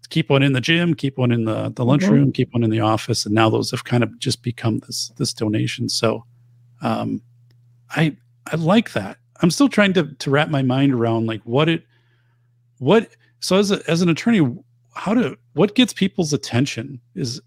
to 0.04 0.10
keep 0.10 0.30
one 0.30 0.44
in 0.44 0.54
the 0.54 0.62
gym, 0.62 0.94
keep 0.94 1.18
one 1.18 1.32
in 1.32 1.46
the, 1.46 1.70
the 1.76 1.84
lunchroom, 1.86 2.32
keep 2.32 2.54
one 2.54 2.64
in 2.64 2.70
the 2.70 2.80
office. 2.82 3.26
And 3.26 3.34
now 3.34 3.50
those 3.50 3.72
have 3.72 3.84
kind 3.84 4.04
of 4.04 4.18
just 4.20 4.44
become 4.44 4.80
this, 4.80 5.12
this 5.18 5.34
donation. 5.34 5.90
So, 5.90 6.24
um, 6.82 7.22
I, 7.92 8.16
I 8.52 8.56
like 8.58 8.94
that. 8.94 9.18
I'm 9.42 9.52
still 9.52 9.70
trying 9.70 9.94
to, 9.94 10.14
to 10.14 10.30
wrap 10.30 10.50
my 10.50 10.62
mind 10.62 10.94
around 10.94 11.26
like 11.28 11.42
what 11.44 11.70
it, 11.70 11.84
what, 12.80 13.10
so 13.40 13.58
as 13.58 13.72
a, 13.72 13.82
as 13.90 14.02
an 14.02 14.10
attorney, 14.10 14.42
how 14.94 15.14
to, 15.14 15.38
what 15.54 15.76
gets 15.76 15.94
people's 15.94 16.34
attention 16.34 17.00
is, 17.16 17.42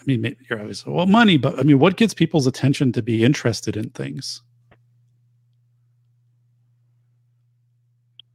I 0.00 0.04
mean, 0.06 0.36
you're 0.48 0.58
obviously 0.58 0.92
well, 0.92 1.06
money, 1.06 1.36
but 1.36 1.58
I 1.58 1.62
mean, 1.62 1.78
what 1.78 1.96
gets 1.96 2.14
people's 2.14 2.46
attention 2.46 2.92
to 2.92 3.02
be 3.02 3.24
interested 3.24 3.76
in 3.76 3.90
things? 3.90 4.42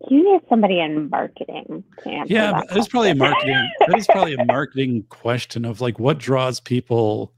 You 0.09 0.31
need 0.33 0.41
somebody 0.49 0.79
in 0.79 1.09
marketing 1.09 1.83
to 2.03 2.09
answer 2.09 2.33
Yeah, 2.33 2.51
that 2.51 2.77
it's 2.77 2.87
probably 2.87 3.11
a 3.11 3.15
marketing. 3.15 3.69
that 3.79 3.97
is 3.97 4.05
probably 4.07 4.33
a 4.33 4.45
marketing 4.45 5.05
question 5.09 5.63
of 5.65 5.79
like 5.81 5.99
what 5.99 6.17
draws 6.17 6.59
people. 6.59 7.31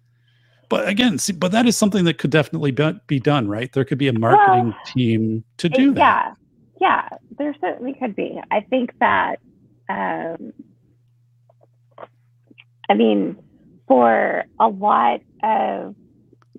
But 0.67 0.87
again, 0.87 1.19
see, 1.19 1.33
but 1.33 1.51
that 1.51 1.67
is 1.67 1.77
something 1.77 2.05
that 2.05 2.17
could 2.17 2.31
definitely 2.31 2.71
be, 2.71 2.91
be 3.05 3.19
done, 3.19 3.47
right? 3.47 3.71
There 3.71 3.85
could 3.85 3.99
be 3.99 4.07
a 4.07 4.13
marketing 4.13 4.73
team 4.85 5.43
to 5.57 5.69
do 5.69 5.93
that. 5.93 6.35
Yeah, 6.81 7.09
yeah, 7.11 7.17
there 7.37 7.55
certainly 7.61 7.93
could 7.93 8.15
be. 8.15 8.39
I 8.49 8.61
think 8.61 8.91
that, 8.99 9.39
um, 9.89 10.53
I 12.89 12.95
mean, 12.95 13.37
for 13.87 14.43
a 14.59 14.67
lot 14.67 15.21
of 15.43 15.95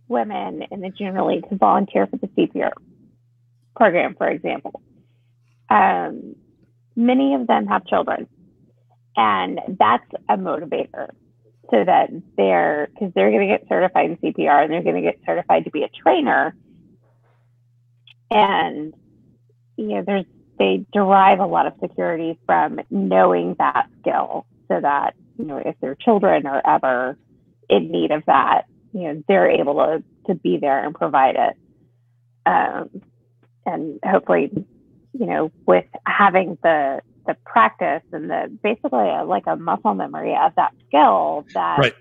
women 0.09 0.63
in 0.71 0.81
the 0.81 0.91
junior 0.91 1.25
league 1.25 1.49
to 1.49 1.57
volunteer 1.57 2.07
for 2.07 2.17
the 2.17 2.29
CPR 2.29 2.71
program, 3.75 4.15
for 4.15 4.29
example, 4.29 4.81
um, 5.69 6.37
many 6.95 7.35
of 7.35 7.47
them 7.47 7.67
have 7.67 7.87
children, 7.87 8.29
and 9.17 9.61
that's 9.79 10.07
a 10.29 10.37
motivator. 10.37 11.11
So 11.71 11.83
that 11.85 12.11
they're 12.37 12.89
because 12.93 13.13
they're 13.15 13.31
going 13.31 13.49
to 13.49 13.59
get 13.59 13.69
certified 13.69 14.11
in 14.11 14.17
CPR 14.19 14.63
and 14.63 14.73
they're 14.73 14.85
going 14.85 14.95
to 14.95 15.03
get 15.03 15.19
certified 15.27 15.65
to 15.65 15.71
be 15.71 15.83
a 15.83 15.89
trainer, 15.89 16.55
and 18.31 18.95
you 19.77 19.89
know, 19.89 20.03
there's 20.07 20.25
they 20.59 20.87
derive 20.93 21.41
a 21.41 21.47
lot 21.47 21.67
of 21.67 21.75
security 21.81 22.39
from 22.47 22.81
knowing 22.91 23.57
that 23.59 23.89
skill 24.01 24.47
so 24.69 24.81
that, 24.81 25.15
you 25.39 25.45
know, 25.45 25.59
if 25.59 25.79
their 25.81 25.95
children 25.95 26.47
are 26.47 26.63
ever 26.67 27.19
in 27.69 27.91
need 27.91 28.11
of 28.11 28.25
that, 28.27 28.63
you 28.93 29.03
know, 29.03 29.23
they're 29.29 29.51
able 29.51 29.75
to, 29.75 30.03
to 30.27 30.35
be 30.35 30.57
there 30.57 30.85
and 30.85 30.95
provide 30.95 31.37
it. 31.37 31.57
Um, 32.47 33.03
and 33.67 33.99
hopefully, 34.05 34.51
you 35.19 35.27
know, 35.27 35.53
with 35.67 35.85
having 36.07 36.59
the 36.63 37.01
the 37.27 37.37
practice 37.45 38.03
and 38.13 38.31
the 38.31 38.57
basically 38.63 39.09
a, 39.09 39.25
like 39.25 39.45
a 39.47 39.57
muscle 39.57 39.95
memory 39.95 40.37
of 40.41 40.53
that 40.57 40.73
skill 40.87 41.47
that 41.55 41.79
Right. 41.81 41.95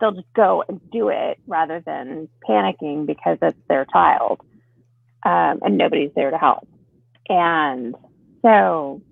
they'll 0.00 0.12
just 0.12 0.32
go 0.36 0.64
and 0.68 0.80
do 0.92 1.08
it 1.08 1.38
rather 1.46 1.82
than 1.86 2.28
panicking 2.48 3.06
because 3.06 3.38
it's 3.40 3.58
their 3.68 3.86
child 3.92 4.40
um, 5.24 5.60
and 5.62 5.78
nobody's 5.78 6.10
there 6.14 6.30
to 6.30 6.38
help. 6.38 6.68
And 7.28 7.94
so, 8.44 9.02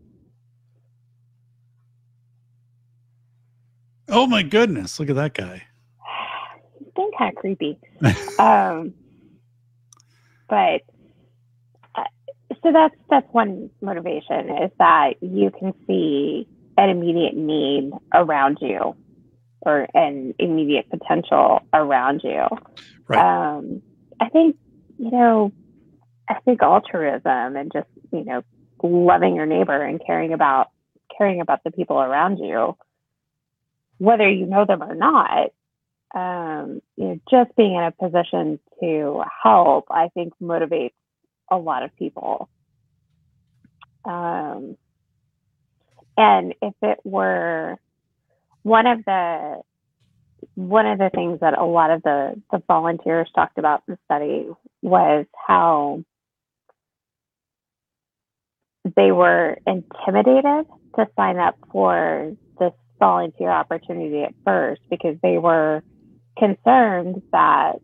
Oh 4.09 4.27
my 4.27 4.43
goodness, 4.43 5.01
look 5.01 5.09
at 5.09 5.16
that 5.16 5.35
guy. 5.35 5.62
it's 6.81 6.94
been 6.94 7.11
kind 7.19 7.32
of 7.35 7.40
creepy. 7.40 7.78
um, 8.39 8.94
but 10.49 10.82
so 12.62 12.72
that's 12.72 12.94
that's 13.10 13.26
one 13.32 13.70
motivation 13.80 14.51
is 14.62 14.70
that 14.78 15.14
you 15.20 15.51
can 15.51 15.74
see 15.86 16.47
an 16.78 16.90
immediate 16.90 17.36
need 17.36 17.93
around 18.14 18.59
you 18.60 18.97
or 19.60 19.86
an 19.94 20.34
immediate 20.39 20.89
potential 20.90 21.60
around 21.72 22.20
you. 22.24 22.44
Right. 23.09 23.56
Um, 23.56 23.82
I 24.20 24.28
think 24.28 24.56
you 24.98 25.10
know, 25.10 25.52
I 26.28 26.34
think 26.44 26.62
altruism 26.62 27.56
and 27.56 27.72
just 27.72 27.89
you 28.12 28.24
know 28.24 28.43
loving 28.82 29.34
your 29.34 29.47
neighbor 29.47 29.82
and 29.82 30.01
caring 30.05 30.32
about 30.32 30.70
caring 31.16 31.40
about 31.40 31.64
the 31.64 31.72
people 31.72 32.01
around 32.01 32.39
you, 32.39 32.76
whether 33.98 34.28
you 34.28 34.47
know 34.47 34.64
them 34.66 34.82
or 34.82 34.94
not. 34.94 35.51
Um, 36.14 36.82
you 36.97 37.05
know, 37.06 37.20
just 37.30 37.56
being 37.56 37.74
in 37.74 37.82
a 37.82 37.90
position 37.90 38.60
to 38.80 39.22
help, 39.43 39.86
I 39.90 40.09
think, 40.12 40.34
motivates 40.43 40.93
a 41.51 41.56
lot 41.56 41.82
of 41.82 41.97
people. 41.97 42.51
Um, 44.05 44.77
and 46.16 46.55
if 46.61 46.74
it 46.83 46.99
were 47.05 47.77
one 48.62 48.87
of 48.87 49.05
the 49.05 49.62
one 50.55 50.87
of 50.87 50.99
the 50.99 51.11
things 51.15 51.41
that 51.41 51.57
a 51.57 51.65
lot 51.65 51.91
of 51.91 52.03
the, 52.03 52.41
the 52.51 52.62
volunteers 52.66 53.29
talked 53.35 53.59
about 53.59 53.83
in 53.87 53.95
the 53.95 53.99
study 54.05 54.49
was 54.83 55.24
how 55.47 56.03
they 58.97 59.12
were 59.12 59.57
intimidated 59.66 60.66
to 60.97 61.07
sign 61.16 61.39
up 61.39 61.57
for 61.70 62.33
this 62.59 62.73
volunteer 62.99 63.51
opportunity 63.51 64.23
at 64.23 64.35
first 64.45 64.83
because 64.91 65.16
they 65.23 65.39
were 65.39 65.83
concerned 66.39 67.23
that 67.33 67.74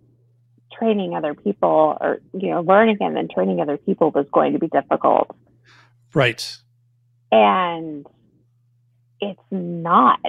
training 0.76 1.14
other 1.14 1.34
people 1.34 1.96
or 2.00 2.20
you 2.34 2.50
know 2.50 2.60
learning 2.60 2.96
and 3.00 3.16
then 3.16 3.28
training 3.32 3.60
other 3.60 3.76
people 3.78 4.10
was 4.10 4.26
going 4.32 4.52
to 4.52 4.58
be 4.58 4.68
difficult 4.68 5.34
Right. 6.14 6.56
and 7.30 8.06
it's 9.20 9.40
not. 9.50 10.20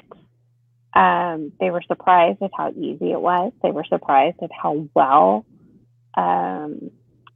Um, 0.93 1.53
they 1.59 1.69
were 1.69 1.83
surprised 1.87 2.41
at 2.41 2.51
how 2.57 2.71
easy 2.71 3.11
it 3.11 3.21
was. 3.21 3.53
They 3.61 3.71
were 3.71 3.85
surprised 3.85 4.37
at 4.41 4.49
how 4.51 4.87
well 4.95 5.45
um, 6.17 6.91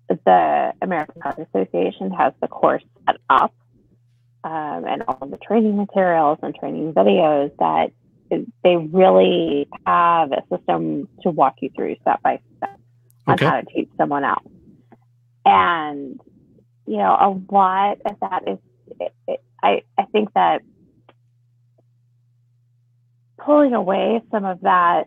the 0.10 0.74
American 0.82 1.22
Heart 1.22 1.40
Association 1.54 2.12
has 2.12 2.34
the 2.42 2.48
course 2.48 2.84
set 3.08 3.18
up 3.30 3.54
um, 4.44 4.86
and 4.88 5.04
all 5.08 5.20
of 5.22 5.32
the 5.32 5.38
training 5.38 5.78
materials 5.78 6.40
and 6.42 6.54
training 6.56 6.94
videos 6.94 7.52
that 7.60 7.92
they 8.64 8.76
really 8.78 9.68
have 9.86 10.32
a 10.32 10.42
system 10.52 11.08
to 11.22 11.30
walk 11.30 11.56
you 11.62 11.70
through 11.76 11.96
step 12.02 12.20
by 12.24 12.40
step 12.58 12.80
on 13.28 13.34
Okay. 13.36 13.46
how 13.46 13.62
to 13.62 13.66
teach 13.68 13.90
someone 13.98 14.24
else. 14.26 14.44
And 15.46 16.20
you 16.86 16.98
know, 16.98 17.14
a 17.14 17.54
lot 17.54 18.00
of 18.06 18.20
that 18.20 18.44
is, 18.48 18.58
it, 19.00 19.14
it, 19.28 19.44
I 19.62 19.84
I 19.98 20.04
think 20.06 20.34
that 20.34 20.62
pulling 23.38 23.74
away 23.74 24.22
some 24.32 24.46
of 24.46 24.62
that 24.62 25.06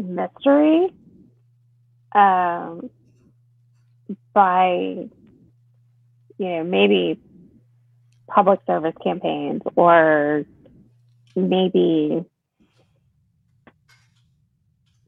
mystery 0.00 0.92
um, 2.14 2.90
by 4.32 5.08
you 6.38 6.48
know 6.48 6.64
maybe 6.64 7.20
public 8.28 8.60
service 8.66 8.94
campaigns 9.02 9.62
or 9.76 10.44
maybe 11.36 12.24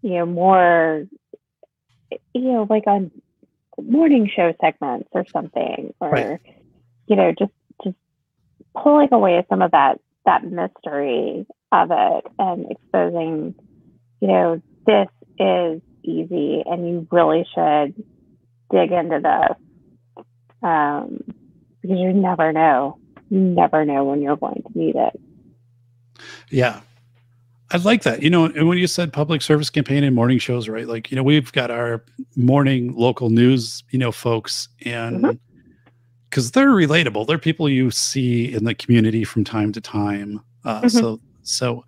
you 0.03 0.11
know 0.11 0.27
more 0.27 1.07
you 2.35 2.53
know 2.53 2.67
like 2.69 2.87
on 2.87 3.11
morning 3.89 4.31
show 4.35 4.53
segments 4.61 5.09
or 5.13 5.25
something 5.33 5.95
or 6.01 6.11
Right. 6.11 6.41
you 7.07 7.17
know 7.17 7.33
just 7.39 7.53
just 7.85 7.97
pulling 8.77 9.09
away 9.13 9.45
some 9.49 9.63
of 9.63 9.71
that 9.73 10.01
that 10.25 10.45
mystery 10.45 11.47
of 11.73 11.91
it 11.91 12.27
and 12.39 12.67
exposing 12.71 13.55
you 14.21 14.29
know 14.29 14.63
this 14.87 15.09
is 15.39 15.81
easy 16.05 16.63
and 16.67 16.89
you 16.89 17.07
really 17.11 17.47
should 17.55 17.95
dig 18.71 18.93
into 18.93 19.21
this 19.21 20.25
um, 20.63 21.19
because 21.81 21.99
you 21.99 22.13
never 22.13 22.53
know 22.53 22.99
you 23.31 23.39
never 23.41 23.85
know 23.85 24.05
when 24.05 24.21
you're 24.23 24.37
going 24.37 24.63
to 24.63 24.79
need 24.79 24.97
it 24.97 25.21
Yeah. 26.51 26.81
I 27.73 27.79
like 27.79 28.03
that. 28.03 28.23
You 28.23 28.31
know, 28.31 28.45
and 28.45 28.69
when 28.69 28.79
you 28.79 28.87
said 28.87 29.13
public 29.13 29.41
service 29.43 29.71
campaign 29.71 30.05
and 30.05 30.15
morning 30.15 30.39
shows, 30.39 30.69
right? 30.69 30.87
Like, 30.87 31.11
you 31.11 31.17
know, 31.17 31.23
we've 31.23 31.51
got 31.53 31.71
our 31.71 32.05
morning 32.37 32.95
local 32.95 33.31
news, 33.31 33.83
you 33.91 33.99
know, 33.99 34.13
folks, 34.13 34.69
and 34.85 35.39
because 36.29 36.51
they're 36.53 36.69
relatable, 36.71 37.27
they're 37.27 37.39
people 37.39 37.69
you 37.69 37.91
see 37.91 38.53
in 38.53 38.65
the 38.65 38.75
community 38.75 39.25
from 39.25 39.45
time 39.45 39.73
to 39.73 39.81
time. 39.81 40.41
Uh, 40.65 40.83
Mhm. 40.83 40.91
So, 40.91 41.21
so 41.43 41.85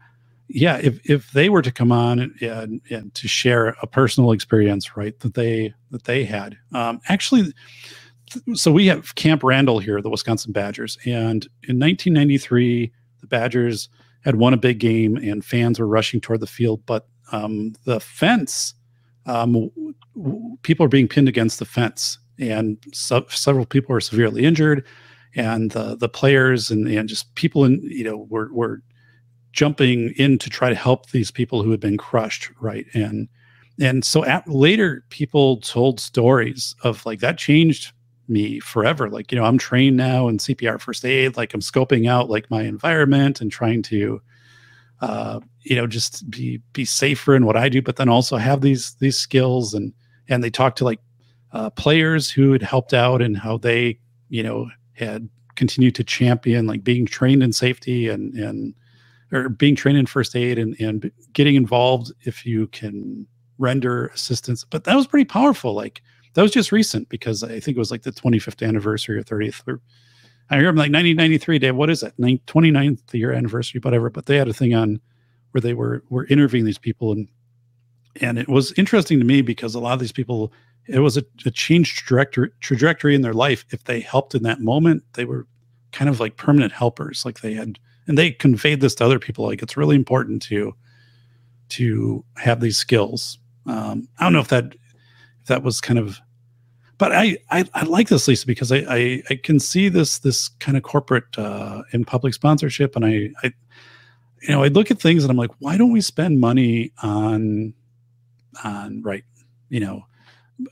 yeah, 0.48 0.78
if 0.82 0.98
if 1.08 1.30
they 1.32 1.48
were 1.48 1.62
to 1.62 1.72
come 1.72 1.92
on 1.92 2.18
and, 2.18 2.42
and 2.42 2.80
and 2.90 3.14
to 3.14 3.28
share 3.28 3.68
a 3.82 3.86
personal 3.86 4.32
experience, 4.32 4.96
right, 4.96 5.18
that 5.20 5.34
they 5.34 5.72
that 5.90 6.04
they 6.04 6.24
had, 6.24 6.56
um, 6.72 7.00
actually, 7.08 7.52
th- 8.30 8.58
so 8.58 8.70
we 8.72 8.86
have 8.86 9.14
Camp 9.14 9.42
Randall 9.42 9.78
here, 9.78 10.00
the 10.02 10.10
Wisconsin 10.10 10.52
Badgers, 10.52 10.98
and 11.06 11.44
in 11.68 11.78
1993, 11.78 12.92
the 13.20 13.26
Badgers 13.26 13.88
had 14.24 14.36
won 14.36 14.54
a 14.54 14.58
big 14.58 14.78
game 14.78 15.16
and 15.16 15.44
fans 15.44 15.78
were 15.78 15.86
rushing 15.86 16.20
toward 16.20 16.40
the 16.40 16.46
field, 16.46 16.84
but 16.86 17.06
um, 17.32 17.74
the 17.84 18.00
fence, 18.00 18.74
um, 19.26 19.70
people 20.62 20.84
are 20.84 20.90
being 20.90 21.08
pinned 21.08 21.28
against 21.28 21.58
the 21.58 21.64
fence, 21.64 22.18
and 22.38 22.78
several 22.92 23.66
people 23.66 23.94
are 23.94 24.00
severely 24.00 24.44
injured, 24.44 24.86
and 25.34 25.70
the 25.70 25.96
the 25.96 26.08
players 26.08 26.70
and 26.70 26.86
and 26.88 27.08
just 27.08 27.34
people 27.34 27.64
in 27.64 27.80
you 27.84 28.04
know 28.04 28.26
were 28.28 28.52
were 28.52 28.82
jumping 29.52 30.10
in 30.16 30.36
to 30.38 30.50
try 30.50 30.68
to 30.68 30.74
help 30.74 31.10
these 31.10 31.30
people 31.30 31.62
who 31.62 31.70
had 31.70 31.80
been 31.80 31.96
crushed, 31.96 32.50
right? 32.60 32.86
And 32.92 33.28
and 33.80 34.04
so 34.04 34.24
at, 34.24 34.46
later, 34.48 35.04
people 35.08 35.60
told 35.60 36.00
stories 36.00 36.76
of 36.82 37.04
like 37.06 37.20
that 37.20 37.38
changed 37.38 37.92
me 38.28 38.60
forever. 38.60 39.08
Like 39.08 39.32
you 39.32 39.38
know, 39.38 39.44
I'm 39.44 39.58
trained 39.58 39.96
now 39.96 40.28
in 40.28 40.38
CPR 40.38 40.80
first 40.80 41.04
aid. 41.04 41.36
Like 41.36 41.54
I'm 41.54 41.60
scoping 41.60 42.08
out 42.08 42.30
like 42.30 42.50
my 42.50 42.62
environment 42.62 43.40
and 43.40 43.50
trying 43.50 43.82
to, 43.84 44.20
uh, 45.00 45.40
you 45.62 45.76
know, 45.76 45.86
just 45.86 46.28
be 46.30 46.60
be 46.72 46.84
safer 46.84 47.34
in 47.34 47.46
what 47.46 47.56
I 47.56 47.68
do, 47.68 47.82
but 47.82 47.96
then 47.96 48.08
also 48.08 48.36
have 48.36 48.60
these 48.60 48.94
these 48.94 49.18
skills 49.18 49.74
and 49.74 49.92
and 50.28 50.42
they 50.42 50.50
talked 50.50 50.78
to 50.78 50.84
like 50.84 51.00
uh, 51.52 51.70
players 51.70 52.30
who 52.30 52.52
had 52.52 52.62
helped 52.62 52.94
out 52.94 53.22
and 53.22 53.36
how 53.36 53.58
they 53.58 53.98
you 54.28 54.42
know 54.42 54.68
had 54.92 55.28
continued 55.56 55.94
to 55.94 56.02
champion 56.02 56.66
like 56.66 56.82
being 56.82 57.06
trained 57.06 57.42
in 57.42 57.52
safety 57.52 58.08
and 58.08 58.34
and 58.34 58.74
or 59.32 59.48
being 59.48 59.76
trained 59.76 59.98
in 59.98 60.06
first 60.06 60.34
aid 60.36 60.58
and 60.58 60.78
and 60.80 61.10
getting 61.32 61.54
involved 61.54 62.12
if 62.22 62.44
you 62.46 62.66
can 62.68 63.26
render 63.58 64.06
assistance. 64.08 64.64
But 64.64 64.84
that 64.84 64.96
was 64.96 65.06
pretty 65.06 65.26
powerful. 65.26 65.74
Like 65.74 66.02
that 66.34 66.42
was 66.42 66.52
just 66.52 66.72
recent 66.72 67.08
because 67.08 67.42
I 67.42 67.60
think 67.60 67.76
it 67.76 67.78
was 67.78 67.90
like 67.90 68.02
the 68.02 68.12
25th 68.12 68.66
anniversary 68.66 69.18
or 69.18 69.22
30th. 69.22 69.62
Or, 69.66 69.80
I 70.50 70.56
remember 70.56 70.80
like 70.80 70.92
1993, 70.92 71.58
Dave. 71.58 71.76
What 71.76 71.90
is 71.90 72.00
that? 72.00 72.16
29th 72.18 73.14
year 73.14 73.32
anniversary, 73.32 73.80
whatever. 73.82 74.10
But 74.10 74.26
they 74.26 74.36
had 74.36 74.48
a 74.48 74.52
thing 74.52 74.74
on 74.74 75.00
where 75.54 75.60
they 75.60 75.72
were 75.72 76.02
were 76.10 76.26
interviewing 76.26 76.64
these 76.64 76.78
people 76.78 77.12
and 77.12 77.28
and 78.20 78.38
it 78.38 78.48
was 78.48 78.72
interesting 78.72 79.20
to 79.20 79.24
me 79.24 79.40
because 79.40 79.74
a 79.74 79.80
lot 79.80 79.92
of 79.92 80.00
these 80.00 80.12
people 80.12 80.52
it 80.86 80.98
was 80.98 81.16
a, 81.16 81.24
a 81.46 81.50
changed 81.50 81.98
trajectory 81.98 82.50
trajectory 82.60 83.14
in 83.14 83.22
their 83.22 83.32
life 83.32 83.64
if 83.70 83.84
they 83.84 84.00
helped 84.00 84.34
in 84.34 84.42
that 84.42 84.60
moment 84.60 85.04
they 85.12 85.24
were 85.24 85.46
kind 85.92 86.10
of 86.10 86.18
like 86.18 86.36
permanent 86.36 86.72
helpers 86.72 87.24
like 87.24 87.40
they 87.40 87.54
had 87.54 87.78
and 88.08 88.18
they 88.18 88.32
conveyed 88.32 88.80
this 88.80 88.96
to 88.96 89.04
other 89.04 89.20
people 89.20 89.46
like 89.46 89.62
it's 89.62 89.76
really 89.76 89.94
important 89.94 90.42
to 90.42 90.74
to 91.68 92.24
have 92.36 92.60
these 92.60 92.76
skills 92.76 93.38
um, 93.66 94.08
i 94.18 94.24
don't 94.24 94.32
know 94.32 94.40
if 94.40 94.48
that 94.48 94.74
if 94.74 95.46
that 95.46 95.62
was 95.62 95.80
kind 95.80 96.00
of 96.00 96.20
but 97.04 97.12
I, 97.14 97.36
I, 97.50 97.64
I 97.74 97.82
like 97.84 98.08
this 98.08 98.26
lisa 98.26 98.46
because 98.46 98.72
I, 98.72 98.78
I 98.88 99.22
i 99.28 99.34
can 99.36 99.60
see 99.60 99.90
this 99.90 100.18
this 100.18 100.48
kind 100.48 100.74
of 100.76 100.82
corporate 100.82 101.36
uh 101.36 101.82
in 101.92 102.04
public 102.04 102.32
sponsorship 102.32 102.96
and 102.96 103.04
i 103.04 103.30
i 103.42 103.52
you 104.40 104.48
know 104.48 104.62
i 104.62 104.68
look 104.68 104.90
at 104.90 104.98
things 104.98 105.22
and 105.22 105.30
i'm 105.30 105.36
like 105.36 105.50
why 105.58 105.76
don't 105.76 105.92
we 105.92 106.00
spend 106.00 106.40
money 106.40 106.92
on 107.02 107.74
on 108.64 109.02
right 109.02 109.24
you 109.68 109.80
know 109.80 110.06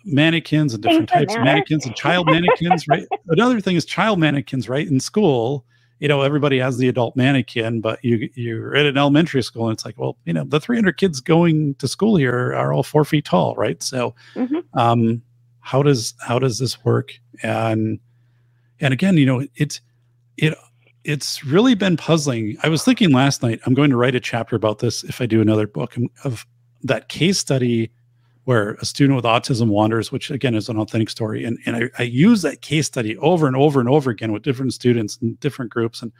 mannequins 0.04 0.72
and 0.72 0.82
different 0.82 1.09
types 1.09 1.34
of 1.34 1.44
mannequins 1.44 1.84
and 1.84 1.94
child 1.96 2.26
mannequins 2.26 2.88
right? 2.88 3.06
Another 3.28 3.60
thing 3.60 3.76
is 3.76 3.84
child 3.84 4.18
mannequins 4.18 4.68
right? 4.68 4.88
In 4.88 5.00
school 5.00 5.66
you 5.98 6.09
know 6.09 6.22
everybody 6.22 6.59
has 6.59 6.78
the 6.78 6.88
adult 6.88 7.14
mannequin 7.14 7.80
but 7.80 8.02
you 8.02 8.30
you're 8.34 8.74
at 8.74 8.86
an 8.86 8.96
elementary 8.96 9.42
school 9.42 9.68
and 9.68 9.74
it's 9.74 9.84
like 9.84 9.98
well 9.98 10.16
you 10.24 10.32
know 10.32 10.44
the 10.44 10.60
300 10.60 10.96
kids 10.96 11.20
going 11.20 11.74
to 11.74 11.86
school 11.86 12.16
here 12.16 12.54
are 12.54 12.72
all 12.72 12.82
four 12.82 13.04
feet 13.04 13.26
tall 13.26 13.54
right? 13.56 13.82
So 13.82 14.14
Mhm. 14.34 14.62
um 14.74 15.22
how 15.62 15.82
does 15.82 16.14
how 16.20 16.39
does 16.39 16.59
this 16.59 16.84
work? 16.84 17.12
And 17.43 17.98
and 18.80 18.93
again 18.93 19.16
you 19.16 19.26
know 19.26 19.47
it's 19.56 19.80
it 20.36 20.55
it's 21.05 21.44
really 21.44 21.74
been 21.74 21.97
puzzling. 21.97 22.56
I 22.62 22.68
was 22.68 22.84
thinking 22.84 23.10
last 23.10 23.43
night 23.43 23.60
i'm 23.66 23.74
going 23.74 23.90
to 23.90 23.97
write 23.97 24.14
a 24.14 24.20
chapter 24.20 24.55
about 24.55 24.78
this 24.78 25.02
if 25.05 25.20
i 25.20 25.26
do 25.26 25.40
another 25.40 25.66
book 25.66 25.97
um, 25.97 26.09
of 26.24 26.47
that 26.82 27.09
case 27.09 27.39
study 27.39 27.90
where 28.44 28.72
a 28.80 28.84
student 28.84 29.16
with 29.16 29.24
autism 29.24 29.68
wanders 29.68 30.10
which 30.10 30.30
again 30.30 30.55
is 30.55 30.68
an 30.68 30.78
authentic 30.78 31.10
story. 31.10 31.44
And, 31.44 31.59
and 31.66 31.76
I, 31.76 31.82
I 31.98 32.02
use 32.02 32.43
that 32.43 32.60
case 32.60 32.86
study 32.86 33.16
over 33.18 33.47
and 33.47 33.56
over 33.56 33.80
and 33.80 33.89
over 33.89 34.10
again 34.10 34.32
with 34.32 34.43
different 34.43 34.74
students 34.74 35.18
and 35.20 35.39
different 35.40 35.70
groups. 35.70 36.02
And 36.02 36.12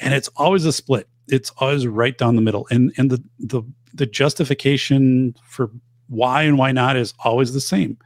and 0.00 0.14
it's 0.14 0.28
always 0.36 0.64
a 0.64 0.72
split. 0.72 1.08
It's 1.28 1.50
always 1.58 1.86
right 1.86 2.16
down 2.16 2.36
the 2.36 2.42
middle. 2.42 2.66
And 2.70 2.92
and 2.96 3.10
the 3.10 3.22
the 3.38 3.62
the 3.94 4.06
justification 4.06 5.34
for 5.44 5.70
why 6.08 6.42
and 6.42 6.58
why 6.58 6.72
not 6.72 6.96
is 6.96 7.14
always 7.24 7.52
the 7.52 7.60
same 7.60 7.98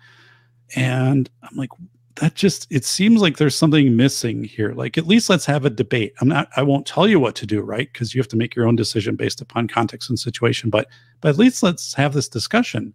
and 0.74 1.30
i'm 1.42 1.56
like 1.56 1.70
that 2.16 2.34
just 2.34 2.66
it 2.70 2.84
seems 2.84 3.20
like 3.20 3.36
there's 3.36 3.56
something 3.56 3.96
missing 3.96 4.44
here. 4.44 4.72
Like 4.72 4.98
at 4.98 5.06
least 5.06 5.30
let's 5.30 5.46
have 5.46 5.64
a 5.64 5.70
debate. 5.70 6.12
I'm 6.20 6.28
not 6.28 6.48
i 6.56 6.62
won't 6.62 6.86
tell 6.86 7.08
you 7.08 7.18
what 7.18 7.34
to 7.36 7.46
do 7.46 7.60
right? 7.62 7.90
Because 7.92 8.14
you 8.14 8.20
have 8.20 8.28
to 8.28 8.36
make 8.36 8.54
your 8.54 8.66
own 8.66 8.76
decision 8.76 9.16
based 9.16 9.40
upon 9.40 9.68
context 9.68 10.10
and 10.10 10.18
situation 10.18 10.70
but 10.70 10.88
but 11.20 11.30
at 11.30 11.38
least 11.38 11.62
let's 11.62 11.94
have 11.94 12.12
this 12.12 12.28
discussion. 12.28 12.94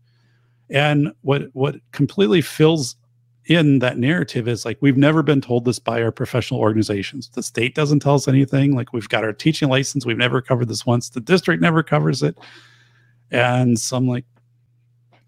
And 0.70 1.12
what 1.22 1.44
what 1.54 1.78
completely 1.92 2.42
fills 2.42 2.96
in 3.46 3.80
that 3.80 3.98
narrative 3.98 4.48
is 4.48 4.66
like 4.66 4.78
we've 4.82 4.98
never 4.98 5.24
been 5.24 5.42
told 5.42 5.66
this 5.66 5.80
by 5.80 6.02
our 6.02 6.12
professional 6.12 6.60
organizations. 6.60 7.30
The 7.30 7.44
state 7.44 7.74
doesn't 7.76 8.02
tell 8.02 8.16
us 8.16 8.28
anything. 8.28 8.76
Like 8.76 8.94
we've 8.94 9.10
got 9.10 9.24
our 9.24 9.34
teaching 9.34 9.70
license. 9.70 10.06
We've 10.06 10.18
never 10.18 10.42
covered 10.42 10.68
this 10.68 10.86
once. 10.86 11.10
The 11.10 11.22
district 11.22 11.62
never 11.62 11.82
covers 11.82 12.22
it. 12.22 12.38
And 13.32 13.78
so 13.80 13.98
i'm 13.98 14.08
like 14.08 14.26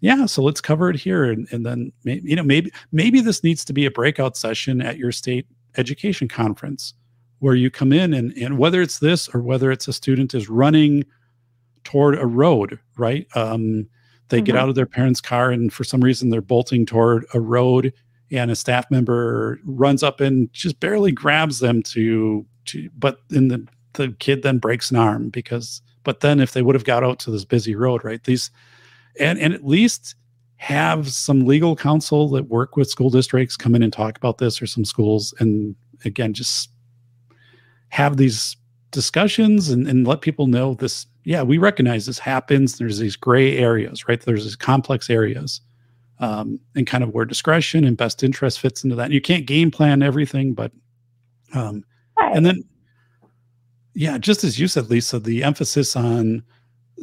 yeah 0.00 0.26
so 0.26 0.42
let's 0.42 0.60
cover 0.60 0.90
it 0.90 0.96
here 0.96 1.24
and, 1.24 1.46
and 1.52 1.64
then 1.64 1.92
maybe 2.04 2.28
you 2.28 2.36
know 2.36 2.42
maybe 2.42 2.70
maybe 2.92 3.20
this 3.20 3.42
needs 3.44 3.64
to 3.64 3.72
be 3.72 3.86
a 3.86 3.90
breakout 3.90 4.36
session 4.36 4.80
at 4.80 4.96
your 4.98 5.12
state 5.12 5.46
education 5.76 6.28
conference 6.28 6.94
where 7.38 7.54
you 7.54 7.70
come 7.70 7.92
in 7.92 8.12
and 8.14 8.32
and 8.36 8.58
whether 8.58 8.80
it's 8.82 8.98
this 8.98 9.28
or 9.34 9.40
whether 9.40 9.70
it's 9.70 9.88
a 9.88 9.92
student 9.92 10.34
is 10.34 10.48
running 10.48 11.04
toward 11.84 12.18
a 12.18 12.26
road 12.26 12.78
right 12.96 13.26
um 13.36 13.86
they 14.28 14.40
get 14.40 14.54
Mhm. 14.54 14.58
out 14.58 14.68
of 14.68 14.74
their 14.76 14.86
parents 14.86 15.20
car 15.20 15.50
and 15.50 15.72
for 15.72 15.82
some 15.84 16.02
reason 16.02 16.30
they're 16.30 16.40
bolting 16.40 16.86
toward 16.86 17.24
a 17.34 17.40
road 17.40 17.92
and 18.30 18.50
a 18.50 18.56
staff 18.56 18.88
member 18.90 19.58
runs 19.64 20.02
up 20.04 20.20
and 20.20 20.52
just 20.52 20.78
barely 20.80 21.10
grabs 21.12 21.58
them 21.60 21.82
to 21.82 22.44
to 22.66 22.88
but 22.98 23.18
then 23.28 23.48
the 23.48 23.66
the 23.94 24.14
kid 24.20 24.42
then 24.42 24.58
breaks 24.58 24.90
an 24.90 24.96
arm 24.96 25.30
because 25.30 25.82
but 26.04 26.20
then 26.20 26.38
if 26.40 26.52
they 26.52 26.62
would 26.62 26.74
have 26.76 26.84
got 26.84 27.02
out 27.02 27.18
to 27.18 27.30
this 27.30 27.44
busy 27.44 27.74
road 27.74 28.04
right 28.04 28.22
these 28.24 28.50
and 29.18 29.38
and 29.38 29.52
at 29.54 29.64
least 29.66 30.14
have 30.56 31.08
some 31.10 31.46
legal 31.46 31.74
counsel 31.74 32.28
that 32.28 32.48
work 32.48 32.76
with 32.76 32.88
school 32.88 33.08
districts 33.10 33.56
come 33.56 33.74
in 33.74 33.82
and 33.82 33.92
talk 33.92 34.18
about 34.18 34.36
this 34.38 34.60
or 34.60 34.66
some 34.66 34.84
schools 34.84 35.32
and 35.40 35.74
again 36.04 36.34
just 36.34 36.68
have 37.88 38.18
these 38.18 38.56
discussions 38.90 39.70
and, 39.70 39.88
and 39.88 40.06
let 40.06 40.20
people 40.20 40.46
know 40.46 40.74
this 40.74 41.06
yeah 41.24 41.42
we 41.42 41.58
recognize 41.58 42.06
this 42.06 42.18
happens. 42.18 42.76
There's 42.78 42.98
these 42.98 43.16
gray 43.16 43.56
areas 43.58 44.06
right? 44.06 44.20
There's 44.20 44.44
these 44.44 44.56
complex 44.56 45.08
areas 45.10 45.60
um, 46.18 46.60
and 46.76 46.86
kind 46.86 47.02
of 47.02 47.14
where 47.14 47.24
discretion 47.24 47.84
and 47.84 47.96
best 47.96 48.22
interest 48.22 48.60
fits 48.60 48.84
into 48.84 48.94
that. 48.96 49.10
You 49.10 49.20
can't 49.22 49.46
game 49.46 49.70
plan 49.70 50.02
everything 50.02 50.52
but 50.54 50.72
um, 51.54 51.84
Right. 52.18 52.36
and 52.36 52.44
then 52.44 52.62
yeah 53.94 54.18
just 54.18 54.44
as 54.44 54.58
you 54.58 54.68
said 54.68 54.90
lisa 54.90 55.18
the 55.18 55.42
emphasis 55.42 55.96
on 55.96 56.42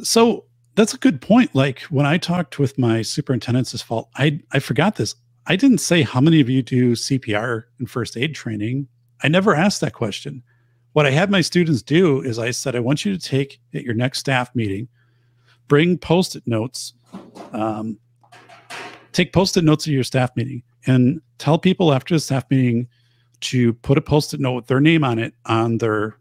so 0.02 0.44
that's 0.78 0.94
a 0.94 0.98
good 0.98 1.20
point. 1.20 1.56
Like 1.56 1.80
when 1.90 2.06
i 2.06 2.16
talked 2.16 2.60
with 2.60 2.78
my 2.78 3.02
superintendents 3.02 3.72
this 3.72 3.82
fall 3.82 4.10
i 4.14 4.40
i 4.52 4.60
forgot 4.60 4.94
this. 4.94 5.16
I 5.48 5.56
didn't 5.56 5.78
say 5.78 6.02
how 6.02 6.20
many 6.20 6.40
of 6.40 6.48
you 6.48 6.62
do 6.62 6.92
cpr 6.92 7.64
and 7.80 7.90
first 7.90 8.16
aid 8.16 8.34
training. 8.36 8.86
I 9.24 9.26
never 9.28 9.56
asked 9.56 9.80
that 9.80 9.92
question. 9.92 10.44
What 10.92 11.04
i 11.04 11.10
had 11.10 11.32
my 11.32 11.40
students 11.40 11.82
do 11.82 12.22
is 12.22 12.38
i 12.38 12.52
said 12.52 12.76
i 12.76 12.80
want 12.80 13.04
you 13.04 13.16
to 13.16 13.18
take 13.18 13.60
at 13.74 13.82
your 13.82 13.94
next 13.94 14.20
staff 14.20 14.54
meeting 14.54 14.86
bring 15.66 15.98
post-it 15.98 16.46
notes 16.46 16.94
um, 17.52 17.98
take 19.12 19.32
post-it 19.32 19.64
notes 19.64 19.88
at 19.88 19.92
your 19.92 20.04
staff 20.04 20.30
meeting 20.36 20.62
and 20.86 21.20
tell 21.38 21.58
people 21.58 21.92
after 21.92 22.14
the 22.14 22.20
staff 22.20 22.44
meeting 22.50 22.86
to 23.40 23.72
put 23.74 23.98
a 23.98 24.00
post-it 24.00 24.38
note 24.38 24.52
with 24.54 24.66
their 24.68 24.80
name 24.80 25.02
on 25.02 25.18
it 25.18 25.34
on 25.46 25.78
their 25.78 26.16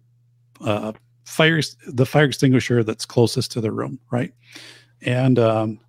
uh, 0.62 0.94
fire 1.28 1.62
the 1.88 2.06
fire 2.06 2.24
extinguisher 2.24 2.84
that's 2.84 3.06
closest 3.06 3.52
to 3.52 3.62
the 3.62 3.72
room, 3.72 4.00
right? 4.12 4.34
And 5.02 5.38
um, 5.38 5.80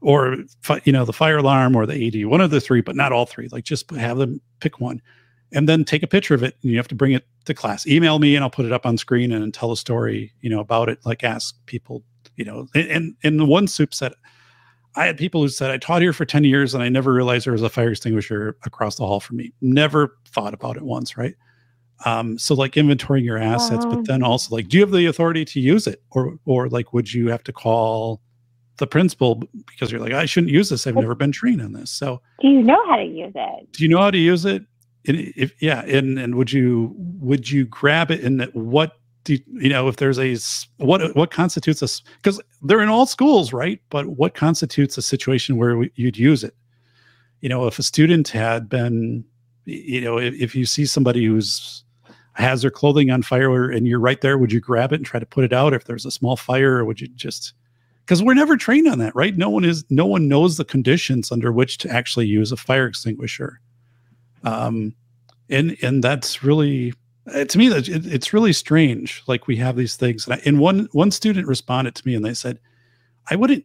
or 0.00 0.38
you 0.84 0.92
know 0.92 1.04
the 1.04 1.12
fire 1.12 1.38
alarm 1.38 1.76
or 1.76 1.86
the 1.86 1.94
AED, 1.94 2.26
one 2.26 2.40
of 2.40 2.50
the 2.50 2.60
three, 2.60 2.80
but 2.80 2.96
not 2.96 3.12
all 3.12 3.24
three. 3.24 3.48
Like 3.50 3.64
just 3.64 3.90
have 3.92 4.18
them 4.18 4.40
pick 4.60 4.80
one, 4.80 5.00
and 5.52 5.68
then 5.68 5.84
take 5.84 6.02
a 6.02 6.08
picture 6.08 6.34
of 6.34 6.42
it. 6.42 6.56
And 6.62 6.72
you 6.72 6.76
have 6.76 6.88
to 6.88 6.96
bring 6.96 7.12
it 7.12 7.24
to 7.44 7.54
class. 7.54 7.86
Email 7.86 8.18
me, 8.18 8.34
and 8.34 8.42
I'll 8.42 8.50
put 8.50 8.66
it 8.66 8.72
up 8.72 8.84
on 8.84 8.98
screen 8.98 9.32
and 9.32 9.54
tell 9.54 9.70
a 9.70 9.76
story, 9.76 10.32
you 10.40 10.50
know, 10.50 10.60
about 10.60 10.88
it. 10.88 10.98
Like 11.06 11.22
ask 11.22 11.54
people, 11.66 12.02
you 12.36 12.44
know, 12.44 12.66
and 12.74 13.14
and, 13.22 13.40
the 13.40 13.46
one 13.46 13.68
soup 13.68 13.94
said. 13.94 14.12
I 14.96 15.04
had 15.04 15.16
people 15.16 15.42
who 15.42 15.48
said, 15.48 15.70
I 15.70 15.76
taught 15.76 16.02
here 16.02 16.14
for 16.14 16.24
10 16.24 16.42
years 16.42 16.74
and 16.74 16.82
I 16.82 16.88
never 16.88 17.12
realized 17.12 17.46
there 17.46 17.52
was 17.52 17.62
a 17.62 17.68
fire 17.68 17.90
extinguisher 17.90 18.56
across 18.64 18.96
the 18.96 19.06
hall 19.06 19.20
from 19.20 19.36
me. 19.36 19.52
Never 19.60 20.16
thought 20.26 20.54
about 20.54 20.76
it 20.76 20.82
once, 20.82 21.16
right? 21.16 21.36
Um, 22.04 22.38
so 22.38 22.54
like 22.54 22.72
inventorying 22.74 23.24
your 23.24 23.38
assets, 23.38 23.84
Wow. 23.84 23.96
but 23.96 24.06
then 24.06 24.22
also 24.22 24.54
like, 24.54 24.68
do 24.68 24.76
you 24.76 24.82
have 24.82 24.92
the 24.92 25.06
authority 25.06 25.44
to 25.46 25.60
use 25.60 25.86
it? 25.86 26.02
Or 26.10 26.38
or 26.44 26.68
like 26.68 26.92
would 26.92 27.12
you 27.12 27.28
have 27.28 27.42
to 27.44 27.52
call 27.52 28.20
the 28.76 28.86
principal 28.86 29.42
because 29.66 29.90
you're 29.90 30.00
like, 30.00 30.12
I 30.12 30.24
shouldn't 30.24 30.52
use 30.52 30.68
this. 30.68 30.86
I've 30.86 30.94
never 30.94 31.16
been 31.16 31.32
trained 31.32 31.60
on 31.60 31.72
this. 31.72 31.90
So 31.90 32.22
Do 32.40 32.48
you 32.48 32.62
know 32.62 32.80
how 32.86 32.96
to 32.96 33.04
use 33.04 33.32
it? 33.34 33.72
do 33.72 33.82
you 33.82 33.88
know 33.88 33.98
how 34.00 34.10
to 34.12 34.18
use 34.18 34.44
it? 34.44 34.62
And 35.08 35.16
if 35.36 35.52
yeah, 35.60 35.82
and 35.86 36.18
and 36.18 36.34
would 36.36 36.52
you 36.52 36.94
would 36.96 37.50
you 37.50 37.64
grab 37.66 38.10
it 38.10 38.22
and 38.22 38.42
what 38.52 38.92
do 39.24 39.34
you, 39.34 39.40
you 39.54 39.68
know 39.68 39.88
if 39.88 39.96
there's 39.96 40.18
a 40.18 40.36
what 40.84 41.14
what 41.16 41.30
constitutes 41.32 41.82
us 41.82 42.02
because 42.22 42.40
they're 42.62 42.80
in 42.80 42.88
all 42.88 43.04
schools 43.06 43.52
right 43.52 43.80
but 43.90 44.06
what 44.06 44.34
constitutes 44.34 44.96
a 44.96 45.02
situation 45.02 45.56
where 45.56 45.76
we, 45.76 45.90
you'd 45.96 46.16
use 46.16 46.42
it 46.44 46.54
you 47.40 47.48
know 47.48 47.66
if 47.66 47.78
a 47.78 47.82
student 47.82 48.28
had 48.28 48.68
been 48.68 49.24
you 49.66 50.00
know 50.00 50.18
if, 50.18 50.34
if 50.34 50.54
you 50.54 50.64
see 50.64 50.86
somebody 50.86 51.24
who's 51.26 51.84
has 52.38 52.62
their 52.62 52.70
clothing 52.70 53.10
on 53.10 53.22
fire 53.22 53.70
and 53.70 53.86
you're 53.86 54.00
right 54.00 54.20
there 54.20 54.38
would 54.38 54.52
you 54.52 54.60
grab 54.60 54.92
it 54.92 54.96
and 54.96 55.06
try 55.06 55.18
to 55.18 55.26
put 55.26 55.44
it 55.44 55.52
out 55.52 55.74
if 55.74 55.84
there's 55.84 56.06
a 56.06 56.10
small 56.10 56.36
fire 56.36 56.76
or 56.76 56.84
would 56.84 57.00
you 57.00 57.08
just 57.08 57.52
because 58.04 58.22
we're 58.22 58.34
never 58.34 58.56
trained 58.56 58.88
on 58.88 58.98
that 58.98 59.14
right? 59.14 59.36
No 59.36 59.50
one 59.50 59.64
is 59.64 59.84
no 59.90 60.06
one 60.06 60.28
knows 60.28 60.56
the 60.56 60.64
conditions 60.64 61.32
under 61.32 61.52
which 61.52 61.78
to 61.78 61.90
actually 61.90 62.26
use 62.26 62.52
a 62.52 62.56
fire 62.56 62.86
extinguisher. 62.86 63.60
Um 64.44 64.94
and 65.50 65.76
and 65.82 66.02
that's 66.02 66.42
really 66.42 66.94
uh, 67.34 67.44
to 67.44 67.58
me 67.58 67.68
that 67.68 67.88
it, 67.88 68.06
it's 68.06 68.32
really 68.32 68.52
strange. 68.52 69.22
Like 69.26 69.46
we 69.46 69.56
have 69.56 69.76
these 69.76 69.96
things 69.96 70.26
and, 70.26 70.34
I, 70.34 70.42
and 70.44 70.60
one 70.60 70.88
one 70.92 71.10
student 71.10 71.46
responded 71.46 71.94
to 71.96 72.06
me 72.06 72.14
and 72.14 72.24
they 72.24 72.34
said 72.34 72.58
i 73.30 73.36
wouldn't 73.36 73.64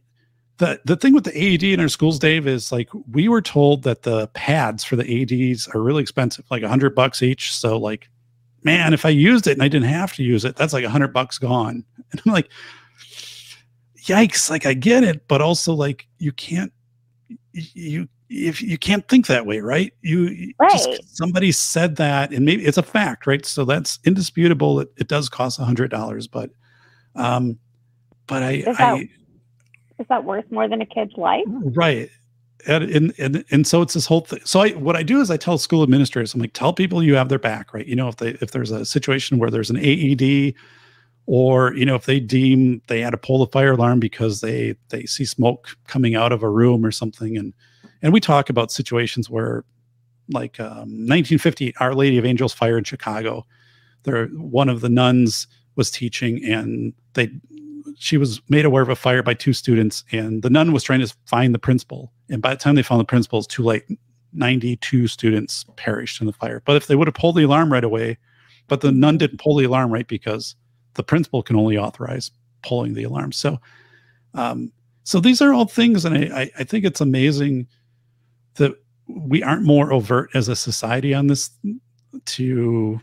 the 0.58 0.80
the 0.86 0.96
thing 0.96 1.14
with 1.14 1.24
the 1.24 1.32
aed 1.32 1.64
in 1.64 1.80
our 1.80 1.88
schools 1.88 2.20
dave 2.20 2.48
is 2.48 2.72
like 2.72 2.90
we 3.12 3.28
were 3.28 3.42
told 3.42 3.84
that 3.84 4.04
the 4.04 4.28
pads 4.30 4.84
for 4.84 4.96
the 4.96 5.04
aeds 5.04 5.74
are 5.74 5.82
really 5.82 6.02
expensive 6.02 6.46
like 6.52 6.64
a 6.64 6.70
hundred 6.70 6.94
bucks 6.94 7.22
each. 7.22 7.56
So 7.56 7.78
like 7.78 8.10
man 8.64 8.94
if 8.94 9.06
i 9.06 9.10
used 9.10 9.48
it 9.48 9.52
and 9.54 9.64
i 9.64 9.68
didn't 9.68 9.88
have 9.90 10.14
to 10.14 10.24
use 10.24 10.46
it 10.46 10.56
that's 10.56 10.74
like 10.74 10.84
a 10.84 10.90
hundred 10.90 11.14
bucks 11.14 11.38
gone 11.38 11.84
and 12.12 12.22
i'm 12.26 12.32
like 12.32 12.50
yikes 14.04 14.50
like 14.50 14.66
i 14.66 14.74
get 14.74 15.04
it 15.04 15.28
but 15.28 15.42
also 15.42 15.74
like 15.74 16.08
you 16.18 16.32
can't 16.34 16.72
you 17.54 18.08
if 18.30 18.62
you 18.62 18.78
can't 18.78 19.08
think 19.08 19.28
that 19.28 19.46
way 19.46 19.60
right 19.60 19.94
you 20.02 20.24
you- 20.28 20.54
just 20.70 20.86
'cause 20.86 20.88
Right. 20.88 21.00
somebody 21.06 21.52
said 21.52 21.96
that 21.98 22.32
and 22.34 22.46
maybe 22.46 22.66
it's 22.66 22.78
a 22.78 22.84
fact 22.84 23.28
right 23.28 23.46
so 23.46 23.64
that's 23.66 24.00
indisputable 24.06 24.80
it, 24.80 24.92
it 24.98 25.08
does 25.08 25.30
cost 25.30 25.60
a 25.60 25.64
hundred 25.66 25.90
dollars 25.92 26.28
but 26.28 26.50
um 27.16 27.58
but 28.28 28.44
i 28.44 28.52
Is 28.54 28.66
that- 28.78 28.80
i 28.82 29.10
Is 30.00 30.08
that 30.10 30.24
worth 30.26 30.52
more 30.52 30.68
than 30.68 30.82
a 30.82 30.86
kid's 30.86 31.14
life? 31.16 31.44
right 31.48 32.10
and, 32.68 32.84
and 32.84 33.14
and 33.18 33.46
and 33.52 33.68
so 33.68 33.82
it's 33.82 33.94
this 33.94 34.06
whole 34.06 34.22
thing 34.22 34.40
so 34.46 34.62
i 34.62 34.70
what 34.72 34.96
i 34.96 35.04
do 35.04 35.20
is 35.20 35.30
i 35.30 35.38
tell 35.38 35.58
school 35.58 35.84
administrators 35.84 36.34
i'm 36.34 36.40
like 36.40 36.54
tell 36.54 36.74
people 36.74 37.04
you 37.04 37.16
have 37.16 37.30
their 37.30 37.40
back 37.40 37.74
right? 37.74 37.86
You 37.86 37.96
know 37.96 38.08
if 38.08 38.18
they 38.18 38.30
if 38.42 38.52
there's 38.52 38.72
a 38.72 38.86
situation 38.86 39.38
where 39.38 39.50
there's 39.50 39.70
an 39.70 39.78
aed 39.78 40.56
or 41.26 41.74
you 41.76 41.86
know 41.86 41.96
if 41.96 42.06
they 42.06 42.20
deem 42.20 42.82
they 42.88 43.02
had 43.02 43.12
to 43.12 43.18
pull 43.18 43.40
the 43.40 43.52
fire 43.52 43.74
alarm 43.74 44.00
because 44.00 44.42
they 44.42 44.76
they 44.90 45.06
see 45.06 45.26
smoke 45.26 45.78
coming 45.88 46.16
out 46.16 46.32
of 46.32 46.44
a 46.44 46.50
room 46.50 46.86
or 46.86 46.92
something. 46.92 47.38
And 47.38 47.54
and 48.02 48.12
we 48.12 48.20
talk 48.20 48.50
about 48.50 48.72
situations 48.72 49.30
where 49.30 49.64
like 50.30 50.60
um, 50.60 51.08
1958 51.08 51.76
our 51.80 51.94
lady 51.94 52.18
of 52.18 52.24
angels 52.24 52.54
fire 52.54 52.78
in 52.78 52.86
chicago 52.86 53.46
there 54.04 54.28
one 54.28 54.70
of 54.70 54.80
the 54.80 54.88
nuns 54.88 55.48
was 55.76 55.92
teaching 55.92 56.42
and 56.46 56.94
they 57.14 57.30
she 57.98 58.16
was 58.16 58.42
made 58.48 58.64
aware 58.64 58.82
of 58.82 58.88
a 58.88 58.96
fire 58.96 59.22
by 59.22 59.34
two 59.34 59.52
students 59.52 60.06
and 60.14 60.42
the 60.42 60.50
nun 60.50 60.72
was 60.72 60.82
trying 60.82 61.02
to 61.02 61.14
find 61.26 61.54
the 61.54 61.60
principal 61.60 62.13
and 62.30 62.42
by 62.42 62.54
the 62.54 62.60
time 62.60 62.76
they 62.76 62.84
found 62.84 63.02
the 63.02 63.06
principal 63.06 63.40
it's 63.40 63.48
too 63.48 63.64
late. 63.64 63.84
92 64.36 65.08
students 65.08 65.64
perished 65.76 66.20
in 66.20 66.26
the 66.26 66.34
fire. 66.34 66.64
But 66.66 66.76
if 66.76 66.88
they 66.88 66.96
would 66.96 67.08
have 67.08 67.14
pulled 67.14 67.36
the 67.36 67.44
alarm 67.44 67.72
right 67.72 67.84
away 67.84 68.18
but 68.68 68.82
the 68.82 68.92
nun 68.92 69.18
didn't 69.18 69.40
pull 69.40 69.56
the 69.56 69.66
alarm 69.66 69.92
right 69.92 70.08
because 70.08 70.56
the 70.96 71.04
principal 71.04 71.44
can 71.44 71.56
only 71.56 71.78
authorize 71.78 72.32
pulling 72.64 72.94
the 72.94 73.04
alarm. 73.04 73.32
So 73.32 73.60
um 74.34 74.72
so 75.04 75.20
these 75.20 75.42
are 75.42 75.54
all 75.54 75.66
things 75.66 76.06
and 76.06 76.34
i 76.34 76.50
i, 76.58 76.64
think 76.64 76.86
it's 76.86 77.02
amazing 77.02 77.68
that 78.56 78.74
we 79.08 79.44
aren't 79.44 79.64
more 79.64 79.92
overt 79.92 80.30
as 80.34 80.48
a 80.48 80.56
society 80.56 81.14
on 81.14 81.28
this 81.28 81.50
to 82.26 83.00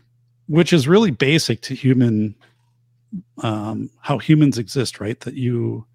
which 0.47 0.73
is 0.73 0.87
really 0.87 1.11
basic 1.11 1.61
to 1.61 1.75
human 1.75 2.35
um 3.43 3.89
how 4.01 4.17
humans 4.17 4.57
exist 4.57 4.99
right? 4.99 5.19
That 5.21 5.35
you 5.35 5.85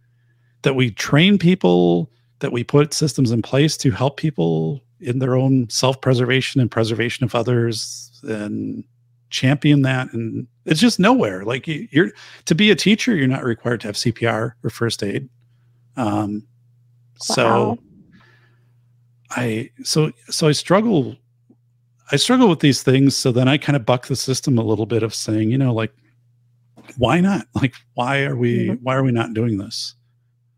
that 0.63 0.75
we 0.75 0.91
train 0.91 1.39
people 1.39 2.11
that 2.41 2.53
we 2.53 2.63
put 2.65 2.93
systems 2.93 3.31
in 3.31 3.43
place 3.43 3.77
to 3.79 3.91
help 3.91 4.17
people 4.17 4.83
in 5.01 5.19
their 5.19 5.37
own 5.37 5.69
self-preservation 5.71 6.61
and 6.61 6.71
preservation 6.71 7.25
of 7.25 7.35
others 7.35 8.11
and 8.25 8.85
champion 9.31 9.83
that 9.83 10.13
and 10.13 10.47
it's 10.67 10.81
just 10.81 10.99
nowhere 11.01 11.45
like 11.45 11.67
you, 11.67 11.89
you're 11.91 12.11
to 12.45 12.55
be 12.55 12.71
a 12.71 12.77
teacher 12.77 13.15
you're 13.15 13.27
not 13.27 13.43
required 13.45 13.81
to 13.81 13.89
have 13.89 13.97
cpr 13.97 14.53
or 14.63 14.71
first 14.71 15.03
aid 15.03 15.29
um 15.97 16.47
so 17.19 17.79
I 19.31 19.71
so 19.83 20.13
so 20.29 20.47
I 20.49 20.53
struggle 20.53 21.17
I 22.13 22.17
struggle 22.17 22.49
with 22.49 22.61
these 22.61 22.83
things 22.83 23.17
so 23.17 23.33
then 23.33 23.49
I 23.49 23.59
kind 23.59 23.75
of 23.77 23.85
buck 23.85 24.07
the 24.07 24.15
system 24.17 24.59
a 24.59 24.63
little 24.63 24.87
bit 24.87 25.03
of 25.03 25.13
saying, 25.15 25.51
you 25.51 25.59
know, 25.59 25.75
like 25.75 25.93
why 26.99 27.21
not? 27.21 27.47
Like 27.55 27.75
why 27.95 28.23
are 28.23 28.37
we 28.37 28.69
Mhm. 28.69 28.83
why 28.83 28.95
are 28.95 29.03
we 29.03 29.11
not 29.13 29.35
doing 29.35 29.59
this? 29.59 29.95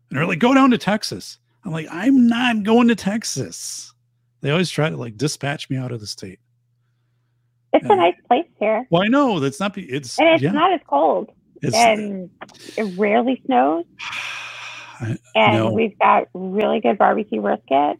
And 0.09 0.17
they're 0.19 0.27
like 0.27 0.39
go 0.39 0.53
down 0.53 0.69
to 0.71 0.77
Texas. 0.77 1.39
I'm 1.63 1.71
like 1.71 1.87
I'm 1.91 2.27
not 2.27 2.63
going 2.63 2.87
to 2.89 2.95
Texas. 2.95 3.93
They 4.41 4.51
always 4.51 4.69
try 4.69 4.89
to 4.89 4.97
like 4.97 5.17
dispatch 5.17 5.69
me 5.69 5.77
out 5.77 5.91
of 5.91 5.99
the 5.99 6.07
state. 6.07 6.39
It's 7.73 7.85
Yeah. 7.85 7.93
a 7.93 7.95
nice 7.97 8.15
place 8.27 8.45
here, 8.59 8.85
Well, 8.89 9.03
I 9.03 9.07
know 9.07 9.39
that's 9.39 9.59
not 9.59 9.73
be 9.73 9.83
it's 9.83 10.17
and 10.19 10.29
it's 10.29 10.43
yeah, 10.43 10.51
not 10.51 10.73
as 10.73 10.79
cold, 10.89 11.29
it's 11.61 11.75
and 11.75 12.29
it 12.77 12.83
rarely 12.83 13.41
snows. 13.45 13.85
I, 15.01 15.17
And 15.35 15.53
No. 15.53 15.71
we've 15.71 15.97
got 15.99 16.27
really 16.33 16.79
good 16.81 16.97
barbecue 16.97 17.41
brisket. 17.41 17.97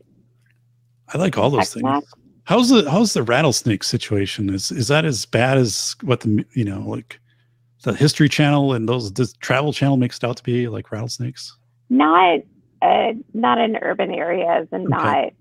I 1.14 1.18
like 1.18 1.38
all 1.38 1.50
those 1.50 1.74
things. 1.74 2.04
How's 2.46 2.70
the 2.70 2.90
how's 2.90 3.14
the 3.14 3.24
rattlesnake 3.24 3.84
situation? 3.84 4.50
Is 4.54 4.72
is 4.72 4.88
that 4.88 5.06
as 5.06 5.26
bad 5.26 5.58
as 5.58 5.96
what 6.02 6.22
the 6.22 6.46
you 6.56 6.66
know 6.66 6.82
like 6.82 7.20
the 7.84 7.94
History 7.94 8.28
Channel 8.30 8.74
and 8.74 8.90
those 8.90 9.12
the 9.14 9.32
Travel 9.40 9.72
Channel 9.72 9.98
makes 9.98 10.18
it 10.18 10.24
out 10.24 10.38
to 10.38 10.44
be 10.44 10.68
like 10.68 10.92
rattlesnakes? 10.92 11.56
Not 11.90 12.40
uh, 12.82 13.14
not 13.34 13.58
in 13.60 13.76
urban 13.78 14.12
areas, 14.12 14.68
and 14.72 14.88
Okay. 14.88 14.90
not 14.90 15.34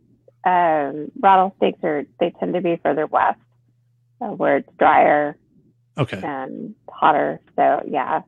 um, 0.44 1.10
rattlesnakes 1.20 1.78
are. 1.84 2.04
They 2.20 2.32
tend 2.38 2.54
to 2.54 2.60
be 2.60 2.78
further 2.82 3.06
west, 3.06 3.38
uh, 4.20 4.28
where 4.28 4.58
it's 4.58 4.68
drier 4.78 5.36
Okay, 5.98 6.20
and 6.22 6.74
hotter. 6.90 7.40
So 7.56 7.82
yeah, 7.88 8.22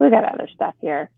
we 0.00 0.10
got 0.10 0.24
other 0.24 0.48
stuff 0.54 0.74
here. 0.80 1.10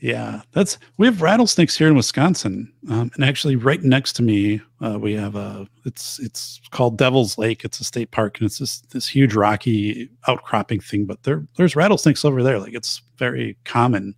yeah, 0.00 0.42
that's 0.52 0.78
we 0.98 1.06
have 1.06 1.22
rattlesnakes 1.22 1.76
here 1.78 1.88
in 1.88 1.94
Wisconsin, 1.96 2.72
um, 2.90 3.10
and 3.14 3.24
actually 3.24 3.56
right 3.56 3.82
next 3.82 4.14
to 4.14 4.22
me 4.22 4.60
uh, 4.82 4.98
we 4.98 5.14
have 5.14 5.34
a 5.34 5.66
it's 5.86 6.18
it's 6.18 6.60
called 6.70 6.98
Devil's 6.98 7.38
Lake. 7.38 7.64
It's 7.64 7.80
a 7.80 7.84
state 7.84 8.10
park, 8.10 8.38
and 8.38 8.46
it's 8.46 8.58
this 8.58 8.80
this 8.92 9.08
huge 9.08 9.34
rocky 9.34 10.10
outcropping 10.28 10.80
thing. 10.80 11.06
But 11.06 11.22
there 11.22 11.46
there's 11.56 11.76
rattlesnakes 11.76 12.24
over 12.24 12.42
there. 12.42 12.58
Like 12.58 12.74
it's 12.74 13.00
very 13.18 13.56
common. 13.64 14.14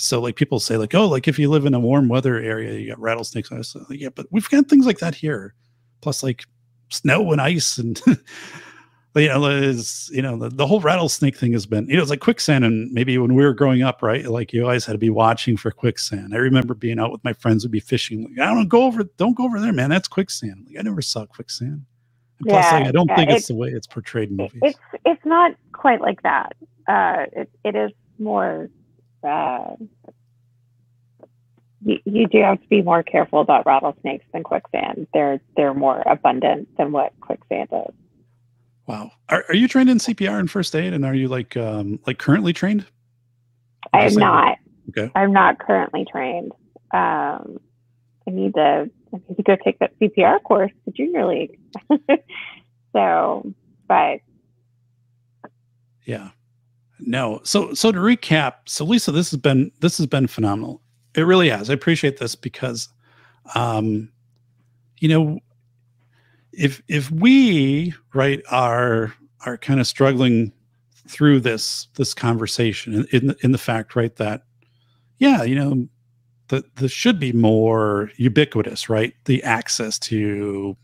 So 0.00 0.20
like 0.20 0.36
people 0.36 0.60
say 0.60 0.76
like 0.76 0.94
oh 0.94 1.06
like 1.06 1.28
if 1.28 1.38
you 1.38 1.50
live 1.50 1.66
in 1.66 1.74
a 1.74 1.80
warm 1.80 2.08
weather 2.08 2.38
area 2.38 2.78
you 2.78 2.88
got 2.88 3.00
rattlesnakes. 3.00 3.52
I 3.52 3.56
like 3.56 4.00
yeah, 4.00 4.08
but 4.14 4.26
we've 4.30 4.48
got 4.48 4.66
things 4.68 4.86
like 4.86 4.98
that 4.98 5.14
here. 5.14 5.54
Plus 6.00 6.22
like 6.22 6.44
snow 6.88 7.30
and 7.32 7.40
ice 7.40 7.78
and 7.78 8.00
you 9.14 9.28
know 9.28 9.44
is 9.46 10.10
you 10.12 10.22
know 10.22 10.36
the, 10.38 10.48
the 10.48 10.66
whole 10.66 10.80
rattlesnake 10.80 11.36
thing 11.36 11.52
has 11.52 11.66
been 11.66 11.86
you 11.88 11.96
know 11.96 12.02
it's 12.02 12.10
like 12.10 12.20
quicksand 12.20 12.64
and 12.64 12.90
maybe 12.92 13.16
when 13.18 13.34
we 13.34 13.44
were 13.44 13.52
growing 13.54 13.82
up 13.82 14.02
right 14.02 14.26
like 14.26 14.52
you 14.52 14.62
always 14.64 14.84
had 14.84 14.92
to 14.92 14.98
be 14.98 15.10
watching 15.10 15.56
for 15.56 15.70
quicksand. 15.70 16.32
I 16.34 16.38
remember 16.38 16.74
being 16.74 16.98
out 16.98 17.12
with 17.12 17.22
my 17.24 17.32
friends 17.32 17.64
would 17.64 17.70
be 17.72 17.80
fishing 17.80 18.22
like 18.24 18.38
I 18.38 18.52
don't 18.54 18.68
go 18.68 18.84
over 18.84 19.04
don't 19.18 19.36
go 19.36 19.44
over 19.44 19.60
there 19.60 19.72
man 19.72 19.90
that's 19.90 20.08
quicksand. 20.08 20.66
Like 20.68 20.78
I 20.78 20.82
never 20.82 21.02
saw 21.02 21.26
quicksand. 21.26 21.84
And 22.40 22.48
plus 22.48 22.72
like, 22.72 22.86
I 22.86 22.92
don't 22.92 23.08
yeah, 23.08 23.16
think 23.16 23.30
it's 23.30 23.44
it- 23.44 23.52
the 23.52 23.58
way 23.58 23.68
it's 23.68 23.86
portrayed 23.86 24.30
in 24.30 24.36
movies. 24.36 24.60
It's 24.62 24.78
it's 25.04 25.24
not 25.26 25.52
quite 25.72 26.00
like 26.00 26.22
that. 26.22 26.56
Uh, 26.88 27.26
it 27.32 27.50
it 27.64 27.76
is 27.76 27.90
more. 28.18 28.68
Uh, 29.22 29.76
you, 31.82 31.98
you 32.04 32.26
do 32.26 32.40
have 32.42 32.60
to 32.60 32.68
be 32.68 32.82
more 32.82 33.02
careful 33.02 33.40
about 33.40 33.66
rattlesnakes 33.66 34.24
than 34.32 34.42
quicksand. 34.42 35.06
They're 35.14 35.40
they're 35.56 35.74
more 35.74 36.02
abundant 36.06 36.68
than 36.76 36.92
what 36.92 37.12
quicksand 37.20 37.68
is. 37.72 37.94
Wow. 38.86 39.12
Are, 39.28 39.44
are 39.48 39.54
you 39.54 39.68
trained 39.68 39.88
in 39.88 39.98
CPR 39.98 40.38
and 40.38 40.50
first 40.50 40.74
aid 40.74 40.92
and 40.92 41.04
are 41.04 41.14
you 41.14 41.28
like 41.28 41.56
um 41.56 42.00
like 42.06 42.18
currently 42.18 42.52
trained? 42.52 42.86
I 43.92 44.06
am 44.06 44.14
not. 44.14 44.58
Okay. 44.90 45.10
I'm 45.14 45.32
not 45.32 45.58
currently 45.58 46.04
trained. 46.10 46.52
Um, 46.92 47.60
I 48.26 48.30
need 48.30 48.54
to 48.54 48.90
I 49.12 49.16
need 49.28 49.36
to 49.36 49.42
go 49.42 49.56
take 49.62 49.78
that 49.78 49.98
CPR 50.00 50.42
course, 50.42 50.72
the 50.84 50.92
junior 50.92 51.26
league. 51.26 51.58
so, 52.92 53.54
but 53.88 54.20
Yeah. 56.04 56.30
No. 57.02 57.40
So 57.44 57.74
so 57.74 57.92
to 57.92 57.98
recap, 57.98 58.54
so 58.66 58.84
Lisa, 58.84 59.12
this 59.12 59.30
has 59.30 59.40
been 59.40 59.70
this 59.80 59.96
has 59.98 60.06
been 60.06 60.26
phenomenal. 60.26 60.82
It 61.14 61.22
really 61.22 61.48
has. 61.48 61.70
I 61.70 61.74
appreciate 61.74 62.18
this 62.18 62.34
because 62.34 62.88
um 63.54 64.10
you 64.98 65.08
know 65.08 65.40
if 66.52 66.82
if 66.88 67.10
we 67.10 67.94
right 68.14 68.42
are 68.50 69.14
are 69.46 69.56
kind 69.56 69.80
of 69.80 69.86
struggling 69.86 70.52
through 71.08 71.40
this 71.40 71.88
this 71.94 72.14
conversation 72.14 72.94
in 72.94 73.06
in 73.12 73.26
the, 73.28 73.36
in 73.42 73.52
the 73.52 73.58
fact 73.58 73.96
right 73.96 74.14
that 74.16 74.42
yeah, 75.18 75.42
you 75.42 75.54
know 75.54 75.88
that 76.48 76.76
this 76.76 76.90
should 76.90 77.20
be 77.20 77.32
more 77.32 78.10
ubiquitous, 78.16 78.88
right? 78.88 79.14
The 79.26 79.42
access 79.44 79.98
to 80.00 80.76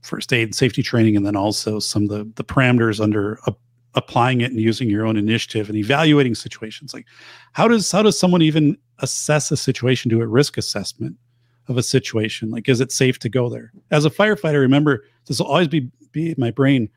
first 0.00 0.32
aid 0.32 0.48
and 0.48 0.54
safety 0.54 0.82
training 0.82 1.16
and 1.16 1.26
then 1.26 1.36
also 1.36 1.78
some 1.78 2.04
of 2.04 2.08
the 2.08 2.32
the 2.36 2.44
parameters 2.44 3.00
under 3.00 3.38
a 3.46 3.54
applying 3.94 4.40
it 4.40 4.50
and 4.50 4.60
using 4.60 4.88
your 4.88 5.04
own 5.04 5.16
initiative 5.16 5.68
and 5.68 5.76
evaluating 5.76 6.34
situations 6.34 6.94
like 6.94 7.06
how 7.52 7.68
does 7.68 7.90
how 7.90 8.02
does 8.02 8.18
someone 8.18 8.42
even 8.42 8.76
assess 9.00 9.50
a 9.50 9.56
situation 9.56 10.08
do 10.08 10.20
a 10.20 10.26
risk 10.26 10.56
assessment 10.56 11.16
of 11.68 11.76
a 11.76 11.82
situation? 11.82 12.50
Like 12.50 12.68
is 12.68 12.80
it 12.80 12.92
safe 12.92 13.18
to 13.20 13.28
go 13.28 13.48
there? 13.48 13.72
As 13.90 14.04
a 14.04 14.10
firefighter 14.10 14.60
remember 14.60 15.04
this 15.26 15.38
will 15.38 15.46
always 15.46 15.68
be 15.68 15.90
be 16.12 16.30
in 16.30 16.36
my 16.38 16.50
brain 16.50 16.88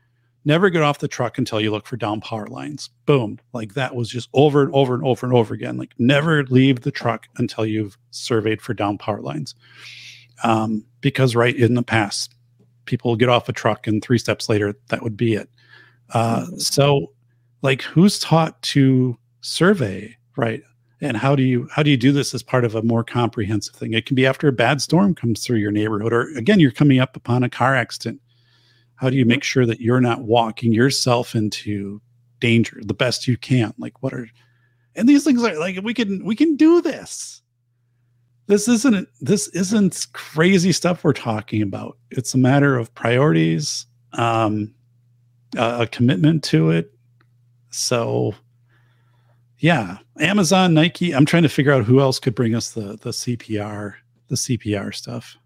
never 0.44 0.70
get 0.70 0.82
off 0.82 1.00
the 1.00 1.08
truck 1.08 1.38
until 1.38 1.60
you 1.60 1.72
look 1.72 1.86
for 1.86 1.96
down 1.96 2.20
power 2.20 2.46
lines. 2.46 2.88
Boom. 3.04 3.38
Like 3.52 3.74
that 3.74 3.96
was 3.96 4.08
just 4.08 4.28
over 4.32 4.62
and 4.62 4.72
over 4.72 4.94
and 4.94 5.04
over 5.04 5.26
and 5.26 5.34
over 5.34 5.52
again. 5.52 5.76
Like 5.76 5.92
never 5.98 6.44
leave 6.44 6.82
the 6.82 6.92
truck 6.92 7.26
until 7.36 7.66
you've 7.66 7.98
surveyed 8.12 8.62
for 8.62 8.72
down 8.72 8.96
power 8.96 9.20
lines. 9.20 9.56
Um, 10.44 10.86
because 11.00 11.34
right 11.34 11.56
in 11.56 11.74
the 11.74 11.82
past 11.82 12.34
people 12.84 13.16
get 13.16 13.28
off 13.28 13.48
a 13.48 13.52
truck 13.52 13.86
and 13.86 14.02
three 14.02 14.18
steps 14.18 14.48
later 14.48 14.74
that 14.88 15.02
would 15.02 15.16
be 15.16 15.34
it 15.34 15.50
uh, 16.10 16.46
so 16.56 17.12
like 17.62 17.82
who's 17.82 18.18
taught 18.18 18.60
to 18.62 19.16
survey 19.40 20.16
right? 20.36 20.62
And 21.00 21.16
how 21.16 21.36
do 21.36 21.42
you 21.42 21.68
how 21.70 21.82
do 21.82 21.90
you 21.90 21.96
do 21.96 22.12
this 22.12 22.34
as 22.34 22.42
part 22.42 22.64
of 22.64 22.74
a 22.74 22.82
more 22.82 23.04
comprehensive 23.04 23.74
thing? 23.74 23.92
It 23.92 24.06
can 24.06 24.14
be 24.14 24.26
after 24.26 24.48
a 24.48 24.52
bad 24.52 24.80
storm 24.80 25.14
comes 25.14 25.44
through 25.44 25.58
your 25.58 25.72
neighborhood 25.72 26.12
or 26.12 26.34
again 26.36 26.60
you're 26.60 26.70
coming 26.70 27.00
up 27.00 27.16
upon 27.16 27.42
a 27.42 27.50
car 27.50 27.74
accident. 27.74 28.20
How 28.96 29.10
do 29.10 29.16
you 29.16 29.26
make 29.26 29.44
sure 29.44 29.66
that 29.66 29.80
you're 29.80 30.00
not 30.00 30.22
walking 30.22 30.72
yourself 30.72 31.34
into 31.34 32.00
danger 32.40 32.80
the 32.82 32.94
best 32.94 33.26
you 33.26 33.36
can? 33.36 33.74
Like 33.78 34.02
what 34.02 34.14
are 34.14 34.28
and 34.94 35.08
these 35.08 35.24
things 35.24 35.44
are 35.44 35.58
like 35.58 35.78
we 35.82 35.92
can 35.92 36.24
we 36.24 36.34
can 36.34 36.56
do 36.56 36.80
this. 36.80 37.42
This 38.46 38.66
isn't 38.68 39.08
this 39.20 39.48
isn't 39.48 40.06
crazy 40.14 40.72
stuff 40.72 41.04
we're 41.04 41.12
talking 41.12 41.60
about. 41.60 41.98
It's 42.10 42.32
a 42.32 42.38
matter 42.38 42.78
of 42.78 42.94
priorities. 42.94 43.84
Um 44.14 44.72
a, 45.56 45.82
a 45.82 45.86
commitment 45.86 46.44
to 46.44 46.70
it. 46.70 46.92
So 47.70 48.34
yeah 49.58 49.96
amazon 50.20 50.74
nike 50.74 51.12
i'm 51.12 51.24
trying 51.24 51.42
to 51.42 51.48
figure 51.48 51.72
out 51.72 51.82
who 51.82 51.98
else 51.98 52.18
could 52.18 52.34
bring 52.34 52.54
us 52.54 52.72
the 52.72 52.98
the 53.00 53.08
cpr 53.08 53.94
the 54.28 54.36
cpr 54.36 54.94
stuff. 54.94 55.36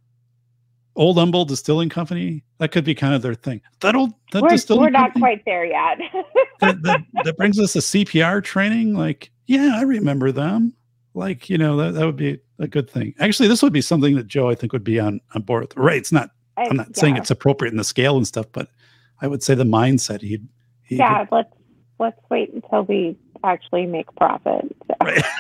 Old 0.96 1.16
humble 1.16 1.44
distilling 1.44 1.88
company 1.88 2.42
that 2.58 2.72
could 2.72 2.84
be 2.84 2.94
kind 2.94 3.14
of 3.14 3.22
their 3.22 3.34
thing. 3.34 3.60
That 3.80 3.94
old 3.94 4.12
that 4.32 4.42
We're, 4.42 4.48
distilling 4.48 4.82
we're 4.82 4.90
not 4.90 5.12
company 5.12 5.20
quite 5.20 5.44
there 5.44 5.64
yet. 5.64 5.98
that, 6.60 6.82
that, 6.82 7.00
that 7.24 7.36
brings 7.36 7.58
us 7.58 7.76
a 7.76 7.78
cpr 7.78 8.42
training 8.42 8.94
like 8.94 9.30
yeah 9.46 9.72
i 9.76 9.82
remember 9.82 10.32
them. 10.32 10.74
Like 11.14 11.50
you 11.50 11.58
know 11.58 11.76
that, 11.76 11.94
that 11.94 12.06
would 12.06 12.16
be 12.16 12.38
a 12.58 12.66
good 12.66 12.90
thing. 12.90 13.14
Actually 13.18 13.48
this 13.48 13.62
would 13.62 13.72
be 13.72 13.80
something 13.80 14.16
that 14.16 14.26
joe 14.26 14.48
i 14.48 14.54
think 14.54 14.72
would 14.72 14.84
be 14.84 14.98
on 15.00 15.20
on 15.34 15.42
board 15.42 15.62
with. 15.62 15.76
Right 15.76 15.98
it's 15.98 16.12
not 16.12 16.30
i'm 16.56 16.76
not 16.76 16.96
saying 16.96 17.16
it's 17.16 17.30
appropriate 17.30 17.70
in 17.70 17.78
the 17.78 17.84
scale 17.84 18.16
and 18.16 18.26
stuff 18.26 18.46
but 18.52 18.68
i 19.20 19.26
would 19.26 19.42
say 19.42 19.54
the 19.54 19.64
mindset 19.64 20.20
he'd 20.20 20.46
he 20.90 20.96
yeah. 20.96 21.24
Let's 21.30 21.54
let's 22.00 22.20
wait 22.30 22.52
until 22.52 22.82
we 22.82 23.16
actually 23.44 23.86
make 23.86 24.12
profit. 24.16 24.76
So. 24.88 24.94
Right. 25.00 25.24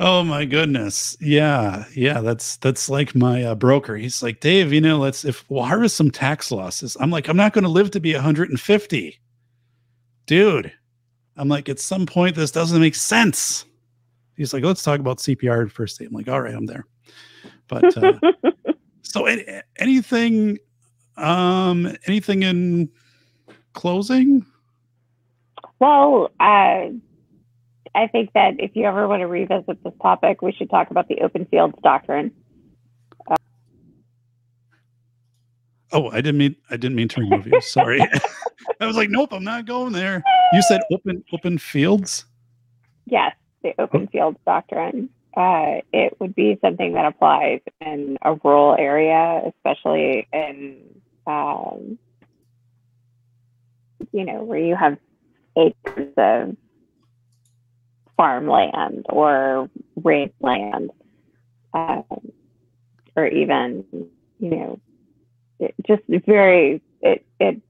oh 0.00 0.24
my 0.24 0.44
goodness 0.44 1.16
yeah 1.20 1.84
yeah 1.94 2.20
that's 2.20 2.56
that's 2.56 2.90
like 2.90 3.14
my 3.14 3.44
uh, 3.44 3.54
broker 3.54 3.96
he's 3.96 4.24
like 4.24 4.40
dave 4.40 4.72
you 4.72 4.80
know 4.80 4.98
let's 4.98 5.24
if 5.24 5.48
we'll 5.48 5.62
harvest 5.62 5.94
some 5.96 6.10
tax 6.10 6.50
losses 6.50 6.96
i'm 6.98 7.12
like 7.12 7.28
i'm 7.28 7.36
not 7.36 7.52
going 7.52 7.62
to 7.62 7.70
live 7.70 7.92
to 7.92 8.00
be 8.00 8.12
150 8.12 9.20
dude 10.26 10.72
i'm 11.36 11.46
like 11.46 11.68
at 11.68 11.78
some 11.78 12.06
point 12.06 12.34
this 12.34 12.50
doesn't 12.50 12.80
make 12.80 12.96
sense 12.96 13.66
he's 14.36 14.52
like 14.52 14.64
let's 14.64 14.82
talk 14.82 14.98
about 14.98 15.18
cpr 15.18 15.70
first 15.70 16.02
aid 16.02 16.08
i'm 16.08 16.14
like 16.14 16.28
all 16.28 16.40
right 16.40 16.56
i'm 16.56 16.66
there 16.66 16.86
but 17.68 17.96
uh, 17.96 18.18
so 19.02 19.26
any, 19.26 19.44
anything 19.78 20.58
um 21.16 21.96
anything 22.06 22.42
in 22.42 22.88
closing 23.72 24.44
Well, 25.80 26.30
uh, 26.40 26.88
I 27.94 28.06
think 28.10 28.32
that 28.34 28.54
if 28.58 28.72
you 28.74 28.84
ever 28.84 29.06
want 29.06 29.20
to 29.20 29.26
revisit 29.26 29.82
this 29.84 29.92
topic, 30.02 30.42
we 30.42 30.52
should 30.52 30.70
talk 30.70 30.90
about 30.90 31.08
the 31.08 31.20
open 31.20 31.46
fields 31.46 31.74
doctrine. 31.82 32.32
Oh, 35.92 36.10
I 36.10 36.16
didn't 36.16 36.38
mean 36.38 36.56
I 36.70 36.76
didn't 36.76 36.96
mean 36.96 37.08
to 37.08 37.20
remove 37.20 37.46
you. 37.46 37.60
Sorry. 37.60 38.00
I 38.80 38.86
was 38.86 38.96
like, 38.96 39.10
nope, 39.10 39.32
I'm 39.32 39.44
not 39.44 39.64
going 39.64 39.92
there. 39.92 40.24
You 40.52 40.62
said 40.62 40.80
open 40.90 41.22
open 41.32 41.56
fields. 41.56 42.24
Yes, 43.06 43.36
the 43.62 43.74
open 43.78 44.08
fields 44.08 44.38
doctrine. 44.44 45.08
Uh, 45.36 45.82
it 45.92 46.18
would 46.20 46.34
be 46.34 46.58
something 46.60 46.94
that 46.94 47.06
applies 47.06 47.60
in 47.80 48.16
a 48.22 48.34
rural 48.44 48.76
area, 48.78 49.42
especially 49.46 50.28
in, 50.32 50.78
um, 51.26 51.98
you 54.12 54.24
know, 54.24 54.42
where 54.44 54.58
you 54.58 54.76
have 54.76 54.98
acres 55.56 56.12
of 56.16 56.56
farmland 58.16 59.06
or 59.08 59.68
raised 59.96 60.32
land, 60.40 60.90
um, 61.72 62.04
or 63.16 63.26
even, 63.26 63.84
you 64.38 64.50
know, 64.50 64.80
it 65.58 65.74
just 65.86 66.02
very 66.26 66.82
it 67.00 67.24
it 67.38 67.60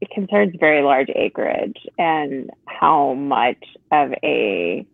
it 0.00 0.10
concerns 0.10 0.54
very 0.58 0.82
large 0.82 1.08
acreage 1.14 1.78
and 1.98 2.50
how 2.66 3.14
much 3.14 3.62
of 3.92 4.12
a 4.22 4.86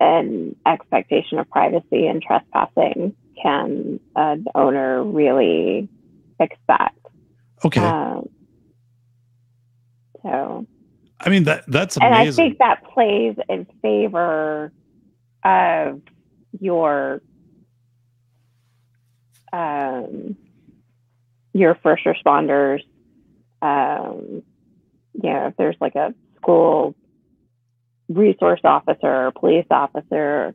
an 0.00 0.56
expectation 0.66 1.38
of 1.38 1.48
privacy 1.48 2.06
and 2.06 2.22
trespassing 2.22 3.14
can 3.40 4.00
an 4.14 4.46
owner 4.54 5.02
really 5.02 5.88
expect. 6.40 6.98
Okay. 7.64 7.80
Um, 7.80 8.28
so, 10.22 10.66
I 11.20 11.30
mean 11.30 11.44
that 11.44 11.64
that's 11.68 11.96
amazing. 11.96 12.14
and. 12.14 12.34
I 12.34 12.36
think 12.36 12.58
that 12.58 12.84
plays 12.92 13.36
in 13.48 13.66
favor 13.82 14.72
of 15.44 16.02
your 16.60 17.22
um, 19.52 20.36
your 21.52 21.76
first 21.82 22.04
responders. 22.04 22.80
Um, 23.62 24.42
you 25.14 25.30
know, 25.30 25.46
if 25.46 25.56
there's 25.56 25.76
like 25.80 25.94
a 25.94 26.14
school 26.36 26.94
resource 28.08 28.60
officer 28.64 29.26
or 29.26 29.32
police 29.32 29.66
officer, 29.70 30.54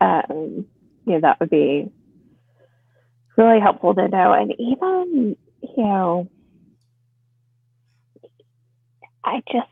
um, 0.00 0.66
you 1.06 1.14
know, 1.14 1.20
that 1.20 1.40
would 1.40 1.50
be 1.50 1.90
really 3.36 3.60
helpful 3.60 3.94
to 3.94 4.08
know. 4.08 4.32
And 4.32 4.52
even, 4.58 5.36
you 5.62 5.84
know, 5.84 6.28
I 9.24 9.42
just, 9.50 9.68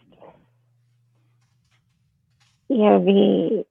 you 2.69 2.79
know, 2.79 3.05
the 3.05 3.65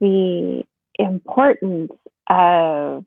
the 0.00 0.64
importance 0.98 1.92
of 2.28 3.04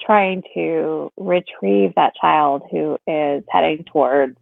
trying 0.00 0.42
to 0.54 1.10
retrieve 1.16 1.94
that 1.96 2.14
child 2.20 2.62
who 2.70 2.98
is 3.06 3.42
heading 3.48 3.84
towards 3.84 4.36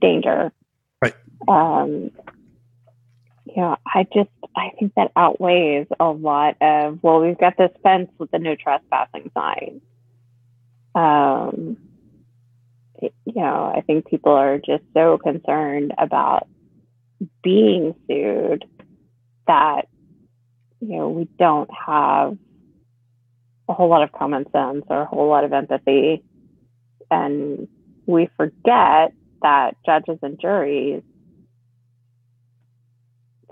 danger. 0.00 0.52
Right. 1.00 1.14
Um, 1.46 2.10
know, 3.56 3.76
I 3.86 4.06
just 4.14 4.30
I 4.56 4.70
think 4.78 4.92
that 4.96 5.12
outweighs 5.16 5.86
a 5.98 6.06
lot 6.06 6.56
of 6.60 6.98
well, 7.02 7.20
we've 7.20 7.38
got 7.38 7.56
this 7.56 7.70
fence 7.82 8.10
with 8.18 8.30
the 8.30 8.38
no 8.38 8.54
trespassing 8.56 9.30
sign. 9.34 9.80
Um, 10.94 11.76
it- 12.96 13.14
you 13.24 13.40
know, 13.42 13.72
I 13.74 13.80
think 13.82 14.06
people 14.06 14.32
are 14.32 14.58
just 14.58 14.84
so 14.94 15.18
concerned 15.18 15.94
about 15.98 16.48
being 17.42 17.94
sued 18.06 18.64
that 19.46 19.88
you 20.80 20.96
know 20.96 21.08
we 21.08 21.28
don't 21.38 21.70
have 21.72 22.36
a 23.68 23.72
whole 23.72 23.88
lot 23.88 24.02
of 24.02 24.12
common 24.12 24.50
sense 24.50 24.84
or 24.88 25.02
a 25.02 25.06
whole 25.06 25.28
lot 25.28 25.44
of 25.44 25.52
empathy, 25.52 26.22
and 27.10 27.68
we 28.06 28.28
forget 28.36 29.12
that 29.42 29.76
judges 29.86 30.18
and 30.22 30.38
juries 30.40 31.02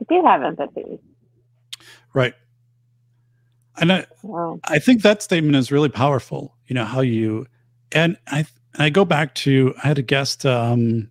do 0.08 0.22
have 0.24 0.42
empathy. 0.42 0.98
right. 2.14 2.34
And 3.80 3.92
I, 3.92 4.06
I 4.64 4.80
think 4.80 5.02
that 5.02 5.22
statement 5.22 5.54
is 5.54 5.70
really 5.70 5.88
powerful. 5.88 6.56
You 6.66 6.74
know 6.74 6.84
how 6.84 7.00
you 7.00 7.46
and 7.92 8.16
I 8.26 8.44
I 8.76 8.90
go 8.90 9.04
back 9.04 9.34
to 9.36 9.74
I 9.82 9.88
had 9.88 9.98
a 9.98 10.02
guest 10.02 10.44
um, 10.44 11.10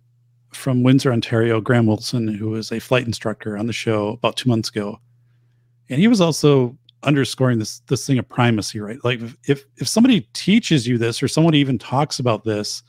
from 0.52 0.82
Windsor, 0.82 1.12
Ontario, 1.12 1.60
Graham 1.60 1.86
Wilson, 1.86 2.28
who 2.28 2.50
was 2.50 2.70
a 2.70 2.78
flight 2.78 3.06
instructor 3.06 3.56
on 3.56 3.66
the 3.66 3.72
show 3.72 4.10
about 4.10 4.36
two 4.36 4.48
months 4.48 4.68
ago, 4.68 5.00
and 5.88 5.98
he 6.00 6.08
was 6.08 6.20
also 6.20 6.76
underscoring 7.02 7.58
this 7.58 7.80
this 7.86 8.06
thing 8.06 8.18
of 8.18 8.28
primacy, 8.28 8.80
right? 8.80 9.02
Like 9.04 9.20
if, 9.46 9.64
if 9.76 9.88
somebody 9.88 10.22
teaches 10.32 10.86
you 10.86 10.98
this, 10.98 11.22
or 11.22 11.28
someone 11.28 11.54
even 11.54 11.78
talks 11.78 12.18
about 12.18 12.44
this 12.44 12.82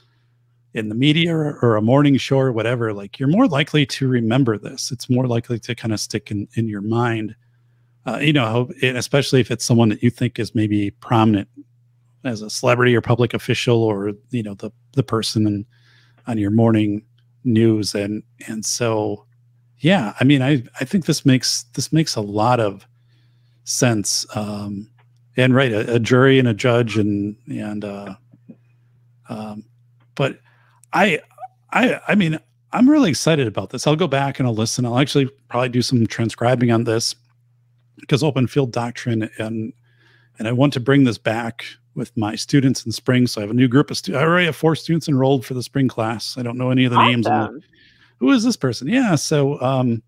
in 0.73 0.89
the 0.89 0.95
media 0.95 1.35
or, 1.35 1.59
or 1.61 1.75
a 1.75 1.81
morning 1.81 2.17
show 2.17 2.37
or 2.37 2.51
whatever, 2.51 2.93
like 2.93 3.19
you're 3.19 3.29
more 3.29 3.47
likely 3.47 3.85
to 3.85 4.07
remember 4.07 4.57
this. 4.57 4.91
It's 4.91 5.09
more 5.09 5.27
likely 5.27 5.59
to 5.59 5.75
kind 5.75 5.93
of 5.93 5.99
stick 5.99 6.31
in 6.31 6.47
in 6.55 6.67
your 6.67 6.81
mind 6.81 7.35
uh, 8.05 8.17
you 8.17 8.33
know, 8.33 8.69
especially 8.81 9.39
if 9.41 9.51
it's 9.51 9.65
someone 9.65 9.89
that 9.89 10.01
you 10.01 10.09
think 10.09 10.39
is 10.39 10.55
maybe 10.55 10.91
prominent 10.91 11.47
as 12.23 12.41
a 12.41 12.49
celebrity 12.49 12.95
or 12.95 13.01
public 13.01 13.33
official, 13.33 13.83
or 13.83 14.13
you 14.31 14.43
know, 14.43 14.53
the 14.55 14.71
the 14.93 15.03
person 15.03 15.45
and 15.45 15.65
on 16.27 16.37
your 16.37 16.51
morning 16.51 17.03
news 17.45 17.95
and 17.95 18.21
and 18.47 18.65
so 18.65 19.25
yeah 19.79 20.13
i 20.19 20.25
mean 20.25 20.41
i 20.41 20.61
i 20.81 20.85
think 20.85 21.05
this 21.05 21.25
makes 21.25 21.63
this 21.73 21.93
makes 21.93 22.17
a 22.17 22.21
lot 22.21 22.59
of 22.59 22.85
sense 23.63 24.25
um 24.35 24.89
and 25.37 25.55
right 25.55 25.71
a, 25.71 25.95
a 25.95 25.99
jury 25.99 26.37
and 26.37 26.49
a 26.49 26.53
judge 26.53 26.97
and 26.97 27.37
and 27.47 27.85
uh 27.85 28.13
um 29.29 29.63
but 30.15 30.39
i 30.93 31.19
i 31.71 31.99
i 32.07 32.15
mean 32.15 32.39
i'm 32.71 32.89
really 32.89 33.09
excited 33.09 33.47
about 33.47 33.71
this. 33.71 33.87
I'll 33.87 33.95
go 33.95 34.07
back 34.07 34.39
and 34.39 34.47
i'll 34.47 34.55
listen. 34.55 34.85
I'll 34.85 34.99
actually 34.99 35.29
probably 35.49 35.69
do 35.69 35.81
some 35.81 36.05
transcribing 36.07 36.71
on 36.71 36.83
this 36.83 37.15
because 37.99 38.23
open 38.23 38.47
field 38.47 38.71
doctrine 38.71 39.29
and 39.37 39.73
and 40.37 40.47
i 40.47 40.51
want 40.51 40.73
to 40.73 40.79
bring 40.79 41.03
this 41.03 41.17
back 41.17 41.65
with 41.95 42.15
my 42.15 42.35
students 42.35 42.85
in 42.85 42.91
spring. 42.91 43.27
So 43.27 43.41
i 43.41 43.43
have 43.43 43.51
a 43.51 43.55
new 43.55 43.67
group 43.67 43.91
of 43.91 43.97
students 43.97 44.21
i 44.21 44.25
already 44.25 44.45
have 44.45 44.55
four 44.55 44.75
students 44.75 45.07
enrolled 45.07 45.45
for 45.45 45.53
the 45.53 45.63
spring 45.63 45.87
class. 45.87 46.37
I 46.37 46.43
don't 46.43 46.57
know 46.57 46.71
any 46.71 46.85
of 46.85 46.91
the 46.91 47.03
names. 47.05 47.25
Like, 47.25 47.49
who 48.19 48.31
is 48.31 48.43
this 48.43 48.57
person? 48.57 48.87
Yeah 48.87 49.15
so 49.15 49.59
um 49.61 50.01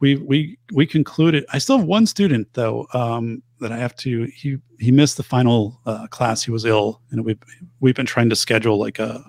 we 0.00 0.16
we 0.16 0.58
we 0.72 0.86
concluded 0.86 1.44
i 1.52 1.58
still 1.58 1.78
have 1.78 1.86
one 1.86 2.06
student 2.06 2.46
though 2.52 2.86
um 2.92 3.42
that 3.60 3.72
i 3.72 3.76
have 3.76 3.96
to 3.96 4.24
he 4.26 4.58
he 4.78 4.92
missed 4.92 5.16
the 5.16 5.24
final 5.24 5.80
uh, 5.86 6.06
class. 6.06 6.44
He 6.44 6.52
was 6.52 6.64
ill 6.64 7.00
and 7.10 7.24
we've 7.24 7.42
we've 7.80 7.96
been 7.96 8.06
trying 8.06 8.30
to 8.30 8.36
schedule 8.36 8.78
like 8.78 8.98
a 8.98 9.24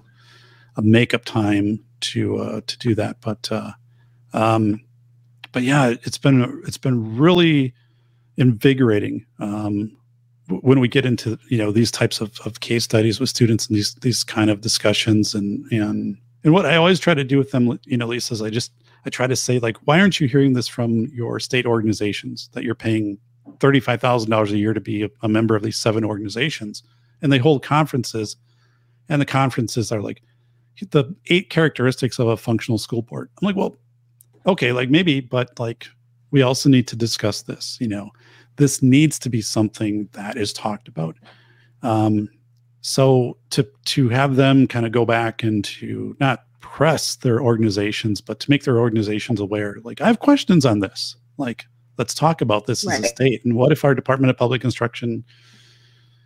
a 0.75 0.81
makeup 0.81 1.25
time 1.25 1.83
to 2.01 2.37
uh 2.37 2.61
to 2.67 2.77
do 2.77 2.95
that. 2.95 3.17
But 3.21 3.51
uh 3.51 3.71
um 4.33 4.81
but 5.51 5.63
yeah 5.63 5.95
it's 6.03 6.17
been 6.17 6.61
it's 6.67 6.77
been 6.77 7.17
really 7.17 7.73
invigorating 8.37 9.25
um 9.39 9.97
when 10.61 10.79
we 10.79 10.87
get 10.87 11.05
into 11.05 11.37
you 11.49 11.57
know 11.57 11.71
these 11.71 11.91
types 11.91 12.21
of, 12.21 12.39
of 12.45 12.59
case 12.59 12.83
studies 12.83 13.19
with 13.19 13.29
students 13.29 13.67
and 13.67 13.75
these 13.75 13.95
these 13.95 14.23
kind 14.23 14.49
of 14.49 14.61
discussions 14.61 15.35
and 15.35 15.65
and 15.71 16.17
and 16.43 16.53
what 16.53 16.65
I 16.65 16.75
always 16.75 16.99
try 16.99 17.13
to 17.13 17.23
do 17.23 17.37
with 17.37 17.51
them, 17.51 17.79
you 17.85 17.97
know, 17.97 18.07
Lisa, 18.07 18.33
is 18.33 18.41
I 18.41 18.49
just 18.49 18.71
I 19.05 19.09
try 19.09 19.27
to 19.27 19.35
say 19.35 19.59
like, 19.59 19.77
why 19.85 19.99
aren't 19.99 20.19
you 20.19 20.27
hearing 20.27 20.53
this 20.53 20.67
from 20.67 21.05
your 21.13 21.39
state 21.39 21.65
organizations 21.65 22.49
that 22.53 22.63
you're 22.63 22.75
paying 22.75 23.17
thirty 23.59 23.79
five 23.79 24.01
thousand 24.01 24.29
dollars 24.29 24.51
a 24.51 24.57
year 24.57 24.73
to 24.73 24.81
be 24.81 25.03
a, 25.03 25.09
a 25.21 25.29
member 25.29 25.55
of 25.55 25.63
these 25.63 25.77
seven 25.77 26.05
organizations, 26.05 26.83
and 27.21 27.31
they 27.31 27.37
hold 27.37 27.63
conferences, 27.63 28.37
and 29.09 29.21
the 29.21 29.25
conferences 29.25 29.91
are 29.91 30.01
like 30.01 30.21
the 30.91 31.15
eight 31.27 31.49
characteristics 31.49 32.19
of 32.19 32.27
a 32.27 32.37
functional 32.37 32.77
school 32.77 33.01
board. 33.01 33.29
I'm 33.41 33.45
like, 33.45 33.55
well, 33.55 33.75
okay, 34.45 34.71
like 34.71 34.89
maybe, 34.89 35.19
but 35.19 35.57
like 35.59 35.87
we 36.31 36.41
also 36.41 36.69
need 36.69 36.87
to 36.89 36.95
discuss 36.95 37.43
this. 37.43 37.77
You 37.79 37.87
know, 37.87 38.09
this 38.57 38.81
needs 38.81 39.19
to 39.19 39.29
be 39.29 39.41
something 39.41 40.09
that 40.13 40.37
is 40.37 40.53
talked 40.53 40.87
about. 40.87 41.15
Um, 41.81 42.29
so 42.81 43.37
to 43.51 43.67
to 43.85 44.09
have 44.09 44.35
them 44.35 44.67
kind 44.67 44.85
of 44.85 44.91
go 44.91 45.05
back 45.05 45.43
and 45.43 45.63
to 45.65 46.15
not 46.19 46.43
press 46.59 47.15
their 47.17 47.41
organizations, 47.41 48.21
but 48.21 48.39
to 48.39 48.49
make 48.49 48.63
their 48.63 48.79
organizations 48.79 49.39
aware, 49.39 49.77
like 49.83 50.01
I 50.01 50.07
have 50.07 50.19
questions 50.19 50.65
on 50.65 50.79
this. 50.79 51.15
Like, 51.37 51.65
let's 51.97 52.13
talk 52.13 52.41
about 52.41 52.67
this 52.67 52.87
as 52.87 52.99
a 52.99 53.07
state. 53.07 53.43
And 53.43 53.55
what 53.55 53.71
if 53.71 53.83
our 53.83 53.95
Department 53.95 54.29
of 54.29 54.37
Public 54.37 54.63
Instruction, 54.63 55.23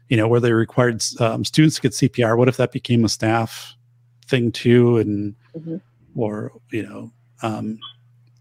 you 0.09 0.17
know, 0.17 0.27
where 0.27 0.39
they 0.39 0.51
required 0.51 1.03
um, 1.19 1.45
students 1.45 1.75
to 1.75 1.81
get 1.81 1.91
CPR, 1.93 2.37
what 2.37 2.47
if 2.49 2.57
that 2.57 2.71
became 2.71 3.05
a 3.05 3.09
staff 3.09 3.75
thing 4.33 4.51
too? 4.51 4.97
And 4.97 5.35
Mhm. 5.55 5.79
or 6.15 6.51
you 6.71 6.81
know, 6.83 7.11
um, 7.43 7.77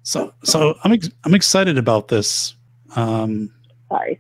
so 0.02 0.32
so 0.42 0.74
I'm 0.84 0.92
ex- 0.92 1.10
I'm 1.24 1.34
excited 1.34 1.76
about 1.76 2.08
this. 2.08 2.54
Um, 2.96 3.52
Sorry. 3.90 4.18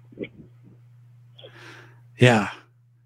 yeah, 2.18 2.50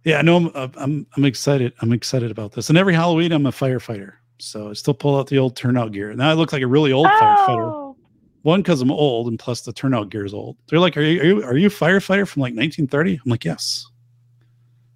yeah. 0.05 0.21
No, 0.23 0.37
I'm, 0.37 0.51
uh, 0.55 0.69
I'm 0.77 1.07
I'm 1.17 1.25
excited. 1.25 1.73
I'm 1.81 1.93
excited 1.93 2.31
about 2.33 2.53
this. 2.53 2.69
And 2.69 2.77
every 2.79 2.95
Halloween, 2.95 3.31
I'm 3.33 3.47
a 3.47 3.53
firefighter, 3.53 4.15
so 4.39 4.71
I 4.71 4.73
still 4.73 4.95
pull 4.95 5.17
out 5.17 5.29
the 5.29 5.39
old 5.39 5.55
turnout 5.57 5.93
gear. 5.93 6.13
Now 6.15 6.29
I 6.31 6.35
look 6.35 6.53
like 6.53 6.63
a 6.63 6.67
really 6.67 6.93
old 6.93 7.07
firefighter. 7.21 7.95
One, 8.43 8.63
because 8.63 8.81
I'm 8.81 8.91
old, 8.93 9.27
and 9.29 9.39
plus 9.39 9.61
the 9.63 9.73
turnout 9.73 10.09
gear 10.11 10.25
is 10.25 10.35
old. 10.35 10.57
They're 10.69 10.79
like, 10.81 10.97
"Are 10.97 11.03
you 11.03 11.21
are 11.21 11.25
you 11.25 11.45
are 11.45 11.57
you 11.57 11.67
a 11.69 11.71
firefighter 11.71 12.27
from 12.27 12.43
like 12.43 12.55
1930?" 12.55 13.21
I'm 13.25 13.31
like, 13.31 13.45
"Yes." 13.45 13.87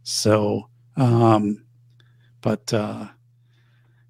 So, 0.02 0.68
um, 0.96 1.64
but 2.42 2.72
uh, 2.72 3.06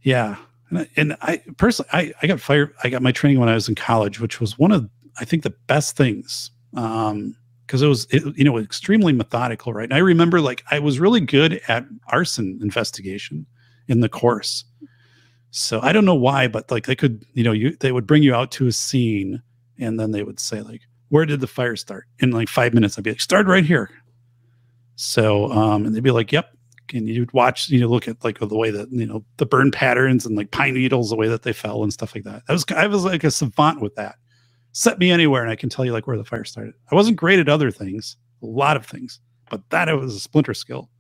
yeah, 0.03 0.37
and 0.71 0.79
I, 0.79 0.89
and 0.97 1.17
I 1.23 1.43
personally, 1.57 1.89
I 1.93 2.13
I 2.23 2.27
got 2.27 2.41
fire. 2.41 2.73
I 2.83 2.89
got 2.89 3.03
my 3.03 3.13
training 3.13 3.39
when 3.41 3.49
I 3.49 3.55
was 3.55 3.69
in 3.69 3.75
college, 3.75 4.21
which 4.21 4.41
was 4.41 4.59
one 4.59 4.73
of 4.73 4.89
I 5.19 5.25
think 5.25 5.43
the 5.43 5.55
best 5.67 5.97
things. 5.97 6.51
Um, 6.75 7.37
because 7.71 7.83
it 7.83 7.87
was 7.87 8.09
it, 8.11 8.37
you 8.37 8.43
know 8.43 8.59
extremely 8.59 9.13
methodical 9.13 9.73
right 9.73 9.85
and 9.85 9.95
i 9.95 9.99
remember 9.99 10.41
like 10.41 10.65
i 10.73 10.79
was 10.81 10.99
really 10.99 11.21
good 11.21 11.61
at 11.69 11.87
arson 12.09 12.59
investigation 12.61 13.47
in 13.87 14.01
the 14.01 14.09
course 14.09 14.65
so 15.53 15.81
i 15.83 15.93
don't 15.93 16.05
know 16.05 16.15
why 16.15 16.49
but 16.49 16.69
like 16.73 16.87
they 16.87 16.97
could 16.97 17.25
you 17.35 17.45
know 17.45 17.53
you 17.53 17.77
they 17.77 17.93
would 17.93 18.09
bring 18.09 18.25
you 18.25 18.35
out 18.35 18.51
to 18.51 18.67
a 18.67 18.73
scene 18.73 19.41
and 19.79 20.01
then 20.01 20.11
they 20.11 20.25
would 20.25 20.41
say 20.41 20.63
like 20.63 20.81
where 21.11 21.25
did 21.25 21.39
the 21.39 21.47
fire 21.47 21.77
start 21.77 22.07
in 22.19 22.33
like 22.33 22.49
five 22.49 22.75
minutes 22.75 22.99
i'd 22.99 23.05
be 23.05 23.11
like 23.11 23.21
start 23.21 23.47
right 23.47 23.65
here 23.65 23.89
so 24.97 25.49
um 25.53 25.87
and 25.87 25.95
they'd 25.95 26.03
be 26.03 26.11
like 26.11 26.33
yep 26.33 26.53
and 26.93 27.09
you'd 27.09 27.33
watch 27.33 27.69
you 27.69 27.81
know 27.81 27.89
look 27.89 28.09
at 28.09 28.23
like 28.25 28.39
the 28.39 28.57
way 28.57 28.71
that 28.71 28.91
you 28.91 29.07
know 29.07 29.25
the 29.37 29.47
burn 29.47 29.71
patterns 29.71 30.27
and 30.27 30.37
like 30.37 30.51
pine 30.51 30.75
needles 30.75 31.11
the 31.11 31.17
way 31.17 31.29
that 31.29 31.43
they 31.43 31.53
fell 31.53 31.83
and 31.83 31.93
stuff 31.93 32.15
like 32.15 32.25
that 32.25 32.43
i 32.49 32.53
was 32.53 32.65
i 32.77 32.87
was 32.87 33.05
like 33.05 33.25
a 33.25 33.31
savant 33.31 33.81
with 33.81 33.95
that 33.95 34.17
set 34.73 34.99
me 34.99 35.11
anywhere 35.11 35.43
and 35.43 35.51
I 35.51 35.57
can 35.57 35.69
tell 35.69 35.85
you 35.85 35.93
like 35.93 36.07
where 36.07 36.17
the 36.17 36.25
fire 36.25 36.45
started. 36.45 36.75
I 36.91 36.95
wasn't 36.95 37.17
great 37.17 37.39
at 37.39 37.49
other 37.49 37.71
things, 37.71 38.17
a 38.43 38.47
lot 38.47 38.77
of 38.77 38.87
things, 38.87 39.21
but 39.51 39.69
that 39.71 39.89
it 39.89 39.95
was 39.95 40.15
a 40.15 40.21
splinter 40.21 40.55
skill. 40.55 40.91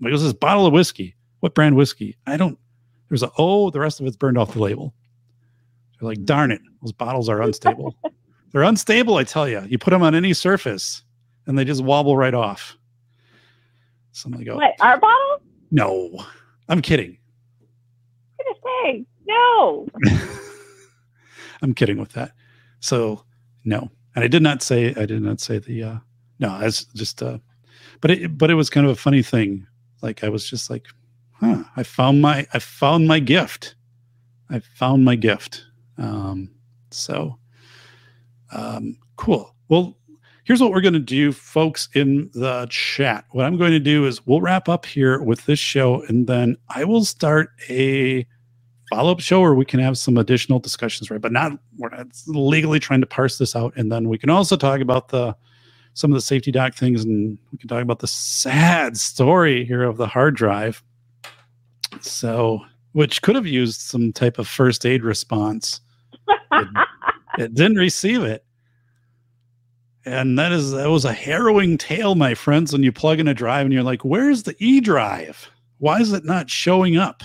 Like, 0.00 0.10
it 0.10 0.12
was 0.12 0.22
this 0.22 0.32
bottle 0.32 0.66
of 0.66 0.72
whiskey. 0.72 1.16
What 1.40 1.54
brand 1.54 1.76
whiskey? 1.76 2.16
I 2.26 2.36
don't. 2.36 2.58
There's 3.08 3.22
a 3.22 3.30
oh, 3.38 3.70
the 3.70 3.80
rest 3.80 4.00
of 4.00 4.06
it's 4.06 4.16
burned 4.16 4.38
off 4.38 4.52
the 4.52 4.60
label. 4.60 4.94
They're 5.98 6.08
like, 6.08 6.24
darn 6.24 6.52
it, 6.52 6.60
those 6.82 6.92
bottles 6.92 7.28
are 7.28 7.42
unstable. 7.42 7.96
They're 8.52 8.62
unstable, 8.62 9.16
I 9.16 9.24
tell 9.24 9.46
you. 9.46 9.62
You 9.68 9.76
put 9.78 9.90
them 9.90 10.02
on 10.02 10.14
any 10.14 10.32
surface, 10.32 11.02
and 11.46 11.58
they 11.58 11.66
just 11.66 11.84
wobble 11.84 12.16
right 12.16 12.32
off. 12.32 12.77
So 14.18 14.26
I'm 14.26 14.32
like, 14.36 14.48
oh 14.48 14.56
what? 14.56 14.74
Our 14.80 14.98
bottle? 14.98 15.42
no, 15.70 16.24
I'm 16.68 16.82
kidding. 16.82 17.16
I'm 18.40 18.54
say 18.64 19.06
no. 19.26 19.86
I'm 21.62 21.72
kidding 21.72 21.98
with 21.98 22.12
that. 22.14 22.32
So 22.80 23.22
no, 23.64 23.90
and 24.16 24.24
I 24.24 24.28
did 24.28 24.42
not 24.42 24.60
say 24.60 24.92
I 24.96 25.06
did 25.06 25.22
not 25.22 25.40
say 25.40 25.60
the 25.60 25.84
uh 25.84 25.98
no. 26.40 26.48
I 26.48 26.64
was 26.64 26.84
just 26.96 27.22
uh, 27.22 27.38
but 28.00 28.10
it 28.10 28.36
but 28.36 28.50
it 28.50 28.54
was 28.54 28.70
kind 28.70 28.86
of 28.86 28.90
a 28.90 28.96
funny 28.96 29.22
thing. 29.22 29.68
Like 30.02 30.24
I 30.24 30.28
was 30.30 30.50
just 30.50 30.68
like, 30.68 30.88
huh, 31.34 31.62
I 31.76 31.84
found 31.84 32.20
my 32.20 32.44
I 32.52 32.58
found 32.58 33.06
my 33.06 33.20
gift. 33.20 33.76
I 34.50 34.58
found 34.58 35.04
my 35.04 35.14
gift. 35.14 35.64
Um, 35.96 36.50
so 36.90 37.38
um, 38.50 38.98
cool. 39.14 39.54
Well, 39.68 39.96
here's 40.48 40.62
what 40.62 40.72
we're 40.72 40.80
going 40.80 40.94
to 40.94 40.98
do, 40.98 41.30
folks, 41.30 41.90
in 41.94 42.30
the 42.32 42.66
chat. 42.70 43.26
What 43.32 43.44
I'm 43.44 43.58
going 43.58 43.72
to 43.72 43.78
do 43.78 44.06
is 44.06 44.26
we'll 44.26 44.40
wrap 44.40 44.66
up 44.66 44.86
here 44.86 45.20
with 45.20 45.44
this 45.44 45.58
show, 45.58 46.00
and 46.04 46.26
then 46.26 46.56
I 46.70 46.84
will 46.84 47.04
start 47.04 47.50
a 47.68 48.26
follow-up 48.88 49.20
show 49.20 49.42
where 49.42 49.52
we 49.52 49.66
can 49.66 49.78
have 49.78 49.98
some 49.98 50.16
additional 50.16 50.58
discussions 50.58 51.10
right? 51.10 51.20
But 51.20 51.32
not 51.32 51.52
we're 51.76 51.90
not 51.90 52.06
legally 52.26 52.80
trying 52.80 53.02
to 53.02 53.06
parse 53.06 53.36
this 53.36 53.54
out 53.54 53.74
and 53.76 53.92
then 53.92 54.08
we 54.08 54.16
can 54.16 54.30
also 54.30 54.56
talk 54.56 54.80
about 54.80 55.08
the 55.08 55.36
some 55.92 56.10
of 56.10 56.14
the 56.14 56.22
safety 56.22 56.50
doc 56.50 56.74
things 56.74 57.04
and 57.04 57.36
we 57.52 57.58
can 57.58 57.68
talk 57.68 57.82
about 57.82 57.98
the 57.98 58.06
sad 58.06 58.96
story 58.96 59.66
here 59.66 59.82
of 59.82 59.98
the 59.98 60.06
hard 60.06 60.34
drive. 60.36 60.82
So 62.00 62.62
which 62.92 63.20
could 63.20 63.34
have 63.34 63.46
used 63.46 63.82
some 63.82 64.10
type 64.10 64.38
of 64.38 64.48
first 64.48 64.86
aid 64.86 65.04
response. 65.04 65.82
It, 66.26 66.68
it 67.38 67.54
didn't 67.54 67.76
receive 67.76 68.22
it 68.22 68.42
and 70.04 70.38
that 70.38 70.52
is 70.52 70.70
that 70.72 70.88
was 70.90 71.04
a 71.04 71.12
harrowing 71.12 71.76
tale 71.78 72.14
my 72.14 72.34
friends 72.34 72.72
when 72.72 72.82
you 72.82 72.92
plug 72.92 73.20
in 73.20 73.28
a 73.28 73.34
drive 73.34 73.64
and 73.66 73.72
you're 73.74 73.82
like 73.82 74.04
where's 74.04 74.44
the 74.44 74.54
e 74.58 74.80
drive 74.80 75.50
why 75.78 76.00
is 76.00 76.12
it 76.12 76.24
not 76.24 76.48
showing 76.50 76.96
up 76.96 77.22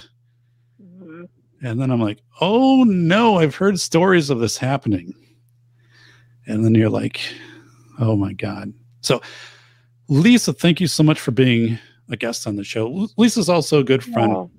Mhm. 0.81 1.27
and 1.61 1.79
then 1.81 1.89
I'm 1.91 2.01
like, 2.01 2.19
oh 2.41 2.83
no, 2.83 3.37
I've 3.39 3.55
heard 3.55 3.79
stories 3.79 4.29
of 4.29 4.39
this 4.39 4.57
happening. 4.57 5.13
And 6.45 6.63
then 6.65 6.75
you're 6.75 6.89
like, 6.89 7.21
oh 7.99 8.15
my 8.15 8.33
God. 8.33 8.73
So, 9.01 9.21
Lisa, 10.09 10.51
thank 10.53 10.81
you 10.81 10.87
so 10.87 11.03
much 11.03 11.19
for 11.19 11.31
being 11.31 11.79
a 12.09 12.17
guest 12.17 12.45
on 12.47 12.57
the 12.57 12.63
show. 12.63 13.07
Lisa's 13.17 13.49
also 13.49 13.79
a 13.79 13.83
good 13.83 14.03
friend. 14.03 14.33
No. 14.33 14.51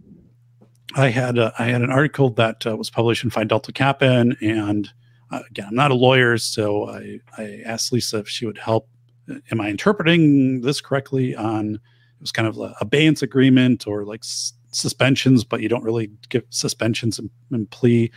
I 0.96 1.10
had 1.10 1.36
a, 1.38 1.52
I 1.58 1.64
had 1.66 1.82
an 1.82 1.90
article 1.90 2.30
that 2.30 2.66
uh, 2.66 2.76
was 2.76 2.88
published 2.90 3.22
in 3.22 3.30
Phi 3.30 3.44
Delta 3.44 3.72
Kappa, 3.72 4.34
and 4.40 4.88
uh, 5.30 5.40
again, 5.50 5.66
I'm 5.68 5.74
not 5.74 5.90
a 5.90 5.94
lawyer, 5.94 6.38
so 6.38 6.88
I, 6.88 7.20
I 7.38 7.62
asked 7.64 7.92
Lisa 7.92 8.18
if 8.18 8.28
she 8.28 8.46
would 8.46 8.58
help. 8.58 8.88
Uh, 9.30 9.36
Am 9.50 9.60
I 9.60 9.68
interpreting 9.68 10.60
this 10.60 10.80
correctly? 10.80 11.34
On 11.34 11.74
it 11.74 11.80
was 12.20 12.32
kind 12.32 12.48
of 12.48 12.58
a 12.58 12.74
abeyance 12.80 13.22
agreement 13.22 13.86
or 13.86 14.04
like 14.04 14.20
s- 14.20 14.52
suspensions, 14.70 15.44
but 15.44 15.60
you 15.60 15.68
don't 15.68 15.84
really 15.84 16.10
give 16.28 16.44
suspensions 16.50 17.18
and, 17.18 17.30
and 17.50 17.70
plea 17.70 18.10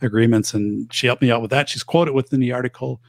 agreements. 0.00 0.54
And 0.54 0.92
she 0.92 1.06
helped 1.06 1.22
me 1.22 1.30
out 1.30 1.42
with 1.42 1.50
that. 1.50 1.68
She's 1.68 1.82
quoted 1.82 2.14
within 2.14 2.40
the 2.40 2.52
article. 2.52 3.00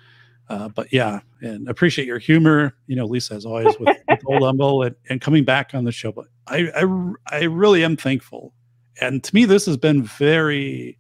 Uh, 0.48 0.68
but 0.70 0.92
yeah, 0.92 1.20
and 1.42 1.70
appreciate 1.70 2.08
your 2.08 2.18
humor, 2.18 2.74
you 2.88 2.96
know, 2.96 3.06
Lisa, 3.06 3.36
as 3.36 3.46
always, 3.46 3.78
with, 3.80 3.96
with 4.08 4.20
Old 4.26 4.42
Humble 4.42 4.82
and, 4.84 4.96
and 5.10 5.22
coming 5.22 5.44
back 5.44 5.76
on 5.76 5.84
the 5.84 5.92
show. 5.92 6.12
But 6.12 6.26
I, 6.48 6.72
I, 6.76 7.40
I 7.40 7.44
really 7.44 7.84
am 7.84 7.96
thankful 7.96 8.54
and 9.02 9.24
to 9.24 9.36
me, 9.36 9.46
this 9.46 9.66
has 9.66 9.78
been 9.78 10.04
very, 10.04 10.98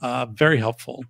uh, 0.00 0.26
very 0.26 0.58
helpful, 0.58 1.04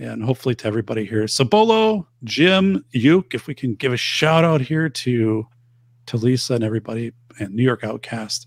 and 0.00 0.24
hopefully 0.24 0.54
to 0.56 0.66
everybody 0.66 1.04
here. 1.04 1.28
So 1.28 1.44
Bolo, 1.44 2.06
Jim, 2.24 2.84
Yuke, 2.94 3.34
if 3.34 3.46
we 3.46 3.54
can 3.54 3.74
give 3.74 3.92
a 3.92 3.96
shout 3.96 4.44
out 4.44 4.60
here 4.60 4.88
to 4.88 5.46
to 6.06 6.16
Lisa 6.16 6.54
and 6.54 6.64
everybody 6.64 7.12
and 7.38 7.54
New 7.54 7.62
York 7.62 7.84
Outcast. 7.84 8.46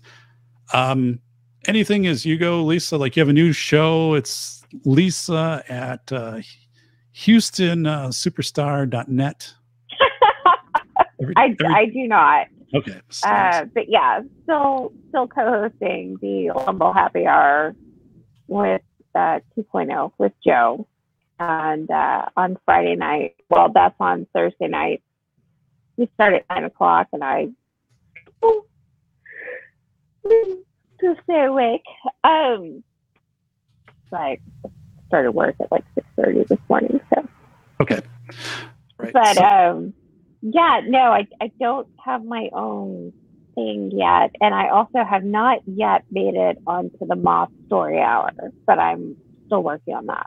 Um, 0.74 1.20
anything 1.66 2.06
as 2.06 2.26
you 2.26 2.36
go, 2.36 2.62
Lisa? 2.62 2.98
Like 2.98 3.16
you 3.16 3.20
have 3.20 3.28
a 3.30 3.32
new 3.32 3.52
show. 3.52 4.14
It's 4.14 4.62
Lisa 4.84 5.64
at 5.68 6.12
uh, 6.12 6.40
Houston 7.12 7.86
uh, 7.86 8.08
Superstar.net. 8.08 9.54
Every- 11.22 11.34
I, 11.36 11.44
every- 11.44 11.74
I 11.74 11.86
do 11.86 12.08
not. 12.08 12.46
okay. 12.74 13.00
Uh, 13.24 13.64
but 13.72 13.88
yeah, 13.88 14.20
still 14.42 14.92
still 15.08 15.28
co-hosting 15.28 16.18
the 16.20 16.50
Lumbo 16.54 16.92
Happy 16.92 17.24
Hour 17.26 17.74
with 18.48 18.82
uh, 19.14 19.38
2.0 19.56 20.10
with 20.18 20.32
Joe, 20.44 20.86
and 21.38 21.90
uh, 21.90 22.26
on 22.36 22.56
Friday 22.64 22.96
night. 22.96 23.36
Well, 23.50 23.70
that's 23.72 23.94
on 24.00 24.26
Thursday 24.34 24.68
night. 24.68 25.02
We 25.96 26.08
start 26.14 26.34
at 26.34 26.44
nine 26.50 26.64
o'clock, 26.64 27.08
and 27.12 27.22
I 27.22 27.48
to 31.00 31.14
stay 31.24 31.44
awake. 31.44 31.84
Um, 32.22 32.82
so 34.10 34.16
I 34.16 34.38
started 35.08 35.32
work 35.32 35.56
at 35.60 35.70
like 35.70 35.84
six 35.94 36.06
thirty 36.16 36.44
this 36.48 36.58
morning. 36.68 37.00
So, 37.14 37.28
okay. 37.80 38.00
Right. 38.98 39.12
but 39.12 39.34
So- 39.36 39.44
um, 39.44 39.94
yeah, 40.42 40.80
no, 40.86 40.98
I 40.98 41.26
I 41.40 41.50
don't 41.60 41.88
have 42.04 42.24
my 42.24 42.48
own 42.52 43.12
thing 43.54 43.90
yet, 43.94 44.34
and 44.40 44.54
I 44.54 44.68
also 44.68 45.04
have 45.08 45.24
not 45.24 45.58
yet 45.66 46.04
made 46.10 46.34
it 46.34 46.58
onto 46.66 47.06
the 47.06 47.16
Moth 47.16 47.50
Story 47.66 48.00
Hour, 48.00 48.30
but 48.66 48.78
I'm 48.78 49.16
still 49.46 49.62
working 49.62 49.94
on 49.94 50.06
that. 50.06 50.26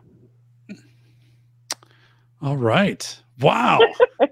All 2.41 2.57
right. 2.57 3.19
Wow. 3.39 3.79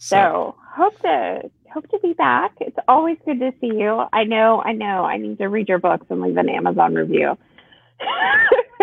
So 0.00 0.54
hope 0.74 0.98
to 1.00 1.50
hope 1.72 1.88
to 1.90 1.98
be 1.98 2.14
back. 2.14 2.52
It's 2.60 2.78
always 2.88 3.18
good 3.26 3.40
to 3.40 3.52
see 3.60 3.66
you. 3.66 4.04
I 4.12 4.24
know, 4.24 4.62
I 4.64 4.72
know. 4.72 5.04
I 5.04 5.18
need 5.18 5.36
to 5.38 5.48
read 5.48 5.68
your 5.68 5.78
books 5.78 6.06
and 6.08 6.22
leave 6.22 6.36
an 6.38 6.48
Amazon 6.48 6.94
review. 6.94 7.36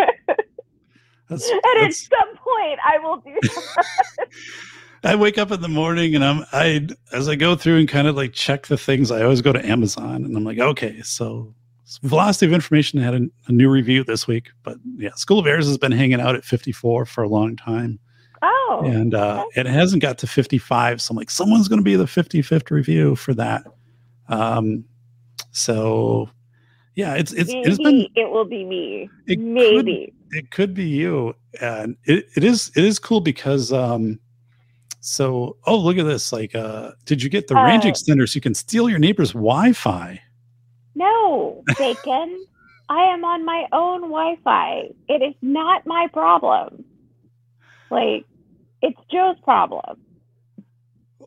that's, 1.28 1.50
and 1.50 1.58
at 1.58 1.62
that's- 1.74 2.08
some 2.08 2.36
point, 2.36 2.78
I 2.84 2.98
will 3.02 3.16
do. 3.16 3.34
that. 3.42 5.12
I 5.12 5.16
wake 5.16 5.38
up 5.38 5.50
in 5.50 5.62
the 5.62 5.68
morning 5.68 6.14
and 6.14 6.24
I'm 6.24 6.44
I 6.52 6.86
as 7.12 7.28
I 7.28 7.34
go 7.34 7.56
through 7.56 7.78
and 7.78 7.88
kind 7.88 8.06
of 8.06 8.14
like 8.14 8.32
check 8.32 8.66
the 8.68 8.76
things. 8.78 9.10
I 9.10 9.22
always 9.22 9.42
go 9.42 9.52
to 9.52 9.66
Amazon 9.66 10.24
and 10.24 10.36
I'm 10.36 10.44
like, 10.44 10.58
okay, 10.58 11.02
so 11.02 11.54
Velocity 12.02 12.46
of 12.46 12.52
Information 12.52 13.00
had 13.00 13.14
a, 13.14 13.20
a 13.46 13.52
new 13.52 13.70
review 13.70 14.02
this 14.04 14.26
week, 14.26 14.50
but 14.62 14.76
yeah, 14.96 15.12
School 15.14 15.38
of 15.38 15.46
Errors 15.46 15.66
has 15.66 15.78
been 15.78 15.92
hanging 15.92 16.20
out 16.20 16.34
at 16.34 16.44
54 16.44 17.06
for 17.06 17.22
a 17.22 17.28
long 17.28 17.56
time, 17.56 17.98
oh, 18.42 18.82
and 18.84 19.14
uh, 19.14 19.44
it 19.54 19.66
hasn't 19.66 20.02
got 20.02 20.18
to 20.18 20.26
55. 20.26 21.00
So 21.00 21.12
I'm 21.12 21.16
like, 21.16 21.30
someone's 21.30 21.68
going 21.68 21.80
to 21.80 21.84
be 21.84 21.96
the 21.96 22.04
55th 22.04 22.70
review 22.70 23.14
for 23.14 23.34
that. 23.34 23.64
Um, 24.28 24.84
so 25.52 26.28
yeah, 26.96 27.14
it's 27.14 27.32
it's 27.32 27.52
maybe 27.52 27.68
it's 27.68 27.78
been 27.78 28.06
it 28.16 28.30
will 28.30 28.46
be 28.46 28.64
me. 28.64 29.08
It 29.26 29.38
maybe. 29.38 30.12
it 30.30 30.50
could 30.50 30.74
be 30.74 30.84
you 30.84 31.34
and 31.60 31.96
it, 32.04 32.26
it 32.36 32.42
is 32.42 32.70
it 32.74 32.84
is 32.84 32.98
cool 32.98 33.20
because 33.20 33.72
um 33.72 34.18
so 35.00 35.56
oh 35.66 35.76
look 35.76 35.98
at 35.98 36.04
this 36.04 36.32
like 36.32 36.54
uh 36.54 36.92
did 37.04 37.22
you 37.22 37.30
get 37.30 37.46
the 37.46 37.54
range 37.54 37.84
Uh, 37.84 37.90
extender 37.90 38.28
so 38.28 38.36
you 38.36 38.40
can 38.40 38.54
steal 38.54 38.88
your 38.88 38.98
neighbor's 38.98 39.32
wi-fi 39.32 40.20
No, 40.96 41.62
Bacon. 41.78 42.44
I 42.88 43.02
am 43.04 43.24
on 43.24 43.44
my 43.44 43.66
own 43.72 44.00
Wi-Fi. 44.02 44.88
It 45.08 45.22
is 45.22 45.34
not 45.42 45.86
my 45.86 46.08
problem. 46.12 46.84
Like, 47.90 48.24
it's 48.82 48.98
Joe's 49.10 49.38
problem. 49.44 50.00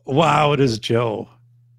wow 0.06 0.52
it 0.52 0.60
is 0.60 0.78
joe 0.78 1.28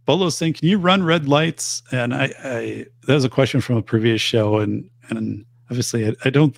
bolo's 0.06 0.38
saying 0.38 0.54
can 0.54 0.68
you 0.68 0.78
run 0.78 1.04
red 1.04 1.28
lights 1.28 1.82
and 1.92 2.14
i 2.14 2.32
i 2.44 2.86
that 3.08 3.14
was 3.16 3.26
a 3.26 3.30
question 3.30 3.62
from 3.62 3.78
a 3.78 3.82
previous 3.82 4.22
show 4.22 4.60
and 4.60 4.90
and 5.10 5.46
obviously 5.70 6.08
i, 6.08 6.14
I 6.26 6.30
don't 6.30 6.58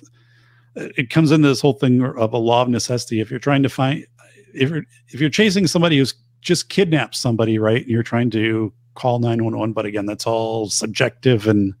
it 0.76 1.10
comes 1.10 1.30
into 1.32 1.48
this 1.48 1.60
whole 1.60 1.72
thing 1.74 2.02
of 2.02 2.32
a 2.32 2.38
law 2.38 2.62
of 2.62 2.68
necessity 2.68 3.20
if 3.20 3.30
you're 3.30 3.40
trying 3.40 3.62
to 3.62 3.68
find 3.68 4.06
if 4.52 4.70
you're 4.70 4.84
if 5.08 5.20
you're 5.20 5.30
chasing 5.30 5.66
somebody 5.66 5.98
who's 5.98 6.14
just 6.42 6.68
kidnapped 6.68 7.16
somebody 7.16 7.58
right 7.58 7.82
and 7.82 7.90
you're 7.90 8.02
trying 8.02 8.30
to 8.30 8.72
call 8.94 9.18
911 9.18 9.72
but 9.72 9.86
again 9.86 10.06
that's 10.06 10.26
all 10.26 10.68
subjective. 10.68 11.46
And 11.46 11.74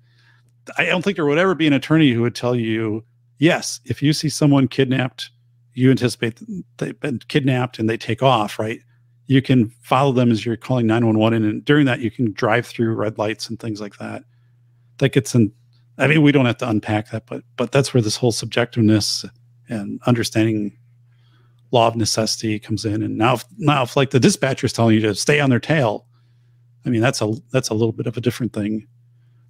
i 0.78 0.84
don't 0.84 1.02
think 1.02 1.16
there 1.16 1.26
would 1.26 1.38
ever 1.38 1.54
be 1.54 1.66
an 1.66 1.72
attorney 1.72 2.10
who 2.10 2.22
would 2.22 2.34
tell 2.34 2.54
you 2.54 3.04
yes 3.38 3.80
if 3.84 4.02
you 4.02 4.12
see 4.12 4.28
someone 4.28 4.68
kidnapped 4.68 5.30
you 5.74 5.90
anticipate 5.90 6.40
they've 6.78 6.98
been 7.00 7.18
kidnapped 7.28 7.78
and 7.78 7.88
they 7.88 7.96
take 7.96 8.22
off 8.22 8.58
right? 8.58 8.80
You 9.26 9.40
can 9.40 9.70
follow 9.80 10.12
them 10.12 10.30
as 10.30 10.44
you're 10.44 10.56
calling 10.56 10.86
911 10.86 11.44
and 11.44 11.64
during 11.64 11.86
that 11.86 12.00
you 12.00 12.10
can 12.10 12.32
drive 12.32 12.66
through 12.66 12.94
red 12.94 13.16
lights 13.16 13.48
and 13.48 13.58
things 13.58 13.80
like 13.80 13.96
that. 13.96 14.24
That 14.98 15.12
gets 15.12 15.34
in 15.34 15.52
i 15.96 16.06
mean 16.08 16.22
we 16.22 16.32
don't 16.32 16.46
have 16.46 16.58
to 16.58 16.68
unpack 16.68 17.10
that 17.10 17.24
but 17.26 17.44
but 17.56 17.70
that's 17.70 17.94
where 17.94 18.02
this 18.02 18.16
whole 18.16 18.32
subjectiveness 18.32 19.24
and 19.68 20.00
understanding 20.06 20.76
law 21.74 21.88
of 21.88 21.96
necessity 21.96 22.58
comes 22.58 22.86
in. 22.86 23.02
And 23.02 23.18
now 23.18 23.34
if, 23.34 23.44
now 23.58 23.82
if 23.82 23.96
like 23.96 24.10
the 24.10 24.20
dispatcher 24.20 24.64
is 24.64 24.72
telling 24.72 24.94
you 24.94 25.02
to 25.02 25.14
stay 25.14 25.40
on 25.40 25.50
their 25.50 25.60
tail 25.60 26.06
i 26.84 26.88
mean 26.90 27.00
that's 27.00 27.20
a 27.20 27.32
that's 27.50 27.68
a 27.68 27.74
little 27.74 27.92
bit 27.92 28.06
of 28.06 28.16
a 28.16 28.20
different 28.20 28.52
thing 28.52 28.86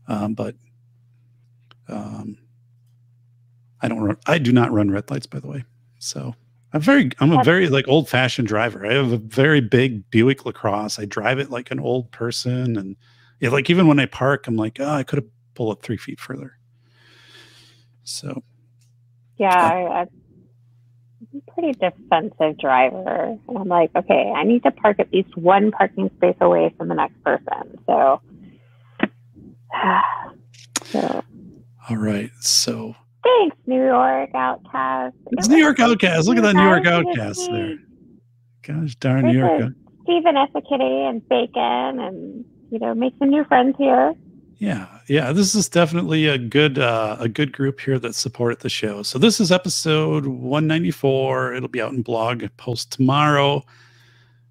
um, 0.08 0.34
but 0.34 0.54
um, 1.88 2.36
i 3.80 3.88
don't 3.88 4.00
run, 4.00 4.16
i 4.26 4.38
do 4.38 4.52
not 4.52 4.72
run 4.72 4.90
red 4.90 5.10
lights 5.10 5.26
by 5.26 5.40
the 5.40 5.46
way. 5.46 5.64
So 5.98 6.34
i'm 6.72 6.80
very 6.80 7.10
i'm 7.20 7.32
a 7.32 7.42
very 7.44 7.68
like 7.68 7.88
old 7.88 8.08
fashioned 8.08 8.48
driver. 8.48 8.86
I 8.86 8.94
have 8.94 9.12
a 9.12 9.18
very 9.18 9.60
big 9.60 10.10
buick 10.10 10.44
lacrosse. 10.44 10.98
I 10.98 11.04
drive 11.06 11.38
it 11.38 11.50
like 11.50 11.70
an 11.70 11.80
old 11.80 12.10
person 12.10 12.76
and 12.76 12.96
yeah, 13.40 13.50
like 13.50 13.70
even 13.70 13.86
when 13.86 13.98
i 13.98 14.06
park 14.06 14.46
i'm 14.46 14.56
like 14.56 14.78
oh 14.80 14.90
i 14.90 15.02
could 15.02 15.18
have 15.18 15.28
pulled 15.54 15.78
it 15.78 15.82
three 15.82 15.96
feet 15.96 16.20
further. 16.20 16.58
So 18.04 18.42
Yeah, 19.38 19.54
I, 19.54 20.00
I'm 20.00 20.06
a 20.06 20.23
pretty 21.52 21.72
defensive 21.72 22.58
driver. 22.58 23.36
And 23.48 23.58
I'm 23.58 23.68
like, 23.68 23.90
okay, 23.96 24.32
I 24.34 24.44
need 24.44 24.62
to 24.64 24.70
park 24.70 24.98
at 24.98 25.12
least 25.12 25.36
one 25.36 25.70
parking 25.70 26.10
space 26.16 26.36
away 26.40 26.74
from 26.76 26.88
the 26.88 26.94
next 26.94 27.22
person. 27.22 27.78
So, 27.86 28.20
so 30.84 31.24
all 31.90 31.96
right 31.96 32.30
so 32.40 32.94
thanks, 33.22 33.56
New 33.66 33.84
York 33.84 34.30
Outcast. 34.34 35.16
it's 35.32 35.48
new 35.48 35.56
york 35.56 35.80
outcast 35.80 36.28
look 36.28 36.36
at 36.36 36.42
that 36.42 36.54
new 36.54 36.62
york 36.62 36.86
outcast 36.86 37.50
there 37.50 37.76
gosh 38.62 38.94
darn 38.96 39.26
new 39.26 39.36
york 39.36 39.72
Stephen 40.04 40.34
Eskitty 40.34 41.08
and 41.08 41.26
Bacon 41.28 41.98
and, 41.98 42.44
you 42.70 42.78
know, 42.78 42.94
make 42.94 43.14
some 43.18 43.30
new 43.30 43.44
friends 43.44 43.74
here. 43.78 44.14
Yeah, 44.58 44.86
yeah, 45.08 45.32
this 45.32 45.54
is 45.54 45.68
definitely 45.68 46.26
a 46.26 46.38
good 46.38 46.78
uh, 46.78 47.16
a 47.18 47.28
good 47.28 47.52
group 47.52 47.80
here 47.80 47.98
that 47.98 48.14
supported 48.14 48.60
the 48.60 48.68
show. 48.68 49.02
So 49.02 49.18
this 49.18 49.40
is 49.40 49.50
episode 49.50 50.26
194. 50.26 51.54
It'll 51.54 51.68
be 51.68 51.80
out 51.80 51.92
in 51.92 52.02
blog 52.02 52.44
post 52.56 52.92
tomorrow. 52.92 53.64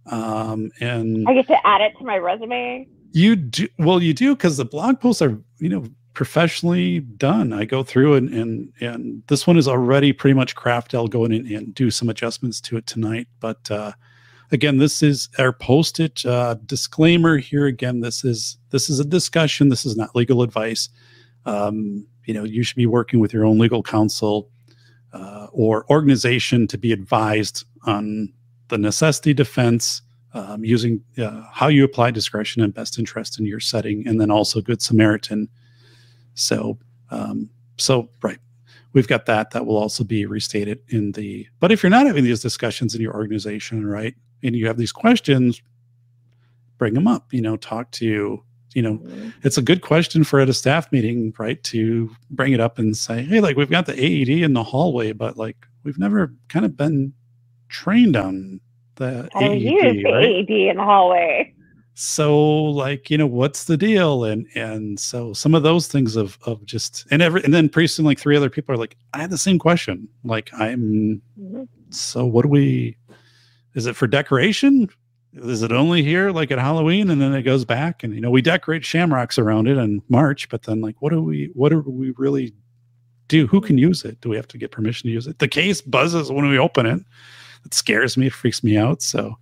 Um, 0.05 0.71
and 0.79 1.27
I 1.27 1.33
get 1.33 1.47
to 1.47 1.67
add 1.67 1.81
it 1.81 1.93
to 1.99 2.03
my 2.03 2.17
resume. 2.17 2.87
you 3.13 3.35
do 3.35 3.67
well, 3.79 4.01
you 4.01 4.13
do 4.13 4.35
because 4.35 4.57
the 4.57 4.65
blog 4.65 4.99
posts 4.99 5.21
are 5.21 5.39
you 5.59 5.69
know 5.69 5.85
professionally 6.13 6.99
done. 6.99 7.53
I 7.53 7.65
go 7.65 7.83
through 7.83 8.15
and 8.15 8.29
and 8.29 8.73
and 8.81 9.23
this 9.27 9.47
one 9.47 9.57
is 9.57 9.67
already 9.67 10.11
pretty 10.11 10.33
much 10.33 10.55
crafted. 10.55 10.95
I'll 10.95 11.07
go 11.07 11.25
in 11.25 11.31
and, 11.31 11.47
and 11.47 11.73
do 11.73 11.89
some 11.89 12.09
adjustments 12.09 12.59
to 12.61 12.77
it 12.77 12.87
tonight, 12.87 13.27
but 13.39 13.71
uh, 13.71 13.93
again 14.53 14.77
this 14.77 15.03
is 15.03 15.29
our 15.39 15.51
posted 15.51 16.25
uh, 16.25 16.55
disclaimer 16.65 17.37
here. 17.37 17.65
Again 17.65 17.99
this 17.99 18.23
is 18.23 18.57
this 18.69 18.89
is 18.89 18.99
a 18.99 19.05
discussion. 19.05 19.69
This 19.69 19.85
is 19.85 19.97
not 19.97 20.15
legal 20.15 20.41
advice. 20.41 20.89
Um, 21.45 22.07
you 22.25 22.33
know 22.33 22.43
you 22.43 22.63
should 22.63 22.77
be 22.77 22.85
working 22.85 23.19
with 23.19 23.33
your 23.33 23.45
own 23.45 23.57
legal 23.57 23.83
counsel 23.83 24.49
uh, 25.11 25.47
or 25.51 25.85
organization 25.89 26.67
to 26.67 26.77
be 26.77 26.91
advised 26.91 27.65
on 27.85 28.31
the 28.69 28.77
necessity 28.77 29.33
defense 29.33 30.01
um, 30.33 30.63
using 30.63 31.03
uh, 31.17 31.43
how 31.51 31.67
you 31.67 31.83
apply 31.83 32.11
discretion 32.11 32.61
and 32.61 32.73
best 32.73 32.97
interest 32.97 33.39
in 33.39 33.45
your 33.45 33.59
setting 33.59 34.07
and 34.07 34.19
then 34.19 34.31
also 34.31 34.61
good 34.61 34.81
samaritan. 34.81 35.49
So 36.35 36.77
um, 37.11 37.49
so 37.77 38.09
right 38.21 38.39
we've 38.93 39.07
got 39.07 39.25
that. 39.25 39.51
That 39.51 39.65
will 39.65 39.77
also 39.77 40.03
be 40.03 40.25
restated 40.25 40.79
in 40.89 41.11
the 41.11 41.47
but 41.59 41.71
if 41.71 41.83
you're 41.83 41.89
not 41.89 42.07
having 42.07 42.23
these 42.23 42.41
discussions 42.41 42.95
in 42.95 43.01
your 43.01 43.13
organization 43.13 43.85
right 43.85 44.15
and 44.43 44.55
you 44.55 44.67
have 44.67 44.77
these 44.77 44.91
questions 44.91 45.61
bring 46.77 46.93
them 46.93 47.07
up 47.07 47.31
you 47.33 47.41
know 47.41 47.55
talk 47.57 47.89
to 47.91 48.43
you 48.75 48.81
know. 48.81 48.99
It's 49.43 49.59
a 49.59 49.61
good 49.61 49.81
question 49.81 50.23
for 50.23 50.39
at 50.39 50.49
a 50.49 50.53
staff 50.53 50.91
meeting 50.91 51.31
right 51.37 51.61
to 51.65 52.09
bring 52.31 52.53
it 52.53 52.59
up 52.59 52.79
and 52.79 52.97
say 52.97 53.21
hey 53.23 53.39
like 53.39 53.55
we've 53.55 53.69
got 53.69 53.85
the 53.85 53.93
aed 53.93 54.27
in 54.43 54.53
the 54.53 54.63
hallway 54.63 55.11
but 55.11 55.37
like 55.37 55.57
we've 55.83 55.99
never 55.99 56.33
kind 56.49 56.65
of 56.65 56.75
been 56.75 57.13
trained 57.69 58.15
on 58.15 58.59
the 58.95 59.29
I 59.35 59.49
use 59.51 59.83
aed 59.83 60.03
the 60.03 60.11
right? 60.11 60.25
AED 60.25 60.49
in 60.71 60.77
the 60.77 60.83
hallway. 60.83 61.53
so 61.93 62.43
like 62.63 63.11
you 63.11 63.17
know 63.19 63.27
what's 63.27 63.65
the 63.65 63.77
deal? 63.77 64.23
And 64.23 64.47
and 64.55 64.99
so 64.99 65.33
some 65.33 65.53
of 65.53 65.61
those 65.61 65.87
things 65.87 66.15
of 66.15 66.39
of 66.47 66.65
just 66.65 67.05
and 67.11 67.21
every 67.21 67.43
and 67.43 67.53
then 67.53 67.69
pretty 67.69 67.87
soon 67.87 68.05
like 68.05 68.17
three 68.19 68.35
other 68.35 68.49
people 68.49 68.73
are 68.73 68.77
like 68.79 68.97
i 69.13 69.19
had 69.21 69.29
the 69.29 69.37
same 69.37 69.59
question. 69.59 70.07
Like 70.23 70.49
i'm 70.59 71.21
Mhm. 71.39 71.67
so 71.91 72.25
what 72.25 72.41
do 72.41 72.49
we 72.49 72.97
is 73.73 73.85
it 73.85 73.95
for 73.95 74.07
decoration? 74.07 74.89
Is 75.33 75.63
it 75.63 75.71
only 75.71 76.03
here 76.03 76.29
like 76.29 76.51
at 76.51 76.59
halloween 76.59 77.09
and 77.09 77.21
then 77.21 77.33
it 77.33 77.41
goes 77.41 77.65
back? 77.65 78.03
And 78.03 78.13
you 78.13 78.21
know 78.21 78.29
we 78.29 78.41
decorate 78.41 78.85
shamrocks 78.85 79.39
around 79.39 79.67
it 79.67 79.77
in 79.77 80.01
march 80.09 80.49
but 80.49 80.63
then 80.63 80.81
like 80.81 81.01
what 81.01 81.11
do 81.11 81.21
we 81.21 81.49
what 81.53 81.69
do 81.69 81.79
we 81.79 82.11
really 82.17 82.53
do? 83.27 83.47
Who 83.47 83.61
can 83.61 83.77
use 83.77 84.03
it? 84.03 84.21
Do 84.21 84.29
we 84.29 84.35
have 84.35 84.47
to 84.49 84.57
get 84.57 84.71
permission 84.71 85.07
to 85.07 85.13
use 85.13 85.27
it? 85.27 85.39
The 85.39 85.47
case 85.47 85.81
buzzes 85.81 86.31
when 86.31 86.47
we 86.49 86.59
open 86.59 86.85
it. 86.85 87.01
It 87.65 87.73
scares 87.73 88.17
me 88.17 88.27
it 88.27 88.33
freaks 88.33 88.63
me 88.63 88.77
out 88.77 89.01
so 89.01 89.35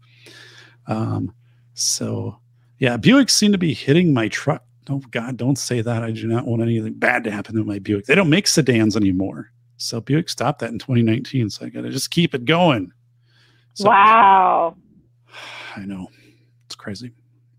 um 0.88 1.34
so 1.74 2.38
yeah 2.80 2.98
buicks 2.98 3.32
seem 3.32 3.52
to 3.52 3.58
be 3.58 3.74
hitting 3.74 4.14
my 4.14 4.30
truck. 4.30 4.64
Oh 4.90 5.02
god 5.12 5.36
don't 5.36 5.58
say 5.58 5.82
that. 5.82 6.04
I 6.04 6.12
do 6.12 6.26
not 6.26 6.48
want 6.48 6.62
anything 6.62 6.94
bad 6.94 7.26
to 7.26 7.32
happen 7.32 7.56
to 7.56 7.66
my 7.66 7.80
buick. 7.80 8.06
They 8.06 8.16
don't 8.16 8.30
make 8.30 8.48
sedans 8.48 8.96
anymore. 8.96 9.52
So 9.76 10.00
buick 10.00 10.30
stopped 10.30 10.60
that 10.60 10.70
in 10.70 10.80
2019 10.80 11.50
so 11.50 11.66
i 11.66 11.70
gotta 11.70 11.90
just 11.90 12.12
keep 12.12 12.34
it 12.34 12.46
going 12.46 12.94
so 13.74 13.90
wow. 13.90 14.76
I 15.76 15.86
know. 15.86 16.08
It's 16.66 16.76
crazy. 16.76 17.12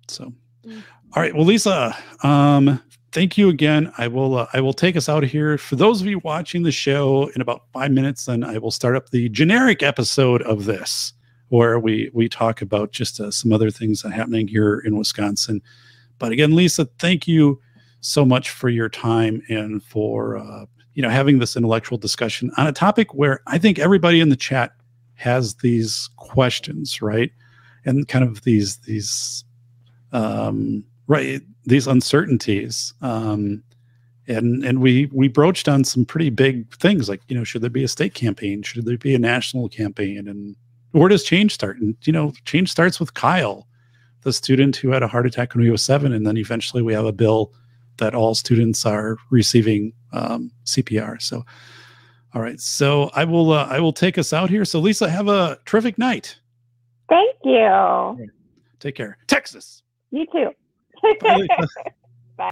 So, 0.09 0.33
Mm. 0.67 0.83
all 1.15 1.23
right. 1.23 1.35
Well, 1.35 1.45
Lisa, 1.45 1.97
um, 2.23 2.81
thank 3.11 3.37
you 3.37 3.49
again. 3.49 3.93
I 3.99 4.07
will, 4.07 4.37
uh, 4.39 4.47
I 4.53 4.61
will 4.61 4.73
take 4.73 4.97
us 4.97 5.09
out 5.09 5.25
of 5.25 5.31
here. 5.31 5.59
For 5.59 5.75
those 5.75 6.01
of 6.01 6.07
you 6.07 6.21
watching 6.23 6.63
the 6.63 6.71
show 6.71 7.29
in 7.35 7.41
about 7.41 7.63
five 7.73 7.91
minutes, 7.91 8.27
then 8.27 8.45
I 8.45 8.59
will 8.59 8.71
start 8.71 8.95
up 8.95 9.11
the 9.11 9.29
generic 9.29 9.83
episode 9.83 10.41
of 10.43 10.67
this 10.67 11.15
where 11.49 11.81
we, 11.81 12.11
we 12.15 12.29
talk 12.29 12.63
about 12.63 12.93
just 12.93 13.19
uh, 13.21 13.31
some 13.33 13.53
other 13.53 13.71
things 13.71 14.03
that 14.03 14.09
are 14.09 14.13
happening 14.13 14.47
here 14.47 14.79
in 14.79 14.97
Wisconsin. 14.97 15.61
But 16.19 16.31
again, 16.31 16.55
Lisa, 16.55 16.85
thank 17.01 17.27
you 17.27 17.61
so 18.01 18.25
much 18.25 18.51
for 18.51 18.69
your 18.69 18.89
time 18.89 19.43
and 19.49 19.83
for, 19.83 20.39
uh, 20.39 20.67
you 20.95 21.03
know, 21.03 21.11
having 21.11 21.41
this 21.41 21.57
intellectual 21.57 21.99
discussion 21.99 22.53
on 22.57 22.69
a 22.69 22.73
topic 22.73 23.13
where 23.15 23.41
I 23.49 23.59
think 23.59 23.81
everybody 23.81 24.21
in 24.21 24.29
the 24.29 24.37
chat 24.37 24.73
has 25.23 25.55
these 25.57 26.11
questions, 26.17 27.01
right? 27.01 27.33
and 27.85 28.09
kind 28.09 28.25
of 28.25 28.43
these 28.43 28.77
these 28.79 29.45
um 30.13 30.85
right 31.07 31.43
these 31.65 31.87
uncertainties 31.87 32.95
um 33.03 33.63
and 34.29 34.65
and 34.65 34.81
we 34.81 35.09
we 35.13 35.29
broached 35.29 35.69
on 35.69 35.85
some 35.85 36.05
pretty 36.05 36.31
big 36.31 36.73
things 36.77 37.09
like 37.09 37.21
you 37.29 37.37
know 37.37 37.45
should 37.45 37.63
there 37.63 37.71
be 37.71 37.85
a 37.85 37.89
state 37.89 38.15
campaign? 38.15 38.63
Should 38.63 38.87
there 38.87 38.97
be 38.97 39.17
a 39.17 39.19
national 39.19 39.69
campaign? 39.69 40.29
And 40.29 40.55
where 40.93 41.09
does 41.09 41.25
change 41.25 41.53
start? 41.53 41.79
And 41.79 41.97
you 42.05 42.13
know 42.13 42.33
change 42.45 42.71
starts 42.71 43.01
with 43.01 43.15
kyle 43.15 43.67
the 44.23 44.33
student 44.33 44.77
who 44.77 44.91
had 44.91 45.03
a 45.03 45.09
heart 45.09 45.27
attack 45.27 45.55
when 45.55 45.65
he 45.65 45.71
was 45.71 45.85
seven 45.85 46.13
and 46.13 46.25
then 46.25 46.37
eventually 46.37 46.83
we 46.83 46.93
have 46.93 47.05
a 47.05 47.13
bill 47.13 47.53
that 47.97 48.15
all 48.15 48.37
students 48.37 48.87
are 48.87 49.17
receiving 49.31 49.93
um, 50.13 50.53
cpr 50.65 51.21
so 51.21 51.45
all 52.35 52.43
right 52.43 52.61
so 52.61 53.11
i 53.15 53.25
will 53.25 53.53
uh, 53.53 53.67
i 53.67 53.79
will 53.79 53.93
take 53.93 54.19
us 54.19 54.33
out 54.33 54.49
here 54.51 54.65
so 54.65 54.79
lisa 54.81 55.09
have 55.09 55.29
a 55.29 55.59
terrific 55.65 55.99
night 55.99 56.37
Thank 57.13 57.37
you. 57.45 58.31
Take 58.81 58.95
care. 58.95 59.19
Texas. 59.27 59.83
You 60.11 60.27
too. 60.33 60.51
Bye. 61.21 62.51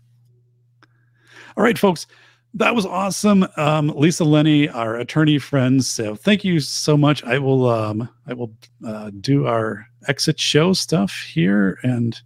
All 1.56 1.64
right, 1.64 1.78
folks. 1.78 2.06
That 2.52 2.74
was 2.74 2.84
awesome. 2.84 3.46
Um, 3.56 3.88
Lisa 3.96 4.24
Linney, 4.24 4.68
our 4.68 4.96
attorney 4.96 5.38
friends. 5.38 5.88
So 5.88 6.14
thank 6.14 6.44
you 6.44 6.60
so 6.60 6.96
much. 6.96 7.24
I 7.24 7.38
will 7.38 7.70
um, 7.70 8.08
I 8.26 8.34
will 8.34 8.52
uh, 8.86 9.10
do 9.20 9.46
our 9.46 9.86
exit 10.08 10.38
show 10.38 10.72
stuff 10.74 11.12
here. 11.12 11.78
And 11.82 12.20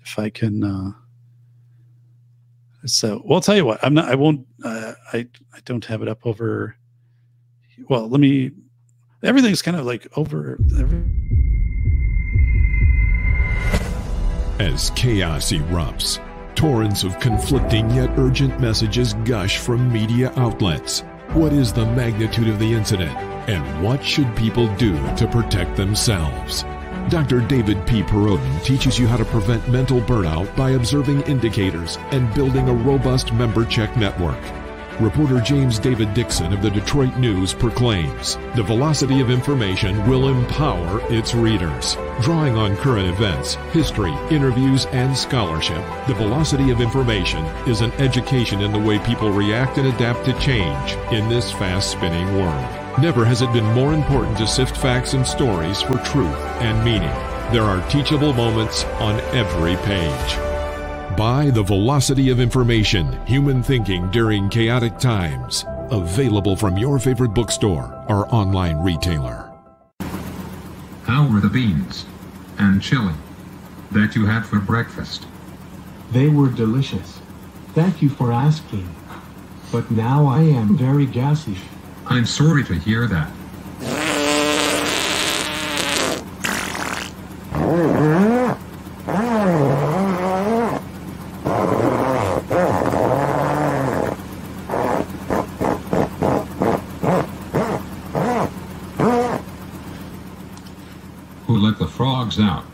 if 0.00 0.18
I 0.18 0.30
can 0.30 0.64
uh 0.64 0.92
so 2.86 3.20
well 3.24 3.36
I'll 3.36 3.40
tell 3.42 3.56
you 3.56 3.64
what, 3.64 3.82
I'm 3.82 3.94
not 3.94 4.08
I 4.08 4.14
won't 4.14 4.46
uh, 4.64 4.92
I 5.12 5.26
I 5.52 5.58
don't 5.64 5.84
have 5.84 6.02
it 6.02 6.08
up 6.08 6.24
over 6.24 6.76
well 7.88 8.08
let 8.08 8.20
me 8.20 8.50
everything's 9.22 9.62
kind 9.62 9.76
of 9.76 9.86
like 9.86 10.06
over 10.16 10.58
every, 10.78 11.02
As 14.60 14.90
chaos 14.90 15.50
erupts, 15.50 16.20
torrents 16.54 17.02
of 17.02 17.18
conflicting 17.18 17.90
yet 17.90 18.16
urgent 18.16 18.60
messages 18.60 19.14
gush 19.24 19.58
from 19.58 19.92
media 19.92 20.32
outlets. 20.36 21.00
What 21.32 21.52
is 21.52 21.72
the 21.72 21.84
magnitude 21.84 22.46
of 22.46 22.60
the 22.60 22.72
incident, 22.72 23.10
and 23.48 23.84
what 23.84 24.04
should 24.04 24.34
people 24.36 24.72
do 24.76 24.94
to 25.16 25.26
protect 25.26 25.76
themselves? 25.76 26.62
Dr. 27.08 27.40
David 27.40 27.84
P. 27.84 28.04
Perodeau 28.04 28.60
teaches 28.62 28.96
you 28.96 29.08
how 29.08 29.16
to 29.16 29.24
prevent 29.24 29.68
mental 29.68 30.00
burnout 30.00 30.54
by 30.56 30.70
observing 30.70 31.22
indicators 31.22 31.98
and 32.12 32.32
building 32.32 32.68
a 32.68 32.72
robust 32.72 33.32
member 33.32 33.64
check 33.64 33.96
network. 33.96 34.40
Reporter 35.00 35.40
James 35.40 35.80
David 35.80 36.14
Dixon 36.14 36.52
of 36.52 36.62
the 36.62 36.70
Detroit 36.70 37.16
News 37.16 37.52
proclaims 37.52 38.36
the 38.54 38.62
velocity 38.62 39.20
of 39.20 39.28
information 39.28 40.08
will 40.08 40.28
empower 40.28 41.00
its 41.12 41.34
readers. 41.34 41.96
Drawing 42.20 42.56
on 42.56 42.76
current 42.76 43.08
events, 43.08 43.56
history, 43.72 44.12
interviews, 44.30 44.86
and 44.86 45.16
scholarship, 45.16 45.84
the 46.06 46.14
velocity 46.14 46.70
of 46.70 46.80
information 46.80 47.44
is 47.66 47.80
an 47.80 47.90
education 47.94 48.60
in 48.60 48.70
the 48.70 48.78
way 48.78 49.00
people 49.00 49.30
react 49.30 49.78
and 49.78 49.88
adapt 49.88 50.24
to 50.26 50.38
change 50.38 50.92
in 51.12 51.28
this 51.28 51.50
fast 51.50 51.90
spinning 51.90 52.38
world. 52.38 53.00
Never 53.00 53.24
has 53.24 53.42
it 53.42 53.52
been 53.52 53.74
more 53.74 53.94
important 53.94 54.38
to 54.38 54.46
sift 54.46 54.76
facts 54.76 55.14
and 55.14 55.26
stories 55.26 55.82
for 55.82 55.98
truth 55.98 56.38
and 56.62 56.84
meaning. 56.84 57.10
There 57.52 57.64
are 57.64 57.86
teachable 57.90 58.32
moments 58.32 58.84
on 59.00 59.18
every 59.34 59.74
page. 59.78 60.53
Buy 61.16 61.50
The 61.50 61.62
Velocity 61.62 62.30
of 62.30 62.40
Information 62.40 63.24
Human 63.24 63.62
Thinking 63.62 64.10
During 64.10 64.48
Chaotic 64.48 64.98
Times. 64.98 65.64
Available 65.90 66.56
from 66.56 66.76
your 66.76 66.98
favorite 66.98 67.28
bookstore 67.28 68.04
or 68.08 68.26
online 68.34 68.78
retailer. 68.78 69.52
How 71.04 71.30
were 71.32 71.38
the 71.38 71.48
beans 71.48 72.04
and 72.58 72.82
chili 72.82 73.14
that 73.92 74.16
you 74.16 74.26
had 74.26 74.44
for 74.44 74.58
breakfast? 74.58 75.28
They 76.10 76.26
were 76.26 76.48
delicious. 76.48 77.20
Thank 77.74 78.02
you 78.02 78.08
for 78.08 78.32
asking. 78.32 78.92
But 79.70 79.88
now 79.92 80.26
I 80.26 80.40
am 80.40 80.76
very 80.76 81.06
gassy. 81.06 81.56
I'm 82.06 82.26
sorry 82.26 82.64
to 82.64 82.74
hear 82.74 83.06
that. 83.06 83.30
Who 101.46 101.58
let 101.58 101.78
the 101.78 101.86
frogs 101.86 102.40
out? 102.40 102.64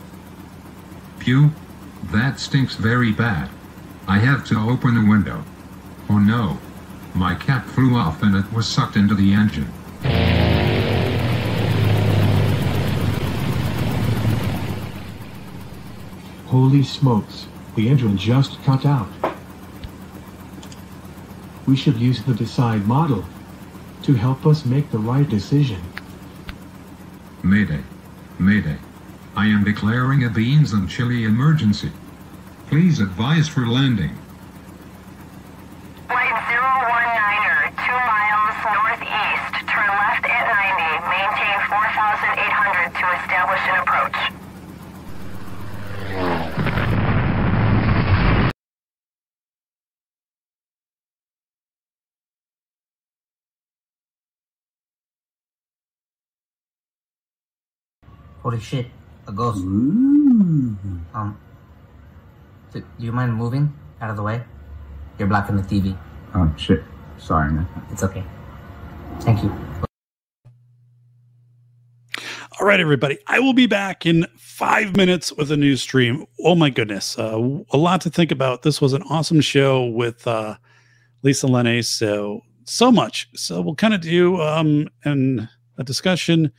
Pew, 1.18 1.50
very 2.74 3.12
bad. 3.12 3.50
I 4.06 4.18
have 4.18 4.44
to 4.46 4.58
open 4.58 4.94
the 4.94 5.08
window. 5.08 5.44
Oh 6.08 6.18
no. 6.18 6.58
My 7.14 7.34
cap 7.34 7.66
flew 7.66 7.96
off 7.96 8.22
and 8.22 8.36
it 8.36 8.52
was 8.52 8.66
sucked 8.66 8.96
into 8.96 9.14
the 9.14 9.32
engine. 9.32 9.70
Holy 16.46 16.82
smokes, 16.82 17.46
the 17.76 17.88
engine 17.88 18.16
just 18.16 18.62
cut 18.64 18.84
out. 18.84 19.08
We 21.66 21.76
should 21.76 21.96
use 21.96 22.22
the 22.22 22.34
Decide 22.34 22.86
model 22.86 23.24
to 24.02 24.14
help 24.14 24.46
us 24.46 24.64
make 24.64 24.90
the 24.90 24.98
right 24.98 25.28
decision. 25.28 25.80
Mayday. 27.44 27.82
Mayday. 28.38 28.78
I 29.36 29.46
am 29.46 29.62
declaring 29.62 30.24
a 30.24 30.30
beans 30.30 30.72
and 30.72 30.88
chili 30.88 31.24
emergency. 31.24 31.92
Please 32.70 33.00
advise 33.00 33.48
for 33.48 33.66
landing. 33.66 34.16
Flight 36.06 36.30
019er, 36.30 37.66
2 37.66 37.90
miles 37.90 38.54
northeast. 38.62 39.66
Turn 39.66 39.90
left 39.90 40.22
at 40.24 40.46
90. 40.46 41.02
Maintain 41.10 41.58
4,800 41.66 42.94
to 42.94 43.10
establish 43.18 43.58
an 43.66 43.74
approach. 43.82 44.14
Holy 58.44 58.60
shit, 58.60 58.86
a 59.26 59.32
ghost. 59.32 59.58
Um, 59.58 61.36
do, 62.72 62.80
do 62.80 63.04
you 63.04 63.12
mind 63.12 63.34
moving 63.34 63.72
out 64.00 64.10
of 64.10 64.16
the 64.16 64.22
way? 64.22 64.42
You're 65.18 65.28
blocking 65.28 65.56
the 65.56 65.62
TV. 65.62 65.96
Oh 66.34 66.52
shit. 66.56 66.82
Sorry, 67.18 67.52
man. 67.52 67.68
It's 67.90 68.02
okay. 68.02 68.24
Thank 69.20 69.42
you. 69.42 69.54
All 72.58 72.66
right, 72.66 72.80
everybody. 72.80 73.18
I 73.26 73.40
will 73.40 73.52
be 73.52 73.66
back 73.66 74.04
in 74.04 74.26
five 74.36 74.96
minutes 74.96 75.32
with 75.32 75.50
a 75.50 75.56
new 75.56 75.76
stream. 75.76 76.26
Oh 76.44 76.54
my 76.54 76.68
goodness, 76.68 77.18
uh, 77.18 77.38
a 77.70 77.76
lot 77.76 78.02
to 78.02 78.10
think 78.10 78.30
about. 78.30 78.62
This 78.62 78.80
was 78.80 78.92
an 78.92 79.02
awesome 79.04 79.40
show 79.40 79.86
with 79.86 80.26
uh, 80.26 80.56
Lisa 81.22 81.46
Linney. 81.46 81.82
So 81.82 82.42
so 82.64 82.92
much. 82.92 83.28
So 83.34 83.60
we'll 83.60 83.74
kind 83.74 83.94
of 83.94 84.00
do 84.00 84.40
um, 84.40 84.88
an, 85.04 85.48
a 85.78 85.84
discussion, 85.84 86.52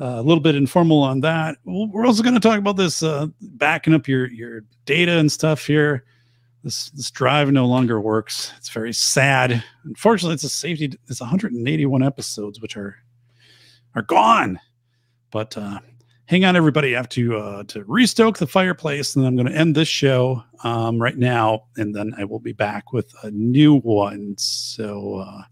uh, 0.00 0.16
a 0.18 0.22
little 0.22 0.42
bit 0.42 0.54
informal 0.54 1.02
on 1.02 1.20
that. 1.20 1.58
We're 1.64 2.06
also 2.06 2.22
going 2.22 2.34
to 2.34 2.40
talk 2.40 2.58
about 2.58 2.76
this 2.76 3.02
uh, 3.02 3.26
backing 3.40 3.94
up 3.94 4.08
your 4.08 4.30
your 4.30 4.64
data 4.84 5.18
and 5.18 5.30
stuff 5.30 5.66
here. 5.66 6.04
This 6.64 6.90
this 6.90 7.10
drive 7.10 7.50
no 7.50 7.66
longer 7.66 8.00
works. 8.00 8.52
It's 8.56 8.70
very 8.70 8.92
sad. 8.92 9.62
Unfortunately, 9.84 10.34
it's 10.34 10.44
a 10.44 10.48
safety. 10.48 10.92
It's 11.08 11.20
181 11.20 12.02
episodes, 12.02 12.60
which 12.60 12.76
are 12.76 12.96
are 13.94 14.02
gone. 14.02 14.60
But 15.30 15.56
uh, 15.58 15.80
hang 16.26 16.44
on, 16.44 16.56
everybody. 16.56 16.94
I 16.94 16.98
have 16.98 17.08
to 17.10 17.36
uh, 17.36 17.62
to 17.64 17.84
restoke 17.84 18.38
the 18.38 18.46
fireplace, 18.46 19.16
and 19.16 19.26
I'm 19.26 19.36
going 19.36 19.48
to 19.48 19.54
end 19.54 19.74
this 19.74 19.88
show 19.88 20.42
um, 20.64 21.00
right 21.00 21.16
now, 21.16 21.64
and 21.76 21.94
then 21.94 22.14
I 22.16 22.24
will 22.24 22.40
be 22.40 22.52
back 22.52 22.92
with 22.92 23.12
a 23.22 23.30
new 23.30 23.80
one. 23.80 24.34
So 24.38 25.16
uh, 25.16 25.42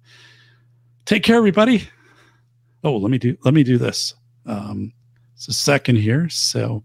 take 1.05 1.25
care, 1.25 1.37
everybody. 1.37 1.89
Oh, 2.85 2.97
let 2.97 3.11
me 3.11 3.19
do 3.19 3.37
let 3.45 3.53
me 3.53 3.62
do 3.62 3.77
this. 3.77 4.15
Um, 4.51 4.93
it's 5.35 5.48
a 5.48 5.52
second 5.52 5.97
here. 5.97 6.28
So, 6.28 6.82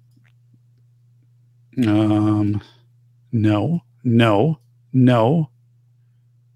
um, 1.86 2.62
no, 3.32 3.82
no, 4.04 4.60
no. 4.94 5.50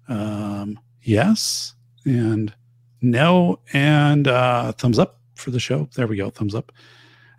Um, 0.08 0.78
yes, 1.02 1.74
and 2.04 2.54
no, 3.02 3.58
and 3.72 4.28
uh, 4.28 4.72
thumbs 4.72 4.98
up 4.98 5.18
for 5.34 5.50
the 5.50 5.60
show. 5.60 5.88
There 5.94 6.06
we 6.06 6.16
go, 6.16 6.30
thumbs 6.30 6.54
up. 6.54 6.72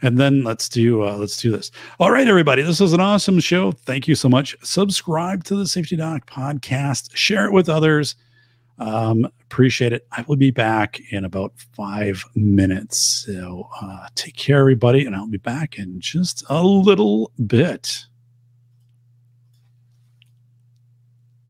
And 0.03 0.17
then 0.17 0.43
let's 0.43 0.67
do 0.67 1.03
uh, 1.03 1.15
let's 1.15 1.37
do 1.37 1.51
this. 1.51 1.71
All 1.99 2.11
right, 2.11 2.27
everybody. 2.27 2.63
This 2.63 2.79
was 2.79 2.93
an 2.93 2.99
awesome 2.99 3.39
show. 3.39 3.71
Thank 3.71 4.07
you 4.07 4.15
so 4.15 4.27
much. 4.27 4.55
Subscribe 4.63 5.43
to 5.45 5.55
the 5.55 5.67
Safety 5.67 5.95
Doc 5.95 6.29
podcast. 6.29 7.15
Share 7.15 7.45
it 7.45 7.53
with 7.53 7.69
others. 7.69 8.15
Um, 8.81 9.25
appreciate 9.41 9.93
it. 9.93 10.07
I 10.11 10.25
will 10.27 10.37
be 10.37 10.49
back 10.49 10.99
in 11.11 11.23
about 11.23 11.53
five 11.75 12.25
minutes. 12.33 12.99
So 12.99 13.69
uh, 13.79 14.07
take 14.15 14.35
care, 14.35 14.59
everybody, 14.59 15.05
and 15.05 15.15
I'll 15.15 15.27
be 15.27 15.37
back 15.37 15.77
in 15.77 15.99
just 15.99 16.43
a 16.49 16.63
little 16.63 17.31
bit. 17.45 18.07